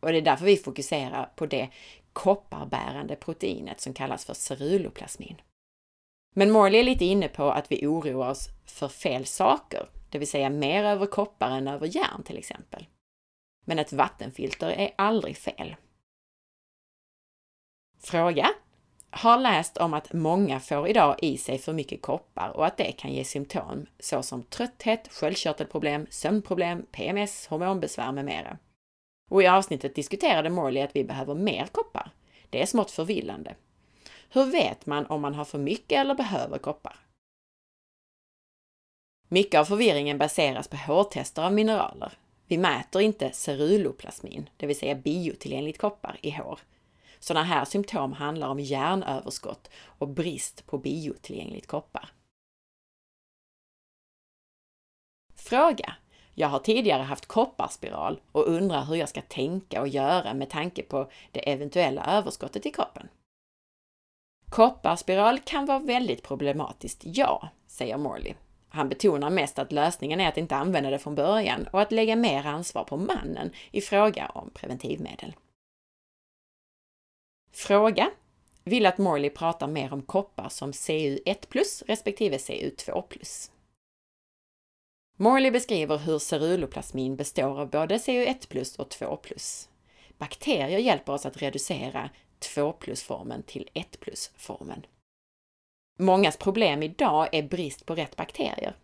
och 0.00 0.12
det 0.12 0.18
är 0.18 0.22
därför 0.22 0.44
vi 0.44 0.56
fokuserar 0.56 1.32
på 1.36 1.46
det 1.46 1.68
kopparbärande 2.12 3.16
proteinet 3.16 3.80
som 3.80 3.94
kallas 3.94 4.24
för 4.24 4.34
ceruloplasmin. 4.34 5.36
Men 6.36 6.50
Morley 6.50 6.80
är 6.80 6.84
lite 6.84 7.04
inne 7.04 7.28
på 7.28 7.50
att 7.50 7.72
vi 7.72 7.86
oroar 7.86 8.30
oss 8.30 8.48
för 8.66 8.88
fel 8.88 9.26
saker, 9.26 9.88
det 10.10 10.18
vill 10.18 10.30
säga 10.30 10.50
mer 10.50 10.84
över 10.84 11.06
koppar 11.06 11.50
än 11.50 11.68
över 11.68 11.96
järn 11.96 12.22
till 12.22 12.38
exempel. 12.38 12.86
Men 13.64 13.78
ett 13.78 13.92
vattenfilter 13.92 14.70
är 14.70 14.90
aldrig 14.96 15.36
fel. 15.36 15.76
Fråga. 18.02 18.50
Har 19.10 19.38
läst 19.38 19.76
om 19.76 19.94
att 19.94 20.12
många 20.12 20.60
får 20.60 20.88
idag 20.88 21.16
i 21.22 21.38
sig 21.38 21.58
för 21.58 21.72
mycket 21.72 22.02
koppar 22.02 22.48
och 22.48 22.66
att 22.66 22.76
det 22.76 22.92
kan 22.92 23.12
ge 23.12 23.24
symptom 23.24 23.86
såsom 23.98 24.42
trötthet, 24.42 25.08
sköldkörtelproblem, 25.12 26.06
sömnproblem, 26.10 26.86
PMS, 26.92 27.46
hormonbesvär 27.46 28.12
med 28.12 28.24
mera. 28.24 28.58
Och 29.30 29.42
i 29.42 29.46
avsnittet 29.46 29.94
diskuterade 29.94 30.50
Morley 30.50 30.82
att 30.82 30.96
vi 30.96 31.04
behöver 31.04 31.34
mer 31.34 31.66
koppar. 31.66 32.10
Det 32.50 32.62
är 32.62 32.66
smått 32.66 32.90
förvillande. 32.90 33.54
Hur 34.34 34.44
vet 34.44 34.86
man 34.86 35.06
om 35.06 35.20
man 35.20 35.34
har 35.34 35.44
för 35.44 35.58
mycket 35.58 36.00
eller 36.00 36.14
behöver 36.14 36.58
koppar? 36.58 36.96
Mycket 39.28 39.60
av 39.60 39.64
förvirringen 39.64 40.18
baseras 40.18 40.68
på 40.68 40.76
hårtester 40.76 41.42
av 41.42 41.52
mineraler. 41.52 42.12
Vi 42.46 42.58
mäter 42.58 43.00
inte 43.00 43.32
ceruloplasmin, 43.32 44.50
det 44.56 44.66
vill 44.66 44.78
säga 44.78 44.94
biotillgängligt 44.94 45.78
koppar, 45.78 46.18
i 46.22 46.30
hår. 46.30 46.60
Sådana 47.18 47.44
här 47.44 47.64
symptom 47.64 48.12
handlar 48.12 48.48
om 48.48 48.60
järnöverskott 48.60 49.70
och 49.74 50.08
brist 50.08 50.66
på 50.66 50.78
biotillgängligt 50.78 51.66
koppar. 51.66 52.10
Fråga. 55.34 55.96
Jag 56.34 56.48
har 56.48 56.58
tidigare 56.58 57.02
haft 57.02 57.26
kopparspiral 57.26 58.20
och 58.32 58.48
undrar 58.48 58.84
hur 58.84 58.94
jag 58.94 59.08
ska 59.08 59.22
tänka 59.22 59.80
och 59.80 59.88
göra 59.88 60.34
med 60.34 60.50
tanke 60.50 60.82
på 60.82 61.10
det 61.32 61.52
eventuella 61.52 62.04
överskottet 62.06 62.66
i 62.66 62.70
kroppen. 62.70 63.08
Kopparspiral 64.54 65.38
kan 65.38 65.66
vara 65.66 65.78
väldigt 65.78 66.22
problematiskt, 66.22 67.00
ja, 67.04 67.48
säger 67.66 67.98
Morley. 67.98 68.34
Han 68.68 68.88
betonar 68.88 69.30
mest 69.30 69.58
att 69.58 69.72
lösningen 69.72 70.20
är 70.20 70.28
att 70.28 70.36
inte 70.36 70.56
använda 70.56 70.90
det 70.90 70.98
från 70.98 71.14
början 71.14 71.68
och 71.72 71.80
att 71.80 71.92
lägga 71.92 72.16
mer 72.16 72.46
ansvar 72.46 72.84
på 72.84 72.96
mannen 72.96 73.50
i 73.70 73.80
fråga 73.80 74.26
om 74.34 74.50
preventivmedel. 74.50 75.34
Fråga 77.52 78.10
vill 78.64 78.86
att 78.86 78.98
Morley 78.98 79.30
pratar 79.30 79.66
mer 79.66 79.92
om 79.92 80.02
koppar 80.02 80.48
som 80.48 80.72
CU1 80.72 81.84
respektive 81.86 82.36
CU2 82.36 83.04
Morley 85.16 85.50
beskriver 85.50 85.98
hur 85.98 86.18
ceruloplasmin 86.18 87.16
består 87.16 87.60
av 87.60 87.70
både 87.70 87.96
CU1 87.96 88.78
och 88.78 88.90
2 88.90 89.18
Bakterier 90.18 90.78
hjälper 90.78 91.12
oss 91.12 91.26
att 91.26 91.42
reducera 91.42 92.10
2 92.54 92.72
plus-formen 92.72 93.42
till 93.42 93.68
1 93.74 94.00
plus-formen. 94.00 94.86
Mångas 95.98 96.36
problem 96.36 96.82
idag 96.82 97.28
är 97.32 97.42
brist 97.42 97.86
på 97.86 97.94
rätt 97.94 98.16
bakterier. 98.16 98.76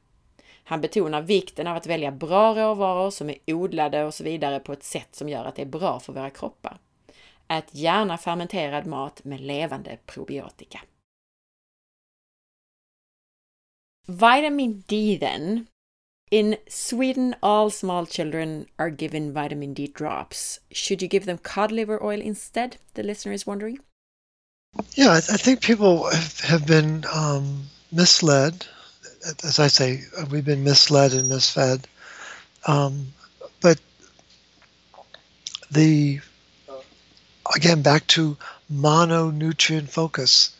Han 0.64 0.80
betonar 0.80 1.22
vikten 1.22 1.66
av 1.66 1.76
att 1.76 1.86
välja 1.86 2.12
bra 2.12 2.54
råvaror 2.54 3.10
som 3.10 3.30
är 3.30 3.36
odlade 3.46 4.04
och 4.04 4.14
så 4.14 4.24
vidare 4.24 4.60
på 4.60 4.72
ett 4.72 4.84
sätt 4.84 5.14
som 5.14 5.28
gör 5.28 5.44
att 5.44 5.56
det 5.56 5.62
är 5.62 5.66
bra 5.66 6.00
för 6.00 6.12
våra 6.12 6.30
kroppar. 6.30 6.78
Ät 7.48 7.74
gärna 7.74 8.18
fermenterad 8.18 8.86
mat 8.86 9.24
med 9.24 9.40
levande 9.40 9.98
probiotika. 10.06 10.80
Vitamin 14.06 14.84
D 14.86 15.18
then. 15.20 15.66
In 16.30 16.58
Sweden, 16.68 17.34
all 17.42 17.70
small 17.70 18.06
children 18.06 18.68
are 18.78 18.90
given 18.90 19.32
vitamin 19.32 19.74
D 19.74 19.88
drops. 19.88 20.60
Should 20.70 21.02
you 21.02 21.08
give 21.08 21.26
them 21.26 21.38
cod 21.38 21.72
liver 21.72 22.00
oil 22.02 22.20
instead? 22.20 22.76
The 22.94 23.02
listener 23.02 23.32
is 23.32 23.48
wondering. 23.48 23.80
Yeah, 24.94 25.14
I, 25.14 25.20
think 25.20 25.60
people 25.60 26.08
have 26.44 26.64
been 26.64 27.04
um, 27.12 27.66
misled. 27.90 28.64
As 29.42 29.58
I 29.58 29.66
say, 29.66 30.02
we've 30.30 30.44
been 30.44 30.62
misled 30.62 31.14
and 31.14 31.28
misfed. 31.28 31.86
Um, 32.64 33.12
but 33.60 33.80
the 35.72 36.20
again 37.56 37.82
back 37.82 38.06
to 38.08 38.36
mononutrient 38.72 39.88
focus. 39.88 40.54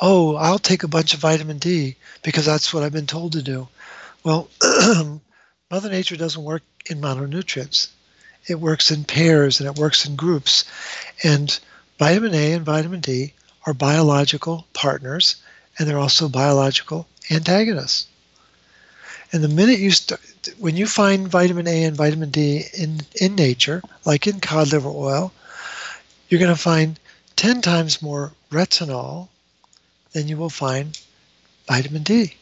Oh, 0.00 0.36
I'll 0.36 0.60
take 0.60 0.84
a 0.84 0.88
bunch 0.88 1.14
of 1.14 1.20
vitamin 1.20 1.58
D 1.58 1.96
because 2.22 2.46
that's 2.46 2.72
what 2.72 2.84
I've 2.84 2.92
been 2.92 3.06
told 3.08 3.32
to 3.32 3.42
do. 3.42 3.68
Well, 4.26 4.48
Mother 5.70 5.88
Nature 5.88 6.16
doesn't 6.16 6.42
work 6.42 6.64
in 6.90 7.00
mononutrients. 7.00 7.90
It 8.48 8.58
works 8.58 8.90
in 8.90 9.04
pairs 9.04 9.60
and 9.60 9.68
it 9.68 9.78
works 9.78 10.04
in 10.04 10.16
groups. 10.16 10.64
And 11.22 11.56
vitamin 12.00 12.34
A 12.34 12.54
and 12.54 12.64
vitamin 12.64 12.98
D 12.98 13.34
are 13.66 13.72
biological 13.72 14.66
partners 14.72 15.36
and 15.78 15.88
they're 15.88 16.00
also 16.00 16.28
biological 16.28 17.06
antagonists. 17.30 18.08
And 19.32 19.44
the 19.44 19.48
minute 19.48 19.78
you 19.78 19.92
start, 19.92 20.20
when 20.58 20.76
you 20.76 20.88
find 20.88 21.28
vitamin 21.28 21.68
A 21.68 21.84
and 21.84 21.96
vitamin 21.96 22.30
D 22.30 22.64
in, 22.76 23.02
in 23.20 23.36
nature, 23.36 23.80
like 24.04 24.26
in 24.26 24.40
cod 24.40 24.72
liver 24.72 24.88
oil, 24.88 25.32
you're 26.28 26.40
going 26.40 26.52
to 26.52 26.60
find 26.60 26.98
10 27.36 27.62
times 27.62 28.02
more 28.02 28.32
retinol 28.50 29.28
than 30.14 30.26
you 30.26 30.36
will 30.36 30.50
find 30.50 31.00
vitamin 31.68 32.02
D. 32.02 32.34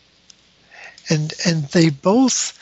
And, 1.08 1.34
and 1.46 1.64
they 1.68 1.90
both 1.90 2.58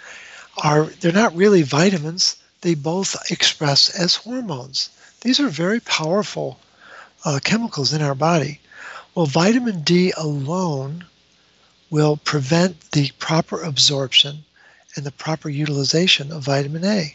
are, 0.62 0.85
they're 0.85 1.12
not 1.12 1.36
really 1.36 1.62
vitamins, 1.62 2.36
they 2.62 2.74
both 2.74 3.31
express 3.31 3.89
as 3.90 4.16
hormones. 4.16 4.90
These 5.20 5.40
are 5.40 5.48
very 5.48 5.81
powerful 5.81 6.59
uh, 7.24 7.40
chemicals 7.43 7.93
in 7.93 8.02
our 8.02 8.14
body. 8.14 8.60
Well, 9.14 9.27
vitamin 9.27 9.82
D 9.82 10.12
alone 10.16 11.05
will 11.90 12.16
prevent 12.16 12.93
the 12.93 13.10
proper 13.19 13.62
absorption 13.62 14.44
and 14.97 15.05
the 15.05 15.12
proper 15.12 15.48
utilization 15.48 16.32
of 16.32 16.44
vitamin 16.44 16.85
A. 16.85 17.14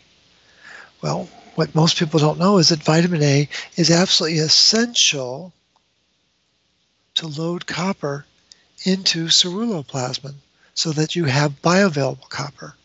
Well, 1.02 1.30
what 1.56 1.74
most 1.76 1.98
people 1.98 2.20
don't 2.20 2.40
know 2.40 2.58
is 2.60 2.70
that 2.70 2.84
vitamin 2.84 3.24
A 3.24 3.50
is 3.76 3.90
absolutely 3.90 4.40
essential 4.40 5.54
to 7.16 7.28
load 7.28 7.66
copper 7.66 8.26
into 8.84 9.26
ceruloplasmin 9.28 10.36
so 10.78 10.92
that 10.92 11.16
you 11.16 11.26
have 11.26 11.62
bioavailable 11.64 12.30
copper. 12.30 12.76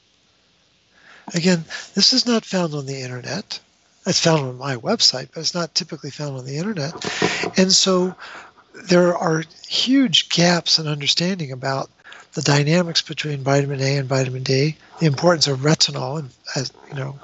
Again, 1.34 1.62
this 1.94 2.14
is 2.14 2.26
not 2.26 2.42
found 2.42 2.72
on 2.72 2.86
the 2.86 3.02
internet. 3.02 3.60
It's 4.06 4.18
found 4.18 4.40
on 4.40 4.56
my 4.56 4.76
website, 4.76 5.28
but 5.32 5.40
it's 5.40 5.54
not 5.54 5.74
typically 5.74 6.10
found 6.10 6.38
on 6.38 6.46
the 6.46 6.56
internet. 6.56 6.94
And 7.58 7.70
so 7.70 8.14
there 8.88 9.14
are 9.14 9.44
huge 9.68 10.30
gaps 10.30 10.78
in 10.78 10.86
understanding 10.86 11.52
about 11.52 11.90
the 12.32 12.40
dynamics 12.40 13.02
between 13.02 13.44
vitamin 13.44 13.82
A 13.82 13.98
and 13.98 14.08
vitamin 14.08 14.42
D, 14.42 14.74
the 14.98 15.06
importance 15.06 15.46
of 15.46 15.60
retinol, 15.60 16.18
and 16.18 16.30
as 16.56 16.72
you 16.88 16.94
know, 16.94 17.20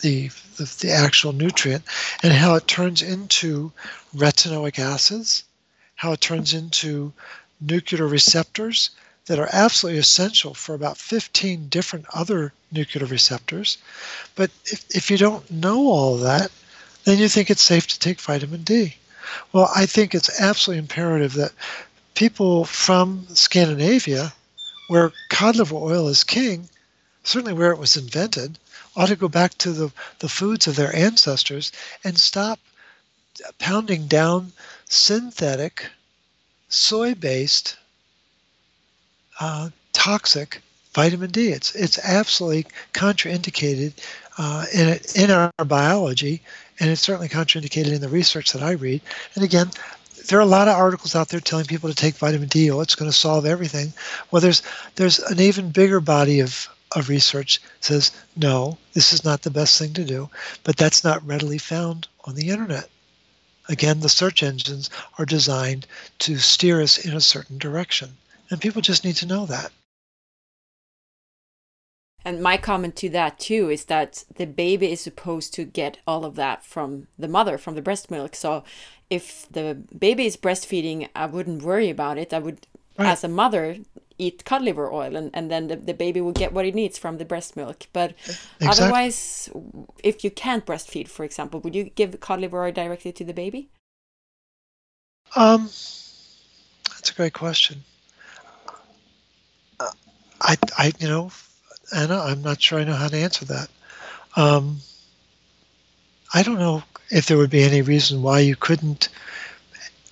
the, 0.00 0.28
the, 0.56 0.76
the 0.80 0.90
actual 0.90 1.32
nutrient, 1.32 1.84
and 2.24 2.32
how 2.32 2.56
it 2.56 2.66
turns 2.66 3.00
into 3.00 3.70
retinoic 4.16 4.80
acids, 4.80 5.44
how 5.94 6.10
it 6.10 6.20
turns 6.20 6.52
into 6.52 7.12
nuclear 7.60 8.08
receptors 8.08 8.90
that 9.26 9.38
are 9.38 9.48
absolutely 9.52 9.98
essential 9.98 10.54
for 10.54 10.74
about 10.74 10.96
15 10.98 11.68
different 11.68 12.06
other 12.14 12.52
nuclear 12.70 13.06
receptors. 13.06 13.78
But 14.34 14.50
if, 14.64 14.84
if 14.90 15.10
you 15.10 15.16
don't 15.16 15.50
know 15.50 15.88
all 15.88 16.16
that, 16.18 16.50
then 17.04 17.18
you 17.18 17.28
think 17.28 17.50
it's 17.50 17.62
safe 17.62 17.86
to 17.88 17.98
take 17.98 18.20
vitamin 18.20 18.62
D. 18.62 18.96
Well, 19.52 19.70
I 19.74 19.86
think 19.86 20.14
it's 20.14 20.40
absolutely 20.40 20.78
imperative 20.78 21.34
that 21.34 21.52
people 22.14 22.64
from 22.64 23.26
Scandinavia, 23.34 24.32
where 24.88 25.12
cod 25.30 25.56
liver 25.56 25.74
oil 25.74 26.08
is 26.08 26.24
king, 26.24 26.68
certainly 27.24 27.52
where 27.52 27.72
it 27.72 27.78
was 27.78 27.96
invented, 27.96 28.58
ought 28.96 29.08
to 29.08 29.16
go 29.16 29.28
back 29.28 29.58
to 29.58 29.72
the, 29.72 29.92
the 30.20 30.28
foods 30.28 30.66
of 30.66 30.76
their 30.76 30.94
ancestors 30.94 31.72
and 32.04 32.18
stop 32.18 32.58
pounding 33.58 34.06
down 34.06 34.52
synthetic, 34.88 35.86
soy 36.68 37.14
based, 37.14 37.76
uh, 39.40 39.70
toxic 39.92 40.60
vitamin 40.94 41.30
D. 41.30 41.48
It's, 41.48 41.74
it's 41.74 41.98
absolutely 41.98 42.66
contraindicated 42.92 43.92
uh, 44.38 44.64
in, 44.72 44.98
in 45.14 45.30
our 45.30 45.52
biology, 45.64 46.42
and 46.80 46.90
it's 46.90 47.02
certainly 47.02 47.28
contraindicated 47.28 47.92
in 47.92 48.00
the 48.00 48.08
research 48.08 48.52
that 48.52 48.62
I 48.62 48.72
read. 48.72 49.00
And 49.34 49.44
again, 49.44 49.70
there 50.28 50.38
are 50.38 50.42
a 50.42 50.46
lot 50.46 50.68
of 50.68 50.76
articles 50.76 51.14
out 51.14 51.28
there 51.28 51.40
telling 51.40 51.66
people 51.66 51.88
to 51.88 51.94
take 51.94 52.16
vitamin 52.16 52.48
D. 52.48 52.70
Oh, 52.70 52.80
it's 52.80 52.94
going 52.94 53.10
to 53.10 53.16
solve 53.16 53.46
everything. 53.46 53.92
Well, 54.30 54.42
there's 54.42 54.62
there's 54.96 55.18
an 55.18 55.40
even 55.40 55.70
bigger 55.70 56.00
body 56.00 56.40
of 56.40 56.68
of 56.92 57.08
research 57.08 57.60
says 57.80 58.12
no, 58.36 58.78
this 58.94 59.12
is 59.12 59.24
not 59.24 59.42
the 59.42 59.50
best 59.50 59.78
thing 59.78 59.92
to 59.94 60.04
do, 60.04 60.28
but 60.64 60.76
that's 60.76 61.04
not 61.04 61.26
readily 61.26 61.58
found 61.58 62.08
on 62.24 62.34
the 62.34 62.50
internet. 62.50 62.88
Again, 63.68 64.00
the 64.00 64.08
search 64.08 64.42
engines 64.42 64.90
are 65.18 65.26
designed 65.26 65.86
to 66.20 66.38
steer 66.38 66.80
us 66.80 66.98
in 66.98 67.14
a 67.14 67.20
certain 67.20 67.58
direction, 67.58 68.16
and 68.50 68.60
people 68.60 68.82
just 68.82 69.04
need 69.04 69.16
to 69.16 69.26
know 69.26 69.46
that. 69.46 69.70
And 72.24 72.42
my 72.42 72.56
comment 72.56 72.96
to 72.96 73.08
that 73.10 73.38
too 73.38 73.70
is 73.70 73.84
that 73.84 74.24
the 74.34 74.46
baby 74.46 74.90
is 74.90 75.00
supposed 75.00 75.54
to 75.54 75.64
get 75.64 75.98
all 76.08 76.24
of 76.24 76.34
that 76.34 76.64
from 76.64 77.06
the 77.16 77.28
mother, 77.28 77.56
from 77.56 77.76
the 77.76 77.82
breast 77.82 78.10
milk. 78.10 78.34
So 78.34 78.64
if 79.08 79.46
the 79.48 79.76
baby 79.96 80.26
is 80.26 80.36
breastfeeding, 80.36 81.08
I 81.14 81.26
wouldn't 81.26 81.62
worry 81.62 81.88
about 81.88 82.18
it. 82.18 82.34
I 82.34 82.40
would, 82.40 82.66
right. 82.98 83.06
as 83.10 83.22
a 83.22 83.28
mother, 83.28 83.76
eat 84.18 84.44
cod 84.44 84.62
liver 84.62 84.92
oil 84.92 85.14
and, 85.14 85.30
and 85.34 85.52
then 85.52 85.68
the, 85.68 85.76
the 85.76 85.94
baby 85.94 86.20
will 86.20 86.32
get 86.32 86.52
what 86.52 86.66
it 86.66 86.74
needs 86.74 86.98
from 86.98 87.18
the 87.18 87.24
breast 87.24 87.56
milk. 87.56 87.86
But 87.92 88.14
exactly. 88.24 88.68
otherwise, 88.68 89.48
if 90.02 90.24
you 90.24 90.32
can't 90.32 90.66
breastfeed, 90.66 91.06
for 91.06 91.24
example, 91.24 91.60
would 91.60 91.76
you 91.76 91.84
give 91.84 92.18
cod 92.18 92.40
liver 92.40 92.64
oil 92.64 92.72
directly 92.72 93.12
to 93.12 93.24
the 93.24 93.34
baby? 93.34 93.68
Um, 95.36 95.66
that's 96.88 97.10
a 97.10 97.14
great 97.14 97.34
question. 97.34 97.84
I, 100.40 100.56
I, 100.76 100.92
you 100.98 101.08
know, 101.08 101.30
Anna, 101.94 102.20
I'm 102.20 102.42
not 102.42 102.60
sure 102.60 102.78
I 102.78 102.84
know 102.84 102.94
how 102.94 103.08
to 103.08 103.16
answer 103.16 103.44
that. 103.46 103.68
Um, 104.36 104.78
I 106.34 106.42
don't 106.42 106.58
know 106.58 106.82
if 107.10 107.26
there 107.26 107.38
would 107.38 107.50
be 107.50 107.62
any 107.62 107.82
reason 107.82 108.22
why 108.22 108.40
you 108.40 108.56
couldn't 108.56 109.08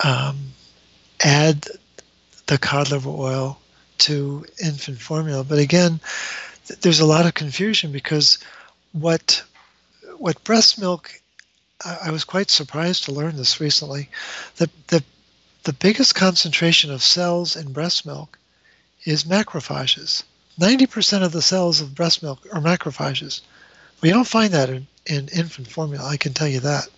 um, 0.02 0.38
add 1.22 1.66
the 2.46 2.58
cod 2.58 2.90
liver 2.90 3.10
oil 3.10 3.58
to 3.98 4.44
infant 4.62 4.98
formula. 5.00 5.44
But 5.44 5.58
again, 5.58 6.00
th- 6.66 6.80
there's 6.80 7.00
a 7.00 7.06
lot 7.06 7.26
of 7.26 7.34
confusion 7.34 7.92
because 7.92 8.38
what 8.92 9.42
what 10.18 10.42
breast 10.44 10.80
milk 10.80 11.20
I, 11.84 11.98
I 12.04 12.10
was 12.10 12.24
quite 12.24 12.50
surprised 12.50 13.04
to 13.04 13.12
learn 13.12 13.36
this 13.36 13.60
recently. 13.60 14.08
The, 14.56 14.70
the 14.88 15.02
the 15.64 15.72
biggest 15.72 16.14
concentration 16.14 16.90
of 16.90 17.02
cells 17.02 17.56
in 17.56 17.72
breast 17.72 18.06
milk 18.06 18.38
is 19.04 19.24
macrophages. 19.24 20.22
90% 20.60 21.22
of 21.22 21.32
the 21.32 21.42
cells 21.42 21.80
of 21.80 21.94
breast 21.94 22.22
milk 22.22 22.46
are 22.52 22.60
macrophages. 22.60 23.40
We 24.00 24.10
don't 24.10 24.28
find 24.28 24.52
that 24.52 24.70
in, 24.70 24.86
in 25.06 25.28
infant 25.28 25.68
formula, 25.68 26.06
I 26.06 26.16
can 26.16 26.32
tell 26.32 26.48
you 26.48 26.60
that. 26.60 26.88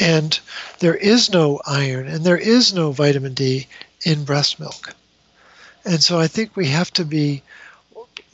And 0.00 0.38
there 0.78 0.94
is 0.94 1.30
no 1.30 1.60
iron 1.66 2.06
and 2.06 2.24
there 2.24 2.36
is 2.36 2.72
no 2.72 2.92
vitamin 2.92 3.34
D 3.34 3.66
in 4.04 4.24
breast 4.24 4.60
milk. 4.60 4.94
And 5.84 6.02
so 6.02 6.20
I 6.20 6.26
think 6.26 6.56
we 6.56 6.66
have 6.68 6.92
to 6.92 7.04
be 7.04 7.42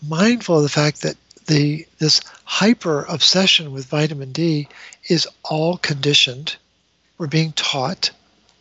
mindful 0.07 0.57
of 0.57 0.63
the 0.63 0.69
fact 0.69 1.03
that 1.03 1.17
the 1.47 1.87
this 1.99 2.21
hyper 2.45 3.05
obsession 3.05 3.73
with 3.73 3.87
vitamin 3.87 4.33
D 4.33 4.69
is 5.09 5.29
all 5.43 5.77
conditioned. 5.79 6.57
We're 7.19 7.27
being 7.27 7.53
taught 7.53 8.11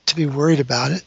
to 0.07 0.15
be 0.15 0.25
worried 0.25 0.59
about 0.59 0.91
it. 0.91 1.03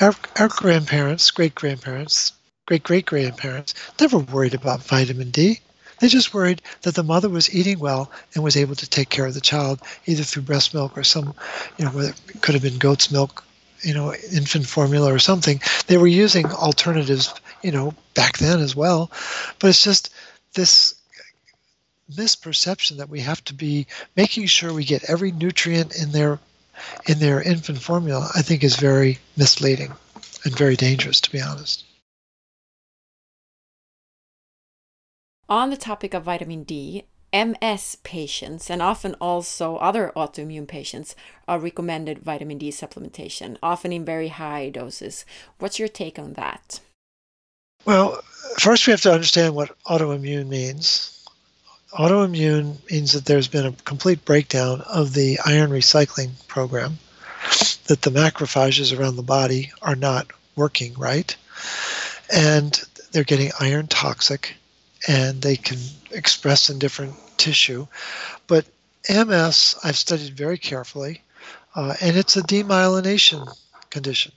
Our, 0.00 0.14
our 0.38 0.48
grandparents, 0.48 1.30
great 1.30 1.54
grandparents, 1.54 2.32
great 2.66 2.84
great 2.84 3.06
grandparents 3.06 3.74
never 4.00 4.18
worried 4.18 4.54
about 4.54 4.82
vitamin 4.82 5.30
D. 5.30 5.60
They 5.98 6.06
just 6.06 6.32
worried 6.32 6.62
that 6.82 6.94
the 6.94 7.02
mother 7.02 7.28
was 7.28 7.52
eating 7.52 7.80
well 7.80 8.10
and 8.34 8.44
was 8.44 8.56
able 8.56 8.76
to 8.76 8.88
take 8.88 9.08
care 9.08 9.26
of 9.26 9.34
the 9.34 9.40
child 9.40 9.80
either 10.06 10.22
through 10.22 10.42
breast 10.42 10.72
milk 10.72 10.96
or 10.96 11.02
some, 11.02 11.34
you 11.76 11.84
know, 11.84 11.98
it 11.98 12.14
could 12.40 12.54
have 12.54 12.62
been 12.62 12.78
goat's 12.78 13.10
milk, 13.10 13.44
you 13.82 13.92
know, 13.92 14.14
infant 14.32 14.66
formula 14.66 15.12
or 15.12 15.18
something. 15.18 15.60
They 15.88 15.96
were 15.96 16.06
using 16.06 16.46
alternatives, 16.46 17.34
you 17.62 17.72
know, 17.72 17.94
back 18.14 18.38
then 18.38 18.60
as 18.60 18.76
well. 18.76 19.10
But 19.58 19.70
it's 19.70 19.82
just 19.82 20.12
this 20.54 20.94
misperception 22.14 22.98
that 22.98 23.10
we 23.10 23.20
have 23.20 23.44
to 23.46 23.54
be 23.54 23.86
making 24.16 24.46
sure 24.46 24.72
we 24.72 24.84
get 24.84 25.10
every 25.10 25.32
nutrient 25.32 26.00
in 26.00 26.12
their 26.12 26.38
in 27.06 27.18
their 27.18 27.42
infant 27.42 27.80
formula, 27.80 28.30
I 28.34 28.42
think 28.42 28.62
is 28.62 28.76
very 28.76 29.18
misleading 29.36 29.92
and 30.44 30.56
very 30.56 30.76
dangerous, 30.76 31.20
to 31.22 31.32
be 31.32 31.40
honest. 31.40 31.84
On 35.48 35.70
the 35.70 35.76
topic 35.76 36.12
of 36.12 36.24
vitamin 36.24 36.62
D, 36.64 37.04
MS 37.32 37.98
patients 38.02 38.70
and 38.70 38.80
often 38.80 39.14
also 39.20 39.76
other 39.76 40.12
autoimmune 40.16 40.66
patients 40.66 41.14
are 41.46 41.58
recommended 41.58 42.18
vitamin 42.18 42.58
D 42.58 42.70
supplementation, 42.70 43.56
often 43.62 43.92
in 43.92 44.04
very 44.04 44.28
high 44.28 44.70
doses. 44.70 45.24
What's 45.58 45.78
your 45.78 45.88
take 45.88 46.18
on 46.18 46.34
that? 46.34 46.80
Well, 47.84 48.22
first 48.58 48.86
we 48.86 48.90
have 48.92 49.02
to 49.02 49.12
understand 49.12 49.54
what 49.54 49.76
autoimmune 49.84 50.48
means. 50.48 51.17
Autoimmune 51.92 52.76
means 52.90 53.12
that 53.12 53.24
there's 53.24 53.48
been 53.48 53.66
a 53.66 53.72
complete 53.84 54.24
breakdown 54.24 54.82
of 54.82 55.14
the 55.14 55.38
iron 55.44 55.70
recycling 55.70 56.30
program, 56.46 56.98
that 57.86 58.02
the 58.02 58.10
macrophages 58.10 58.96
around 58.96 59.16
the 59.16 59.22
body 59.22 59.72
are 59.80 59.96
not 59.96 60.26
working 60.54 60.92
right, 60.94 61.34
and 62.30 62.82
they're 63.12 63.24
getting 63.24 63.52
iron 63.58 63.86
toxic 63.86 64.54
and 65.06 65.40
they 65.40 65.56
can 65.56 65.78
express 66.10 66.68
in 66.68 66.78
different 66.78 67.14
tissue. 67.38 67.86
But 68.46 68.66
MS, 69.08 69.76
I've 69.82 69.96
studied 69.96 70.36
very 70.36 70.58
carefully, 70.58 71.22
uh, 71.74 71.94
and 72.00 72.16
it's 72.16 72.36
a 72.36 72.42
demyelination 72.42 73.48
condition. 73.88 74.32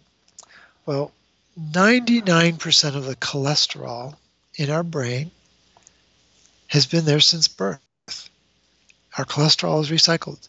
Well, 0.85 1.11
99% 1.59 2.95
of 2.95 3.05
the 3.05 3.15
cholesterol 3.17 4.15
in 4.55 4.69
our 4.69 4.83
brain 4.83 5.31
has 6.71 6.85
been 6.85 7.03
there 7.03 7.19
since 7.19 7.49
birth. 7.49 7.81
Our 9.17 9.25
cholesterol 9.25 9.81
is 9.81 9.89
recycled 9.89 10.47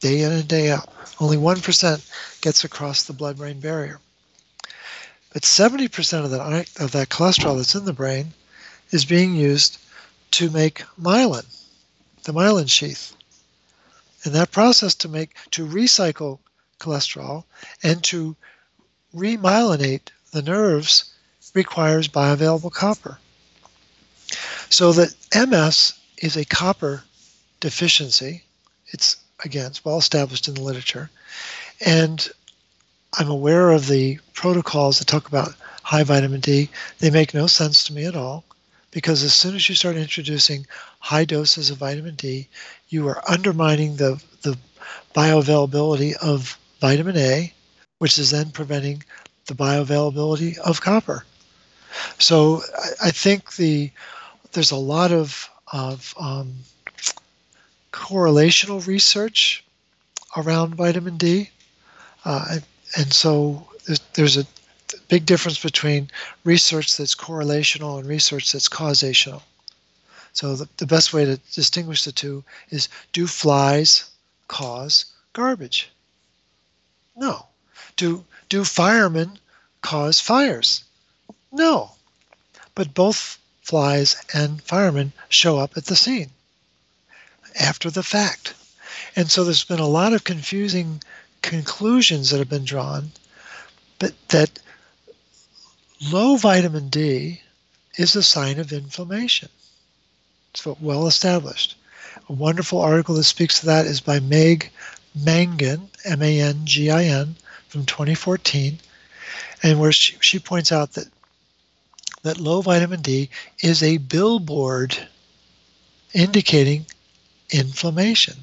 day 0.00 0.22
in 0.22 0.32
and 0.32 0.48
day 0.48 0.70
out. 0.70 0.88
Only 1.20 1.36
1% 1.36 2.40
gets 2.40 2.64
across 2.64 3.04
the 3.04 3.12
blood 3.12 3.36
brain 3.36 3.60
barrier. 3.60 4.00
But 5.34 5.42
70% 5.42 6.24
of 6.24 6.30
that, 6.30 6.70
of 6.80 6.92
that 6.92 7.10
cholesterol 7.10 7.58
that's 7.58 7.74
in 7.74 7.84
the 7.84 7.92
brain 7.92 8.32
is 8.90 9.04
being 9.04 9.34
used 9.34 9.76
to 10.30 10.48
make 10.48 10.82
myelin, 10.98 11.44
the 12.22 12.32
myelin 12.32 12.70
sheath. 12.70 13.14
And 14.24 14.34
that 14.34 14.50
process 14.50 14.94
to 14.96 15.08
make 15.08 15.36
to 15.50 15.66
recycle 15.66 16.38
cholesterol 16.80 17.44
and 17.82 18.02
to 18.04 18.34
remyelinate 19.14 20.08
the 20.32 20.40
nerves 20.40 21.12
requires 21.52 22.08
bioavailable 22.08 22.72
copper. 22.72 23.18
So 24.70 24.92
that 24.92 25.14
MS 25.34 25.94
is 26.18 26.36
a 26.36 26.44
copper 26.44 27.02
deficiency. 27.60 28.42
It's 28.88 29.16
again, 29.44 29.66
it's 29.66 29.84
well 29.84 29.98
established 29.98 30.48
in 30.48 30.54
the 30.54 30.62
literature. 30.62 31.10
And 31.84 32.26
I'm 33.18 33.30
aware 33.30 33.70
of 33.70 33.86
the 33.86 34.18
protocols 34.32 34.98
that 34.98 35.06
talk 35.06 35.28
about 35.28 35.54
high 35.82 36.02
vitamin 36.02 36.40
D. 36.40 36.70
They 36.98 37.10
make 37.10 37.34
no 37.34 37.46
sense 37.46 37.84
to 37.84 37.92
me 37.92 38.06
at 38.06 38.16
all 38.16 38.44
because 38.90 39.22
as 39.22 39.34
soon 39.34 39.54
as 39.54 39.68
you 39.68 39.74
start 39.74 39.96
introducing 39.96 40.66
high 41.00 41.24
doses 41.24 41.70
of 41.70 41.78
vitamin 41.78 42.14
D, 42.14 42.48
you 42.88 43.06
are 43.08 43.22
undermining 43.28 43.96
the, 43.96 44.22
the 44.42 44.56
bioavailability 45.14 46.14
of 46.16 46.58
vitamin 46.80 47.16
A, 47.16 47.52
which 47.98 48.18
is 48.18 48.30
then 48.30 48.50
preventing 48.50 49.02
the 49.46 49.54
bioavailability 49.54 50.58
of 50.58 50.80
copper. 50.80 51.24
So 52.18 52.62
I, 52.78 53.08
I 53.08 53.10
think 53.10 53.56
the 53.56 53.90
there's 54.54 54.70
a 54.70 54.76
lot 54.76 55.12
of, 55.12 55.50
of 55.72 56.14
um, 56.18 56.54
correlational 57.92 58.86
research 58.86 59.64
around 60.36 60.74
vitamin 60.74 61.16
D, 61.16 61.50
uh, 62.24 62.58
and 62.96 63.12
so 63.12 63.68
there's, 63.86 64.00
there's 64.14 64.36
a 64.36 64.46
big 65.08 65.26
difference 65.26 65.62
between 65.62 66.08
research 66.44 66.96
that's 66.96 67.14
correlational 67.14 67.98
and 67.98 68.08
research 68.08 68.52
that's 68.52 68.68
causational. 68.68 69.42
So 70.32 70.56
the, 70.56 70.68
the 70.78 70.86
best 70.86 71.12
way 71.12 71.24
to 71.24 71.36
distinguish 71.52 72.04
the 72.04 72.12
two 72.12 72.42
is 72.70 72.88
do 73.12 73.26
flies 73.26 74.10
cause 74.48 75.06
garbage? 75.32 75.90
No. 77.16 77.46
Do 77.96 78.24
do 78.48 78.64
firemen 78.64 79.38
cause 79.80 80.20
fires? 80.20 80.84
No. 81.52 81.92
But 82.74 82.94
both 82.94 83.38
flies 83.64 84.16
and 84.32 84.62
firemen 84.62 85.12
show 85.28 85.58
up 85.58 85.76
at 85.76 85.86
the 85.86 85.96
scene 85.96 86.30
after 87.58 87.90
the 87.90 88.02
fact. 88.02 88.54
And 89.16 89.30
so 89.30 89.42
there's 89.42 89.64
been 89.64 89.80
a 89.80 89.86
lot 89.86 90.12
of 90.12 90.22
confusing 90.22 91.02
conclusions 91.42 92.30
that 92.30 92.38
have 92.38 92.48
been 92.48 92.64
drawn, 92.64 93.10
but 93.98 94.12
that 94.28 94.60
Low 96.10 96.36
vitamin 96.36 96.90
D 96.90 97.40
is 97.96 98.14
a 98.14 98.22
sign 98.22 98.58
of 98.58 98.72
inflammation. 98.72 99.48
It's 100.52 100.66
well 100.66 101.06
established. 101.06 101.76
A 102.28 102.32
wonderful 102.32 102.80
article 102.80 103.14
that 103.14 103.24
speaks 103.24 103.60
to 103.60 103.66
that 103.66 103.86
is 103.86 104.00
by 104.00 104.20
Meg 104.20 104.70
Mangin, 105.18 105.88
M 106.04 106.22
A 106.22 106.40
N 106.40 106.66
G 106.66 106.90
I 106.90 107.04
N, 107.04 107.36
from 107.68 107.86
2014, 107.86 108.78
and 109.62 109.80
where 109.80 109.92
she, 109.92 110.16
she 110.20 110.38
points 110.38 110.72
out 110.72 110.92
that 110.92 111.08
that 112.24 112.40
low 112.40 112.60
vitamin 112.60 113.00
D 113.00 113.30
is 113.60 113.82
a 113.82 113.98
billboard 113.98 114.96
indicating 116.12 116.86
inflammation. 117.50 118.34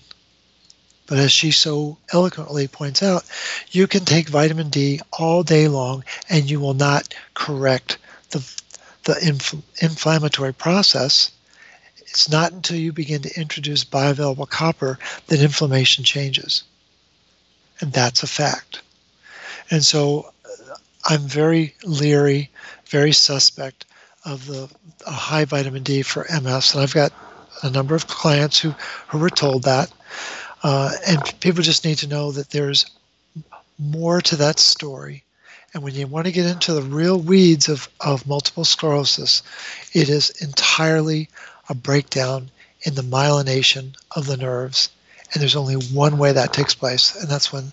But 1.07 1.17
as 1.17 1.31
she 1.33 1.51
so 1.51 1.97
eloquently 2.13 2.67
points 2.69 3.03
out, 3.03 3.25
you 3.71 3.87
can 3.87 4.05
take 4.05 4.29
vitamin 4.29 4.69
D 4.69 5.01
all 5.11 5.43
day 5.43 5.67
long 5.67 6.05
and 6.29 6.49
you 6.49 6.59
will 6.61 6.73
not 6.73 7.13
correct 7.33 7.97
the, 8.29 8.61
the 9.03 9.27
inf- 9.27 9.81
inflammatory 9.81 10.53
process, 10.53 11.31
it's 11.97 12.29
not 12.29 12.51
until 12.51 12.77
you 12.77 12.93
begin 12.93 13.21
to 13.23 13.39
introduce 13.39 13.83
bioavailable 13.83 14.49
copper 14.49 14.99
that 15.27 15.41
inflammation 15.41 16.03
changes. 16.03 16.63
And 17.79 17.91
that's 17.91 18.21
a 18.21 18.27
fact. 18.27 18.81
And 19.69 19.83
so 19.83 20.31
uh, 20.45 20.75
I'm 21.05 21.21
very 21.21 21.75
leery, 21.83 22.49
very 22.91 23.13
suspect 23.13 23.85
of 24.25 24.45
the 24.45 24.69
high 25.07 25.45
vitamin 25.45 25.81
D 25.81 26.03
for 26.03 26.27
MS. 26.29 26.73
And 26.73 26.83
I've 26.83 26.93
got 26.93 27.11
a 27.63 27.69
number 27.69 27.95
of 27.95 28.07
clients 28.07 28.59
who, 28.59 28.71
who 29.07 29.17
were 29.17 29.29
told 29.29 29.63
that. 29.63 29.91
Uh, 30.61 30.91
and 31.07 31.19
people 31.39 31.63
just 31.63 31.85
need 31.85 31.97
to 31.99 32.07
know 32.07 32.31
that 32.31 32.51
there's 32.51 32.85
more 33.79 34.21
to 34.21 34.35
that 34.35 34.59
story. 34.59 35.23
And 35.73 35.83
when 35.83 35.95
you 35.95 36.05
want 36.05 36.25
to 36.25 36.33
get 36.33 36.45
into 36.45 36.73
the 36.73 36.81
real 36.81 37.17
weeds 37.17 37.69
of, 37.69 37.87
of 38.01 38.27
multiple 38.27 38.65
sclerosis, 38.65 39.41
it 39.93 40.09
is 40.09 40.29
entirely 40.41 41.29
a 41.69 41.73
breakdown 41.73 42.51
in 42.81 42.95
the 42.95 43.01
myelination 43.01 43.95
of 44.15 44.25
the 44.25 44.37
nerves. 44.37 44.89
And 45.33 45.41
there's 45.41 45.55
only 45.55 45.75
one 45.75 46.17
way 46.17 46.33
that 46.33 46.51
takes 46.51 46.75
place, 46.75 47.15
and 47.15 47.29
that's 47.29 47.53
when 47.53 47.71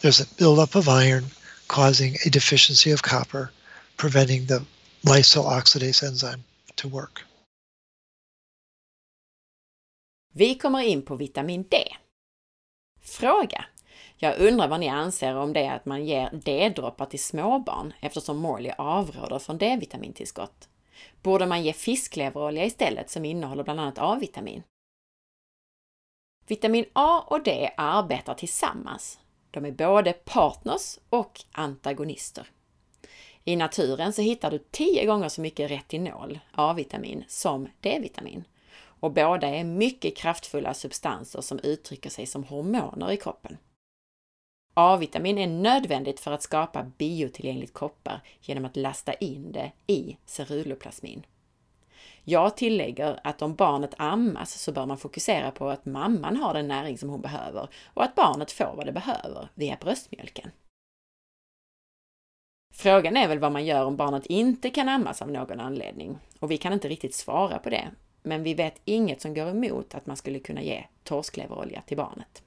there's 0.00 0.20
a 0.20 0.34
buildup 0.36 0.76
of 0.76 0.88
iron 0.88 1.24
causing 1.66 2.16
a 2.24 2.30
deficiency 2.30 2.92
of 2.92 3.02
copper, 3.02 3.50
preventing 4.00 4.46
the 4.46 4.60
lysyl 5.02 5.42
oxidase 5.42 6.06
enzyme 6.06 6.42
to 6.74 6.88
work. 6.88 7.24
Vi 10.32 10.54
kommer 10.54 10.80
in 10.80 11.02
på 11.02 11.16
vitamin 11.16 11.62
D. 11.62 11.76
Fråga. 13.00 13.64
Jag 14.16 14.38
undrar 14.38 14.68
vad 14.68 14.80
ni 14.80 14.88
anser 14.88 15.36
om 15.36 15.52
det 15.52 15.68
att 15.68 15.86
man 15.86 16.06
ger 16.06 16.30
D-droppar 16.32 17.06
till 17.06 17.22
småbarn 17.22 17.92
eftersom 18.00 18.38
Morley 18.38 18.72
avråder 18.78 19.38
från 19.38 19.58
D-vitamintillskott. 19.58 20.68
Borde 21.22 21.46
man 21.46 21.62
ge 21.62 21.72
fiskleverolja 21.72 22.64
istället 22.64 23.10
som 23.10 23.24
innehåller 23.24 23.64
bland 23.64 23.80
annat 23.80 23.98
A-vitamin? 23.98 24.62
Vitamin 26.46 26.84
A 26.92 27.24
och 27.26 27.42
D 27.42 27.70
arbetar 27.76 28.34
tillsammans. 28.34 29.18
De 29.50 29.64
är 29.64 29.72
både 29.72 30.12
partners 30.12 30.98
och 31.10 31.40
antagonister. 31.52 32.46
I 33.44 33.56
naturen 33.56 34.12
så 34.12 34.22
hittar 34.22 34.50
du 34.50 34.58
10 34.58 35.06
gånger 35.06 35.28
så 35.28 35.40
mycket 35.40 35.70
retinol, 35.70 36.38
A-vitamin, 36.52 37.24
som 37.28 37.68
D-vitamin. 37.80 38.44
Och 39.00 39.12
båda 39.12 39.48
är 39.48 39.64
mycket 39.64 40.16
kraftfulla 40.16 40.74
substanser 40.74 41.40
som 41.40 41.58
uttrycker 41.62 42.10
sig 42.10 42.26
som 42.26 42.44
hormoner 42.44 43.12
i 43.12 43.16
kroppen. 43.16 43.56
A-vitamin 44.74 45.38
är 45.38 45.46
nödvändigt 45.46 46.20
för 46.20 46.32
att 46.32 46.42
skapa 46.42 46.82
biotillgängligt 46.98 47.74
koppar 47.74 48.20
genom 48.40 48.64
att 48.64 48.76
lasta 48.76 49.14
in 49.14 49.52
det 49.52 49.72
i 49.86 50.16
ceruloplasmin. 50.26 51.26
Jag 52.24 52.56
tillägger 52.56 53.20
att 53.24 53.42
om 53.42 53.54
barnet 53.54 53.94
ammas 53.96 54.58
så 54.58 54.72
bör 54.72 54.86
man 54.86 54.98
fokusera 54.98 55.50
på 55.50 55.68
att 55.68 55.84
mamman 55.84 56.36
har 56.36 56.54
den 56.54 56.68
näring 56.68 56.98
som 56.98 57.08
hon 57.08 57.20
behöver 57.20 57.68
och 57.94 58.04
att 58.04 58.14
barnet 58.14 58.52
får 58.52 58.74
vad 58.76 58.86
det 58.86 58.92
behöver 58.92 59.48
via 59.54 59.76
bröstmjölken. 59.80 60.50
Frågan 62.70 63.16
är 63.16 63.28
väl 63.28 63.38
vad 63.38 63.52
man 63.52 63.64
gör 63.64 63.84
om 63.84 63.96
barnet 63.96 64.26
inte 64.26 64.70
kan 64.70 64.88
ammas 64.88 65.22
av 65.22 65.30
någon 65.30 65.60
anledning 65.60 66.18
och 66.38 66.50
vi 66.50 66.56
kan 66.56 66.72
inte 66.72 66.88
riktigt 66.88 67.14
svara 67.14 67.58
på 67.58 67.70
det, 67.70 67.90
men 68.22 68.42
vi 68.42 68.54
vet 68.54 68.80
inget 68.84 69.20
som 69.20 69.34
går 69.34 69.48
emot 69.48 69.94
att 69.94 70.06
man 70.06 70.16
skulle 70.16 70.38
kunna 70.38 70.62
ge 70.62 70.84
torskleverolja 71.04 71.82
till 71.86 71.96
barnet. 71.96 72.42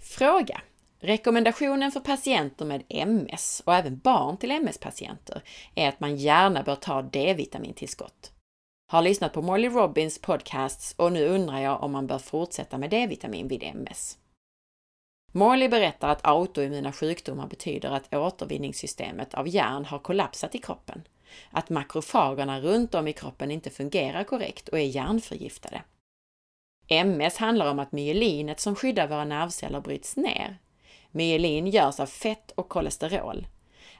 Fråga! 0.00 0.60
Rekommendationen 1.00 1.92
för 1.92 2.00
patienter 2.00 2.64
med 2.64 2.82
MS 2.88 3.62
och 3.66 3.74
även 3.74 3.98
barn 3.98 4.36
till 4.36 4.50
MS-patienter 4.50 5.42
är 5.74 5.88
att 5.88 6.00
man 6.00 6.16
gärna 6.16 6.62
bör 6.62 6.76
ta 6.76 7.02
D-vitamintillskott. 7.02 8.32
Har 8.92 9.02
lyssnat 9.02 9.32
på 9.32 9.42
Molly 9.42 9.68
Robbins 9.68 10.18
podcasts 10.18 10.94
och 10.98 11.12
nu 11.12 11.26
undrar 11.26 11.60
jag 11.60 11.82
om 11.82 11.92
man 11.92 12.06
bör 12.06 12.18
fortsätta 12.18 12.78
med 12.78 12.90
D-vitamin 12.90 13.48
vid 13.48 13.62
MS. 13.62 14.18
Morley 15.36 15.68
berättar 15.68 16.08
att 16.08 16.26
autoimmuna 16.26 16.92
sjukdomar 16.92 17.46
betyder 17.46 17.90
att 17.90 18.14
återvinningssystemet 18.14 19.34
av 19.34 19.48
järn 19.48 19.84
har 19.84 19.98
kollapsat 19.98 20.54
i 20.54 20.58
kroppen, 20.58 21.02
att 21.50 21.70
makrofagerna 21.70 22.60
runt 22.60 22.94
om 22.94 23.08
i 23.08 23.12
kroppen 23.12 23.50
inte 23.50 23.70
fungerar 23.70 24.24
korrekt 24.24 24.68
och 24.68 24.78
är 24.78 24.84
järnförgiftade. 24.84 25.82
MS 26.88 27.36
handlar 27.36 27.70
om 27.70 27.78
att 27.78 27.92
myelinet 27.92 28.60
som 28.60 28.76
skyddar 28.76 29.08
våra 29.08 29.24
nervceller 29.24 29.80
bryts 29.80 30.16
ner. 30.16 30.58
Myelin 31.10 31.66
görs 31.66 32.00
av 32.00 32.06
fett 32.06 32.50
och 32.50 32.68
kolesterol. 32.68 33.46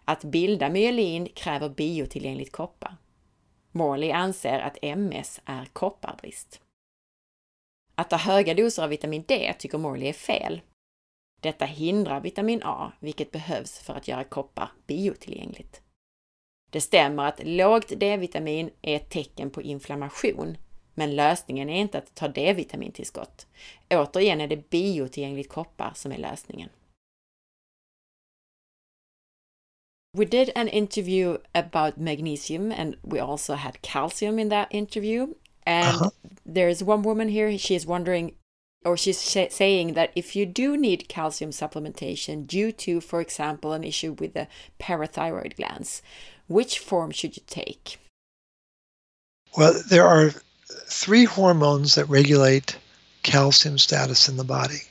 Att 0.04 0.24
bilda 0.24 0.68
myelin 0.68 1.28
kräver 1.34 1.68
biotillgängligt 1.68 2.52
koppar. 2.52 2.96
Morley 3.72 4.10
anser 4.10 4.58
att 4.58 4.78
MS 4.82 5.40
är 5.44 5.64
kopparbrist. 5.72 6.60
Att 7.94 8.10
ta 8.10 8.16
höga 8.16 8.54
doser 8.54 8.82
av 8.82 8.88
vitamin 8.88 9.24
D 9.28 9.54
tycker 9.58 9.78
Morley 9.78 10.08
är 10.08 10.12
fel. 10.12 10.60
Detta 11.40 11.64
hindrar 11.64 12.20
vitamin 12.20 12.62
A, 12.64 12.92
vilket 13.00 13.30
behövs 13.30 13.78
för 13.78 13.94
att 13.94 14.08
göra 14.08 14.24
koppar 14.24 14.72
biotillgängligt. 14.86 15.80
Det 16.70 16.80
stämmer 16.80 17.28
att 17.28 17.40
lågt 17.44 17.92
D-vitamin 17.96 18.70
är 18.82 18.96
ett 18.96 19.10
tecken 19.10 19.50
på 19.50 19.62
inflammation, 19.62 20.56
men 20.94 21.16
lösningen 21.16 21.70
är 21.70 21.80
inte 21.80 21.98
att 21.98 22.14
ta 22.14 22.28
D-vitamintillskott. 22.28 23.46
Återigen 23.90 24.40
är 24.40 24.48
det 24.48 24.70
biotillgängligt 24.70 25.48
koppar 25.48 25.92
som 25.94 26.12
är 26.12 26.18
lösningen. 26.18 26.68
We 30.16 30.24
did 30.24 30.50
an 30.54 30.68
interview 30.68 31.38
about 31.52 31.96
magnesium 31.96 32.72
and 32.72 32.96
we 33.02 33.22
also 33.22 33.54
had 33.54 33.82
calcium 33.82 34.38
in 34.38 34.50
that 34.50 34.68
interview. 34.70 35.34
And 35.64 35.96
uh 35.96 36.02
-huh. 36.02 36.10
there's 36.44 36.88
one 36.88 37.02
woman 37.02 37.28
here, 37.28 37.50
she's 37.50 37.86
wondering 37.86 38.34
or 38.86 38.96
she's 38.96 39.18
saying 39.18 39.94
that 39.94 40.12
if 40.14 40.36
you 40.36 40.46
do 40.46 40.76
need 40.76 41.08
calcium 41.08 41.50
supplementation 41.50 42.46
due 42.46 42.70
to, 42.70 43.00
for 43.00 43.20
example, 43.20 43.72
an 43.72 43.82
issue 43.82 44.12
with 44.12 44.32
the 44.32 44.46
parathyroid 44.78 45.56
glands, 45.56 46.02
which 46.46 46.78
form 46.78 47.10
should 47.10 47.36
you 47.36 47.42
take? 47.48 47.98
Well, 49.56 49.82
there 49.88 50.06
are 50.06 50.30
three 50.86 51.24
hormones 51.24 51.96
that 51.96 52.04
regulate 52.08 52.76
calcium 53.24 53.76
status 53.76 54.28
in 54.28 54.36
the 54.36 54.44
body. 54.44 54.82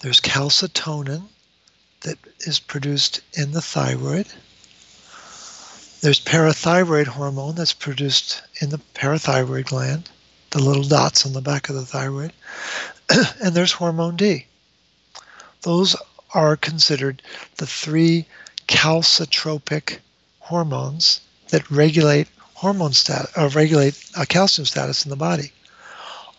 There's 0.00 0.20
calcitonin 0.20 1.28
that 2.00 2.18
is 2.40 2.58
produced 2.58 3.20
in 3.34 3.52
the 3.52 3.60
thyroid. 3.60 4.28
There's 6.00 6.20
parathyroid 6.20 7.08
hormone 7.08 7.56
that's 7.56 7.72
produced 7.72 8.42
in 8.62 8.70
the 8.70 8.80
parathyroid 8.94 9.66
gland, 9.66 10.08
the 10.50 10.62
little 10.62 10.84
dots 10.84 11.26
on 11.26 11.32
the 11.32 11.40
back 11.40 11.68
of 11.68 11.74
the 11.74 11.84
thyroid. 11.84 12.32
and 13.42 13.54
there's 13.54 13.72
hormone 13.72 14.16
D. 14.16 14.46
Those 15.62 15.96
are 16.34 16.56
considered 16.56 17.22
the 17.56 17.66
three 17.66 18.26
calcitropic 18.68 19.98
hormones 20.40 21.20
that 21.48 21.70
regulate 21.70 22.28
hormone 22.54 22.92
status, 22.92 23.30
uh, 23.36 23.50
regulate 23.54 24.02
uh, 24.16 24.24
calcium 24.28 24.66
status 24.66 25.04
in 25.04 25.10
the 25.10 25.16
body. 25.16 25.52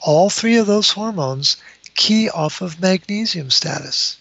All 0.02 0.30
three 0.30 0.58
of 0.58 0.68
those 0.68 0.92
hormones 0.92 1.58
key 1.96 2.30
off 2.30 2.62
of 2.62 2.80
magnesium 2.80 3.50
status. 3.50 4.18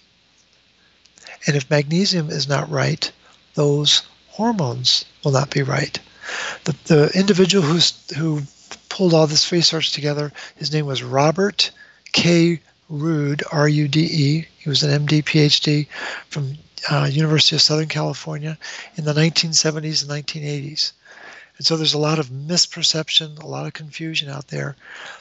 And 1.46 1.56
if 1.56 1.70
magnesium 1.70 2.30
is 2.30 2.48
not 2.48 2.70
right, 2.70 3.10
those 3.54 4.02
hormones 4.28 5.04
will 5.22 5.32
not 5.32 5.50
be 5.50 5.62
right. 5.62 5.98
The, 6.64 6.74
the 6.86 7.10
individual 7.14 7.64
who's, 7.64 7.92
who 8.16 8.42
pulled 8.96 9.12
all 9.12 9.26
this 9.26 9.52
research 9.52 9.92
together, 9.92 10.32
his 10.54 10.72
name 10.72 10.86
was 10.86 11.02
Robert 11.02 11.70
K. 12.12 12.58
Rude, 12.88 13.42
R-U-D-E. 13.52 14.46
He 14.56 14.68
was 14.70 14.82
an 14.82 15.06
MD, 15.06 15.22
PhD 15.22 15.86
from 16.30 16.56
uh, 16.90 17.04
University 17.04 17.56
of 17.56 17.60
Southern 17.60 17.88
California 17.88 18.56
in 18.96 19.04
the 19.04 19.12
1970s 19.12 20.00
and 20.02 20.24
1980s. 20.24 20.92
And 21.58 21.66
so 21.66 21.76
there's 21.76 21.92
a 21.92 21.98
lot 21.98 22.18
of 22.18 22.28
misperception, 22.28 23.38
a 23.42 23.46
lot 23.46 23.66
of 23.66 23.74
confusion 23.74 24.30
out 24.30 24.48
there 24.48 24.76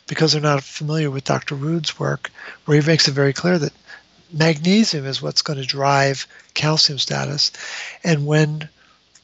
because 0.08 0.32
they're 0.32 0.42
not 0.42 0.64
familiar 0.64 1.12
with 1.12 1.26
Dr. 1.26 1.56
Rude's 1.56 2.00
work, 2.00 2.32
where 2.64 2.80
he 2.80 2.88
makes 2.88 3.10
it 3.10 3.12
very 3.12 3.34
clear 3.34 3.60
that 3.60 3.74
magnesium 4.32 5.06
is 5.06 5.22
what's 5.22 5.42
going 5.42 5.60
to 5.60 5.66
drive 5.66 6.28
calcium 6.54 6.98
status. 6.98 7.52
And 8.06 8.26
when 8.26 8.70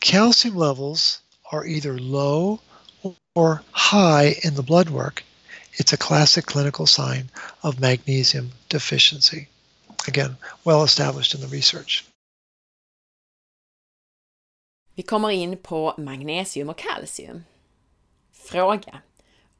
calcium 0.02 0.58
levels 0.58 1.22
are 1.54 1.66
either 1.66 1.98
low 1.98 2.60
or 3.36 3.62
high 3.72 4.36
in 4.44 4.56
the 4.56 4.64
blood 4.64 4.90
work, 4.90 5.24
it's 5.74 5.94
a 5.94 5.98
classic 5.98 6.46
clinical 6.46 6.86
sign 6.86 7.30
of 7.62 7.80
magnesium 7.80 8.52
deficiency. 8.68 9.48
Again, 10.08 10.36
well 10.64 10.84
established 10.84 11.36
in 11.36 11.42
the 11.42 11.56
research. 11.56 12.06
Vi 14.96 15.04
kommer 15.04 15.30
in 15.30 15.58
på 15.58 15.94
magnesium 15.98 16.70
och 16.70 16.78
kalcium. 16.78 17.44
Fråga. 18.32 19.02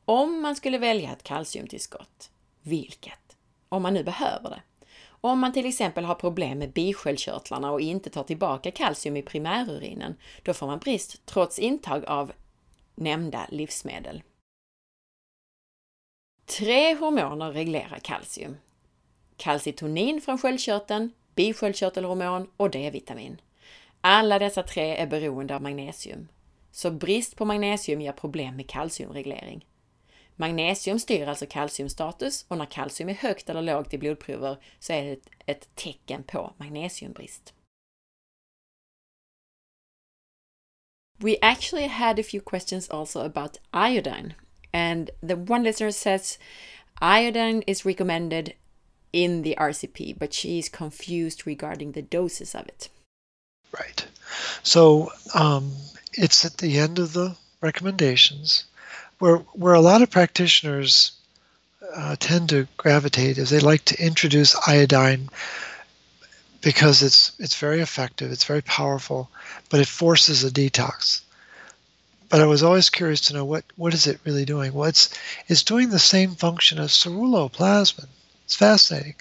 Om 0.06 0.42
man 0.42 0.56
skulle 0.56 0.78
välja 0.78 1.12
ett 1.12 1.24
kalciumtillskott, 1.24 2.30
vilket? 2.62 3.38
Om 3.70 3.82
man 3.82 3.94
nu 3.94 4.04
behöver 4.04 4.50
det. 4.50 4.62
Om 5.04 5.40
man 5.40 5.54
till 5.54 5.66
exempel 5.66 6.06
har 6.06 6.16
problem 6.16 6.60
med 6.60 6.72
bisköldkörtlarna 6.72 7.72
och 7.72 7.82
inte 7.82 8.10
tar 8.10 8.24
tillbaka 8.24 8.72
kalcium 8.72 9.18
i 9.18 9.22
primärurinen, 9.22 10.16
då 10.44 10.54
får 10.54 10.68
man 10.68 10.80
brist 10.80 11.26
trots 11.26 11.60
intag 11.60 12.06
av 12.06 12.32
nämnda 13.02 13.48
livsmedel. 13.50 14.24
Tre 16.46 16.96
hormoner 16.96 17.52
reglerar 17.52 18.00
kalcium. 18.00 18.58
Kalcitonin 19.38 20.22
från 20.22 20.38
sköldkörteln, 20.38 21.12
bisköldkörtelhormon 21.36 22.50
och 22.58 22.70
D-vitamin. 22.70 23.42
Alla 24.02 24.40
dessa 24.40 24.64
tre 24.64 24.96
är 24.96 25.08
beroende 25.08 25.56
av 25.56 25.62
magnesium. 25.62 26.28
Så 26.72 26.92
brist 26.92 27.36
på 27.36 27.46
magnesium 27.46 28.02
ger 28.02 28.12
problem 28.12 28.56
med 28.56 28.70
kalciumreglering. 28.70 29.66
Magnesium 30.36 31.00
styr 31.00 31.28
alltså 31.28 31.46
kalciumstatus 31.46 32.46
och 32.48 32.58
när 32.58 32.66
kalcium 32.66 33.10
är 33.10 33.14
högt 33.14 33.50
eller 33.50 33.62
lågt 33.62 33.94
i 33.94 33.98
blodprover 33.98 34.58
så 34.80 34.94
är 34.94 35.04
det 35.04 35.20
ett 35.46 35.76
tecken 35.76 36.24
på 36.24 36.54
magnesiumbrist. 36.58 37.54
We 41.22 41.38
actually 41.42 41.88
had 41.88 42.18
a 42.18 42.24
few 42.24 42.42
questions 42.42 42.90
also 42.90 43.22
about 43.22 43.60
iodine. 43.74 44.36
And 44.74 45.12
the 45.22 45.36
one 45.36 45.64
listener 45.64 45.92
says 45.92 46.38
iodine 47.02 47.64
is 47.68 47.86
recommended 47.86 48.56
in 49.14 49.42
the 49.42 49.56
RCP, 49.60 50.18
but 50.18 50.34
she 50.34 50.60
is 50.60 50.70
confused 50.70 51.46
regarding 51.46 51.92
the 51.92 52.02
doses 52.02 52.56
of 52.56 52.68
it. 52.68 52.90
Right. 53.78 54.06
So 54.64 55.12
um, 55.34 55.74
it's 56.14 56.46
at 56.46 56.58
the 56.58 56.78
end 56.78 57.00
of 57.00 57.14
the 57.14 57.36
recommendations 57.62 58.66
where 59.20 59.38
where 59.54 59.74
a 59.74 59.82
lot 59.82 60.02
of 60.02 60.10
practitioners 60.10 61.12
uh, 61.96 62.16
tend 62.20 62.50
to 62.50 62.68
gravitate 62.78 63.38
is 63.38 63.50
they 63.50 63.60
like 63.60 63.86
to 63.86 64.04
introduce 64.04 64.56
iodine 64.68 65.30
because 66.62 67.02
it's 67.02 67.32
it's 67.40 67.56
very 67.56 67.82
effective, 67.82 68.32
it's 68.32 68.46
very 68.46 68.62
powerful, 68.62 69.30
but 69.70 69.80
it 69.80 69.88
forces 69.88 70.44
a 70.44 70.52
detox. 70.52 71.22
But 72.30 72.40
I 72.40 72.46
was 72.46 72.64
always 72.64 72.90
curious 72.90 73.22
to 73.22 73.34
know 73.34 73.46
what 73.46 73.66
what 73.76 73.94
is 73.94 74.08
it 74.08 74.20
really 74.24 74.46
doing? 74.46 74.74
Well, 74.74 74.88
it's 74.88 75.10
it's 75.48 75.64
doing 75.64 75.90
the 75.90 76.00
same 76.00 76.36
function 76.36 76.80
as 76.80 76.92
ceruloplasmin. 76.92 78.08
It's 78.46 78.56
fascinating. 78.56 79.16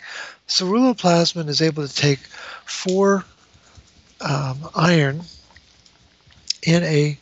Ceruloplasmin 0.49 1.49
is 1.49 1.63
able 1.63 1.87
to 1.87 1.95
take 1.95 2.21
four 2.67 3.25
um, 4.21 4.69
iron 4.75 5.23
in 6.63 6.83
a 6.85 7.19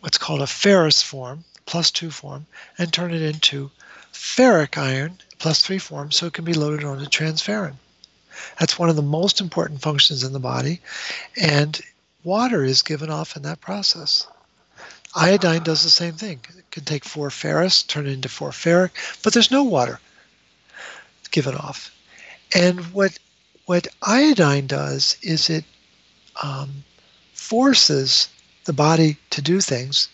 what's 0.00 0.18
called 0.18 0.40
a 0.42 0.46
ferrous 0.46 1.02
form, 1.02 1.44
plus 1.66 1.90
two 1.90 2.10
form, 2.10 2.46
and 2.78 2.92
turn 2.92 3.12
it 3.12 3.22
into 3.22 3.70
ferric 4.12 4.78
iron, 4.78 5.18
plus 5.38 5.60
three 5.60 5.78
form, 5.78 6.10
so 6.10 6.26
it 6.26 6.32
can 6.32 6.44
be 6.44 6.54
loaded 6.54 6.84
onto 6.84 7.04
transferrin. 7.04 7.74
That's 8.58 8.78
one 8.78 8.88
of 8.88 8.96
the 8.96 9.02
most 9.02 9.40
important 9.40 9.80
functions 9.80 10.24
in 10.24 10.32
the 10.32 10.40
body, 10.40 10.80
and 11.40 11.80
water 12.24 12.64
is 12.64 12.82
given 12.82 13.10
off 13.10 13.36
in 13.36 13.42
that 13.42 13.60
process. 13.60 14.26
Iodine 15.14 15.62
does 15.62 15.82
the 15.82 15.90
same 15.90 16.14
thing. 16.14 16.40
It 16.56 16.70
can 16.70 16.84
take 16.84 17.04
four 17.04 17.30
ferrous, 17.30 17.82
turn 17.82 18.06
it 18.06 18.12
into 18.12 18.28
four 18.28 18.50
ferric, 18.50 18.90
but 19.22 19.32
there's 19.32 19.50
no 19.50 19.62
water 19.62 20.00
given 21.30 21.54
off. 21.54 21.90
And 22.54 22.80
what 22.92 23.18
what 23.66 23.86
iodine 24.02 24.66
does 24.66 25.16
is 25.22 25.48
it 25.48 25.64
um, 26.42 26.84
forces 27.34 28.28
the 28.64 28.72
body 28.72 29.16
to 29.30 29.42
do 29.42 29.60
things 29.60 30.08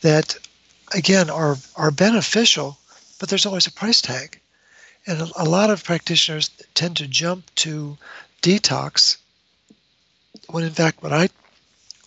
that, 0.00 0.36
again, 0.94 1.30
are, 1.30 1.56
are 1.76 1.90
beneficial, 1.90 2.78
but 3.18 3.28
there's 3.28 3.46
always 3.46 3.66
a 3.66 3.72
price 3.72 4.00
tag. 4.00 4.39
And 5.06 5.20
a, 5.36 5.44
lot 5.44 5.70
of 5.70 5.82
practitioners 5.82 6.50
tend 6.74 6.96
to 6.98 7.06
jump 7.06 7.52
to 7.56 7.96
detox 8.42 9.16
when, 10.48 10.64
in 10.64 10.72
fact, 10.72 11.02
what 11.02 11.12
I 11.12 11.28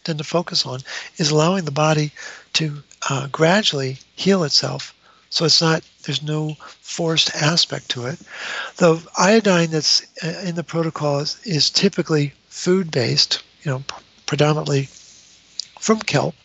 tend 0.03 0.19
to 0.19 0.23
focus 0.23 0.65
on 0.65 0.81
is 1.17 1.31
allowing 1.31 1.65
the 1.65 1.71
body 1.71 2.11
to 2.53 2.83
uh, 3.09 3.27
gradually 3.27 3.99
heal 4.15 4.43
itself 4.43 4.93
so 5.33 5.45
it's 5.45 5.61
not 5.61 5.81
there's 6.03 6.21
no 6.21 6.55
forced 6.81 7.33
aspect 7.35 7.89
to 7.89 8.05
it. 8.05 8.19
The 8.77 9.03
iodine 9.17 9.71
that's 9.71 10.03
uh, 10.23 10.43
in 10.45 10.53
the 10.53 10.63
protocol 10.63 11.21
is, 11.21 11.39
is 11.43 11.71
typically 11.71 12.33
food 12.49 12.91
based 12.91 13.41
you 13.63 13.71
know 13.71 13.83
predominantly 14.27 14.89
from 15.79 16.01
kelp, 16.01 16.35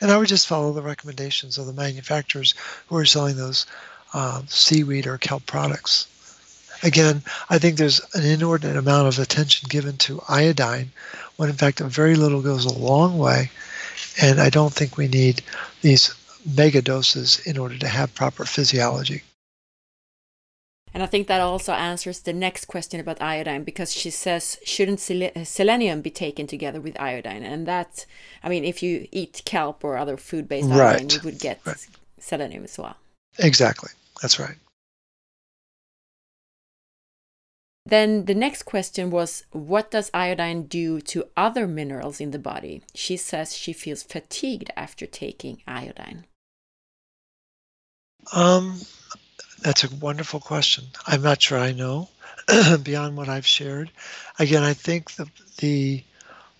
and 0.00 0.10
I 0.10 0.16
would 0.16 0.28
just 0.28 0.46
follow 0.46 0.72
the 0.72 0.80
recommendations 0.80 1.58
of 1.58 1.66
the 1.66 1.74
manufacturers 1.74 2.54
who 2.86 2.96
are 2.96 3.04
selling 3.04 3.36
those 3.36 3.66
uh, 4.14 4.42
seaweed 4.48 5.06
or 5.06 5.18
kelp 5.18 5.46
products. 5.46 6.06
Again, 6.82 7.22
I 7.50 7.58
think 7.58 7.76
there's 7.76 8.00
an 8.14 8.24
inordinate 8.24 8.76
amount 8.76 9.08
of 9.08 9.18
attention 9.18 9.66
given 9.68 9.96
to 9.98 10.22
iodine 10.28 10.92
when 11.36 11.48
in 11.48 11.56
fact 11.56 11.80
a 11.80 11.84
very 11.84 12.14
little 12.14 12.42
goes 12.42 12.64
a 12.64 12.78
long 12.78 13.18
way, 13.18 13.50
and 14.20 14.40
I 14.40 14.50
don't 14.50 14.72
think 14.72 14.96
we 14.96 15.08
need 15.08 15.42
these 15.82 16.14
mega 16.56 16.82
doses 16.82 17.40
in 17.46 17.58
order 17.58 17.76
to 17.78 17.88
have 17.88 18.14
proper 18.14 18.44
physiology. 18.44 19.22
And 20.94 21.02
I 21.02 21.06
think 21.06 21.26
that 21.26 21.40
also 21.40 21.72
answers 21.72 22.20
the 22.20 22.32
next 22.32 22.64
question 22.64 22.98
about 22.98 23.20
iodine 23.20 23.62
because 23.62 23.92
she 23.92 24.10
says, 24.10 24.58
shouldn't 24.64 25.00
sel 25.00 25.30
selenium 25.44 26.00
be 26.00 26.10
taken 26.10 26.46
together 26.46 26.80
with 26.80 26.98
iodine? 27.00 27.42
And 27.42 27.66
that, 27.66 28.06
I 28.42 28.48
mean, 28.48 28.64
if 28.64 28.82
you 28.82 29.06
eat 29.12 29.42
kelp 29.44 29.84
or 29.84 29.96
other 29.96 30.16
food 30.16 30.48
based 30.48 30.70
right. 30.70 30.94
iodine, 30.94 31.10
you 31.10 31.20
would 31.24 31.40
get 31.40 31.60
right. 31.66 31.86
selenium 32.18 32.64
as 32.64 32.78
well. 32.78 32.96
Exactly. 33.38 33.90
That's 34.20 34.38
right. 34.38 34.56
Then 37.86 38.26
the 38.26 38.34
next 38.34 38.64
question 38.64 39.10
was, 39.10 39.44
what 39.50 39.90
does 39.90 40.10
iodine 40.12 40.64
do 40.64 41.00
to 41.02 41.28
other 41.38 41.66
minerals 41.66 42.20
in 42.20 42.32
the 42.32 42.38
body? 42.38 42.82
She 42.94 43.16
says 43.16 43.56
she 43.56 43.72
feels 43.72 44.02
fatigued 44.02 44.70
after 44.76 45.06
taking 45.06 45.62
iodine. 45.66 46.26
Um, 48.32 48.80
that's 49.60 49.84
a 49.84 49.96
wonderful 49.96 50.40
question. 50.40 50.84
I'm 51.06 51.22
not 51.22 51.40
sure 51.40 51.58
I 51.58 51.72
know 51.72 52.10
beyond 52.82 53.16
what 53.16 53.30
I've 53.30 53.46
shared. 53.46 53.90
Again, 54.38 54.62
I 54.62 54.74
think 54.74 55.12
the 55.12 55.26
the 55.58 56.04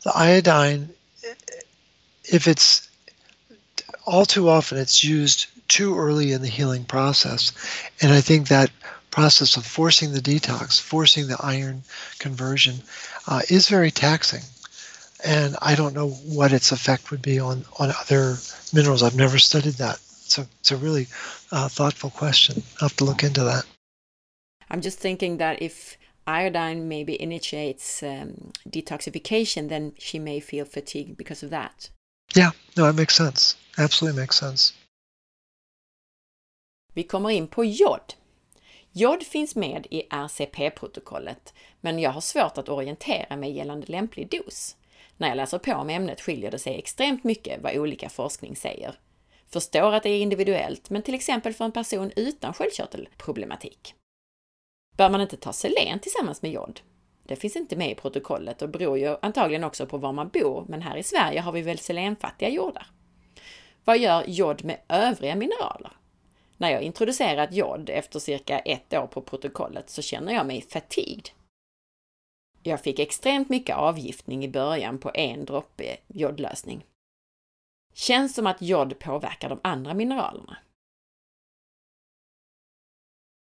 the 0.05 0.13
iodine, 0.17 0.89
if 2.25 2.49
it's 2.49 2.89
all 4.07 4.25
too 4.25 4.49
often, 4.49 4.79
it's 4.79 5.05
used 5.05 5.47
too 5.69 5.99
early 5.99 6.33
in 6.33 6.43
the 6.43 6.49
healing 6.49 6.85
process, 6.85 7.53
and 8.01 8.13
I 8.13 8.21
think 8.21 8.49
that 8.49 8.71
process 9.11 9.57
of 9.57 9.67
forcing 9.67 10.13
the 10.13 10.21
detox, 10.21 10.81
forcing 10.81 11.29
the 11.29 11.37
iron 11.41 11.83
conversion, 12.19 12.77
uh, 13.27 13.43
is 13.49 13.69
very 13.69 13.91
taxing. 13.91 14.43
And 15.25 15.57
I 15.61 15.75
don't 15.75 15.95
know 15.95 16.11
what 16.11 16.53
its 16.53 16.71
effect 16.73 17.11
would 17.11 17.23
be 17.23 17.41
on 17.41 17.65
on 17.79 17.91
other 17.91 18.37
minerals. 18.73 19.03
I've 19.03 19.17
never 19.17 19.39
studied 19.39 19.75
that 19.75 19.99
So 19.99 20.47
it's 20.61 20.71
a 20.71 20.77
really 20.77 21.07
uh, 21.51 21.69
thoughtful 21.69 22.11
question. 22.11 22.63
I'll 22.81 22.89
have 22.89 22.97
to 22.99 23.05
look 23.05 23.25
into 23.25 23.43
that. 23.45 23.65
I'm 24.71 24.81
just 24.81 24.99
thinking 24.99 25.39
that 25.39 25.63
if 25.63 25.97
iodine 26.27 26.89
maybe 26.89 27.21
initiates 27.21 28.03
um, 28.03 28.53
detoxification, 28.69 29.69
then 29.69 29.93
she 29.99 30.19
may 30.19 30.41
feel 30.41 30.67
fatigued 30.67 31.17
because 31.17 31.43
of 31.43 31.51
that. 31.51 31.91
Yeah, 32.35 32.51
no, 32.77 32.89
it 32.89 32.95
makes 32.95 33.15
sense. 33.15 33.57
Absolutely 33.79 34.21
makes 34.21 34.37
sense. 34.39 34.75
Vi 36.93 37.03
kommer 37.03 37.31
in 37.31 37.49
på 37.49 37.65
jod. 37.65 38.15
Jod 38.93 39.23
finns 39.23 39.57
med 39.57 39.87
i 39.91 40.03
RCP-protokollet, 40.11 41.55
men 41.81 41.99
jag 41.99 42.11
har 42.11 42.21
svårt 42.21 42.59
att 42.59 42.69
orientera 42.69 43.37
mig 43.37 43.51
gällande 43.53 43.87
lämplig 43.87 44.31
dos. 44.31 44.77
När 45.17 45.29
jag 45.29 45.37
läser 45.37 45.59
på 45.59 45.73
om 45.73 45.91
ämnet 45.91 46.21
skiljer 46.21 46.51
det 46.51 46.59
sig 46.59 46.79
extremt 46.79 47.25
mycket 47.25 47.63
vad 47.63 47.77
olika 47.77 48.09
forskning 48.09 48.57
säger. 48.57 48.95
Förstår 49.47 49.95
att 49.95 50.03
det 50.03 50.11
är 50.11 50.21
individuellt, 50.21 50.91
men 50.91 51.03
till 51.03 51.15
exempel 51.15 51.55
för 51.55 51.65
en 51.65 51.73
person 51.73 52.13
utan 52.17 52.55
sköldkörtelproblematik. 52.55 53.95
Bör 54.97 55.11
man 55.11 55.21
inte 55.21 55.37
ta 55.37 55.53
selen 55.53 55.99
tillsammans 55.99 56.43
med 56.43 56.51
jod? 56.51 56.81
Det 57.23 57.37
finns 57.37 57.57
inte 57.57 57.77
med 57.77 57.91
i 57.91 57.95
protokollet 57.95 58.63
och 58.63 58.69
beror 58.69 58.99
ju 58.99 59.17
antagligen 59.23 59.65
också 59.65 59.87
på 59.87 59.99
var 59.99 60.13
man 60.13 60.29
bor, 60.29 60.65
men 60.69 60.83
här 60.83 60.97
i 60.97 61.03
Sverige 61.03 61.41
har 61.41 61.53
vi 61.53 61.63
väl 61.63 61.79
selenfattiga 61.79 62.49
jordar. 62.49 62.87
Vad 63.85 63.99
gör 63.99 64.25
jod 64.27 64.65
med 64.65 64.81
övriga 64.89 65.37
mineraler? 65.37 65.93
När 66.61 66.71
jag 66.71 66.83
introducerat 66.83 67.53
jod 67.53 67.91
efter 67.91 68.19
cirka 68.19 68.59
ett 68.59 68.95
år 68.95 69.07
på 69.07 69.23
protokollet 69.23 69.91
så 69.91 70.03
känner 70.03 70.33
jag 70.33 70.47
mig 70.47 70.63
fatigd. 70.63 71.29
Jag 72.63 72.81
fick 72.81 72.99
extremt 72.99 73.49
mycket 73.49 73.77
avgiftning 73.77 74.45
i 74.45 74.49
början 74.49 74.99
på 74.99 75.11
en 75.15 75.45
droppe 75.45 75.97
jodlösning. 76.07 76.85
Känns 77.95 78.35
som 78.35 78.47
att 78.47 78.63
jod 78.63 78.99
påverkar 78.99 79.49
de 79.49 79.61
andra 79.63 79.95
mineralerna. 79.95 80.57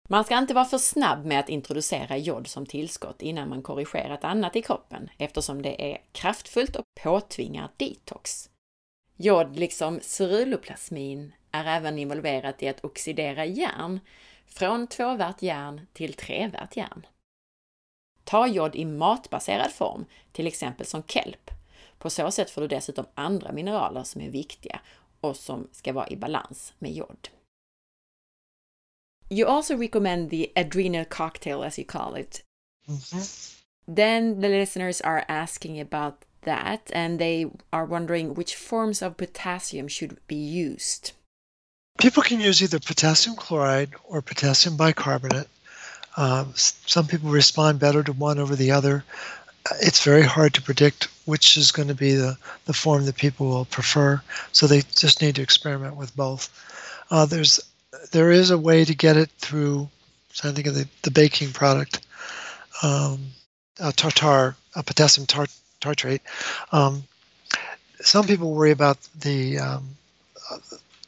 Man 0.10 0.24
ska 0.24 0.38
inte 0.38 0.54
vara 0.54 0.66
för 0.66 0.78
snabb 0.78 1.26
med 1.26 1.40
att 1.40 1.50
introducera 1.50 2.18
jod 2.18 2.48
som 2.48 2.66
tillskott 2.66 3.22
innan 3.22 3.50
man 3.50 3.62
korrigerat 3.62 4.24
annat 4.24 4.56
i 4.56 4.62
kroppen 4.62 5.10
eftersom 5.18 5.62
det 5.62 5.94
är 5.94 6.02
kraftfullt 6.12 6.76
och 6.76 6.86
påtvingar 7.04 7.72
detox. 7.78 8.50
Jod, 9.18 9.56
liksom 9.56 10.00
ceruloplasmin, 10.02 11.34
är 11.56 11.78
även 11.78 12.00
involverat 12.00 12.64
i 12.64 12.68
att 12.68 12.86
oxidera 12.86 13.46
järn 13.46 14.00
från 14.46 14.88
tvåvärt 14.88 15.42
järn 15.42 15.88
till 15.94 16.14
trevärt 16.14 16.78
järn. 16.78 17.06
Ta 18.24 18.48
jod 18.48 18.76
i 18.76 18.86
matbaserad 18.86 19.72
form, 19.72 20.06
till 20.32 20.48
exempel 20.48 20.86
som 20.86 21.04
kelp. 21.04 21.52
På 21.98 22.10
så 22.10 22.32
sätt 22.32 22.50
får 22.50 22.62
du 22.62 22.68
dessutom 22.68 23.06
andra 23.14 23.52
mineraler 23.52 24.04
som 24.04 24.22
är 24.22 24.30
viktiga 24.30 24.80
och 25.22 25.36
som 25.36 25.68
ska 25.72 25.94
vara 25.94 26.10
i 26.10 26.16
balans 26.16 26.74
med 26.80 26.92
jod. 26.92 27.30
You 29.30 29.50
also 29.50 29.78
recommend 29.78 30.30
the 30.30 30.52
adrenal 30.56 31.06
cocktail, 31.06 31.64
as 31.64 31.80
you 31.80 31.88
call 31.88 32.18
it. 32.18 32.44
Mhm. 32.88 33.22
Then 33.96 34.42
the 34.42 34.50
listeners 34.50 35.02
are 35.02 35.26
asking 35.28 35.82
about 35.82 36.14
that 36.42 36.92
and 36.92 37.20
they 37.20 37.46
are 37.70 37.86
wondering 37.86 38.34
which 38.34 38.56
forms 38.56 39.02
of 39.02 39.18
potassium 39.18 39.90
should 39.90 40.18
be 40.28 40.36
used. 40.36 41.15
People 41.98 42.24
can 42.24 42.40
use 42.40 42.62
either 42.62 42.80
potassium 42.80 43.36
chloride 43.36 43.92
or 44.04 44.22
potassium 44.22 44.76
bicarbonate. 44.76 45.48
Um, 46.18 46.54
some 46.56 47.08
people 47.08 47.30
respond 47.30 47.80
better 47.80 48.04
to 48.04 48.14
one 48.14 48.40
over 48.40 48.56
the 48.56 48.72
other. 48.72 49.04
Uh, 49.70 49.76
It's 49.82 50.04
very 50.04 50.24
hard 50.24 50.54
to 50.54 50.62
predict 50.62 51.08
which 51.26 51.58
is 51.58 51.72
going 51.72 51.88
to 51.88 51.96
be 51.96 52.14
the, 52.14 52.38
the 52.66 52.74
form 52.74 53.06
that 53.06 53.16
people 53.16 53.48
will 53.48 53.66
prefer, 53.66 54.22
so 54.52 54.68
they 54.68 54.82
just 54.96 55.22
need 55.22 55.36
to 55.36 55.42
experiment 55.42 55.96
with 55.96 56.16
both. 56.16 56.50
Uh, 57.10 57.26
there's 57.26 57.60
there 58.12 58.32
is 58.32 58.52
a 58.52 58.58
way 58.58 58.86
to 58.86 58.94
get 58.94 59.18
it 59.18 59.32
through. 59.40 59.90
So 60.32 60.50
I 60.50 60.52
think 60.52 60.68
of 60.68 60.76
the, 60.76 60.88
the 61.02 61.12
baking 61.12 61.54
product, 61.54 62.06
um, 62.84 63.20
a 63.80 63.92
tartar, 63.92 64.56
a 64.76 64.84
potassium 64.84 65.26
tar- 65.26 65.48
tartrate. 65.80 66.22
Um, 66.72 67.04
some 68.02 68.28
people 68.28 68.54
worry 68.54 68.72
about 68.72 68.98
the 69.22 69.60
um, 69.60 69.88
uh, 70.52 70.58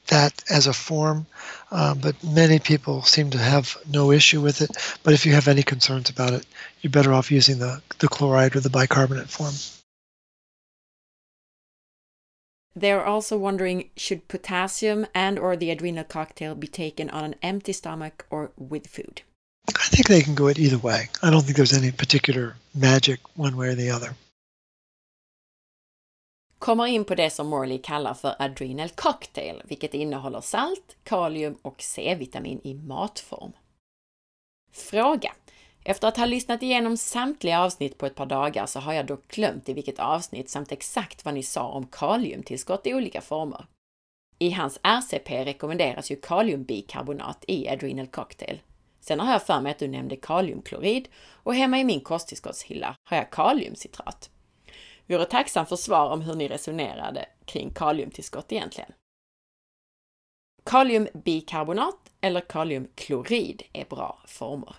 that 0.07 0.43
as 0.49 0.67
a 0.67 0.73
form, 0.73 1.25
uh, 1.71 1.95
but 1.95 2.21
many 2.23 2.59
people 2.59 3.01
seem 3.03 3.29
to 3.31 3.37
have 3.37 3.77
no 3.91 4.11
issue 4.11 4.41
with 4.41 4.61
it. 4.61 4.71
But 5.03 5.13
if 5.13 5.25
you 5.25 5.33
have 5.33 5.47
any 5.47 5.63
concerns 5.63 6.09
about 6.09 6.33
it, 6.33 6.45
you're 6.81 6.91
better 6.91 7.13
off 7.13 7.31
using 7.31 7.59
the, 7.59 7.81
the 7.99 8.07
chloride 8.07 8.55
or 8.55 8.59
the 8.59 8.69
bicarbonate 8.69 9.29
form. 9.29 9.53
They're 12.75 13.03
also 13.03 13.37
wondering 13.37 13.89
should 13.97 14.27
potassium 14.27 15.07
and 15.15 15.39
or 15.39 15.57
the 15.57 15.71
adrenal 15.71 16.03
cocktail 16.03 16.53
be 16.53 16.67
taken 16.67 17.09
on 17.09 17.23
an 17.23 17.35
empty 17.41 17.73
stomach 17.73 18.25
or 18.29 18.51
with 18.55 18.85
food? 18.85 19.23
I 19.67 19.87
think 19.89 20.07
they 20.07 20.21
can 20.21 20.35
go 20.35 20.47
it 20.47 20.59
either 20.59 20.77
way. 20.77 21.09
I 21.23 21.31
don't 21.31 21.41
think 21.41 21.57
there's 21.57 21.73
any 21.73 21.91
particular 21.91 22.55
magic 22.75 23.19
one 23.35 23.57
way 23.57 23.69
or 23.69 23.75
the 23.75 23.89
other. 23.89 24.15
Kommer 26.59 26.85
in 26.85 27.05
på 27.05 27.15
det 27.15 27.29
som 27.29 27.47
Morley 27.47 27.77
kallar 27.77 28.13
för 28.13 28.35
adrenal 28.39 28.89
cocktail, 28.89 29.61
vilket 29.65 29.93
innehåller 29.93 30.41
salt, 30.41 30.97
kalium 31.03 31.57
och 31.61 31.81
C-vitamin 31.81 32.61
i 32.63 32.73
matform. 32.73 33.51
Fråga. 34.71 35.33
Efter 35.83 36.07
att 36.07 36.17
ha 36.17 36.25
lyssnat 36.25 36.63
igenom 36.63 36.97
samtliga 36.97 37.61
avsnitt 37.61 37.97
på 37.97 38.05
ett 38.05 38.15
par 38.15 38.25
dagar 38.25 38.65
så 38.65 38.79
har 38.79 38.93
jag 38.93 39.05
dock 39.05 39.27
glömt 39.27 39.69
i 39.69 39.73
vilket 39.73 39.99
avsnitt 39.99 40.49
samt 40.49 40.71
exakt 40.71 41.25
vad 41.25 41.33
ni 41.33 41.43
sa 41.43 41.67
om 41.67 41.87
kaliumtillskott 41.87 42.87
i 42.87 42.93
olika 42.93 43.21
former. 43.21 43.65
I 44.39 44.51
hans 44.51 44.79
RCP 44.83 45.45
rekommenderas 45.45 46.11
ju 46.11 46.15
kaliumbikarbonat 46.15 47.43
i 47.47 47.69
Adrenal 47.69 48.07
Cocktail. 48.07 48.61
Sen 48.99 49.19
har 49.19 49.31
jag 49.31 49.43
för 49.43 49.61
mig 49.61 49.71
att 49.71 49.79
du 49.79 49.87
nämnde 49.87 50.15
kaliumklorid 50.15 51.07
och 51.31 51.55
hemma 51.55 51.79
i 51.79 51.83
min 51.83 52.01
kosttillskottshylla 52.01 52.95
har 53.03 53.17
jag 53.17 53.29
kaliumcitrat. 53.29 54.29
Vore 55.07 55.25
tacksam 55.25 55.65
för 55.65 55.75
svar 55.75 56.09
om 56.09 56.21
hur 56.21 56.33
ni 56.33 56.47
resonerade 56.47 57.25
kring 57.45 57.73
kaliumtillskott 57.73 58.51
egentligen. 58.51 58.91
Kaliumbikarbonat 60.63 62.11
eller 62.21 62.41
kaliumklorid 62.41 63.63
är 63.73 63.85
bra 63.85 64.19
former. 64.25 64.75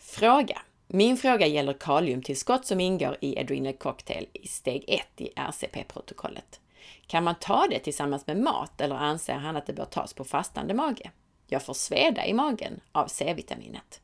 Fråga. 0.00 0.62
Min 0.86 1.16
fråga 1.16 1.46
gäller 1.46 1.72
kaliumtillskott 1.72 2.66
som 2.66 2.80
ingår 2.80 3.16
i 3.20 3.38
Adrenal 3.38 3.72
Cocktail 3.72 4.28
i 4.32 4.46
steg 4.46 4.84
1 4.88 5.06
i 5.16 5.32
RCP-protokollet. 5.36 6.60
Kan 7.06 7.24
man 7.24 7.34
ta 7.34 7.66
det 7.70 7.78
tillsammans 7.78 8.26
med 8.26 8.36
mat 8.36 8.80
eller 8.80 8.96
anser 8.96 9.34
han 9.34 9.56
att 9.56 9.66
det 9.66 9.72
bör 9.72 9.84
tas 9.84 10.14
på 10.14 10.24
fastande 10.24 10.74
mage? 10.74 11.10
Jag 11.46 11.62
får 11.62 11.74
sveda 11.74 12.26
i 12.26 12.32
magen 12.32 12.80
av 12.92 13.06
C-vitaminet. 13.06 14.00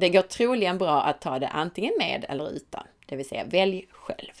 Det 0.00 0.08
går 0.08 0.22
troligen 0.22 0.78
bra 0.78 1.02
att 1.02 1.20
ta 1.20 1.38
det 1.38 1.48
antingen 1.48 1.94
med 1.98 2.24
eller 2.28 2.50
utan, 2.50 2.86
det 3.06 3.16
vill 3.16 3.28
säga 3.28 3.44
välj 3.44 3.86
själv. 3.90 4.32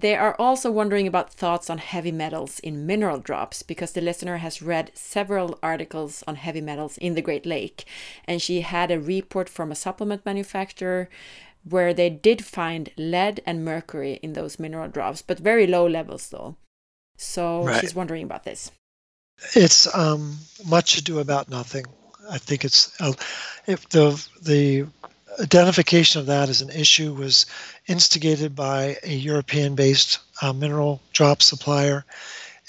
They 0.00 0.14
are 0.14 0.34
also 0.34 0.70
wondering 0.72 1.06
about 1.06 1.30
thoughts 1.30 1.70
on 1.70 1.78
heavy 1.78 2.10
metals 2.12 2.58
in 2.60 2.86
mineral 2.86 3.20
drops 3.20 3.62
because 3.62 3.92
the 3.92 4.00
listener 4.00 4.38
has 4.38 4.60
read 4.60 4.90
several 4.94 5.58
articles 5.62 6.24
on 6.26 6.34
heavy 6.36 6.60
metals 6.60 6.98
in 6.98 7.14
the 7.14 7.22
Great 7.22 7.46
Lake 7.46 7.84
and 8.26 8.42
she 8.42 8.62
had 8.62 8.90
a 8.90 8.98
report 8.98 9.48
from 9.48 9.70
a 9.70 9.76
supplement 9.76 10.26
manufacturer 10.26 11.08
where 11.62 11.94
they 11.94 12.10
did 12.10 12.44
find 12.44 12.90
lead 12.96 13.40
and 13.46 13.64
mercury 13.64 14.18
in 14.22 14.32
those 14.32 14.58
mineral 14.58 14.88
drops, 14.88 15.22
but 15.22 15.38
very 15.38 15.66
low 15.68 15.86
levels 15.86 16.30
though. 16.30 16.56
So 17.16 17.62
Right. 17.62 17.80
she's 17.80 17.94
wondering 17.94 18.24
about 18.24 18.42
this. 18.44 18.72
It's 19.54 19.86
um, 19.94 20.38
much 20.64 20.98
ado 20.98 21.20
about 21.20 21.48
nothing. 21.48 21.86
I 22.30 22.38
think 22.38 22.64
it's 22.64 23.00
uh, 23.00 23.12
if 23.66 23.88
the 23.88 24.22
the 24.42 24.86
identification 25.40 26.20
of 26.20 26.26
that 26.26 26.48
as 26.48 26.62
an 26.62 26.70
issue 26.70 27.12
was 27.12 27.46
instigated 27.86 28.54
by 28.54 28.96
a 29.02 29.12
European-based 29.12 30.18
uh, 30.42 30.52
mineral 30.52 31.00
drop 31.12 31.42
supplier, 31.42 32.04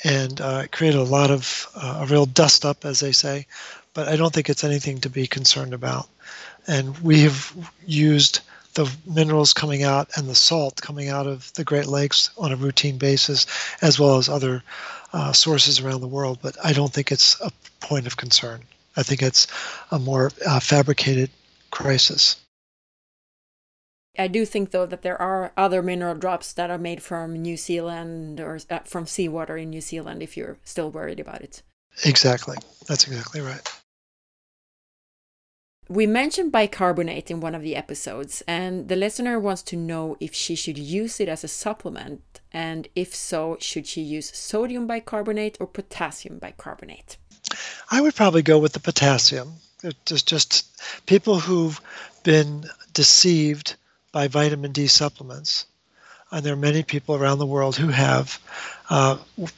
and 0.04 0.42
uh, 0.42 0.68
created 0.72 1.00
a 1.00 1.04
lot 1.04 1.32
of 1.32 1.68
uh, 1.76 2.00
a 2.02 2.06
real 2.06 2.26
dust 2.26 2.66
up, 2.66 2.86
as 2.86 3.00
they 3.00 3.12
say. 3.12 3.46
But 3.94 4.08
I 4.08 4.16
don't 4.16 4.34
think 4.34 4.50
it's 4.50 4.64
anything 4.64 5.00
to 5.00 5.10
be 5.10 5.28
concerned 5.28 5.74
about. 5.74 6.08
And 6.68 6.98
we 7.00 7.22
have 7.22 7.54
used 7.86 8.42
the 8.74 8.92
minerals 9.08 9.54
coming 9.54 9.84
out 9.84 10.10
and 10.16 10.30
the 10.30 10.36
salt 10.36 10.82
coming 10.82 11.10
out 11.10 11.26
of 11.26 11.52
the 11.54 11.64
Great 11.64 11.88
Lakes 11.88 12.30
on 12.38 12.52
a 12.52 12.56
routine 12.56 12.98
basis, 12.98 13.48
as 13.82 14.00
well 14.00 14.18
as 14.18 14.30
other 14.30 14.62
uh, 15.14 15.34
sources 15.34 15.80
around 15.80 16.02
the 16.02 16.08
world. 16.08 16.38
But 16.42 16.58
I 16.64 16.74
don't 16.74 16.94
think 16.94 17.12
it's 17.12 17.40
a 17.42 17.52
point 17.80 18.06
of 18.06 18.18
concern. 18.18 18.62
I 18.98 19.04
think 19.04 19.22
it's 19.22 19.48
a 19.92 20.00
more 20.00 20.32
uh, 20.46 20.60
fabricated 20.60 21.30
crisis. 21.72 22.38
I 24.18 24.28
do 24.28 24.46
think 24.46 24.72
though 24.72 24.88
that 24.88 25.04
there 25.04 25.22
are 25.22 25.54
other 25.56 25.84
mineral 25.84 26.16
drops 26.16 26.52
that 26.54 26.72
are 26.72 26.80
made 26.80 27.04
from 27.04 27.34
New 27.34 27.56
Zealand 27.56 28.40
or 28.40 28.60
uh, 28.70 28.80
from 28.80 29.06
seawater 29.06 29.58
in 29.58 29.70
New 29.70 29.82
Zealand 29.82 30.24
if 30.24 30.36
you're 30.36 30.58
still 30.64 30.90
worried 30.90 31.20
about 31.20 31.42
it. 31.42 31.62
Exactly. 32.04 32.58
That's 32.88 33.08
exactly 33.08 33.42
right. 33.42 33.62
We 35.90 36.06
mentioned 36.06 36.52
bicarbonate 36.52 37.32
in 37.32 37.40
one 37.40 37.56
of 37.56 37.62
the 37.62 37.76
episodes, 37.76 38.44
and 38.46 38.90
the 38.90 38.98
listener 38.98 39.40
wants 39.40 39.64
to 39.64 39.78
know 39.78 40.18
if 40.20 40.34
she 40.34 40.54
should 40.54 40.78
use 40.78 41.22
it 41.22 41.30
as 41.30 41.46
a 41.46 41.48
supplement, 41.48 42.42
and 42.52 42.90
if 42.94 43.16
so, 43.16 43.56
should 43.62 43.88
she 43.88 44.02
use 44.02 44.36
sodium 44.36 44.86
bicarbonate 44.86 45.56
or 45.62 45.68
potassium 45.68 46.40
bicarbonate? 46.40 47.16
I 47.90 48.02
would 48.02 48.16
probably 48.16 48.42
go 48.42 48.60
with 48.60 48.74
the 48.74 48.80
potassium. 48.80 49.54
It's 49.84 50.24
just 50.24 50.66
people 51.06 51.40
who've 51.40 51.80
been 52.24 52.66
deceived 52.94 53.76
by 54.12 54.28
vitamin 54.28 54.72
D 54.72 54.88
supplements, 54.88 55.66
and 56.32 56.46
there 56.46 56.54
are 56.54 56.58
many 56.58 56.84
people 56.84 57.16
around 57.16 57.40
the 57.40 57.46
world 57.46 57.76
who 57.78 57.90
have. 57.90 58.40
Uh, 58.90 59.18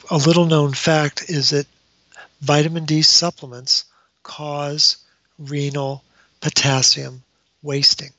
a 0.09 0.17
little 0.17 0.45
known 0.45 0.73
fact 0.73 1.29
is 1.29 1.49
that 1.49 1.67
vitamin 2.41 2.85
D 2.85 3.01
supplements 3.01 3.85
cause 4.23 4.97
renal 5.37 6.03
potassium 6.41 7.23
wasting. 7.61 8.13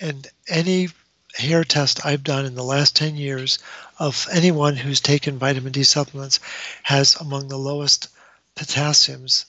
And 0.00 0.26
any 0.48 0.88
hair 1.34 1.64
test 1.64 2.04
I've 2.04 2.24
done 2.24 2.46
in 2.46 2.54
the 2.54 2.64
last 2.64 2.96
10 2.96 3.16
years 3.16 3.58
of 3.98 4.28
anyone 4.32 4.76
who's 4.76 5.00
taken 5.00 5.38
vitamin 5.38 5.72
D 5.72 5.82
supplements 5.82 6.40
has 6.84 7.16
among 7.16 7.48
the 7.48 7.58
lowest 7.58 8.08
potassiums. 8.58 9.46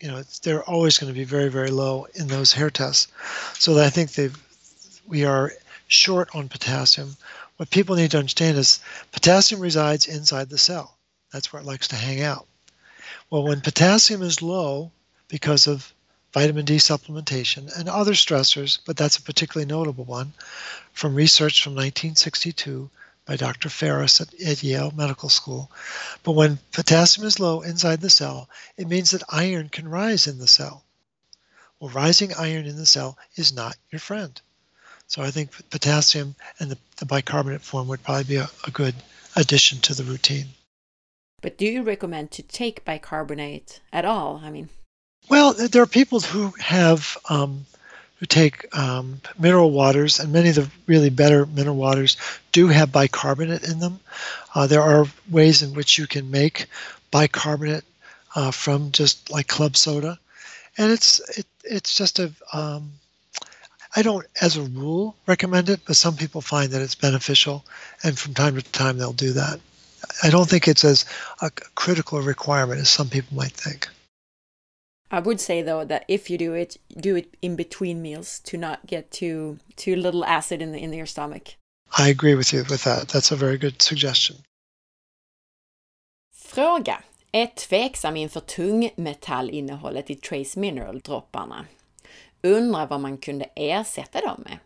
You 0.00 0.08
know, 0.08 0.22
they're 0.42 0.64
always 0.64 0.98
going 0.98 1.12
to 1.12 1.18
be 1.18 1.24
very, 1.24 1.48
very 1.48 1.70
low 1.70 2.06
in 2.14 2.26
those 2.26 2.52
hair 2.52 2.70
tests. 2.70 3.08
So 3.54 3.78
I 3.78 3.90
think 3.90 4.12
they 4.12 4.30
we 5.06 5.24
are 5.24 5.52
short 5.88 6.28
on 6.34 6.48
potassium. 6.48 7.16
What 7.56 7.70
people 7.70 7.96
need 7.96 8.10
to 8.12 8.18
understand 8.18 8.58
is 8.58 8.80
potassium 9.12 9.60
resides 9.60 10.06
inside 10.06 10.48
the 10.48 10.58
cell. 10.58 10.96
That's 11.32 11.52
where 11.52 11.62
it 11.62 11.66
likes 11.66 11.88
to 11.88 11.96
hang 11.96 12.22
out. 12.22 12.46
Well, 13.28 13.44
when 13.44 13.60
potassium 13.60 14.22
is 14.22 14.42
low 14.42 14.90
because 15.28 15.66
of 15.66 15.92
vitamin 16.32 16.64
D 16.64 16.76
supplementation 16.76 17.76
and 17.76 17.88
other 17.88 18.14
stressors, 18.14 18.78
but 18.86 18.96
that's 18.96 19.16
a 19.16 19.22
particularly 19.22 19.68
notable 19.68 20.04
one 20.04 20.32
from 20.92 21.14
research 21.14 21.62
from 21.62 21.72
1962 21.74 22.90
by 23.26 23.36
Dr. 23.36 23.68
Ferris 23.68 24.20
at, 24.20 24.34
at 24.40 24.62
Yale 24.62 24.92
Medical 24.96 25.28
School. 25.28 25.70
But 26.22 26.32
when 26.32 26.58
potassium 26.72 27.26
is 27.26 27.40
low 27.40 27.60
inside 27.60 28.00
the 28.00 28.10
cell, 28.10 28.48
it 28.76 28.88
means 28.88 29.10
that 29.10 29.22
iron 29.28 29.68
can 29.68 29.88
rise 29.88 30.26
in 30.26 30.38
the 30.38 30.46
cell. 30.46 30.84
Well, 31.78 31.90
rising 31.90 32.34
iron 32.34 32.66
in 32.66 32.76
the 32.76 32.86
cell 32.86 33.16
is 33.36 33.52
not 33.52 33.76
your 33.90 34.00
friend. 34.00 34.40
So 35.06 35.22
I 35.22 35.30
think 35.30 35.50
potassium 35.70 36.36
and 36.58 36.70
the, 36.70 36.78
the 36.98 37.06
bicarbonate 37.06 37.62
form 37.62 37.88
would 37.88 38.02
probably 38.02 38.24
be 38.24 38.36
a, 38.36 38.50
a 38.66 38.70
good 38.70 38.94
addition 39.34 39.80
to 39.80 39.94
the 39.94 40.04
routine. 40.04 40.48
But 41.40 41.56
do 41.56 41.64
you 41.64 41.82
recommend 41.82 42.30
to 42.32 42.42
take 42.42 42.84
bicarbonate 42.84 43.80
at 43.92 44.04
all? 44.04 44.40
I 44.44 44.50
mean, 44.50 44.68
Well, 45.28 45.54
there 45.54 45.82
are 45.82 45.86
people 45.86 46.20
who 46.20 46.52
have 46.60 47.16
um, 47.28 47.64
who 48.20 48.26
take 48.26 48.66
um, 48.76 49.20
mineral 49.38 49.70
waters, 49.70 50.20
and 50.20 50.30
many 50.32 50.50
of 50.50 50.54
the 50.54 50.70
really 50.86 51.08
better 51.10 51.46
mineral 51.46 51.76
waters 51.76 52.18
do 52.52 52.68
have 52.68 52.92
bicarbonate 52.92 53.64
in 53.64 53.78
them. 53.80 53.98
Uh, 54.54 54.66
there 54.66 54.82
are 54.82 55.06
ways 55.30 55.62
in 55.62 55.74
which 55.74 55.98
you 55.98 56.06
can 56.06 56.30
make 56.30 56.66
bicarbonate 57.10 57.84
uh, 58.36 58.50
from 58.50 58.92
just 58.92 59.30
like 59.30 59.48
club 59.48 59.74
soda, 59.74 60.18
and 60.76 60.92
it's 60.92 61.18
it, 61.38 61.46
it's 61.64 61.94
just 61.94 62.18
a 62.18 62.30
um, 62.52 62.92
I 63.96 64.02
don't, 64.02 64.26
as 64.40 64.56
a 64.56 64.62
rule, 64.62 65.16
recommend 65.26 65.68
it, 65.68 65.80
but 65.84 65.96
some 65.96 66.16
people 66.16 66.42
find 66.42 66.70
that 66.70 66.82
it's 66.82 66.94
beneficial, 66.94 67.64
and 68.04 68.16
from 68.18 68.34
time 68.34 68.54
to 68.54 68.62
time 68.62 68.98
they'll 68.98 69.12
do 69.12 69.32
that. 69.32 69.60
I 70.22 70.30
don't 70.30 70.48
think 70.48 70.68
it's 70.68 70.84
as 70.84 71.04
a 71.40 71.50
critical 71.74 72.20
requirement 72.20 72.80
as 72.80 72.88
some 72.88 73.08
people 73.08 73.36
might 73.36 73.52
think. 73.52 73.88
I 75.10 75.20
would 75.20 75.40
say 75.40 75.62
though 75.62 75.84
that 75.84 76.04
if 76.08 76.30
you 76.30 76.38
do 76.38 76.54
it, 76.54 76.76
do 77.00 77.16
it 77.16 77.34
in 77.40 77.56
between 77.56 78.02
meals 78.02 78.40
to 78.40 78.56
not 78.56 78.86
get 78.86 79.10
too 79.10 79.58
too 79.76 79.96
little 79.96 80.24
acid 80.24 80.62
in 80.62 80.72
the 80.72 80.78
in 80.78 80.92
your 80.92 81.06
stomach. 81.06 81.56
I 81.98 82.10
agree 82.10 82.34
with 82.34 82.54
you 82.54 82.64
with 82.70 82.84
that. 82.84 83.08
That's 83.08 83.32
a 83.32 83.36
very 83.36 83.58
good 83.58 83.82
suggestion. 83.82 84.36
Fråga. 86.34 87.02
Är 87.32 87.46
tveksam 87.46 88.16
inför 88.16 88.40
tungmetallinnehållet 88.40 90.10
i 90.10 90.14
Trace 90.14 90.60
Mineral-dropparna. 90.60 91.66
Undrar 92.42 92.86
vad 92.86 93.00
man 93.00 93.18
kunde 93.18 93.44
ersätta 93.54 94.20
dem 94.20 94.42
med. 94.44 94.58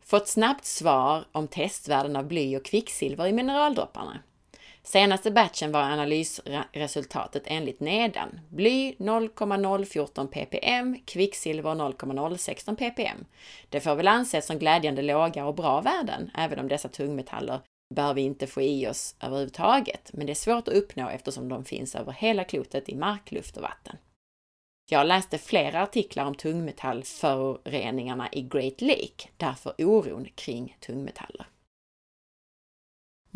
Fått 0.00 0.28
snabbt 0.28 0.64
svar 0.64 1.24
om 1.32 1.48
testvärden 1.48 2.16
av 2.16 2.26
bly 2.26 2.56
och 2.56 2.64
kvicksilver 2.64 3.26
i 3.26 3.32
mineraldropparna. 3.32 4.18
Senaste 4.86 5.30
batchen 5.30 5.72
var 5.72 5.80
analysresultatet 5.80 7.42
enligt 7.46 7.80
nedan. 7.80 8.40
Bly 8.48 8.94
0,014 8.98 10.28
ppm, 10.28 10.98
kvicksilver 11.04 11.74
0,016 11.74 12.76
ppm. 12.76 13.24
Det 13.68 13.80
får 13.80 13.94
väl 13.94 14.08
anses 14.08 14.46
som 14.46 14.58
glädjande 14.58 15.02
låga 15.02 15.46
och 15.46 15.54
bra 15.54 15.80
värden, 15.80 16.30
även 16.38 16.58
om 16.58 16.68
dessa 16.68 16.88
tungmetaller 16.88 17.60
bör 17.94 18.14
vi 18.14 18.22
inte 18.22 18.46
få 18.46 18.62
i 18.62 18.88
oss 18.88 19.16
överhuvudtaget, 19.20 20.10
men 20.12 20.26
det 20.26 20.32
är 20.32 20.34
svårt 20.34 20.68
att 20.68 20.74
uppnå 20.74 21.08
eftersom 21.08 21.48
de 21.48 21.64
finns 21.64 21.94
över 21.94 22.12
hela 22.12 22.44
klotet 22.44 22.88
i 22.88 22.94
mark, 22.94 23.30
luft 23.30 23.56
och 23.56 23.62
vatten. 23.62 23.96
Jag 24.90 25.06
läste 25.06 25.38
flera 25.38 25.82
artiklar 25.82 26.24
om 26.24 26.34
tungmetallföroreningarna 26.34 28.28
i 28.32 28.42
Great 28.42 28.80
Lake, 28.80 29.28
därför 29.36 29.74
oron 29.78 30.28
kring 30.34 30.76
tungmetaller. 30.80 31.46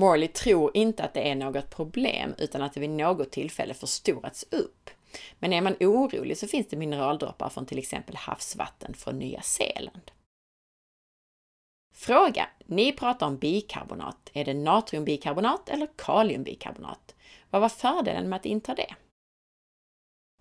Morley 0.00 0.28
tror 0.28 0.76
inte 0.76 1.04
att 1.04 1.14
det 1.14 1.30
är 1.30 1.34
något 1.34 1.70
problem 1.70 2.34
utan 2.38 2.62
att 2.62 2.72
det 2.72 2.80
vid 2.80 2.90
något 2.90 3.30
tillfälle 3.30 3.74
förstorats 3.74 4.46
upp. 4.50 4.90
Men 5.38 5.52
är 5.52 5.60
man 5.60 5.76
orolig 5.80 6.38
så 6.38 6.46
finns 6.46 6.68
det 6.68 6.76
mineraldroppar 6.76 7.48
från 7.48 7.66
till 7.66 7.78
exempel 7.78 8.16
havsvatten 8.16 8.94
från 8.94 9.18
Nya 9.18 9.40
Zeeland. 9.42 10.10
Fråga. 11.94 12.48
Ni 12.66 12.92
pratar 12.92 13.26
om 13.26 13.36
bikarbonat. 13.36 14.30
Är 14.32 14.44
det 14.44 14.54
natriumbikarbonat 14.54 15.68
eller 15.68 15.88
kaliumbikarbonat? 15.96 17.14
Vad 17.50 17.62
var 17.62 17.68
fördelen 17.68 18.28
med 18.28 18.36
att 18.36 18.46
inta 18.46 18.74
det? 18.74 18.94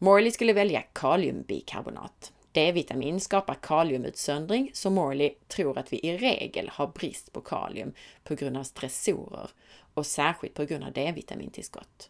Morley 0.02 0.32
skulle 0.32 0.54
välja 0.54 0.82
kaliumbikarbonat. 0.82 2.34
D-vitamin 2.52 3.20
skapar 3.20 3.54
kaliumutsöndring, 3.54 4.72
så 4.74 4.90
Morley 4.90 5.34
tror 5.48 5.78
att 5.78 5.94
vi 5.94 6.00
i 6.00 6.18
regel 6.18 6.70
har 6.74 6.88
brist 6.88 7.34
på 7.34 7.42
kalium 7.42 7.94
på 8.24 8.36
grund 8.36 8.58
av 8.58 8.64
stressorer 8.64 9.50
och 9.94 10.06
särskilt 10.06 10.54
på 10.54 10.66
grund 10.66 10.84
av 10.84 10.92
D-vitamintillskott. 10.92 12.10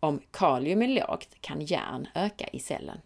Om 0.00 0.20
kalium 0.30 0.82
är 0.82 0.88
lågt 0.88 1.28
kan 1.40 1.60
järn 1.60 2.08
öka 2.14 2.46
i 2.46 2.58
cellen. 2.58 3.00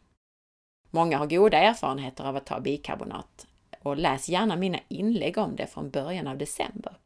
Många 0.91 1.19
har 1.19 1.27
goda 1.27 1.59
erfarenheter 1.59 2.25
av 2.25 2.37
att 2.37 2.47
ta 2.47 2.61
bikarbonat 2.61 3.47
och 3.83 3.97
läs 3.97 4.29
gärna 4.29 4.57
mina 4.57 4.79
inlägg 4.89 5.39
om 5.39 5.57
det 5.57 5.67
från 5.67 5.91
början 5.91 6.27
av 6.27 6.39
december. 6.39 6.97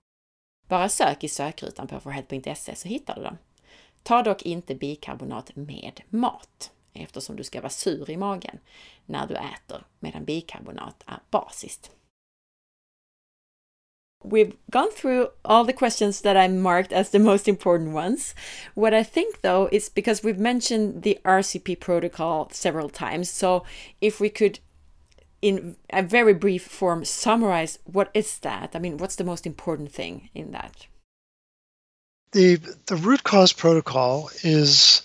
Bara 0.66 0.88
sök 0.88 1.24
i 1.24 1.28
sökrutan 1.28 1.86
på 1.86 2.00
forhead.se 2.00 2.74
så 2.74 2.88
hittar 2.88 3.14
du 3.14 3.22
dem. 3.22 3.38
Ta 4.02 4.22
dock 4.22 4.42
inte 4.42 4.74
bikarbonat 4.74 5.56
med 5.56 6.00
mat 6.08 6.72
eftersom 6.92 7.36
du 7.36 7.44
ska 7.44 7.60
vara 7.60 7.70
sur 7.70 8.10
i 8.10 8.16
magen 8.16 8.58
när 9.06 9.26
du 9.26 9.34
äter, 9.34 9.86
medan 10.00 10.24
bikarbonat 10.24 11.02
är 11.06 11.18
basiskt. 11.30 11.90
We've 14.24 14.56
gone 14.70 14.90
through 14.90 15.28
all 15.44 15.64
the 15.64 15.72
questions 15.72 16.22
that 16.22 16.36
I 16.36 16.48
marked 16.48 16.92
as 16.92 17.10
the 17.10 17.20
most 17.20 17.46
important 17.46 17.94
ones. 17.94 18.34
What 18.74 18.92
I 18.92 19.04
think 19.04 19.42
though 19.42 19.68
is 19.72 19.88
because 19.88 20.24
we've 20.24 20.40
mentioned 20.40 21.02
the 21.02 21.18
RCP 21.24 21.78
protocol 21.78 22.48
several 22.50 22.88
times, 22.88 23.30
so 23.30 23.64
if 24.00 24.20
we 24.20 24.28
could 24.28 24.58
in 25.40 25.76
a 25.90 26.02
very 26.02 26.34
brief 26.34 26.66
form 26.66 27.04
summarize 27.04 27.78
what 27.84 28.10
is 28.12 28.38
that? 28.40 28.74
I 28.74 28.80
mean, 28.80 28.96
what's 28.98 29.16
the 29.16 29.24
most 29.24 29.46
important 29.46 29.92
thing 29.92 30.30
in 30.34 30.50
that? 30.50 30.88
The 32.32 32.56
the 32.86 32.96
root 32.96 33.22
cause 33.22 33.52
protocol 33.52 34.30
is 34.42 35.02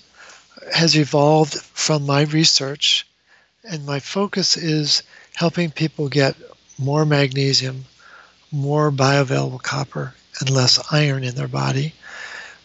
has 0.72 0.96
evolved 0.96 1.56
from 1.56 2.06
my 2.06 2.24
research, 2.24 3.08
and 3.64 3.86
my 3.86 4.00
focus 4.00 4.58
is 4.58 5.04
helping 5.36 5.72
people 5.72 6.10
get 6.10 6.36
more 6.78 7.06
magnesium, 7.06 7.86
more 8.52 8.92
bioavailable 8.92 9.62
copper, 9.62 10.14
and 10.40 10.50
less 10.50 10.80
iron 10.92 11.24
in 11.24 11.36
their 11.36 11.48
body. 11.48 11.94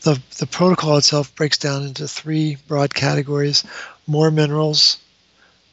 The, 0.03 0.21
the 0.39 0.47
protocol 0.47 0.97
itself 0.97 1.35
breaks 1.35 1.59
down 1.59 1.83
into 1.83 2.07
three 2.07 2.57
broad 2.69 2.95
categories 2.95 3.65
more 4.07 4.31
minerals, 4.31 4.97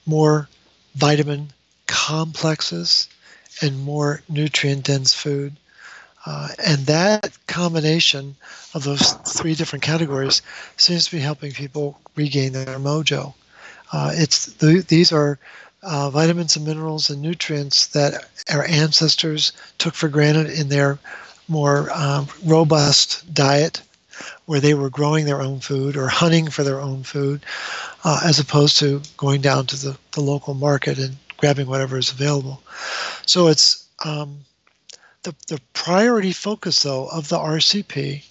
more 0.06 0.50
vitamin 0.96 1.52
complexes, 1.88 3.08
and 3.62 3.80
more 3.80 4.22
nutrient 4.28 4.84
dense 4.84 5.14
food. 5.14 5.56
Uh, 6.26 6.50
and 6.66 6.86
that 6.88 7.38
combination 7.48 8.36
of 8.74 8.84
those 8.84 9.14
three 9.26 9.56
different 9.56 9.84
categories 9.84 10.42
seems 10.76 11.06
to 11.06 11.12
be 11.12 11.20
helping 11.20 11.52
people 11.52 12.00
regain 12.16 12.54
their 12.54 12.80
mojo. 12.80 13.34
Uh, 13.92 14.12
it's 14.14 14.48
the, 14.54 14.84
these 14.88 15.12
are 15.12 15.40
uh, 15.84 16.10
vitamins 16.10 16.56
and 16.56 16.66
minerals 16.66 17.10
and 17.10 17.22
nutrients 17.22 17.88
that 17.88 18.26
our 18.52 18.66
ancestors 18.66 19.52
took 19.78 19.94
for 19.94 20.10
granted 20.10 20.50
in 20.50 20.70
their 20.70 20.98
more 21.48 21.92
um, 21.94 22.28
robust 22.44 23.32
diet, 23.34 23.82
where 24.46 24.60
they 24.60 24.74
were 24.74 24.90
growing 24.90 25.26
their 25.26 25.42
own 25.42 25.60
food 25.60 25.96
or 25.96 26.08
hunting 26.08 26.50
for 26.50 26.64
their 26.64 26.82
own 26.82 27.04
food, 27.04 27.46
uh, 28.04 28.22
as 28.24 28.40
opposed 28.40 28.80
to 28.80 29.02
going 29.18 29.42
down 29.42 29.66
to 29.68 29.76
the, 29.76 29.98
the 30.14 30.22
local 30.22 30.54
market 30.54 30.98
and 30.98 31.16
grabbing 31.38 31.68
whatever 31.68 31.98
is 31.98 32.12
available. 32.12 32.62
So 33.26 33.48
it's 33.48 33.88
um, 34.04 34.40
the, 35.24 35.36
the 35.48 35.62
priority 35.74 36.32
focus, 36.32 36.82
though, 36.84 37.08
of 37.08 37.30
the 37.30 37.38
RCP 37.38 38.24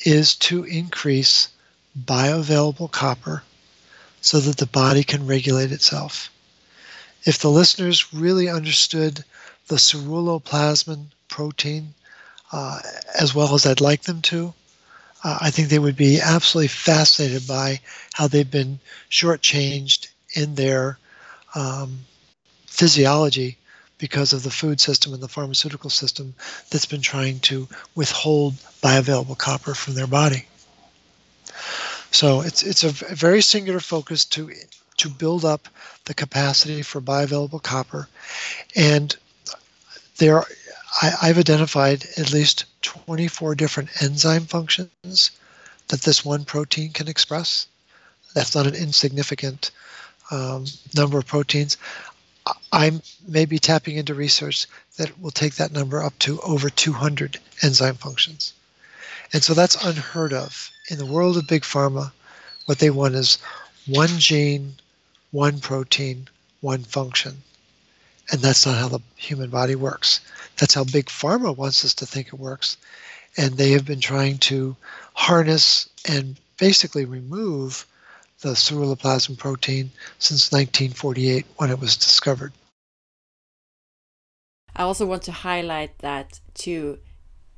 is 0.00 0.34
to 0.36 0.64
increase 0.64 1.48
bioavailable 1.98 2.90
copper 2.90 3.42
so 4.20 4.38
that 4.40 4.56
the 4.58 4.66
body 4.66 5.02
can 5.02 5.26
regulate 5.26 5.72
itself. 5.72 6.30
If 7.24 7.38
the 7.38 7.50
listeners 7.50 8.12
really 8.12 8.48
understood 8.48 9.24
the 9.68 9.76
ceruloplasmin 9.76 11.06
protein 11.28 11.94
uh, 12.52 12.80
as 13.18 13.34
well 13.34 13.54
as 13.54 13.66
I'd 13.66 13.80
like 13.80 14.02
them 14.02 14.22
to, 14.22 14.52
uh, 15.22 15.38
I 15.40 15.50
think 15.50 15.68
they 15.68 15.78
would 15.78 15.96
be 15.96 16.20
absolutely 16.20 16.68
fascinated 16.68 17.46
by 17.46 17.80
how 18.14 18.26
they've 18.26 18.50
been 18.50 18.80
shortchanged 19.10 20.08
in 20.34 20.54
their 20.54 20.98
um, 21.54 22.00
physiology 22.66 23.58
because 23.98 24.32
of 24.32 24.42
the 24.42 24.50
food 24.50 24.80
system 24.80 25.12
and 25.12 25.22
the 25.22 25.28
pharmaceutical 25.28 25.90
system 25.90 26.34
that's 26.70 26.86
been 26.86 27.02
trying 27.02 27.38
to 27.40 27.68
withhold 27.94 28.54
bioavailable 28.82 29.36
copper 29.36 29.74
from 29.74 29.94
their 29.94 30.06
body. 30.06 30.46
So 32.10 32.40
it's 32.40 32.62
it's 32.62 32.84
a 32.84 32.90
very 32.90 33.42
singular 33.42 33.80
focus 33.80 34.24
to 34.26 34.52
to 34.98 35.08
build 35.08 35.44
up 35.44 35.68
the 36.04 36.14
capacity 36.14 36.82
for 36.82 37.00
bioavailable 37.00 37.62
copper, 37.62 38.08
and 38.76 39.16
there 40.18 40.44
I, 41.02 41.12
I've 41.22 41.38
identified 41.38 42.06
at 42.16 42.32
least 42.32 42.64
24 42.82 43.54
different 43.54 44.02
enzyme 44.02 44.46
functions 44.46 45.30
that 45.88 46.02
this 46.02 46.24
one 46.24 46.44
protein 46.44 46.92
can 46.92 47.08
express. 47.08 47.66
That's 48.34 48.54
not 48.54 48.66
an 48.66 48.74
insignificant 48.74 49.70
um, 50.30 50.66
number 50.94 51.18
of 51.18 51.26
proteins. 51.26 51.76
I'm 52.72 53.02
maybe 53.26 53.58
tapping 53.58 53.96
into 53.96 54.14
research 54.14 54.66
that 54.96 55.20
will 55.20 55.30
take 55.30 55.56
that 55.56 55.72
number 55.72 56.02
up 56.02 56.18
to 56.20 56.40
over 56.40 56.70
200 56.70 57.38
enzyme 57.62 57.96
functions. 57.96 58.52
And 59.32 59.42
so 59.42 59.54
that's 59.54 59.84
unheard 59.84 60.32
of. 60.32 60.70
In 60.90 60.98
the 60.98 61.06
world 61.06 61.36
of 61.36 61.46
big 61.46 61.62
pharma, 61.62 62.12
what 62.66 62.78
they 62.78 62.90
want 62.90 63.14
is 63.14 63.38
one 63.86 64.18
gene, 64.18 64.74
one 65.30 65.60
protein, 65.60 66.28
one 66.60 66.82
function. 66.82 67.42
And 68.32 68.40
that's 68.40 68.66
not 68.66 68.78
how 68.78 68.88
the 68.88 69.00
human 69.16 69.50
body 69.50 69.74
works. 69.74 70.20
That's 70.58 70.74
how 70.74 70.84
big 70.84 71.06
pharma 71.06 71.56
wants 71.56 71.84
us 71.84 71.94
to 71.94 72.06
think 72.06 72.28
it 72.28 72.34
works. 72.34 72.76
And 73.36 73.56
they 73.56 73.70
have 73.72 73.84
been 73.84 74.00
trying 74.00 74.38
to 74.38 74.76
harness 75.14 75.88
and 76.06 76.36
basically 76.58 77.04
remove 77.04 77.86
the 78.40 78.50
ceruloplasmin 78.50 79.38
protein 79.38 79.90
since 80.18 80.52
1948 80.52 81.46
when 81.56 81.70
it 81.70 81.78
was 81.78 81.96
discovered. 81.96 82.52
I 84.74 84.82
also 84.82 85.06
want 85.06 85.22
to 85.24 85.32
highlight 85.32 85.98
that 85.98 86.40
to 86.54 86.98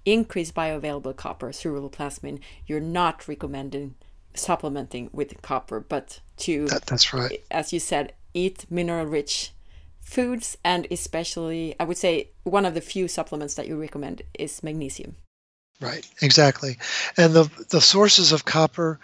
increase 0.04 0.52
bioavailable 0.52 1.16
copper, 1.16 1.52
through 1.52 1.80
ceruloplasmin, 1.80 2.40
you're 2.66 2.80
not 2.80 3.28
recommending 3.28 3.94
supplementing 4.34 5.10
with 5.12 5.40
copper, 5.42 5.80
but 5.80 6.20
to 6.38 6.66
that, 6.66 6.86
that's 6.86 7.12
right. 7.12 7.42
As 7.50 7.72
you 7.72 7.80
said, 7.80 8.12
eat 8.34 8.64
mineral 8.70 9.06
rich 9.06 9.52
foods 10.00 10.58
and 10.64 10.86
especially 10.90 11.76
I 11.78 11.84
would 11.84 11.96
say 11.96 12.28
one 12.42 12.66
of 12.66 12.74
the 12.74 12.80
few 12.80 13.08
supplements 13.08 13.54
that 13.54 13.68
you 13.68 13.80
recommend 13.80 14.22
is 14.34 14.62
magnesium. 14.62 15.16
Right, 15.80 16.08
exactly. 16.20 16.78
And 17.16 17.34
the 17.34 17.50
the 17.70 17.80
sources 17.80 18.32
of 18.32 18.44
copper 18.44 18.98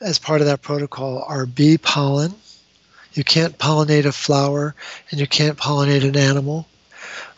as 0.00 0.18
part 0.18 0.40
of 0.40 0.46
that 0.46 0.62
protocol 0.62 1.24
are 1.26 1.46
bee 1.46 1.78
pollen. 1.78 2.34
You 3.14 3.24
can't 3.24 3.56
pollinate 3.58 4.04
a 4.04 4.12
flower 4.12 4.74
and 5.10 5.20
you 5.20 5.26
can't 5.26 5.56
pollinate 5.56 6.04
an 6.04 6.16
animal 6.16 6.66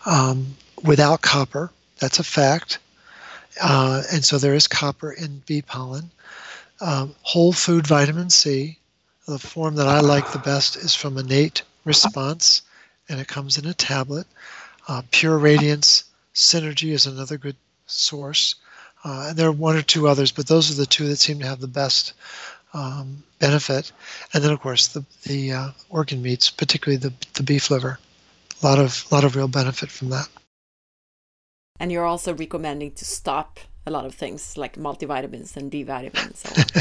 um, 0.06 0.56
without 0.82 1.22
copper. 1.22 1.70
That's 2.01 2.18
a 2.18 2.24
fact. 2.24 2.78
Uh, 3.60 4.02
and 4.12 4.24
so 4.24 4.39
there 4.39 4.55
is 4.55 4.66
copper 4.66 5.12
in 5.12 5.43
bee 5.47 5.62
pollen. 5.62 6.10
Um, 6.80 7.14
whole 7.22 7.52
food 7.52 7.86
vitamin 7.86 8.30
C, 8.30 8.78
the 9.26 9.39
form 9.39 9.74
that 9.76 9.89
I 9.89 10.01
like 10.01 10.32
the 10.32 10.39
best 10.39 10.76
is 10.76 10.94
from 10.94 11.18
Innate 11.18 11.62
Response, 11.85 12.62
and 13.09 13.20
it 13.20 13.28
comes 13.28 13.59
in 13.59 13.66
a 13.66 13.74
tablet. 13.74 14.26
Uh, 14.86 15.02
Pure 15.10 15.39
Radiance 15.39 16.05
Synergy 16.35 16.93
is 16.93 17.06
another 17.06 17.36
good 17.36 17.56
source. 17.86 18.55
Uh, 19.05 19.26
and 19.28 19.36
there 19.36 19.48
are 19.48 19.52
one 19.52 19.76
or 19.76 19.82
two 19.82 20.09
others, 20.09 20.32
but 20.32 20.47
those 20.47 20.70
are 20.70 20.74
the 20.74 20.86
two 20.86 21.09
that 21.09 21.18
seem 21.18 21.39
to 21.40 21.47
have 21.47 21.60
the 21.60 21.66
best 21.68 22.12
um, 22.74 23.22
benefit. 23.39 23.93
And 24.32 24.43
then, 24.43 24.52
of 24.52 24.60
course, 24.60 24.89
the 24.89 25.05
the 25.22 25.52
uh, 25.52 25.68
organ 25.89 26.22
meats, 26.22 26.51
particularly 26.51 26.98
the 26.98 27.12
the 27.35 27.43
beef 27.43 27.70
liver, 27.70 27.98
a 28.62 28.66
lot 28.66 28.78
of 28.78 29.10
lot 29.12 29.24
of 29.24 29.36
real 29.36 29.48
benefit 29.48 29.90
from 29.90 30.10
that. 30.10 30.28
And 31.81 31.93
you're 31.93 32.07
also 32.07 32.35
recommending 32.35 32.93
to 32.93 33.05
stop 33.05 33.61
a 33.87 33.91
lot 33.91 34.05
of 34.05 34.15
things 34.15 34.57
like 34.57 34.77
multivitamins 34.77 35.57
and 35.57 35.71
D 35.71 35.83
vitamins. 35.83 36.41
So. 36.41 36.81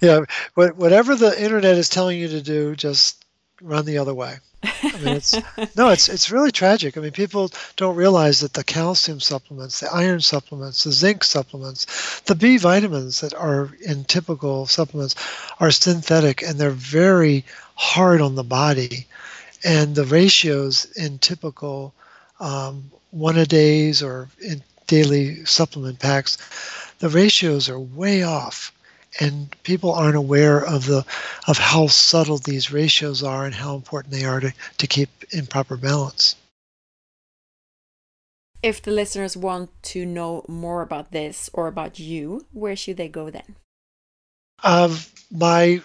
yeah, 0.00 0.20
whatever 0.54 1.14
the 1.14 1.40
internet 1.42 1.76
is 1.76 1.88
telling 1.88 2.18
you 2.18 2.28
to 2.28 2.42
do, 2.42 2.74
just 2.74 3.24
run 3.60 3.84
the 3.84 3.98
other 3.98 4.14
way. 4.14 4.36
I 4.62 4.98
mean, 4.98 5.14
it's 5.14 5.34
no, 5.76 5.88
it's 5.88 6.08
it's 6.08 6.30
really 6.30 6.50
tragic. 6.50 6.96
I 6.96 7.00
mean, 7.00 7.12
people 7.12 7.50
don't 7.76 7.96
realize 7.96 8.40
that 8.40 8.54
the 8.54 8.64
calcium 8.64 9.20
supplements, 9.20 9.80
the 9.80 9.92
iron 9.92 10.20
supplements, 10.20 10.84
the 10.84 10.92
zinc 10.92 11.24
supplements, 11.24 12.20
the 12.20 12.34
B 12.34 12.58
vitamins 12.58 13.20
that 13.20 13.34
are 13.34 13.70
in 13.84 14.04
typical 14.04 14.66
supplements 14.66 15.14
are 15.60 15.70
synthetic 15.70 16.42
and 16.42 16.58
they're 16.58 16.70
very 16.70 17.44
hard 17.76 18.20
on 18.20 18.34
the 18.34 18.44
body, 18.44 19.06
and 19.64 19.94
the 19.94 20.04
ratios 20.04 20.86
in 20.96 21.18
typical 21.18 21.94
um, 22.40 22.90
one 23.10 23.38
a 23.38 23.46
days 23.46 24.02
or 24.02 24.28
in 24.40 24.62
daily 24.86 25.44
supplement 25.44 25.98
packs, 25.98 26.38
the 26.98 27.08
ratios 27.08 27.68
are 27.68 27.78
way 27.78 28.22
off 28.22 28.72
and 29.20 29.54
people 29.62 29.92
aren't 29.92 30.16
aware 30.16 30.64
of 30.64 30.86
the 30.86 31.04
of 31.46 31.58
how 31.58 31.86
subtle 31.86 32.38
these 32.38 32.72
ratios 32.72 33.22
are 33.22 33.44
and 33.44 33.54
how 33.54 33.74
important 33.74 34.12
they 34.12 34.24
are 34.24 34.40
to, 34.40 34.52
to 34.78 34.86
keep 34.86 35.08
in 35.30 35.46
proper 35.46 35.76
balance. 35.76 36.36
If 38.62 38.82
the 38.82 38.90
listeners 38.90 39.36
want 39.36 39.70
to 39.84 40.04
know 40.04 40.44
more 40.48 40.82
about 40.82 41.12
this 41.12 41.48
or 41.52 41.68
about 41.68 41.98
you, 41.98 42.46
where 42.52 42.74
should 42.74 42.96
they 42.96 43.08
go 43.08 43.30
then? 43.30 43.54
My 45.30 45.82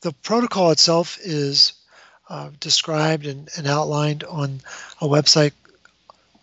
the 0.00 0.12
protocol 0.22 0.70
itself 0.70 1.18
is 1.22 1.74
uh, 2.28 2.50
described 2.60 3.26
and, 3.26 3.48
and 3.56 3.66
outlined 3.66 4.24
on 4.24 4.60
a 5.00 5.06
website 5.06 5.52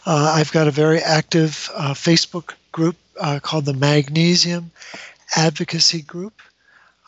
Uh, 0.07 0.33
I've 0.37 0.53
got 0.53 0.69
a 0.69 0.71
very 0.71 1.01
active 1.01 1.71
uh, 1.75 1.93
Facebook 1.93 2.55
group 2.73 2.97
uh, 3.21 3.41
called 3.43 3.65
the 3.65 3.75
Magnesium 3.75 4.71
Advocacy 5.37 6.03
Group. 6.03 6.41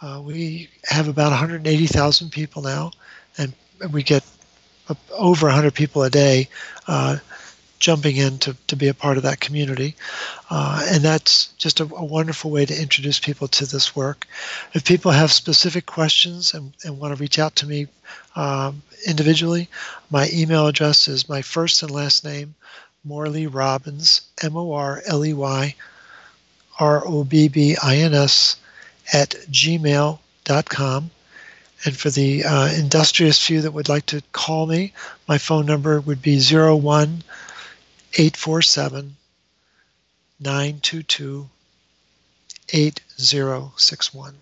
Uh, 0.03 0.21
we 0.25 0.69
have 0.85 1.09
about 1.09 1.31
180,000 1.31 2.31
people 2.31 2.63
now, 2.63 2.91
and 3.39 3.53
we 3.91 4.03
get 4.03 4.25
over 5.13 5.47
100 5.47 5.75
people 5.75 6.03
a 6.03 6.11
day 6.11 6.49
uh, 6.87 7.19
jumping 7.79 8.17
in 8.17 8.39
to, 8.39 8.57
to 8.67 8.77
be 8.77 8.89
a 8.89 8.95
part 8.95 9.17
of 9.17 9.23
that 9.23 9.41
community. 9.41 9.95
Uh, 10.51 10.87
and 10.91 11.03
that's 11.03 11.49
just 11.59 11.81
a, 11.81 11.85
a, 11.85 12.05
wonderful 12.05 12.51
way 12.51 12.65
to 12.65 12.81
introduce 12.81 13.21
people 13.21 13.49
to 13.49 13.67
this 13.67 13.95
work. 13.95 14.27
If 14.73 14.85
people 14.85 15.11
have 15.11 15.33
specific 15.33 15.87
questions 15.87 16.55
and, 16.55 16.73
and 16.85 16.99
want 16.99 17.15
to 17.15 17.21
reach 17.21 17.39
out 17.39 17.57
to 17.57 17.67
me 17.67 17.87
um, 18.35 18.83
individually, 19.07 19.69
my 20.11 20.29
email 20.33 20.67
address 20.67 21.09
is 21.09 21.29
my 21.29 21.43
first 21.43 21.83
and 21.83 21.91
last 21.91 22.25
name, 22.25 22.55
Morley 23.05 23.47
Robbins, 23.47 24.23
M 24.43 24.57
O 24.57 24.73
R 24.73 25.03
L 25.07 25.25
E 25.25 25.33
Y 25.33 25.75
R 26.81 27.07
O 27.07 27.25
B 27.25 27.49
B 27.49 27.77
I 27.83 27.97
N 27.97 28.15
S, 28.15 28.57
at 29.13 29.31
gmail.com. 29.51 31.11
And 31.85 31.97
for 31.97 32.11
the 32.11 32.45
uh, 32.45 32.73
industrious 32.73 33.45
few 33.45 33.61
that 33.61 33.73
would 33.73 33.89
like 33.89 34.07
to 34.07 34.23
call 34.33 34.67
me, 34.67 34.93
my 35.29 35.39
phone 35.39 35.67
number 35.67 36.01
would 36.01 36.23
be 36.23 36.41
01 36.41 37.23
847 38.15 39.17
922 40.41 41.49
8061. 42.69 44.35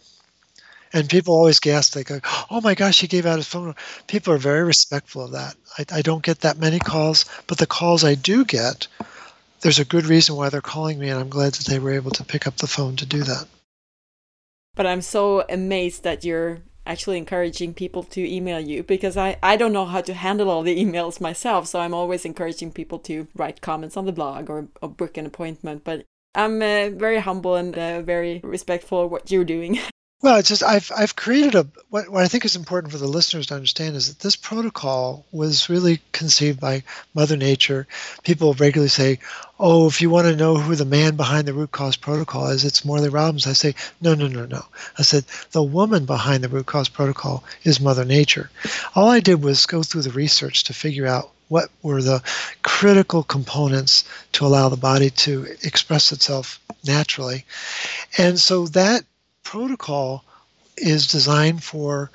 And 0.93 1.11
people 1.11 1.35
always 1.35 1.59
gasp, 1.59 1.95
they 1.95 2.05
go, 2.05 2.20
oh 2.51 2.61
my 2.61 2.74
gosh, 2.74 3.01
he 3.01 3.09
gave 3.09 3.27
out 3.27 3.36
his 3.36 3.49
phone. 3.49 3.74
People 4.07 4.32
are 4.32 4.39
very 4.39 4.62
respectful 4.62 5.24
of 5.24 5.32
that. 5.32 5.57
I, 5.77 5.99
I 5.99 6.03
don't 6.03 6.23
get 6.23 6.41
that 6.41 6.59
many 6.59 6.78
calls, 6.78 7.24
but 7.49 7.59
the 7.59 7.66
calls 7.66 8.05
I 8.05 8.15
do 8.15 8.45
get, 8.45 8.86
there's 9.61 9.81
a 9.81 9.85
good 9.85 10.07
reason 10.07 10.36
why 10.36 10.51
they're 10.51 10.61
calling 10.61 10.99
me, 10.99 11.09
and 11.09 11.19
I'm 11.19 11.31
glad 11.31 11.55
that 11.55 11.66
they 11.66 11.81
were 11.81 11.93
able 11.93 12.12
to 12.12 12.24
pick 12.24 12.47
up 12.47 12.59
the 12.59 12.69
phone 12.69 12.95
to 12.97 13.07
do 13.07 13.24
that. 13.24 13.49
But 14.77 14.86
I'm 14.86 15.03
so 15.03 15.45
amazed 15.49 16.05
that 16.05 16.24
you're 16.24 16.59
actually 16.86 17.19
encouraging 17.19 17.74
people 17.74 18.02
to 18.02 18.20
email 18.28 18.61
you 18.61 18.82
because 18.82 19.16
I, 19.16 19.36
I 19.43 19.56
don't 19.56 19.73
know 19.73 19.86
how 19.86 20.01
to 20.02 20.15
handle 20.15 20.51
all 20.51 20.62
the 20.62 20.85
emails 20.85 21.20
myself. 21.20 21.66
So 21.66 21.81
I'm 21.81 21.94
always 21.94 22.24
encouraging 22.24 22.73
people 22.73 22.98
to 23.01 23.27
write 23.35 23.61
comments 23.61 23.97
on 23.97 24.06
the 24.06 24.12
blog 24.12 24.51
or, 24.51 24.69
or 24.82 24.89
book 24.89 25.16
an 25.16 25.27
appointment. 25.27 25.85
But 25.85 26.05
I'm 26.35 26.61
uh, 26.62 26.90
very 26.90 27.20
humble 27.20 27.55
and 27.55 27.77
uh, 27.77 28.02
very 28.02 28.40
respectful 28.43 29.05
of 29.05 29.11
what 29.11 29.31
you're 29.31 29.44
doing. 29.44 29.78
Well, 30.24 30.36
it's 30.38 30.48
just 30.48 30.62
I've 30.62 30.90
I've 30.96 31.16
created 31.16 31.55
a 31.55 31.66
what 31.90 32.09
what 32.09 32.24
I 32.24 32.28
think 32.28 32.46
is 32.46 32.56
important 32.56 32.90
for 32.90 32.98
the 32.98 33.06
listeners 33.06 33.48
to 33.48 33.56
understand 33.56 33.94
is 33.94 34.09
that 34.09 34.20
this 34.20 34.36
protocol 34.36 35.26
was 35.32 35.68
really 35.68 36.01
conceived 36.12 36.59
by 36.59 36.82
Mother 37.12 37.36
Nature. 37.36 37.86
People 38.22 38.55
regularly 38.55 38.88
say, 38.88 39.18
"Oh, 39.60 39.86
if 39.86 40.01
you 40.01 40.09
want 40.09 40.26
to 40.26 40.34
know 40.34 40.56
who 40.56 40.76
the 40.76 40.86
man 40.86 41.16
behind 41.16 41.46
the 41.46 41.52
root 41.52 41.72
cause 41.72 41.96
protocol 41.96 42.46
is, 42.46 42.64
it's 42.64 42.86
Morley 42.86 43.10
Robbins." 43.10 43.46
I 43.46 43.52
say, 43.52 43.74
"No, 44.01 44.14
no, 44.14 44.26
no, 44.26 44.46
no." 44.46 44.64
I 44.96 45.02
said 45.02 45.26
the 45.52 45.62
woman 45.62 46.06
behind 46.06 46.42
the 46.42 46.48
root 46.48 46.64
cause 46.64 46.88
protocol 46.88 47.44
is 47.62 47.78
Mother 47.78 48.06
Nature. 48.06 48.48
All 48.94 49.10
I 49.10 49.20
did 49.20 49.42
was 49.42 49.66
go 49.66 49.82
through 49.82 50.05
the 50.05 50.10
research 50.10 50.64
to 50.64 50.72
figure 50.72 51.06
out 51.06 51.32
what 51.48 51.68
were 51.82 52.01
the 52.01 52.22
critical 52.62 53.24
components 53.24 54.05
to 54.32 54.46
allow 54.46 54.70
the 54.70 54.78
body 54.78 55.10
to 55.10 55.55
express 55.62 56.12
itself 56.12 56.60
naturally. 56.82 57.44
And 58.16 58.40
so 58.40 58.68
that 58.68 59.05
protocol 59.44 60.24
is 60.76 61.06
designed 61.06 61.62
for 61.62 62.10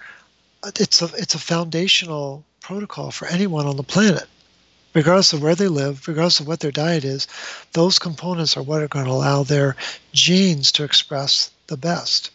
it's 0.65 1.01
a 1.01 1.05
it's 1.15 1.35
a 1.35 1.39
foundational 1.39 2.43
protocol 2.59 3.11
for 3.11 3.27
anyone 3.27 3.65
on 3.65 3.77
the 3.77 3.83
planet. 3.83 4.27
Regardless 4.93 5.33
of 5.33 5.41
where 5.41 5.55
they 5.55 5.67
live 5.67 6.07
regardless 6.07 6.39
of 6.39 6.47
what 6.47 6.59
their 6.59 6.71
diet 6.71 7.05
is 7.05 7.27
those 7.73 7.99
components 7.99 8.57
are 8.57 8.63
what 8.63 8.81
are 8.81 8.87
going 8.87 9.05
to 9.05 9.11
allow 9.11 9.43
their 9.43 9.75
genes 10.11 10.71
to 10.73 10.83
express 10.83 11.51
the 11.67 11.77
best. 11.77 12.31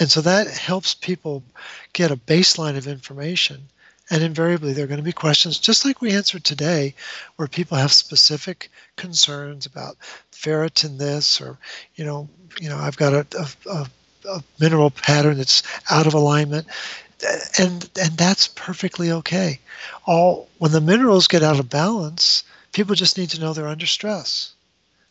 And 0.00 0.10
so 0.10 0.22
that 0.22 0.48
helps 0.48 0.94
people 0.94 1.44
get 1.92 2.10
a 2.10 2.16
baseline 2.16 2.76
of 2.76 2.88
information 2.88 3.68
and 4.10 4.22
invariably 4.22 4.72
there 4.72 4.84
are 4.84 4.88
going 4.88 4.98
to 4.98 5.04
be 5.04 5.12
questions 5.12 5.58
just 5.58 5.84
like 5.84 6.00
we 6.00 6.12
answered 6.12 6.44
today 6.44 6.94
where 7.36 7.48
people 7.48 7.76
have 7.76 7.92
specific 7.92 8.70
concerns 8.96 9.66
about 9.66 9.96
ferritin 10.32 10.98
this 10.98 11.40
or 11.40 11.58
you 11.94 12.04
know 12.04 12.28
you 12.60 12.68
know 12.68 12.76
i've 12.76 12.96
got 12.96 13.12
a, 13.12 13.26
a, 13.38 13.70
a 13.70 13.86
a 14.28 14.42
mineral 14.58 14.90
pattern 14.90 15.38
that's 15.38 15.62
out 15.90 16.06
of 16.06 16.14
alignment 16.14 16.66
and 17.58 17.88
and 18.00 18.16
that's 18.16 18.48
perfectly 18.48 19.12
okay. 19.12 19.60
All 20.06 20.48
when 20.58 20.72
the 20.72 20.80
minerals 20.80 21.28
get 21.28 21.42
out 21.42 21.60
of 21.60 21.70
balance 21.70 22.44
people 22.72 22.94
just 22.94 23.18
need 23.18 23.30
to 23.30 23.40
know 23.40 23.52
they're 23.52 23.68
under 23.68 23.86
stress. 23.86 24.52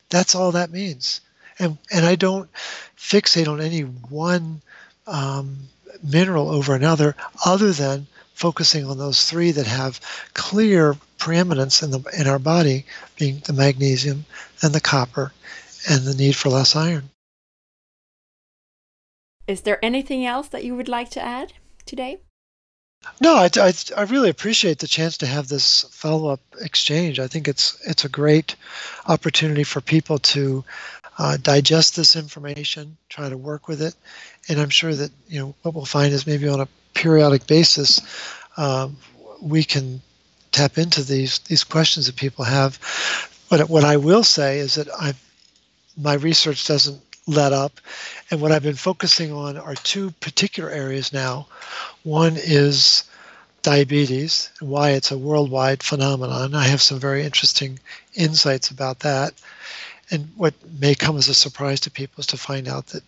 That's 0.09 0.35
all 0.35 0.51
that 0.51 0.71
means. 0.71 1.21
And 1.59 1.77
and 1.91 2.05
i 2.05 2.15
don't 2.15 2.49
fixate 2.97 3.47
on 3.47 3.61
any 3.61 3.81
one 3.81 4.61
um, 5.07 5.57
mineral 6.03 6.49
over 6.49 6.75
another 6.75 7.15
other 7.45 7.71
than 7.71 8.07
focusing 8.33 8.85
on 8.85 8.97
those 8.97 9.25
three 9.25 9.51
that 9.51 9.67
have 9.67 9.99
clear 10.33 10.95
preeminence 11.17 11.83
in 11.83 11.91
the 11.91 11.99
in 12.17 12.27
our 12.27 12.39
body, 12.39 12.85
being 13.17 13.39
the 13.45 13.53
magnesium 13.53 14.25
and 14.63 14.73
the 14.73 14.81
copper, 14.81 15.31
and 15.89 16.05
the 16.05 16.15
need 16.15 16.35
for 16.35 16.49
less 16.49 16.75
iron. 16.75 17.09
Is 19.51 19.61
there 19.61 19.83
anything 19.83 20.25
else 20.25 20.47
that 20.47 20.63
you 20.63 20.77
would 20.77 20.87
like 20.87 21.09
to 21.09 21.21
add 21.21 21.51
today? 21.85 22.19
No, 23.19 23.35
I, 23.35 23.49
I, 23.57 23.73
I 23.97 24.03
really 24.03 24.29
appreciate 24.29 24.79
the 24.79 24.87
chance 24.87 25.17
to 25.17 25.25
have 25.25 25.49
this 25.49 25.81
follow-up 25.91 26.39
exchange. 26.61 27.19
I 27.19 27.27
think 27.27 27.49
it's 27.49 27.77
it's 27.85 28.05
a 28.05 28.09
great 28.09 28.55
opportunity 29.07 29.65
for 29.65 29.81
people 29.81 30.19
to 30.19 30.63
uh, 31.17 31.35
digest 31.35 31.97
this 31.97 32.15
information, 32.15 32.95
try 33.09 33.27
to 33.27 33.35
work 33.35 33.67
with 33.67 33.81
it, 33.81 33.93
and 34.47 34.57
I'm 34.57 34.69
sure 34.69 34.95
that 34.95 35.11
you 35.27 35.39
know 35.39 35.53
what 35.63 35.75
we'll 35.75 35.85
find 35.85 36.13
is 36.13 36.25
maybe 36.25 36.47
on 36.47 36.61
a 36.61 36.67
periodic 36.93 37.45
basis 37.45 38.01
um, 38.55 38.95
we 39.41 39.65
can 39.65 40.01
tap 40.51 40.77
into 40.77 41.03
these 41.03 41.39
these 41.39 41.65
questions 41.65 42.05
that 42.05 42.15
people 42.15 42.45
have. 42.45 42.79
But 43.49 43.69
what 43.69 43.83
I 43.83 43.97
will 43.97 44.23
say 44.23 44.59
is 44.59 44.75
that 44.75 44.87
I 44.97 45.13
my 45.97 46.13
research 46.13 46.67
doesn't 46.67 47.10
let 47.27 47.53
up. 47.53 47.79
And 48.29 48.41
what 48.41 48.51
I've 48.51 48.63
been 48.63 48.75
focusing 48.75 49.31
on 49.31 49.57
are 49.57 49.75
two 49.75 50.11
particular 50.19 50.69
areas 50.69 51.13
now. 51.13 51.47
One 52.03 52.33
is 52.35 53.03
diabetes 53.61 54.49
and 54.59 54.69
why 54.69 54.91
it's 54.91 55.11
a 55.11 55.17
worldwide 55.17 55.83
phenomenon. 55.83 56.55
I 56.55 56.67
have 56.67 56.81
some 56.81 56.99
very 56.99 57.23
interesting 57.23 57.79
insights 58.15 58.71
about 58.71 58.99
that. 59.01 59.33
And 60.09 60.29
what 60.35 60.53
may 60.79 60.95
come 60.95 61.17
as 61.17 61.27
a 61.27 61.33
surprise 61.33 61.79
to 61.81 61.91
people 61.91 62.21
is 62.21 62.27
to 62.27 62.37
find 62.37 62.67
out 62.67 62.87
that 62.87 63.03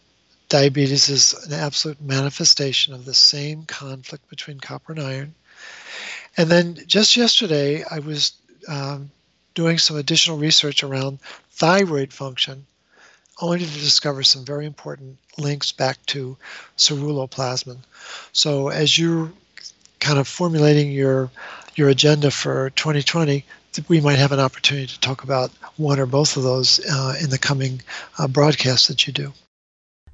diabetes 0.49 1.09
is 1.09 1.33
an 1.45 1.53
absolute 1.53 1.99
manifestation 2.01 2.93
of 2.93 3.05
the 3.05 3.13
same 3.13 3.65
conflict 3.65 4.29
between 4.29 4.59
copper 4.59 4.93
and 4.93 5.01
iron. 5.01 5.33
And 6.37 6.49
then 6.49 6.77
just 6.85 7.17
yesterday, 7.17 7.83
I 7.89 7.99
was 7.99 8.33
um, 8.67 9.11
doing 9.55 9.77
some 9.77 9.97
additional 9.97 10.37
research 10.37 10.83
around 10.83 11.19
thyroid 11.51 12.13
function 12.13 12.65
only 13.41 13.59
to 13.59 13.65
discover 13.65 14.23
some 14.23 14.45
very 14.45 14.65
important 14.65 15.17
links 15.37 15.71
back 15.71 16.03
to 16.07 16.37
ceruloplasmin. 16.77 17.79
So 18.31 18.69
as 18.69 18.97
you're 18.97 19.31
kind 19.99 20.19
of 20.19 20.27
formulating 20.27 20.91
your 20.91 21.31
your 21.75 21.89
agenda 21.89 22.29
for 22.29 22.69
2020, 22.71 23.43
we 23.87 23.99
might 23.99 24.19
have 24.19 24.31
an 24.31 24.39
opportunity 24.39 24.85
to 24.87 24.99
talk 24.99 25.23
about 25.23 25.49
one 25.77 25.99
or 25.99 26.05
both 26.05 26.37
of 26.37 26.43
those 26.43 26.79
uh, 26.87 27.15
in 27.19 27.31
the 27.31 27.39
coming 27.39 27.81
uh, 28.19 28.27
broadcasts 28.27 28.87
that 28.87 29.07
you 29.07 29.13
do. 29.13 29.33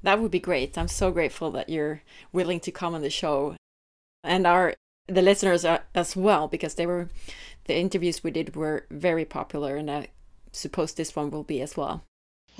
That 0.02 0.18
would 0.20 0.30
be 0.30 0.40
great. 0.40 0.78
I'm 0.78 0.88
so 0.88 1.10
grateful 1.10 1.50
that 1.50 1.68
you're 1.68 2.00
willing 2.32 2.60
to 2.60 2.72
come 2.72 2.94
on 2.94 3.02
the 3.02 3.10
show, 3.10 3.56
and 4.24 4.46
our 4.46 4.74
the 5.06 5.22
listeners 5.22 5.64
are, 5.64 5.82
as 5.94 6.16
well, 6.16 6.48
because 6.48 6.74
they 6.76 6.86
were 6.86 7.08
the 7.64 7.76
interviews 7.76 8.24
we 8.24 8.30
did 8.30 8.56
were 8.56 8.86
very 8.90 9.26
popular, 9.26 9.76
and 9.76 9.90
I 9.90 10.08
suppose 10.52 10.94
this 10.94 11.14
one 11.14 11.30
will 11.30 11.42
be 11.42 11.60
as 11.60 11.76
well. 11.76 12.04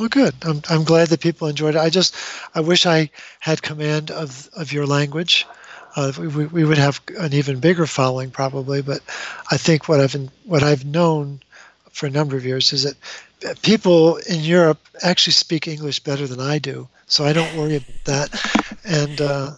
Well, 0.00 0.08
good. 0.08 0.34
I'm, 0.46 0.62
I'm 0.70 0.84
glad 0.84 1.08
that 1.08 1.20
people 1.20 1.46
enjoyed 1.46 1.74
it. 1.74 1.78
I 1.78 1.90
just, 1.90 2.16
I 2.54 2.60
wish 2.60 2.86
I 2.86 3.10
had 3.38 3.60
command 3.60 4.10
of, 4.10 4.48
of 4.56 4.72
your 4.72 4.86
language. 4.86 5.46
Uh, 5.94 6.10
we, 6.18 6.46
we 6.46 6.64
would 6.64 6.78
have 6.78 7.02
an 7.18 7.34
even 7.34 7.60
bigger 7.60 7.84
following 7.84 8.30
probably, 8.30 8.80
but 8.80 9.02
I 9.50 9.58
think 9.58 9.90
what 9.90 10.00
I've 10.00 10.14
what 10.44 10.62
I've 10.62 10.86
known 10.86 11.40
for 11.92 12.06
a 12.06 12.10
number 12.10 12.34
of 12.34 12.46
years 12.46 12.72
is 12.72 12.84
that 12.84 13.60
people 13.60 14.16
in 14.16 14.40
Europe 14.40 14.78
actually 15.02 15.34
speak 15.34 15.68
English 15.68 16.00
better 16.00 16.26
than 16.26 16.40
I 16.40 16.58
do, 16.58 16.88
so 17.06 17.26
I 17.26 17.34
don't 17.34 17.54
worry 17.54 17.76
about 17.76 18.04
that. 18.04 18.76
And 18.86 19.20
uh, 19.20 19.50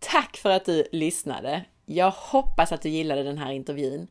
Tack 0.00 0.36
för 0.36 0.50
att 0.50 0.64
du 0.64 0.86
lyssnade. 0.92 1.64
Jag 1.86 2.10
hoppas 2.10 2.72
att 2.72 2.82
du 2.82 2.88
gillade 2.88 3.22
den 3.22 3.38
här 3.38 3.52
intervjun. 3.52 4.08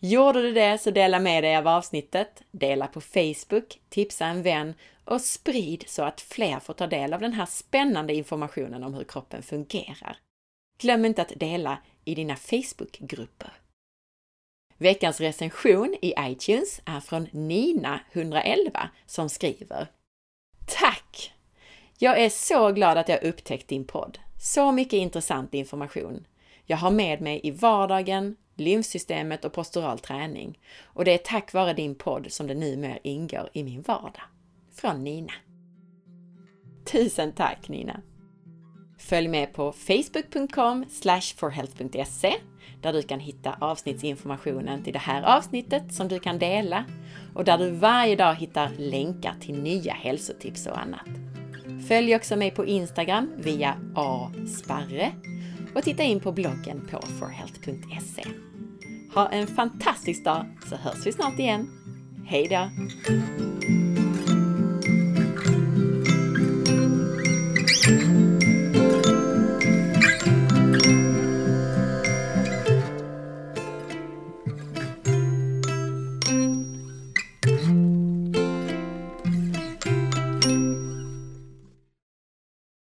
Gjorde 0.00 0.42
du 0.42 0.52
det 0.52 0.78
så 0.78 0.90
dela 0.90 1.18
med 1.18 1.44
dig 1.44 1.56
av 1.56 1.68
avsnittet, 1.68 2.42
dela 2.50 2.86
på 2.86 3.00
Facebook, 3.00 3.80
tipsa 3.88 4.26
en 4.26 4.42
vän 4.42 4.74
och 5.04 5.20
sprid 5.20 5.84
så 5.86 6.02
att 6.02 6.20
fler 6.20 6.60
får 6.60 6.74
ta 6.74 6.86
del 6.86 7.14
av 7.14 7.20
den 7.20 7.32
här 7.32 7.46
spännande 7.46 8.14
informationen 8.14 8.84
om 8.84 8.94
hur 8.94 9.04
kroppen 9.04 9.42
fungerar. 9.42 10.18
Glöm 10.78 11.04
inte 11.04 11.22
att 11.22 11.32
dela 11.36 11.78
i 12.04 12.14
dina 12.14 12.36
Facebookgrupper. 12.36 13.52
Veckans 14.76 15.20
recension 15.20 15.96
i 16.02 16.14
iTunes 16.18 16.80
är 16.84 17.00
från 17.00 17.26
Nina111 17.26 18.88
som 19.06 19.28
skriver 19.28 19.86
Tack! 20.66 21.32
Jag 21.98 22.20
är 22.20 22.28
så 22.28 22.72
glad 22.72 22.98
att 22.98 23.08
jag 23.08 23.22
upptäckt 23.22 23.68
din 23.68 23.84
podd. 23.84 24.18
Så 24.40 24.72
mycket 24.72 24.92
intressant 24.92 25.54
information. 25.54 26.26
Jag 26.66 26.76
har 26.76 26.90
med 26.90 27.20
mig 27.20 27.40
i 27.42 27.50
vardagen, 27.50 28.36
lymfsystemet 28.54 29.44
och 29.44 29.52
postural 29.52 29.98
träning. 29.98 30.58
Och 30.82 31.04
det 31.04 31.12
är 31.12 31.18
tack 31.18 31.52
vare 31.52 31.72
din 31.72 31.94
podd 31.94 32.32
som 32.32 32.46
det 32.46 32.54
numera 32.54 32.98
ingår 33.02 33.50
i 33.52 33.62
min 33.64 33.82
vardag. 33.82 34.22
Från 34.84 35.04
Nina. 35.04 35.32
Tusen 36.92 37.32
tack 37.32 37.68
Nina! 37.68 38.00
Följ 38.98 39.28
med 39.28 39.52
på 39.52 39.72
facebook.com 39.72 40.84
forhealth.se 41.36 42.34
där 42.82 42.92
du 42.92 43.02
kan 43.02 43.20
hitta 43.20 43.56
avsnittsinformationen 43.60 44.82
till 44.82 44.92
det 44.92 44.98
här 44.98 45.36
avsnittet 45.36 45.94
som 45.94 46.08
du 46.08 46.18
kan 46.18 46.38
dela 46.38 46.84
och 47.34 47.44
där 47.44 47.58
du 47.58 47.70
varje 47.70 48.16
dag 48.16 48.34
hittar 48.34 48.70
länkar 48.78 49.34
till 49.40 49.62
nya 49.62 49.92
hälsotips 49.92 50.66
och 50.66 50.78
annat. 50.78 51.08
Följ 51.88 52.16
också 52.16 52.36
mig 52.36 52.50
på 52.50 52.66
Instagram 52.66 53.30
via 53.36 53.76
asparre 53.94 55.12
och 55.74 55.82
titta 55.82 56.02
in 56.02 56.20
på 56.20 56.32
bloggen 56.32 56.88
på 56.90 57.00
forhealth.se. 57.06 58.24
Ha 59.14 59.28
en 59.28 59.46
fantastisk 59.46 60.24
dag 60.24 60.46
så 60.68 60.76
hörs 60.76 61.06
vi 61.06 61.12
snart 61.12 61.38
igen. 61.38 61.68
Hej 62.26 62.48
då! 62.48 62.68